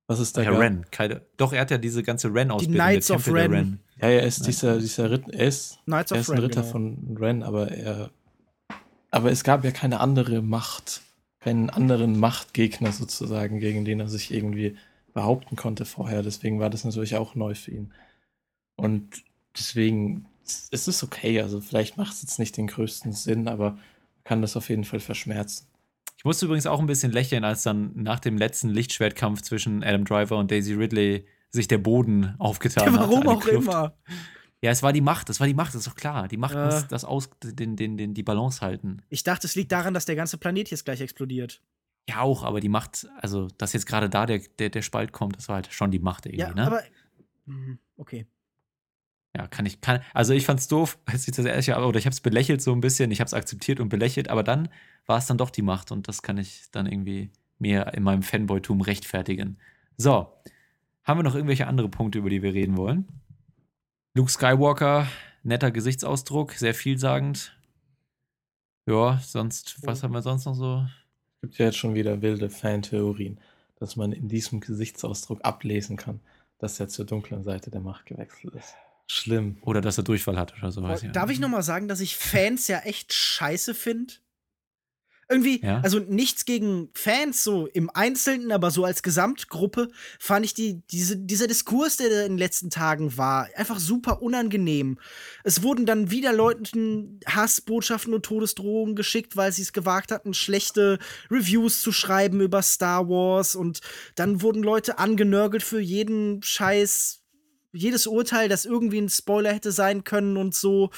Was 0.07 0.19
ist 0.19 0.35
da? 0.37 0.43
Ja, 0.43 0.51
gab- 0.51 0.59
Ren. 0.59 0.85
Keine, 0.91 1.21
doch, 1.37 1.53
er 1.53 1.61
hat 1.61 1.71
ja 1.71 1.77
diese 1.77 2.03
ganze 2.03 2.33
Ren-Ausbildung. 2.33 2.75
der 2.75 2.85
Knights 2.85 3.11
of 3.11 3.23
Tempel 3.23 3.41
der 3.41 3.51
Ren. 3.51 3.79
Ja, 4.01 4.07
er 4.09 4.23
ist 4.23 4.45
dieser, 4.45 4.77
dieser 4.79 5.11
Ritter, 5.11 5.33
er 5.33 5.47
ist, 5.47 5.79
Knights 5.85 6.11
er 6.11 6.15
of 6.17 6.21
ist 6.21 6.29
ein 6.29 6.35
Ren, 6.35 6.43
Ritter 6.45 6.61
genau. 6.61 6.71
von 6.71 7.17
Ren, 7.19 7.43
aber 7.43 7.71
er. 7.71 8.11
Aber 9.11 9.31
es 9.31 9.43
gab 9.43 9.63
ja 9.65 9.71
keine 9.71 9.99
andere 9.99 10.41
Macht, 10.41 11.01
keinen 11.39 11.69
anderen 11.69 12.19
Machtgegner 12.19 12.91
sozusagen, 12.91 13.59
gegen 13.59 13.83
den 13.85 13.99
er 13.99 14.07
sich 14.07 14.33
irgendwie 14.33 14.77
behaupten 15.13 15.57
konnte 15.57 15.85
vorher. 15.85 16.23
Deswegen 16.23 16.59
war 16.59 16.69
das 16.69 16.85
natürlich 16.85 17.17
auch 17.17 17.35
neu 17.35 17.53
für 17.53 17.71
ihn. 17.71 17.93
Und 18.77 19.23
deswegen 19.57 20.25
es 20.71 20.87
ist 20.87 21.03
okay. 21.03 21.41
Also 21.41 21.61
vielleicht 21.61 21.97
macht 21.97 22.13
es 22.13 22.21
jetzt 22.21 22.39
nicht 22.39 22.57
den 22.57 22.67
größten 22.67 23.13
Sinn, 23.13 23.47
aber 23.47 23.77
kann 24.23 24.41
das 24.41 24.55
auf 24.57 24.69
jeden 24.69 24.83
Fall 24.83 24.99
verschmerzen. 24.99 25.67
Ich 26.17 26.25
musste 26.25 26.45
übrigens 26.45 26.67
auch 26.67 26.79
ein 26.79 26.85
bisschen 26.85 27.11
lächeln, 27.11 27.43
als 27.43 27.63
dann 27.63 27.91
nach 27.95 28.19
dem 28.19 28.37
letzten 28.37 28.69
Lichtschwertkampf 28.69 29.41
zwischen 29.41 29.83
Adam 29.83 30.05
Driver 30.05 30.37
und 30.37 30.51
Daisy 30.51 30.73
Ridley 30.73 31.25
sich 31.49 31.67
der 31.67 31.79
Boden 31.79 32.35
aufgetan 32.37 32.93
hat. 32.93 32.99
Warum 33.01 33.21
eine 33.21 33.31
auch 33.31 33.41
Kluft. 33.43 33.67
immer. 33.67 33.93
Ja, 34.63 34.69
es 34.69 34.83
war 34.83 34.93
die 34.93 35.01
Macht, 35.01 35.29
es 35.31 35.39
war 35.39 35.47
die 35.47 35.55
Macht, 35.55 35.69
das 35.73 35.81
ist 35.81 35.87
doch 35.87 35.95
klar. 35.95 36.27
Die 36.27 36.37
Macht 36.37 36.53
Ja. 36.53 36.65
muss 36.65 36.87
das 36.87 37.03
aus, 37.03 37.31
den, 37.43 37.75
den, 37.75 37.97
den, 37.97 38.13
die 38.13 38.21
Balance 38.23 38.61
halten. 38.61 39.01
Ich 39.09 39.23
dachte, 39.23 39.47
es 39.47 39.55
liegt 39.55 39.71
daran, 39.71 39.95
dass 39.95 40.05
der 40.05 40.15
ganze 40.15 40.37
Planet 40.37 40.69
jetzt 40.69 40.85
gleich 40.85 41.01
explodiert. 41.01 41.61
Ja, 42.07 42.19
auch, 42.21 42.43
aber 42.43 42.59
die 42.59 42.69
Macht, 42.69 43.07
also, 43.19 43.47
dass 43.57 43.73
jetzt 43.73 43.87
gerade 43.87 44.07
da 44.09 44.27
der, 44.27 44.39
der, 44.59 44.69
der 44.69 44.81
Spalt 44.83 45.11
kommt, 45.13 45.37
das 45.37 45.47
war 45.49 45.55
halt 45.55 45.73
schon 45.73 45.89
die 45.89 45.99
Macht 45.99 46.27
irgendwie, 46.27 46.41
Ja, 46.41 46.53
ne? 46.53 46.67
aber. 46.67 46.83
Hm, 47.47 47.79
Okay. 47.97 48.27
Ja, 49.35 49.47
kann 49.47 49.65
ich, 49.65 49.79
kann, 49.79 50.01
also 50.13 50.33
ich 50.33 50.45
fand's 50.45 50.67
doof, 50.67 50.97
als 51.05 51.27
ich 51.27 51.35
das 51.35 51.45
ehrlich, 51.45 51.73
oder 51.73 51.97
ich 51.97 52.05
hab's 52.05 52.21
belächelt 52.21 52.61
so 52.61 52.73
ein 52.73 52.81
bisschen, 52.81 53.11
ich 53.11 53.21
hab's 53.21 53.33
akzeptiert 53.33 53.79
und 53.79 53.89
belächelt, 53.89 54.29
aber 54.29 54.43
dann 54.43 54.69
war 55.05 55.17
es 55.17 55.25
dann 55.25 55.37
doch 55.37 55.49
die 55.49 55.61
Macht 55.61 55.91
und 55.91 56.07
das 56.07 56.21
kann 56.21 56.37
ich 56.37 56.65
dann 56.71 56.85
irgendwie 56.85 57.31
mir 57.59 57.93
in 57.93 58.03
meinem 58.03 58.23
Fanboy-Tum 58.23 58.81
rechtfertigen. 58.81 59.57
So, 59.97 60.33
haben 61.03 61.19
wir 61.19 61.23
noch 61.23 61.35
irgendwelche 61.35 61.67
andere 61.67 61.89
Punkte, 61.89 62.19
über 62.19 62.29
die 62.29 62.41
wir 62.41 62.53
reden 62.53 62.77
wollen? 62.77 63.07
Luke 64.13 64.31
Skywalker, 64.31 65.07
netter 65.43 65.71
Gesichtsausdruck, 65.71 66.53
sehr 66.53 66.73
vielsagend. 66.73 67.55
Ja, 68.85 69.19
sonst, 69.23 69.85
was 69.85 70.03
haben 70.03 70.13
wir 70.13 70.21
sonst 70.21 70.45
noch 70.45 70.55
so? 70.55 70.85
Es 71.35 71.41
gibt 71.41 71.57
ja 71.59 71.65
jetzt 71.67 71.77
schon 71.77 71.93
wieder 71.93 72.21
wilde 72.21 72.49
Fantheorien, 72.49 73.39
dass 73.79 73.95
man 73.95 74.11
in 74.11 74.27
diesem 74.27 74.59
Gesichtsausdruck 74.59 75.43
ablesen 75.43 75.97
kann, 75.97 76.19
dass 76.57 76.79
er 76.79 76.87
zur 76.87 77.05
dunklen 77.05 77.43
Seite 77.43 77.71
der 77.71 77.81
Macht 77.81 78.05
gewechselt 78.05 78.55
ist. 78.55 78.75
Schlimm. 79.11 79.57
Oder 79.61 79.81
dass 79.81 79.97
er 79.97 80.03
Durchfall 80.03 80.37
hat 80.37 80.53
oder 80.57 80.71
so. 80.71 80.81
Weiß 80.81 81.03
ich 81.03 81.11
Darf 81.11 81.25
ich 81.29 81.37
nicht. 81.37 81.41
noch 81.41 81.49
mal 81.49 81.63
sagen, 81.63 81.87
dass 81.87 81.99
ich 81.99 82.15
Fans 82.15 82.67
ja 82.67 82.79
echt 82.79 83.13
scheiße 83.13 83.73
finde? 83.73 84.13
Irgendwie, 85.29 85.61
Ja? 85.63 85.79
also 85.79 85.99
nichts 85.99 86.43
gegen 86.43 86.89
Fans 86.93 87.41
so 87.41 87.65
im 87.67 87.89
Einzelnen, 87.89 88.51
aber 88.51 88.69
so 88.69 88.83
als 88.83 89.01
Gesamtgruppe 89.01 89.87
fand 90.19 90.43
ich 90.45 90.53
die, 90.53 90.81
diese, 90.91 91.15
dieser 91.15 91.47
Diskurs, 91.47 91.95
der 91.95 92.09
da 92.09 92.21
in 92.23 92.33
den 92.33 92.37
letzten 92.37 92.69
Tagen 92.69 93.17
war, 93.17 93.47
einfach 93.55 93.79
super 93.79 94.21
unangenehm. 94.21 94.99
Es 95.45 95.63
wurden 95.63 95.85
dann 95.85 96.11
wieder 96.11 96.33
Leuten 96.33 97.21
Hassbotschaften 97.25 98.13
und 98.13 98.23
Todesdrohungen 98.25 98.93
geschickt, 98.97 99.37
weil 99.37 99.53
sie 99.53 99.61
es 99.61 99.71
gewagt 99.71 100.11
hatten, 100.11 100.33
schlechte 100.33 100.99
Reviews 101.29 101.81
zu 101.81 101.93
schreiben 101.93 102.41
über 102.41 102.61
Star 102.61 103.07
Wars 103.07 103.55
und 103.55 103.79
dann 104.15 104.41
wurden 104.41 104.63
Leute 104.63 104.99
angenörgelt 104.99 105.63
für 105.63 105.79
jeden 105.79 106.43
Scheiß, 106.43 107.20
jedes 107.73 108.07
Urteil, 108.07 108.49
das 108.49 108.65
irgendwie 108.65 108.99
ein 108.99 109.09
Spoiler 109.09 109.53
hätte 109.53 109.71
sein 109.71 110.03
können 110.03 110.37
und 110.37 110.55
so. 110.55 110.91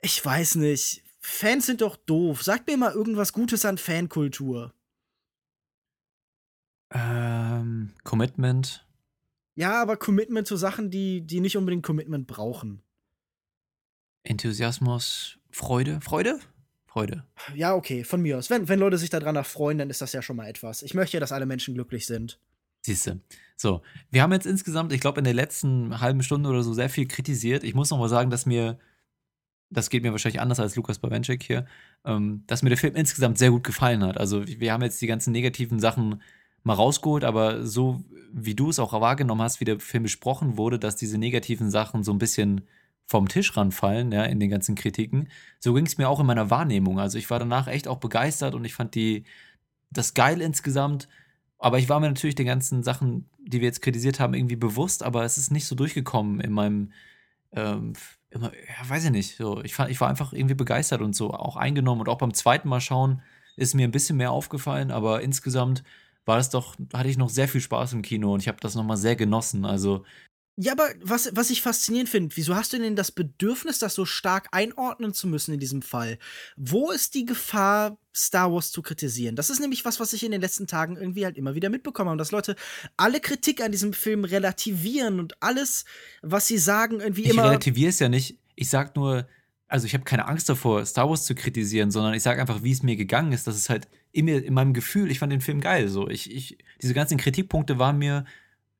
Ich 0.00 0.24
weiß 0.24 0.56
nicht. 0.56 1.02
Fans 1.20 1.66
sind 1.66 1.80
doch 1.80 1.96
doof. 1.96 2.42
Sagt 2.42 2.66
mir 2.66 2.76
mal 2.76 2.92
irgendwas 2.92 3.32
Gutes 3.32 3.64
an 3.64 3.78
Fankultur. 3.78 4.74
Ähm, 6.90 7.92
Commitment. 8.04 8.86
Ja, 9.54 9.80
aber 9.80 9.96
Commitment 9.96 10.46
zu 10.46 10.56
Sachen, 10.56 10.90
die, 10.90 11.20
die 11.26 11.40
nicht 11.40 11.56
unbedingt 11.56 11.84
Commitment 11.84 12.26
brauchen. 12.26 12.82
Enthusiasmus, 14.24 15.38
Freude, 15.50 16.00
Freude? 16.00 16.38
Freude. 16.86 17.24
Ja, 17.54 17.74
okay, 17.74 18.04
von 18.04 18.20
mir 18.20 18.36
aus. 18.36 18.50
Wenn, 18.50 18.68
wenn 18.68 18.78
Leute 18.78 18.98
sich 18.98 19.10
daran 19.10 19.36
erfreuen, 19.36 19.78
dann 19.78 19.90
ist 19.90 20.02
das 20.02 20.12
ja 20.12 20.20
schon 20.20 20.36
mal 20.36 20.46
etwas. 20.46 20.82
Ich 20.82 20.92
möchte 20.92 21.16
ja, 21.16 21.20
dass 21.20 21.32
alle 21.32 21.46
Menschen 21.46 21.74
glücklich 21.74 22.06
sind. 22.06 22.38
Siehste. 22.82 23.20
So, 23.62 23.80
wir 24.10 24.22
haben 24.22 24.32
jetzt 24.32 24.44
insgesamt, 24.44 24.92
ich 24.92 25.00
glaube, 25.00 25.20
in 25.20 25.24
der 25.24 25.34
letzten 25.34 26.00
halben 26.00 26.24
Stunde 26.24 26.50
oder 26.50 26.64
so 26.64 26.74
sehr 26.74 26.90
viel 26.90 27.06
kritisiert. 27.06 27.62
Ich 27.62 27.74
muss 27.74 27.90
noch 27.90 27.98
mal 27.98 28.08
sagen, 28.08 28.28
dass 28.28 28.44
mir, 28.44 28.76
das 29.70 29.88
geht 29.88 30.02
mir 30.02 30.10
wahrscheinlich 30.10 30.40
anders 30.40 30.58
als 30.58 30.74
Lukas 30.74 30.98
Bawenschik 30.98 31.44
hier, 31.44 31.66
ähm, 32.04 32.42
dass 32.48 32.64
mir 32.64 32.70
der 32.70 32.78
Film 32.78 32.96
insgesamt 32.96 33.38
sehr 33.38 33.52
gut 33.52 33.62
gefallen 33.62 34.02
hat. 34.02 34.18
Also 34.18 34.44
wir 34.48 34.72
haben 34.72 34.82
jetzt 34.82 35.00
die 35.00 35.06
ganzen 35.06 35.30
negativen 35.30 35.78
Sachen 35.78 36.22
mal 36.64 36.74
rausgeholt, 36.74 37.22
aber 37.22 37.64
so 37.64 38.02
wie 38.32 38.56
du 38.56 38.68
es 38.70 38.80
auch 38.80 38.92
wahrgenommen 39.00 39.42
hast, 39.42 39.60
wie 39.60 39.64
der 39.64 39.78
Film 39.78 40.02
besprochen 40.02 40.56
wurde, 40.56 40.80
dass 40.80 40.96
diese 40.96 41.16
negativen 41.16 41.70
Sachen 41.70 42.02
so 42.02 42.12
ein 42.12 42.18
bisschen 42.18 42.62
vom 43.06 43.28
Tisch 43.28 43.56
ranfallen, 43.56 44.10
ja, 44.10 44.24
in 44.24 44.40
den 44.40 44.50
ganzen 44.50 44.74
Kritiken. 44.74 45.28
So 45.60 45.72
ging 45.72 45.86
es 45.86 45.98
mir 45.98 46.08
auch 46.08 46.18
in 46.18 46.26
meiner 46.26 46.50
Wahrnehmung. 46.50 46.98
Also 46.98 47.16
ich 47.16 47.30
war 47.30 47.38
danach 47.38 47.68
echt 47.68 47.86
auch 47.86 47.98
begeistert 47.98 48.56
und 48.56 48.64
ich 48.64 48.74
fand 48.74 48.96
die, 48.96 49.22
das 49.90 50.14
geil 50.14 50.40
insgesamt. 50.40 51.06
Aber 51.62 51.78
ich 51.78 51.88
war 51.88 52.00
mir 52.00 52.08
natürlich 52.08 52.34
den 52.34 52.46
ganzen 52.46 52.82
Sachen, 52.82 53.30
die 53.38 53.60
wir 53.60 53.68
jetzt 53.68 53.82
kritisiert 53.82 54.18
haben, 54.18 54.34
irgendwie 54.34 54.56
bewusst, 54.56 55.04
aber 55.04 55.24
es 55.24 55.38
ist 55.38 55.52
nicht 55.52 55.66
so 55.66 55.76
durchgekommen 55.76 56.40
in 56.40 56.52
meinem, 56.52 56.92
ähm, 57.52 57.92
immer, 58.30 58.52
ja, 58.52 58.88
weiß 58.88 59.04
ich 59.04 59.10
nicht. 59.12 59.36
So, 59.36 59.62
ich, 59.62 59.72
fand, 59.72 59.88
ich 59.90 60.00
war 60.00 60.08
einfach 60.08 60.32
irgendwie 60.32 60.56
begeistert 60.56 61.02
und 61.02 61.14
so 61.14 61.32
auch 61.32 61.56
eingenommen. 61.56 62.00
Und 62.00 62.08
auch 62.08 62.18
beim 62.18 62.34
zweiten 62.34 62.68
Mal 62.68 62.80
schauen 62.80 63.22
ist 63.56 63.74
mir 63.74 63.86
ein 63.86 63.92
bisschen 63.92 64.16
mehr 64.16 64.32
aufgefallen, 64.32 64.90
aber 64.90 65.22
insgesamt 65.22 65.84
war 66.24 66.38
es 66.38 66.50
doch, 66.50 66.76
hatte 66.92 67.08
ich 67.08 67.16
noch 67.16 67.30
sehr 67.30 67.46
viel 67.48 67.60
Spaß 67.60 67.92
im 67.92 68.02
Kino 68.02 68.32
und 68.34 68.40
ich 68.40 68.48
habe 68.48 68.58
das 68.60 68.74
nochmal 68.74 68.96
sehr 68.96 69.14
genossen. 69.14 69.64
Also 69.64 70.04
Ja, 70.56 70.72
aber 70.72 70.90
was, 71.00 71.30
was 71.34 71.48
ich 71.48 71.62
faszinierend 71.62 72.10
finde, 72.10 72.36
wieso 72.36 72.54
hast 72.54 72.74
du 72.74 72.78
denn 72.78 72.94
das 72.94 73.10
Bedürfnis, 73.10 73.78
das 73.78 73.94
so 73.94 74.04
stark 74.04 74.48
einordnen 74.52 75.14
zu 75.14 75.26
müssen 75.26 75.54
in 75.54 75.60
diesem 75.60 75.80
Fall? 75.80 76.18
Wo 76.56 76.90
ist 76.90 77.14
die 77.14 77.24
Gefahr, 77.24 77.96
Star 78.14 78.52
Wars 78.52 78.70
zu 78.70 78.82
kritisieren? 78.82 79.34
Das 79.34 79.48
ist 79.48 79.60
nämlich 79.60 79.86
was, 79.86 79.98
was 79.98 80.12
ich 80.12 80.22
in 80.24 80.30
den 80.30 80.42
letzten 80.42 80.66
Tagen 80.66 80.96
irgendwie 80.96 81.24
halt 81.24 81.38
immer 81.38 81.54
wieder 81.54 81.70
mitbekommen 81.70 82.10
habe, 82.10 82.18
dass 82.18 82.32
Leute 82.32 82.54
alle 82.98 83.20
Kritik 83.20 83.62
an 83.62 83.72
diesem 83.72 83.94
Film 83.94 84.24
relativieren 84.24 85.20
und 85.20 85.42
alles, 85.42 85.86
was 86.20 86.48
sie 86.48 86.58
sagen, 86.58 87.00
irgendwie 87.00 87.22
ich 87.22 87.30
immer. 87.30 87.44
relativiere 87.44 87.88
es 87.88 87.98
ja 87.98 88.10
nicht. 88.10 88.38
Ich 88.54 88.68
sag 88.68 88.94
nur, 88.94 89.26
also 89.68 89.86
ich 89.86 89.94
habe 89.94 90.04
keine 90.04 90.28
Angst 90.28 90.50
davor, 90.50 90.84
Star 90.84 91.08
Wars 91.08 91.24
zu 91.24 91.34
kritisieren, 91.34 91.90
sondern 91.90 92.12
ich 92.12 92.22
sage 92.22 92.42
einfach, 92.42 92.62
wie 92.62 92.72
es 92.72 92.82
mir 92.82 92.96
gegangen 92.96 93.32
ist. 93.32 93.46
Das 93.46 93.56
ist 93.56 93.70
halt 93.70 93.88
in, 94.10 94.26
mir, 94.26 94.44
in 94.44 94.52
meinem 94.52 94.74
Gefühl, 94.74 95.10
ich 95.10 95.18
fand 95.18 95.32
den 95.32 95.40
Film 95.40 95.62
geil. 95.62 95.88
So, 95.88 96.10
ich, 96.10 96.30
ich, 96.30 96.58
diese 96.82 96.92
ganzen 96.92 97.16
Kritikpunkte 97.16 97.78
waren 97.78 97.96
mir 97.96 98.26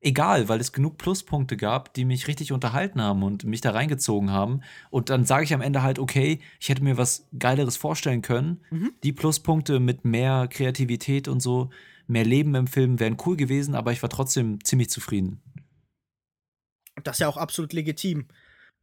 egal, 0.03 0.49
weil 0.49 0.59
es 0.59 0.71
genug 0.71 0.97
Pluspunkte 0.97 1.57
gab, 1.57 1.93
die 1.93 2.05
mich 2.05 2.27
richtig 2.27 2.51
unterhalten 2.51 3.01
haben 3.01 3.23
und 3.23 3.45
mich 3.45 3.61
da 3.61 3.71
reingezogen 3.71 4.31
haben. 4.31 4.61
Und 4.89 5.09
dann 5.09 5.25
sage 5.25 5.45
ich 5.45 5.53
am 5.53 5.61
Ende 5.61 5.81
halt, 5.81 5.99
okay, 5.99 6.39
ich 6.59 6.69
hätte 6.69 6.83
mir 6.83 6.97
was 6.97 7.27
Geileres 7.37 7.77
vorstellen 7.77 8.21
können. 8.21 8.61
Mhm. 8.69 8.91
Die 9.03 9.13
Pluspunkte 9.13 9.79
mit 9.79 10.05
mehr 10.05 10.47
Kreativität 10.49 11.27
und 11.27 11.39
so, 11.39 11.69
mehr 12.07 12.25
Leben 12.25 12.53
im 12.55 12.67
Film 12.67 12.99
wären 12.99 13.17
cool 13.25 13.37
gewesen, 13.37 13.75
aber 13.75 13.91
ich 13.91 14.01
war 14.01 14.09
trotzdem 14.09 14.63
ziemlich 14.63 14.89
zufrieden. 14.89 15.41
Das 17.03 17.15
ist 17.15 17.19
ja 17.21 17.27
auch 17.27 17.37
absolut 17.37 17.73
legitim. 17.73 18.27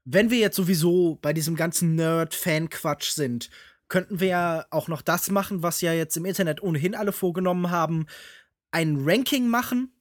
Wenn 0.05 0.31
wir 0.31 0.39
jetzt 0.39 0.57
sowieso 0.57 1.19
bei 1.21 1.33
diesem 1.33 1.55
ganzen 1.55 1.95
Nerd-Fan-Quatsch 1.95 3.11
sind, 3.11 3.51
könnten 3.89 4.21
wir 4.21 4.29
ja 4.29 4.67
auch 4.71 4.89
noch 4.89 5.03
das 5.03 5.31
machen, 5.31 5.63
was 5.63 5.81
ja 5.81 5.93
jetzt 5.93 6.17
im 6.17 6.25
Internet 6.25 6.63
ohnehin 6.63 6.95
alle 6.95 7.13
vorgenommen 7.13 7.71
haben: 7.71 8.07
ein 8.71 8.97
Ranking 9.05 9.49
machen 9.49 9.93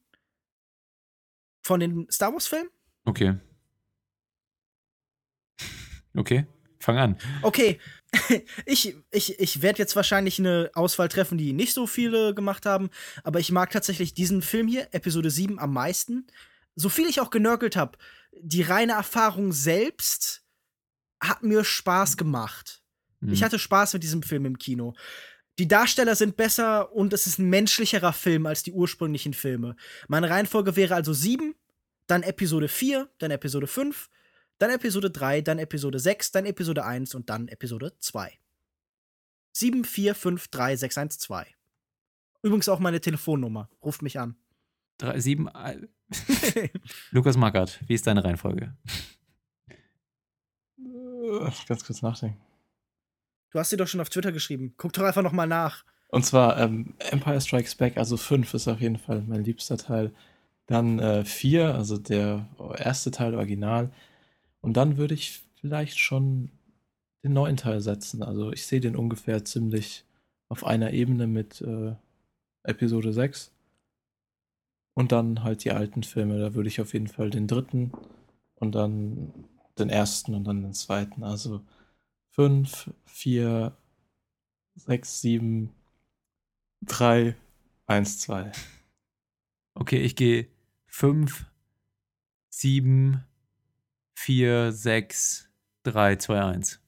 von 1.70 1.80
den 1.80 2.08
Star 2.10 2.34
Wars-Filmen. 2.34 2.72
Okay. 3.06 3.36
Okay, 6.16 6.48
fang 6.80 6.98
an. 6.98 7.18
Okay, 7.44 7.80
ich, 8.66 8.96
ich, 9.12 9.40
ich 9.40 9.62
werde 9.62 9.78
jetzt 9.78 9.96
wahrscheinlich 9.96 10.40
eine 10.40 10.72
Auswahl 10.74 11.10
treffen, 11.10 11.38
die 11.38 11.54
nicht 11.54 11.76
so 11.76 11.86
viele 11.86 12.34
gemacht 12.34 12.66
haben, 12.66 12.90
aber 13.24 13.40
ich 13.40 13.52
mag 13.52 13.70
tatsächlich 13.70 14.16
diesen 14.16 14.42
Film 14.42 14.68
hier, 14.68 14.88
Episode 14.96 15.30
7, 15.30 15.60
am 15.60 15.72
meisten. 15.72 16.26
So 16.76 16.90
viel 16.90 17.08
ich 17.08 17.22
auch 17.22 17.30
genörgelt 17.30 17.76
habe, 17.76 18.00
die 18.42 18.64
reine 18.64 18.94
Erfahrung 18.94 19.52
selbst 19.52 20.44
hat 21.22 21.44
mir 21.44 21.64
Spaß 21.64 22.18
gemacht. 22.18 22.82
Mhm. 23.20 23.32
Ich 23.32 23.44
hatte 23.44 23.60
Spaß 23.60 23.94
mit 23.94 24.02
diesem 24.02 24.24
Film 24.24 24.46
im 24.46 24.58
Kino. 24.58 24.96
Die 25.60 25.68
Darsteller 25.68 26.16
sind 26.16 26.38
besser 26.38 26.94
und 26.94 27.12
es 27.12 27.28
ist 27.28 27.38
ein 27.38 27.50
menschlicherer 27.50 28.14
Film 28.14 28.46
als 28.46 28.64
die 28.64 28.72
ursprünglichen 28.72 29.34
Filme. 29.34 29.76
Meine 30.08 30.30
Reihenfolge 30.30 30.78
wäre 30.78 30.96
also 30.96 31.12
7, 31.12 31.54
dann 32.10 32.24
Episode 32.24 32.68
4, 32.68 33.10
dann 33.20 33.32
Episode 33.32 33.68
5, 33.68 34.10
dann 34.58 34.72
Episode 34.72 35.12
3, 35.12 35.42
dann 35.42 35.60
Episode 35.60 36.00
6, 36.00 36.32
dann 36.32 36.46
Episode 36.46 36.84
1 36.86 37.16
und 37.16 37.30
dann 37.30 37.48
Episode 37.48 37.94
2. 38.00 38.40
7, 39.54 39.84
4, 39.84 40.16
5, 40.16 40.48
3, 40.48 40.76
6, 40.76 40.98
1, 40.98 41.18
2. 41.20 41.48
Übrigens 42.42 42.70
auch 42.70 42.80
meine 42.80 43.02
Telefonnummer. 43.02 43.70
Ruft 43.84 44.02
mich 44.02 44.20
an. 44.20 44.36
Drei, 44.98 45.20
sieben. 45.20 45.48
äh, 45.50 45.88
Lukas 47.12 47.38
Mackert, 47.38 47.80
wie 47.88 47.94
ist 47.94 48.08
deine 48.08 48.24
Reihenfolge? 48.24 48.76
Äh, 50.78 51.52
Ganz 51.68 51.86
kurz 51.86 52.02
nachdenken. 52.02 52.40
Du 53.52 53.60
hast 53.60 53.70
sie 53.70 53.78
doch 53.78 53.88
schon 53.88 54.02
auf 54.02 54.10
Twitter 54.10 54.32
geschrieben. 54.32 54.74
Guck 54.78 54.94
doch 54.94 55.04
einfach 55.04 55.22
noch 55.22 55.32
mal 55.32 55.48
nach. 55.48 55.84
Und 56.08 56.26
zwar 56.26 56.58
ähm, 56.60 56.96
Empire 57.12 57.40
Strikes 57.40 57.76
Back, 57.76 57.98
also 57.98 58.18
5 58.18 58.54
ist 58.54 58.68
auf 58.68 58.80
jeden 58.82 58.98
Fall 58.98 59.22
mein 59.22 59.44
liebster 59.44 59.78
Teil. 59.78 60.14
Dann 60.70 61.26
4, 61.26 61.74
also 61.74 61.98
der 61.98 62.48
erste 62.78 63.10
Teil 63.10 63.34
Original. 63.34 63.92
Und 64.62 64.78
dann 64.78 64.98
würde 64.98 65.16
ich 65.16 65.42
vielleicht 65.60 65.98
schon 65.98 66.52
den 67.24 67.34
neuen 67.34 67.58
Teil 67.58 67.82
setzen. 67.82 68.22
Also 68.22 68.52
ich 68.52 68.68
sehe 68.68 68.80
den 68.80 68.96
ungefähr 68.96 69.44
ziemlich 69.44 70.06
auf 70.48 70.64
einer 70.64 70.92
Ebene 70.92 71.26
mit 71.26 71.62
äh, 71.62 71.96
Episode 72.62 73.14
6. 73.14 73.52
Und 74.94 75.12
dann 75.12 75.44
halt 75.44 75.64
die 75.64 75.72
alten 75.72 76.04
Filme. 76.04 76.40
Da 76.40 76.54
würde 76.54 76.70
ich 76.70 76.82
auf 76.82 76.94
jeden 76.94 77.08
Fall 77.08 77.32
den 77.32 77.48
dritten 77.48 77.92
und 78.54 78.76
dann 78.76 79.34
den 79.80 79.90
ersten 79.90 80.36
und 80.36 80.44
dann 80.44 80.62
den 80.62 80.74
zweiten. 80.74 81.24
Also 81.24 81.62
5, 82.32 82.92
4, 83.06 83.76
6, 84.76 85.22
7, 85.22 85.70
3, 86.86 87.36
1, 87.88 88.20
2. 88.20 88.52
Okay, 89.74 90.02
ich 90.02 90.16
gehe 90.16 90.48
5, 90.90 91.46
7, 92.50 93.24
4, 94.16 94.72
6, 94.72 95.50
3, 95.84 96.16
2, 96.18 96.42
1. 96.44 96.82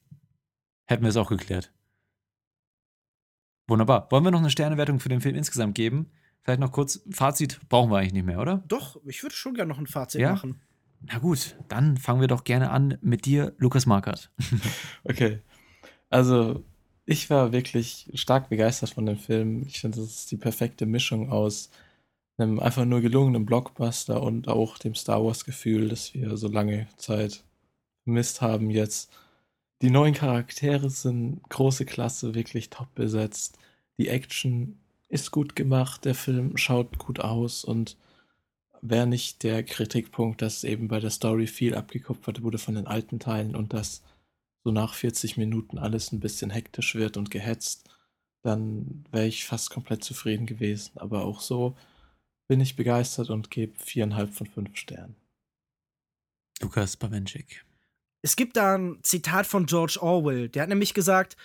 Hätten 0.86 1.02
wir 1.02 1.08
es 1.08 1.16
auch 1.16 1.30
geklärt. 1.30 1.72
Wunderbar. 3.68 4.10
Wollen 4.10 4.24
wir 4.24 4.30
noch 4.30 4.40
eine 4.40 4.50
Sternewertung 4.50 5.00
für 5.00 5.08
den 5.08 5.20
Film 5.20 5.34
insgesamt 5.36 5.74
geben? 5.74 6.10
Vielleicht 6.42 6.60
noch 6.60 6.72
kurz, 6.72 7.00
Fazit 7.10 7.60
brauchen 7.68 7.90
wir 7.90 7.98
eigentlich 7.98 8.12
nicht 8.12 8.26
mehr, 8.26 8.40
oder? 8.40 8.64
Doch, 8.66 9.00
ich 9.06 9.22
würde 9.22 9.34
schon 9.34 9.54
gerne 9.54 9.68
noch 9.68 9.78
ein 9.78 9.86
Fazit 9.86 10.20
Ja? 10.20 10.32
machen. 10.32 10.60
Na 11.02 11.18
gut, 11.18 11.56
dann 11.68 11.96
fangen 11.96 12.20
wir 12.20 12.28
doch 12.28 12.44
gerne 12.44 12.70
an 12.70 12.98
mit 13.00 13.24
dir, 13.24 13.54
Lukas 13.58 13.86
Markert. 13.86 14.30
Okay. 15.04 15.40
Also, 16.10 16.62
ich 17.06 17.30
war 17.30 17.52
wirklich 17.52 18.10
stark 18.14 18.50
begeistert 18.50 18.90
von 18.90 19.06
dem 19.06 19.16
Film. 19.16 19.62
Ich 19.66 19.80
finde, 19.80 19.98
das 20.00 20.10
ist 20.10 20.30
die 20.30 20.36
perfekte 20.36 20.84
Mischung 20.84 21.30
aus 21.30 21.70
einem 22.42 22.60
einfach 22.60 22.84
nur 22.84 23.00
gelungenen 23.00 23.46
Blockbuster 23.46 24.22
und 24.22 24.48
auch 24.48 24.78
dem 24.78 24.94
Star 24.94 25.24
Wars-Gefühl, 25.24 25.88
das 25.88 26.14
wir 26.14 26.36
so 26.36 26.48
lange 26.48 26.88
Zeit 26.96 27.44
vermisst 28.04 28.40
haben 28.40 28.70
jetzt. 28.70 29.10
Die 29.82 29.90
neuen 29.90 30.14
Charaktere 30.14 30.90
sind 30.90 31.42
große 31.48 31.84
Klasse, 31.86 32.34
wirklich 32.34 32.70
top 32.70 32.94
besetzt. 32.94 33.58
Die 33.98 34.08
Action 34.08 34.78
ist 35.08 35.30
gut 35.30 35.56
gemacht, 35.56 36.04
der 36.04 36.14
Film 36.14 36.56
schaut 36.56 36.98
gut 36.98 37.20
aus 37.20 37.64
und 37.64 37.96
wäre 38.80 39.06
nicht 39.06 39.42
der 39.42 39.62
Kritikpunkt, 39.62 40.42
dass 40.42 40.64
eben 40.64 40.88
bei 40.88 41.00
der 41.00 41.10
Story 41.10 41.46
viel 41.46 41.74
abgekupfert 41.74 42.42
wurde 42.42 42.58
von 42.58 42.74
den 42.74 42.86
alten 42.86 43.20
Teilen 43.20 43.54
und 43.54 43.72
dass 43.72 44.02
so 44.64 44.70
nach 44.70 44.94
40 44.94 45.36
Minuten 45.36 45.78
alles 45.78 46.12
ein 46.12 46.20
bisschen 46.20 46.50
hektisch 46.50 46.94
wird 46.94 47.16
und 47.16 47.30
gehetzt, 47.30 47.88
dann 48.42 49.04
wäre 49.10 49.26
ich 49.26 49.44
fast 49.44 49.70
komplett 49.70 50.04
zufrieden 50.04 50.46
gewesen. 50.46 50.92
Aber 50.96 51.24
auch 51.24 51.40
so 51.40 51.76
bin 52.52 52.60
ich 52.60 52.76
begeistert 52.76 53.30
und 53.30 53.50
gebe 53.50 53.72
viereinhalb 53.78 54.34
von 54.34 54.46
fünf 54.46 54.76
Sternen. 54.76 55.16
Lukas 56.60 56.98
Bawenschik. 56.98 57.64
Es 58.20 58.36
gibt 58.36 58.58
da 58.58 58.76
ein 58.76 58.98
Zitat 59.02 59.46
von 59.46 59.64
George 59.64 59.96
Orwell. 60.02 60.50
Der 60.50 60.60
hat 60.60 60.68
nämlich 60.68 60.92
gesagt, 60.92 61.38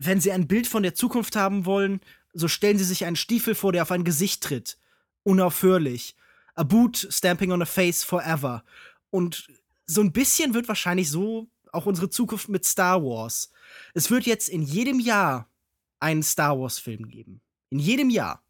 wenn 0.00 0.20
Sie 0.20 0.32
ein 0.32 0.48
Bild 0.48 0.66
von 0.66 0.82
der 0.82 0.96
Zukunft 0.96 1.36
haben 1.36 1.64
wollen, 1.64 2.00
so 2.32 2.48
stellen 2.48 2.76
Sie 2.76 2.82
sich 2.82 3.04
einen 3.04 3.14
Stiefel 3.14 3.54
vor, 3.54 3.70
der 3.70 3.82
auf 3.82 3.92
ein 3.92 4.02
Gesicht 4.02 4.42
tritt. 4.42 4.78
Unaufhörlich. 5.22 6.16
A 6.56 6.64
boot 6.64 7.06
stamping 7.08 7.52
on 7.52 7.62
a 7.62 7.64
face 7.64 8.02
forever. 8.02 8.64
Und 9.10 9.46
so 9.86 10.00
ein 10.00 10.10
bisschen 10.10 10.54
wird 10.54 10.66
wahrscheinlich 10.66 11.08
so 11.08 11.46
auch 11.70 11.86
unsere 11.86 12.10
Zukunft 12.10 12.48
mit 12.48 12.64
Star 12.64 13.00
Wars. 13.00 13.52
Es 13.94 14.10
wird 14.10 14.26
jetzt 14.26 14.48
in 14.48 14.62
jedem 14.62 14.98
Jahr 14.98 15.48
einen 16.00 16.24
Star 16.24 16.58
Wars-Film 16.58 17.06
geben. 17.06 17.42
In 17.70 17.78
jedem 17.78 18.10
Jahr. 18.10 18.42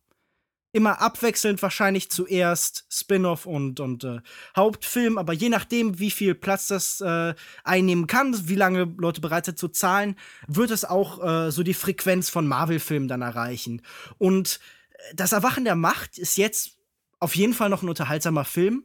Immer 0.72 1.00
abwechselnd 1.00 1.62
wahrscheinlich 1.62 2.10
zuerst 2.10 2.86
Spin-off 2.90 3.46
und, 3.46 3.80
und 3.80 4.04
äh, 4.04 4.20
Hauptfilm, 4.54 5.16
aber 5.16 5.32
je 5.32 5.48
nachdem, 5.48 5.98
wie 5.98 6.10
viel 6.10 6.34
Platz 6.34 6.66
das 6.66 7.00
äh, 7.00 7.34
einnehmen 7.64 8.06
kann, 8.06 8.48
wie 8.48 8.54
lange 8.54 8.84
Leute 8.98 9.20
bereit 9.20 9.46
sind 9.46 9.58
zu 9.58 9.68
zahlen, 9.68 10.16
wird 10.46 10.70
es 10.70 10.84
auch 10.84 11.24
äh, 11.24 11.50
so 11.50 11.62
die 11.62 11.74
Frequenz 11.74 12.28
von 12.28 12.46
Marvel-Filmen 12.46 13.08
dann 13.08 13.22
erreichen. 13.22 13.82
Und 14.18 14.60
äh, 14.90 15.14
das 15.14 15.32
Erwachen 15.32 15.64
der 15.64 15.76
Macht 15.76 16.18
ist 16.18 16.36
jetzt 16.36 16.76
auf 17.18 17.34
jeden 17.34 17.54
Fall 17.54 17.70
noch 17.70 17.82
ein 17.82 17.88
unterhaltsamer 17.88 18.44
Film. 18.44 18.84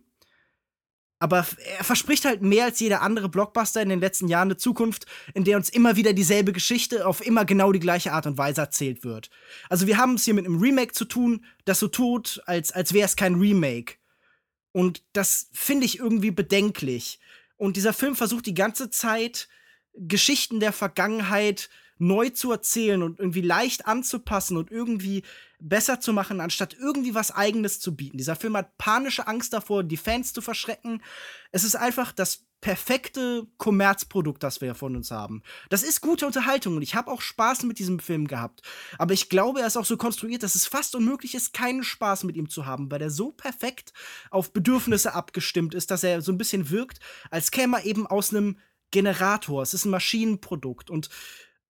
Aber 1.23 1.47
er 1.77 1.85
verspricht 1.85 2.25
halt 2.25 2.41
mehr 2.41 2.65
als 2.65 2.81
jeder 2.81 3.01
andere 3.01 3.29
Blockbuster 3.29 3.81
in 3.81 3.87
den 3.87 4.01
letzten 4.01 4.27
Jahren 4.27 4.49
eine 4.49 4.57
Zukunft, 4.57 5.05
in 5.33 5.45
der 5.45 5.55
uns 5.55 5.69
immer 5.69 5.95
wieder 5.95 6.11
dieselbe 6.11 6.51
Geschichte 6.51 7.07
auf 7.07 7.25
immer 7.25 7.45
genau 7.45 7.71
die 7.71 7.79
gleiche 7.79 8.11
Art 8.11 8.27
und 8.27 8.37
Weise 8.37 8.59
erzählt 8.59 9.05
wird. 9.05 9.29
Also 9.69 9.87
wir 9.87 9.95
haben 9.95 10.15
es 10.15 10.25
hier 10.25 10.33
mit 10.33 10.45
einem 10.45 10.59
Remake 10.59 10.91
zu 10.91 11.05
tun, 11.05 11.45
das 11.63 11.79
so 11.79 11.87
tut, 11.87 12.41
als, 12.45 12.73
als 12.73 12.91
wäre 12.91 13.05
es 13.05 13.15
kein 13.15 13.35
Remake. 13.35 13.93
Und 14.73 15.01
das 15.13 15.47
finde 15.53 15.85
ich 15.85 15.97
irgendwie 15.97 16.31
bedenklich. 16.31 17.21
Und 17.55 17.77
dieser 17.77 17.93
Film 17.93 18.17
versucht 18.17 18.45
die 18.45 18.53
ganze 18.53 18.89
Zeit, 18.89 19.47
Geschichten 19.93 20.59
der 20.59 20.73
Vergangenheit 20.73 21.69
neu 21.97 22.29
zu 22.29 22.51
erzählen 22.51 23.03
und 23.03 23.19
irgendwie 23.19 23.41
leicht 23.41 23.85
anzupassen 23.85 24.57
und 24.57 24.71
irgendwie 24.71 25.23
besser 25.59 25.99
zu 25.99 26.13
machen, 26.13 26.41
anstatt 26.41 26.75
irgendwie 26.77 27.15
was 27.15 27.31
Eigenes 27.31 27.79
zu 27.79 27.95
bieten. 27.95 28.17
Dieser 28.17 28.35
Film 28.35 28.57
hat 28.57 28.77
panische 28.77 29.27
Angst 29.27 29.53
davor, 29.53 29.83
die 29.83 29.97
Fans 29.97 30.33
zu 30.33 30.41
verschrecken. 30.41 31.01
Es 31.51 31.63
ist 31.63 31.75
einfach 31.75 32.11
das 32.11 32.45
perfekte 32.63 33.45
Kommerzprodukt, 33.57 34.41
das 34.41 34.61
wir 34.61 34.73
von 34.73 34.95
uns 34.95 35.11
haben. 35.11 35.43
Das 35.69 35.83
ist 35.83 35.99
gute 35.99 36.25
Unterhaltung 36.25 36.77
und 36.77 36.81
ich 36.81 36.95
habe 36.95 37.11
auch 37.11 37.19
Spaß 37.19 37.63
mit 37.63 37.77
diesem 37.77 37.99
Film 37.99 38.25
gehabt. 38.25 38.61
Aber 38.97 39.13
ich 39.13 39.27
glaube, 39.27 39.59
er 39.59 39.67
ist 39.67 39.75
auch 39.75 39.85
so 39.85 39.97
konstruiert, 39.97 40.43
dass 40.43 40.55
es 40.55 40.65
fast 40.65 40.95
unmöglich 40.95 41.35
ist, 41.35 41.53
keinen 41.53 41.83
Spaß 41.83 42.23
mit 42.23 42.37
ihm 42.37 42.49
zu 42.49 42.65
haben, 42.65 42.89
weil 42.89 43.01
er 43.01 43.09
so 43.09 43.31
perfekt 43.31 43.91
auf 44.31 44.53
Bedürfnisse 44.53 45.13
abgestimmt 45.13 45.75
ist, 45.75 45.91
dass 45.91 46.05
er 46.05 46.21
so 46.21 46.31
ein 46.31 46.37
bisschen 46.37 46.69
wirkt, 46.69 47.01
als 47.29 47.51
käme 47.51 47.79
er 47.79 47.85
eben 47.85 48.07
aus 48.07 48.33
einem 48.33 48.57
Generator. 48.91 49.61
Es 49.61 49.73
ist 49.73 49.83
ein 49.83 49.91
Maschinenprodukt 49.91 50.89
und 50.89 51.09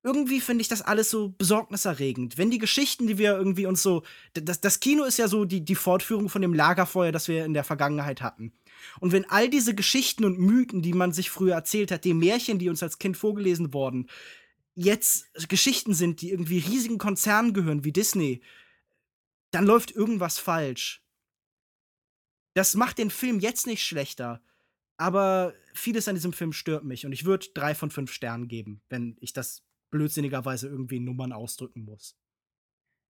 irgendwie 0.04 0.42
finde 0.42 0.62
ich 0.62 0.68
das 0.68 0.82
alles 0.82 1.10
so 1.10 1.30
besorgniserregend. 1.30 2.38
Wenn 2.38 2.52
die 2.52 2.58
Geschichten, 2.58 3.08
die 3.08 3.18
wir 3.18 3.38
irgendwie 3.38 3.66
uns 3.66 3.82
so. 3.82 4.04
Das, 4.34 4.60
das 4.60 4.82
Kino 4.82 5.06
ist 5.06 5.18
ja 5.18 5.30
so 5.30 5.46
die, 5.46 5.64
die 5.64 5.76
Fortführung 5.76 6.28
von 6.28 6.42
dem 6.42 6.54
Lagerfeuer, 6.54 7.14
das 7.14 7.30
wir 7.30 7.46
in 7.46 7.54
der 7.54 7.64
Vergangenheit 7.64 8.22
hatten. 8.22 8.52
Und 9.00 9.14
wenn 9.14 9.30
all 9.30 9.50
diese 9.50 9.74
Geschichten 9.74 10.26
und 10.26 10.40
Mythen, 10.40 10.82
die 10.82 10.94
man 10.94 11.14
sich 11.14 11.30
früher 11.30 11.56
erzählt 11.56 11.90
hat, 11.90 12.04
die 12.04 12.14
Märchen, 12.14 12.60
die 12.60 12.68
uns 12.68 12.84
als 12.84 13.00
Kind 13.00 13.16
vorgelesen 13.16 13.74
wurden, 13.74 14.10
jetzt 14.76 15.28
Geschichten 15.48 15.94
sind, 15.94 16.22
die 16.22 16.32
irgendwie 16.32 16.60
riesigen 16.60 16.98
Konzernen 16.98 17.54
gehören, 17.54 17.86
wie 17.86 17.94
Disney, 17.94 18.42
dann 19.52 19.66
läuft 19.66 19.92
irgendwas 19.92 20.38
falsch. 20.38 21.02
Das 22.56 22.76
macht 22.76 22.98
den 22.98 23.10
Film 23.10 23.40
jetzt 23.40 23.68
nicht 23.68 23.84
schlechter, 23.84 24.42
aber 24.98 25.54
vieles 25.74 26.08
an 26.08 26.16
diesem 26.16 26.34
Film 26.34 26.52
stört 26.52 26.84
mich 26.84 27.06
und 27.06 27.14
ich 27.14 27.24
würde 27.24 27.48
drei 27.54 27.74
von 27.74 27.90
fünf 27.90 28.12
Sternen 28.12 28.48
geben, 28.48 28.82
wenn 28.90 29.16
ich 29.22 29.32
das 29.32 29.64
blödsinnigerweise 29.94 30.68
irgendwie 30.68 31.00
Nummern 31.00 31.32
ausdrücken 31.32 31.86
muss. 31.86 32.18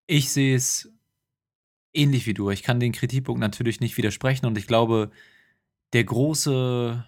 Ich 0.06 0.32
sehe 0.32 0.56
es 0.56 0.92
ähnlich 1.94 2.28
wie 2.28 2.34
du. 2.34 2.50
Ich 2.50 2.62
kann 2.62 2.82
den 2.82 2.92
Kritikpunkt 2.92 3.40
natürlich 3.40 3.80
nicht 3.80 3.96
widersprechen 3.96 4.46
und 4.46 4.58
ich 4.58 4.68
glaube, 4.68 5.10
der 5.94 6.04
große 6.04 7.06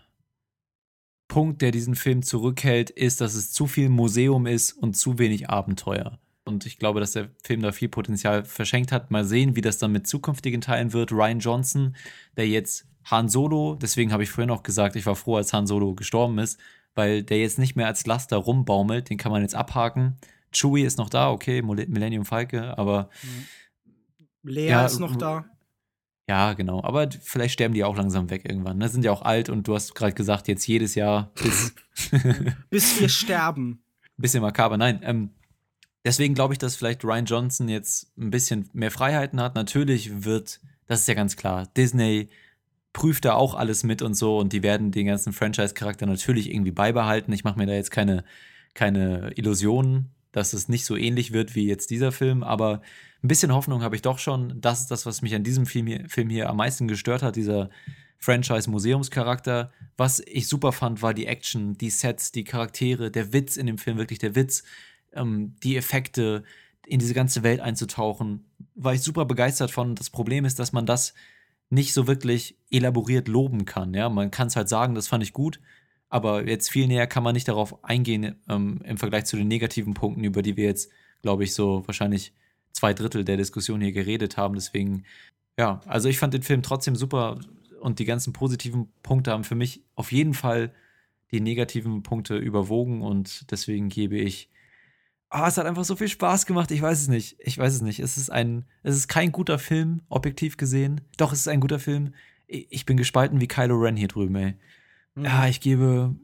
Punkt, 1.27 1.61
der 1.61 1.71
diesen 1.71 1.95
Film 1.95 2.23
zurückhält, 2.23 2.89
ist, 2.89 3.19
dass 3.19 3.33
es 3.33 3.51
zu 3.51 3.67
viel 3.67 3.89
Museum 3.89 4.47
ist 4.47 4.71
und 4.71 4.95
zu 4.95 5.19
wenig 5.19 5.49
Abenteuer. 5.49 6.19
Und 6.45 6.65
ich 6.65 6.77
glaube, 6.77 7.01
dass 7.01 7.11
der 7.11 7.31
Film 7.43 7.61
da 7.61 7.73
viel 7.73 7.89
Potenzial 7.89 8.45
verschenkt 8.45 8.93
hat. 8.93 9.11
Mal 9.11 9.25
sehen, 9.25 9.57
wie 9.57 9.61
das 9.61 9.79
dann 9.79 9.91
mit 9.91 10.07
zukünftigen 10.07 10.61
Teilen 10.61 10.93
wird. 10.93 11.11
Ryan 11.11 11.39
Johnson, 11.39 11.95
der 12.37 12.47
jetzt 12.47 12.87
Han 13.05 13.27
Solo, 13.27 13.75
deswegen 13.75 14.13
habe 14.13 14.23
ich 14.23 14.29
vorhin 14.29 14.51
auch 14.51 14.63
gesagt, 14.63 14.95
ich 14.95 15.05
war 15.05 15.15
froh, 15.15 15.35
als 15.35 15.51
Han 15.51 15.67
Solo 15.67 15.95
gestorben 15.95 16.37
ist, 16.37 16.59
weil 16.95 17.23
der 17.23 17.39
jetzt 17.39 17.59
nicht 17.59 17.75
mehr 17.75 17.87
als 17.87 18.05
Laster 18.05 18.37
rumbaumelt, 18.37 19.09
den 19.09 19.17
kann 19.17 19.31
man 19.31 19.41
jetzt 19.41 19.55
abhaken. 19.55 20.17
Chewie 20.51 20.83
ist 20.83 20.97
noch 20.97 21.09
da, 21.09 21.29
okay, 21.29 21.61
Millennium 21.61 22.25
Falke, 22.25 22.77
aber. 22.77 23.09
Lea 24.43 24.69
ja, 24.69 24.85
ist 24.85 24.99
noch 24.99 25.15
da. 25.15 25.45
Ja, 26.27 26.53
genau. 26.53 26.83
Aber 26.83 27.09
vielleicht 27.21 27.53
sterben 27.53 27.73
die 27.73 27.83
auch 27.83 27.97
langsam 27.97 28.29
weg 28.29 28.45
irgendwann. 28.45 28.77
Ne? 28.77 28.89
Sind 28.89 29.05
ja 29.05 29.11
auch 29.11 29.21
alt 29.21 29.49
und 29.49 29.67
du 29.67 29.75
hast 29.75 29.93
gerade 29.93 30.13
gesagt, 30.13 30.47
jetzt 30.47 30.65
jedes 30.65 30.95
Jahr 30.95 31.31
bis. 31.35 31.75
bis 32.69 32.99
wir 32.99 33.09
sterben. 33.09 33.83
Bisschen 34.17 34.41
makaber, 34.41 34.77
nein. 34.77 35.01
Ähm, 35.03 35.31
deswegen 36.05 36.33
glaube 36.33 36.53
ich, 36.53 36.57
dass 36.57 36.75
vielleicht 36.75 37.03
Ryan 37.03 37.25
Johnson 37.25 37.67
jetzt 37.67 38.17
ein 38.17 38.29
bisschen 38.29 38.69
mehr 38.71 38.91
Freiheiten 38.91 39.41
hat. 39.41 39.55
Natürlich 39.55 40.23
wird, 40.23 40.61
das 40.87 41.01
ist 41.01 41.07
ja 41.09 41.15
ganz 41.15 41.35
klar, 41.35 41.67
Disney 41.75 42.29
prüft 42.95 43.25
da 43.25 43.33
auch 43.33 43.55
alles 43.55 43.83
mit 43.83 44.01
und 44.01 44.13
so 44.13 44.37
und 44.39 44.53
die 44.53 44.63
werden 44.63 44.89
den 44.89 45.07
ganzen 45.07 45.33
Franchise-Charakter 45.33 46.05
natürlich 46.05 46.49
irgendwie 46.49 46.71
beibehalten. 46.71 47.33
Ich 47.33 47.43
mache 47.43 47.59
mir 47.59 47.65
da 47.65 47.73
jetzt 47.73 47.91
keine, 47.91 48.23
keine 48.73 49.33
Illusionen, 49.35 50.11
dass 50.31 50.53
es 50.53 50.69
nicht 50.69 50.85
so 50.85 50.95
ähnlich 50.95 51.33
wird 51.33 51.55
wie 51.55 51.67
jetzt 51.67 51.89
dieser 51.89 52.13
Film, 52.13 52.41
aber 52.41 52.81
ein 53.21 53.27
bisschen 53.27 53.53
Hoffnung 53.53 53.83
habe 53.83 53.97
ich 53.97 54.01
doch 54.01 54.17
schon. 54.17 54.61
Das 54.61 54.79
ist 54.79 54.91
das, 54.91 55.05
was 55.05 55.21
mich 55.21 55.35
an 55.35 55.43
diesem 55.43 55.65
Film 55.65 55.87
hier, 55.87 56.07
Film 56.07 56.29
hier 56.29 56.49
am 56.49 56.55
meisten 56.55 56.87
gestört 56.87 57.21
hat, 57.21 57.35
dieser 57.35 57.69
Franchise-Museumscharakter. 58.19 59.73
Was 59.97 60.21
ich 60.25 60.47
super 60.47 60.71
fand, 60.71 61.01
war 61.01 61.13
die 61.13 61.25
Action, 61.25 61.77
die 61.77 61.89
Sets, 61.89 62.31
die 62.31 62.45
Charaktere, 62.45 63.11
der 63.11 63.33
Witz 63.33 63.57
in 63.57 63.65
dem 63.65 63.77
Film, 63.77 63.97
wirklich 63.97 64.19
der 64.19 64.35
Witz, 64.35 64.63
ähm, 65.11 65.57
die 65.63 65.75
Effekte, 65.75 66.43
in 66.87 66.99
diese 66.99 67.13
ganze 67.13 67.43
Welt 67.43 67.59
einzutauchen. 67.59 68.45
War 68.75 68.93
ich 68.93 69.01
super 69.01 69.25
begeistert 69.25 69.71
von. 69.71 69.95
Das 69.95 70.09
Problem 70.09 70.45
ist, 70.45 70.59
dass 70.59 70.71
man 70.71 70.85
das 70.85 71.13
nicht 71.69 71.93
so 71.93 72.07
wirklich 72.07 72.57
elaboriert 72.69 73.27
loben 73.27 73.65
kann. 73.65 73.93
Ja, 73.93 74.09
man 74.09 74.31
kann 74.31 74.47
es 74.47 74.55
halt 74.55 74.69
sagen, 74.69 74.95
das 74.95 75.07
fand 75.07 75.23
ich 75.23 75.33
gut, 75.33 75.59
aber 76.09 76.47
jetzt 76.47 76.69
viel 76.69 76.87
näher 76.87 77.07
kann 77.07 77.23
man 77.23 77.33
nicht 77.33 77.47
darauf 77.47 77.83
eingehen 77.83 78.35
ähm, 78.47 78.81
im 78.83 78.97
Vergleich 78.97 79.25
zu 79.25 79.37
den 79.37 79.47
negativen 79.47 79.93
Punkten, 79.93 80.23
über 80.23 80.41
die 80.41 80.57
wir 80.57 80.65
jetzt, 80.65 80.91
glaube 81.21 81.43
ich, 81.43 81.53
so 81.53 81.83
wahrscheinlich 81.87 82.33
zwei 82.71 82.93
Drittel 82.93 83.25
der 83.25 83.37
Diskussion 83.37 83.81
hier 83.81 83.91
geredet 83.91 84.37
haben. 84.37 84.55
Deswegen, 84.55 85.03
ja, 85.57 85.81
also 85.85 86.09
ich 86.09 86.19
fand 86.19 86.33
den 86.33 86.43
Film 86.43 86.61
trotzdem 86.61 86.95
super 86.95 87.39
und 87.79 87.99
die 87.99 88.05
ganzen 88.05 88.33
positiven 88.33 88.91
Punkte 89.03 89.31
haben 89.31 89.43
für 89.43 89.55
mich 89.55 89.83
auf 89.95 90.11
jeden 90.11 90.33
Fall 90.33 90.73
die 91.31 91.41
negativen 91.41 92.03
Punkte 92.03 92.37
überwogen 92.37 93.01
und 93.01 93.51
deswegen 93.51 93.89
gebe 93.89 94.17
ich 94.17 94.49
oh, 95.35 95.45
es 95.45 95.57
hat 95.57 95.65
einfach 95.65 95.83
so 95.83 95.95
viel 95.95 96.07
Spaß 96.07 96.45
gemacht. 96.45 96.71
Ich 96.71 96.81
weiß 96.81 97.01
es 97.01 97.07
nicht. 97.07 97.35
Ich 97.39 97.57
weiß 97.57 97.73
es 97.73 97.81
nicht. 97.81 97.99
Es 97.99 98.17
ist 98.17 98.29
ein, 98.29 98.65
es 98.83 98.95
ist 98.95 99.07
kein 99.07 99.31
guter 99.31 99.59
Film, 99.59 100.01
objektiv 100.09 100.57
gesehen. 100.57 101.01
Doch, 101.17 101.33
es 101.33 101.39
ist 101.39 101.47
ein 101.47 101.59
guter 101.59 101.79
Film. 101.79 102.13
Ich 102.47 102.85
bin 102.85 102.97
gespalten 102.97 103.41
wie 103.41 103.47
Kylo 103.47 103.75
Ren 103.75 103.97
hier 103.97 104.07
drüben, 104.07 104.35
ey. 104.35 104.55
Mhm. 105.15 105.25
Ja, 105.25 105.47
ich 105.47 105.61
gebe 105.61 106.15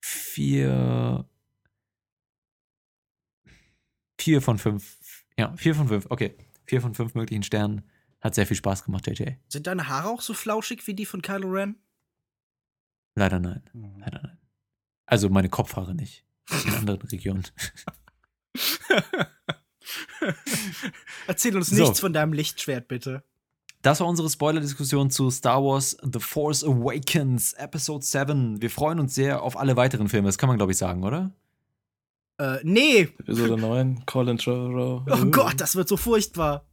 vier, 0.00 1.28
vier 4.18 4.42
von 4.42 4.58
fünf. 4.58 4.98
Ja, 5.38 5.56
vier 5.56 5.74
von 5.74 5.88
fünf. 5.88 6.06
Okay, 6.10 6.36
vier 6.64 6.80
von 6.80 6.94
fünf 6.94 7.14
möglichen 7.14 7.42
Sternen. 7.42 7.82
Hat 8.20 8.34
sehr 8.34 8.46
viel 8.46 8.56
Spaß 8.56 8.84
gemacht, 8.84 9.06
JJ. 9.06 9.32
Sind 9.48 9.66
deine 9.66 9.88
Haare 9.88 10.08
auch 10.08 10.22
so 10.22 10.34
flauschig 10.34 10.86
wie 10.86 10.94
die 10.94 11.06
von 11.06 11.20
Kylo 11.20 11.50
Ren? 11.50 11.76
Leider 13.16 13.38
nein. 13.38 13.62
Mhm. 13.72 13.98
Leider 13.98 14.20
nein. 14.22 14.38
Also 15.06 15.28
meine 15.28 15.48
Kopfhaare 15.48 15.94
nicht. 15.94 16.24
In 16.66 16.74
anderen 16.74 17.02
Regionen. 17.02 17.44
Erzähl 21.26 21.56
uns 21.56 21.68
so. 21.68 21.76
nichts 21.76 22.00
von 22.00 22.12
deinem 22.12 22.32
Lichtschwert, 22.32 22.88
bitte. 22.88 23.22
Das 23.82 24.00
war 24.00 24.06
unsere 24.06 24.30
Spoiler-Diskussion 24.30 25.10
zu 25.10 25.30
Star 25.30 25.62
Wars 25.62 25.96
The 26.02 26.20
Force 26.20 26.64
Awakens, 26.64 27.52
Episode 27.52 28.04
7. 28.04 28.62
Wir 28.62 28.70
freuen 28.70 28.98
uns 28.98 29.14
sehr 29.14 29.42
auf 29.42 29.58
alle 29.58 29.76
weiteren 29.76 30.08
Filme, 30.08 30.28
das 30.28 30.38
kann 30.38 30.48
man, 30.48 30.56
glaube 30.56 30.72
ich, 30.72 30.78
sagen, 30.78 31.04
oder? 31.04 31.32
Äh, 32.38 32.58
nee. 32.62 33.02
Episode 33.18 33.58
9, 33.58 34.06
Colin 34.06 34.38
Trevorrow. 34.38 35.02
Oh 35.10 35.24
Gott, 35.26 35.60
das 35.60 35.76
wird 35.76 35.88
so 35.88 35.96
furchtbar. 35.96 36.66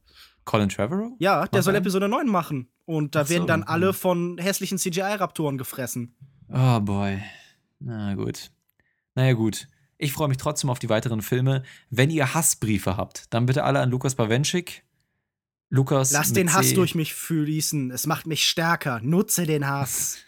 Colin 0.44 0.68
Trevorrow? 0.68 1.12
Ja, 1.18 1.46
der 1.46 1.58
Mach 1.58 1.64
soll 1.64 1.74
ein? 1.74 1.82
Episode 1.82 2.08
9 2.08 2.26
machen. 2.26 2.68
Und 2.84 3.14
da 3.14 3.24
so. 3.24 3.30
werden 3.30 3.46
dann 3.46 3.62
alle 3.62 3.92
von 3.92 4.38
hässlichen 4.38 4.78
CGI-Raptoren 4.78 5.58
gefressen. 5.58 6.16
Oh 6.48 6.80
boy. 6.80 7.22
Na 7.78 8.14
gut. 8.14 8.50
Naja, 9.14 9.34
gut. 9.34 9.68
Ich 10.02 10.12
freue 10.12 10.26
mich 10.26 10.36
trotzdem 10.36 10.68
auf 10.68 10.80
die 10.80 10.88
weiteren 10.88 11.22
Filme. 11.22 11.62
Wenn 11.88 12.10
ihr 12.10 12.34
Hassbriefe 12.34 12.96
habt, 12.96 13.32
dann 13.32 13.46
bitte 13.46 13.62
alle 13.62 13.78
an 13.78 13.88
Lukas 13.88 14.16
Bawenschik. 14.16 14.82
Lukas. 15.70 16.10
Lass 16.10 16.32
den 16.32 16.52
Hass 16.52 16.70
C. 16.70 16.74
durch 16.74 16.96
mich 16.96 17.14
fließen. 17.14 17.92
Es 17.92 18.08
macht 18.08 18.26
mich 18.26 18.48
stärker. 18.48 18.98
Nutze 19.00 19.46
den 19.46 19.66
Hass. 19.66 20.18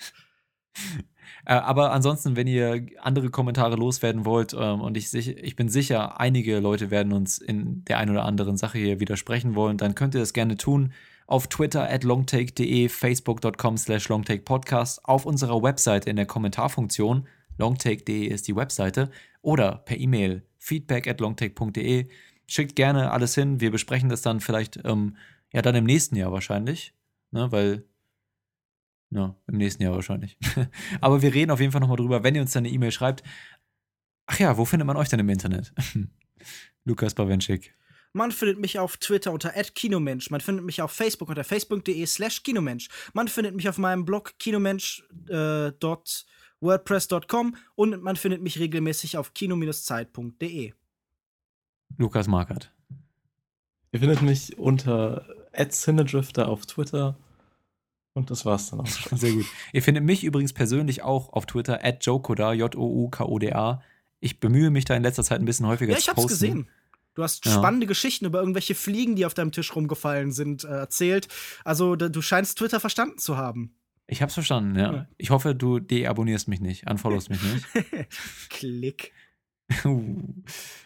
Äh, 1.47 1.57
aber 1.57 1.93
ansonsten, 1.93 2.37
wenn 2.37 2.47
ihr 2.47 2.87
andere 3.03 3.29
Kommentare 3.29 3.77
loswerden 3.77 4.25
wollt, 4.25 4.55
ähm, 4.59 4.81
und 4.81 4.97
ich, 4.97 5.13
ich 5.15 5.57
bin 5.57 5.69
sicher, 5.69 6.19
einige 6.19 6.59
Leute 6.59 6.91
werden 6.91 7.13
uns 7.13 7.37
in 7.37 7.85
der 7.85 7.99
einen 7.99 8.13
oder 8.13 8.25
anderen 8.25 8.57
Sache 8.57 8.79
hier 8.79 8.99
widersprechen 8.99 9.55
wollen, 9.55 9.77
dann 9.77 9.95
könnt 9.95 10.15
ihr 10.15 10.21
das 10.21 10.33
gerne 10.33 10.57
tun. 10.57 10.95
Auf 11.27 11.49
Twitter 11.49 11.91
at 11.91 12.03
longtake.de, 12.03 12.89
facebook.com 12.89 13.77
slash 13.77 14.09
longtakepodcast, 14.09 15.05
auf 15.05 15.27
unserer 15.27 15.63
Webseite 15.63 16.09
in 16.09 16.17
der 16.17 16.25
Kommentarfunktion 16.25 17.27
longtake.de 17.59 18.27
ist 18.27 18.49
die 18.49 18.57
Webseite 18.57 19.11
oder 19.43 19.77
per 19.79 19.99
E-Mail 19.99 20.43
feedback 20.59 21.07
at 21.07 21.21
longtake.de. 21.21 22.09
Schickt 22.47 22.77
gerne 22.77 23.11
alles 23.11 23.35
hin. 23.35 23.61
Wir 23.61 23.71
besprechen 23.71 24.09
das 24.09 24.23
dann 24.23 24.41
vielleicht, 24.41 24.81
ähm, 24.85 25.17
ja, 25.53 25.63
dann 25.63 25.75
im 25.75 25.85
nächsten 25.85 26.17
Jahr 26.17 26.33
wahrscheinlich, 26.33 26.95
ne, 27.31 27.51
weil, 27.53 27.85
ja, 29.11 29.37
im 29.47 29.57
nächsten 29.57 29.83
Jahr 29.83 29.95
wahrscheinlich. 29.95 30.37
Aber 31.01 31.23
wir 31.23 31.33
reden 31.33 31.51
auf 31.51 31.61
jeden 31.61 31.73
Fall 31.73 31.81
nochmal 31.81 31.97
drüber, 31.97 32.23
wenn 32.23 32.35
ihr 32.35 32.43
uns 32.43 32.53
dann 32.53 32.65
eine 32.65 32.75
E-Mail 32.75 32.91
schreibt. 32.91 33.23
Ach 34.27 34.39
ja, 34.39 34.57
wo 34.57 34.65
findet 34.65 34.87
man 34.87 34.97
euch 34.97 35.09
denn 35.09 35.21
im 35.21 35.29
Internet? 35.29 35.73
Lukas 36.85 37.15
Bawenschik. 37.15 37.75
Man 38.13 38.31
findet 38.31 38.61
mich 38.61 38.79
auf 38.79 38.97
Twitter 38.97 39.33
unter 39.33 39.51
@kinomensch. 39.51 40.31
Man 40.31 40.41
findet 40.41 40.65
mich 40.65 40.81
auf 40.81 40.93
Facebook 40.93 41.29
unter 41.29 41.43
facebook.de/slash 41.43 42.45
kinomensch. 42.45 42.89
Man 43.13 43.27
findet 43.27 43.57
mich 43.57 43.69
auf 43.69 43.77
meinem 43.77 44.05
Blog 44.05 44.39
kinomensch. 44.39 45.03
Äh, 45.29 45.73
wordpress.com 46.65 47.55
und 47.77 48.03
man 48.03 48.16
findet 48.16 48.43
mich 48.43 48.59
regelmäßig 48.59 49.16
auf 49.16 49.32
kino-zeit.de. 49.35 50.73
Lukas 51.97 52.27
Markert. 52.27 52.73
Ihr 53.93 54.01
findet 54.01 54.23
mich 54.23 54.59
unter 54.59 55.24
@cinedrifter 55.70 56.49
auf 56.49 56.66
Twitter. 56.66 57.16
Und 58.15 58.31
das 58.31 58.45
war's 58.45 58.70
dann 58.70 58.81
auch 58.81 58.86
schon. 58.89 59.19
Sehr 59.19 59.32
gut. 59.32 59.47
Ihr 59.73 59.82
findet 59.82 60.05
mich 60.05 60.24
übrigens 60.24 60.53
persönlich 60.53 61.03
auch 61.03 61.32
auf 61.32 61.47
Twitter 61.47 61.85
at 61.85 62.05
jokoda, 62.05 62.53
J-O-U-K-O-D-A. 62.53 63.82
Ich 64.20 64.41
bemühe 64.41 64.70
mich 64.70 64.85
da 64.85 64.95
in 64.97 65.03
letzter 65.03 65.23
Zeit 65.23 65.41
ein 65.41 65.45
bisschen 65.45 65.66
häufiger 65.66 65.93
Ja, 65.93 65.99
ich 65.99 66.05
zu 66.05 66.11
hab's 66.11 66.23
posten. 66.23 66.31
gesehen. 66.35 66.69
Du 67.15 67.23
hast 67.23 67.45
Ja. 67.45 67.53
spannende 67.53 67.86
Geschichten 67.86 68.24
über 68.24 68.41
irgendwelche 68.41 68.74
Fliegen, 68.74 69.15
die 69.15 69.27
auf 69.27 69.35
deinem 69.35 69.53
Tisch 69.53 69.74
rumgefallen 69.77 70.32
sind, 70.32 70.65
äh, 70.65 70.69
erzählt. 70.69 71.28
Also, 71.65 71.95
du 71.95 72.23
scheinst 72.23 72.59
Twitter 72.59 72.81
verstanden 72.81 73.19
zu 73.19 73.36
haben. 73.36 73.77
Ich 74.07 74.23
hab's 74.23 74.35
verstanden, 74.35 74.79
ja. 74.79 74.93
Ja. 74.93 75.07
Ich 75.17 75.31
hoffe, 75.31 75.55
du 75.55 75.79
deabonnierst 75.79 76.49
mich 76.49 76.61
nicht, 76.61 76.89
unfollowst 76.91 77.31
mich 77.31 77.43
nicht. 77.43 77.67
Klick. 78.51 79.13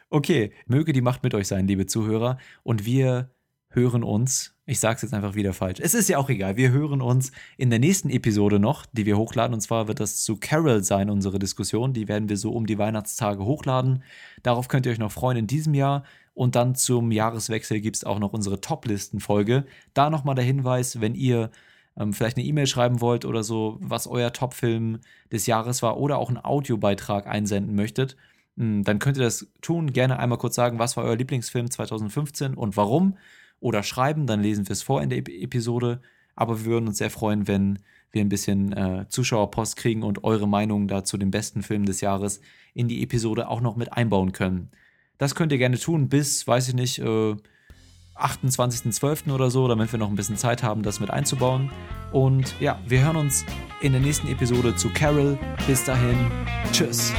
okay, 0.08 0.52
möge 0.66 0.92
die 0.92 1.00
Macht 1.00 1.24
mit 1.24 1.34
euch 1.34 1.48
sein, 1.48 1.66
liebe 1.66 1.86
Zuhörer. 1.86 2.38
Und 2.62 2.84
wir 2.84 3.30
hören 3.70 4.04
uns, 4.04 4.54
ich 4.66 4.80
sag's 4.80 5.02
jetzt 5.02 5.14
einfach 5.14 5.34
wieder 5.34 5.52
falsch. 5.52 5.80
Es 5.80 5.94
ist 5.94 6.08
ja 6.08 6.18
auch 6.18 6.28
egal, 6.28 6.56
wir 6.56 6.70
hören 6.70 7.02
uns 7.02 7.32
in 7.56 7.70
der 7.70 7.78
nächsten 7.78 8.08
Episode 8.08 8.58
noch, 8.58 8.86
die 8.92 9.06
wir 9.06 9.16
hochladen. 9.16 9.54
Und 9.54 9.60
zwar 9.60 9.88
wird 9.88 10.00
das 10.00 10.22
zu 10.22 10.36
Carol 10.36 10.84
sein, 10.84 11.10
unsere 11.10 11.38
Diskussion. 11.38 11.92
Die 11.92 12.08
werden 12.08 12.28
wir 12.28 12.36
so 12.36 12.52
um 12.52 12.66
die 12.66 12.78
Weihnachtstage 12.78 13.44
hochladen. 13.44 14.02
Darauf 14.42 14.68
könnt 14.68 14.86
ihr 14.86 14.92
euch 14.92 14.98
noch 14.98 15.12
freuen 15.12 15.38
in 15.38 15.46
diesem 15.46 15.74
Jahr. 15.74 16.04
Und 16.34 16.54
dann 16.54 16.76
zum 16.76 17.10
Jahreswechsel 17.10 17.80
gibt's 17.80 18.04
auch 18.04 18.20
noch 18.20 18.32
unsere 18.32 18.60
Top-Listen-Folge. 18.60 19.66
Da 19.92 20.08
nochmal 20.08 20.36
der 20.36 20.44
Hinweis, 20.44 21.00
wenn 21.00 21.14
ihr 21.14 21.50
ähm, 21.98 22.12
vielleicht 22.12 22.36
eine 22.36 22.46
E-Mail 22.46 22.66
schreiben 22.66 23.00
wollt 23.00 23.24
oder 23.24 23.42
so, 23.42 23.76
was 23.80 24.06
euer 24.06 24.32
Top-Film 24.32 25.00
des 25.32 25.46
Jahres 25.46 25.82
war 25.82 25.98
oder 25.98 26.18
auch 26.18 26.28
einen 26.28 26.42
Audiobeitrag 26.42 27.26
einsenden 27.26 27.74
möchtet, 27.74 28.16
mh, 28.56 28.82
dann 28.84 28.98
könnt 28.98 29.16
ihr 29.16 29.24
das 29.24 29.48
tun. 29.60 29.92
Gerne 29.92 30.18
einmal 30.18 30.38
kurz 30.38 30.54
sagen, 30.54 30.78
was 30.78 30.96
war 30.96 31.04
euer 31.04 31.16
Lieblingsfilm 31.16 31.70
2015 31.70 32.54
und 32.54 32.76
warum. 32.76 33.16
Oder 33.60 33.82
schreiben, 33.82 34.26
dann 34.26 34.40
lesen 34.40 34.68
wir 34.68 34.72
es 34.72 34.82
vor 34.82 35.02
in 35.02 35.10
der 35.10 35.18
Ep- 35.18 35.28
Episode. 35.28 36.00
Aber 36.36 36.60
wir 36.60 36.66
würden 36.66 36.86
uns 36.86 36.98
sehr 36.98 37.10
freuen, 37.10 37.48
wenn 37.48 37.80
wir 38.12 38.22
ein 38.22 38.28
bisschen 38.28 38.72
äh, 38.72 39.06
Zuschauerpost 39.08 39.76
kriegen 39.76 40.02
und 40.04 40.22
eure 40.24 40.48
Meinung 40.48 40.86
da 40.86 41.02
zu 41.04 41.18
den 41.18 41.30
besten 41.32 41.62
Filmen 41.62 41.84
des 41.84 42.00
Jahres 42.00 42.40
in 42.74 42.86
die 42.88 43.02
Episode 43.02 43.48
auch 43.48 43.60
noch 43.60 43.76
mit 43.76 43.92
einbauen 43.92 44.32
können. 44.32 44.70
Das 45.18 45.34
könnt 45.34 45.50
ihr 45.50 45.58
gerne 45.58 45.78
tun 45.78 46.08
bis, 46.08 46.46
weiß 46.46 46.68
ich 46.68 46.74
nicht, 46.74 47.00
äh, 47.00 47.34
28.12. 48.20 49.32
oder 49.32 49.50
so, 49.50 49.68
damit 49.68 49.92
wir 49.92 49.98
noch 49.98 50.08
ein 50.08 50.16
bisschen 50.16 50.36
Zeit 50.36 50.62
haben, 50.62 50.82
das 50.82 51.00
mit 51.00 51.10
einzubauen. 51.10 51.70
Und 52.12 52.54
ja, 52.60 52.78
wir 52.86 53.04
hören 53.04 53.16
uns 53.16 53.44
in 53.80 53.92
der 53.92 54.00
nächsten 54.00 54.28
Episode 54.28 54.74
zu 54.76 54.90
Carol. 54.90 55.38
Bis 55.66 55.84
dahin, 55.84 56.16
tschüss. 56.72 57.12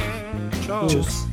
Ciao. 0.64 0.86
Tschüss. 0.86 1.26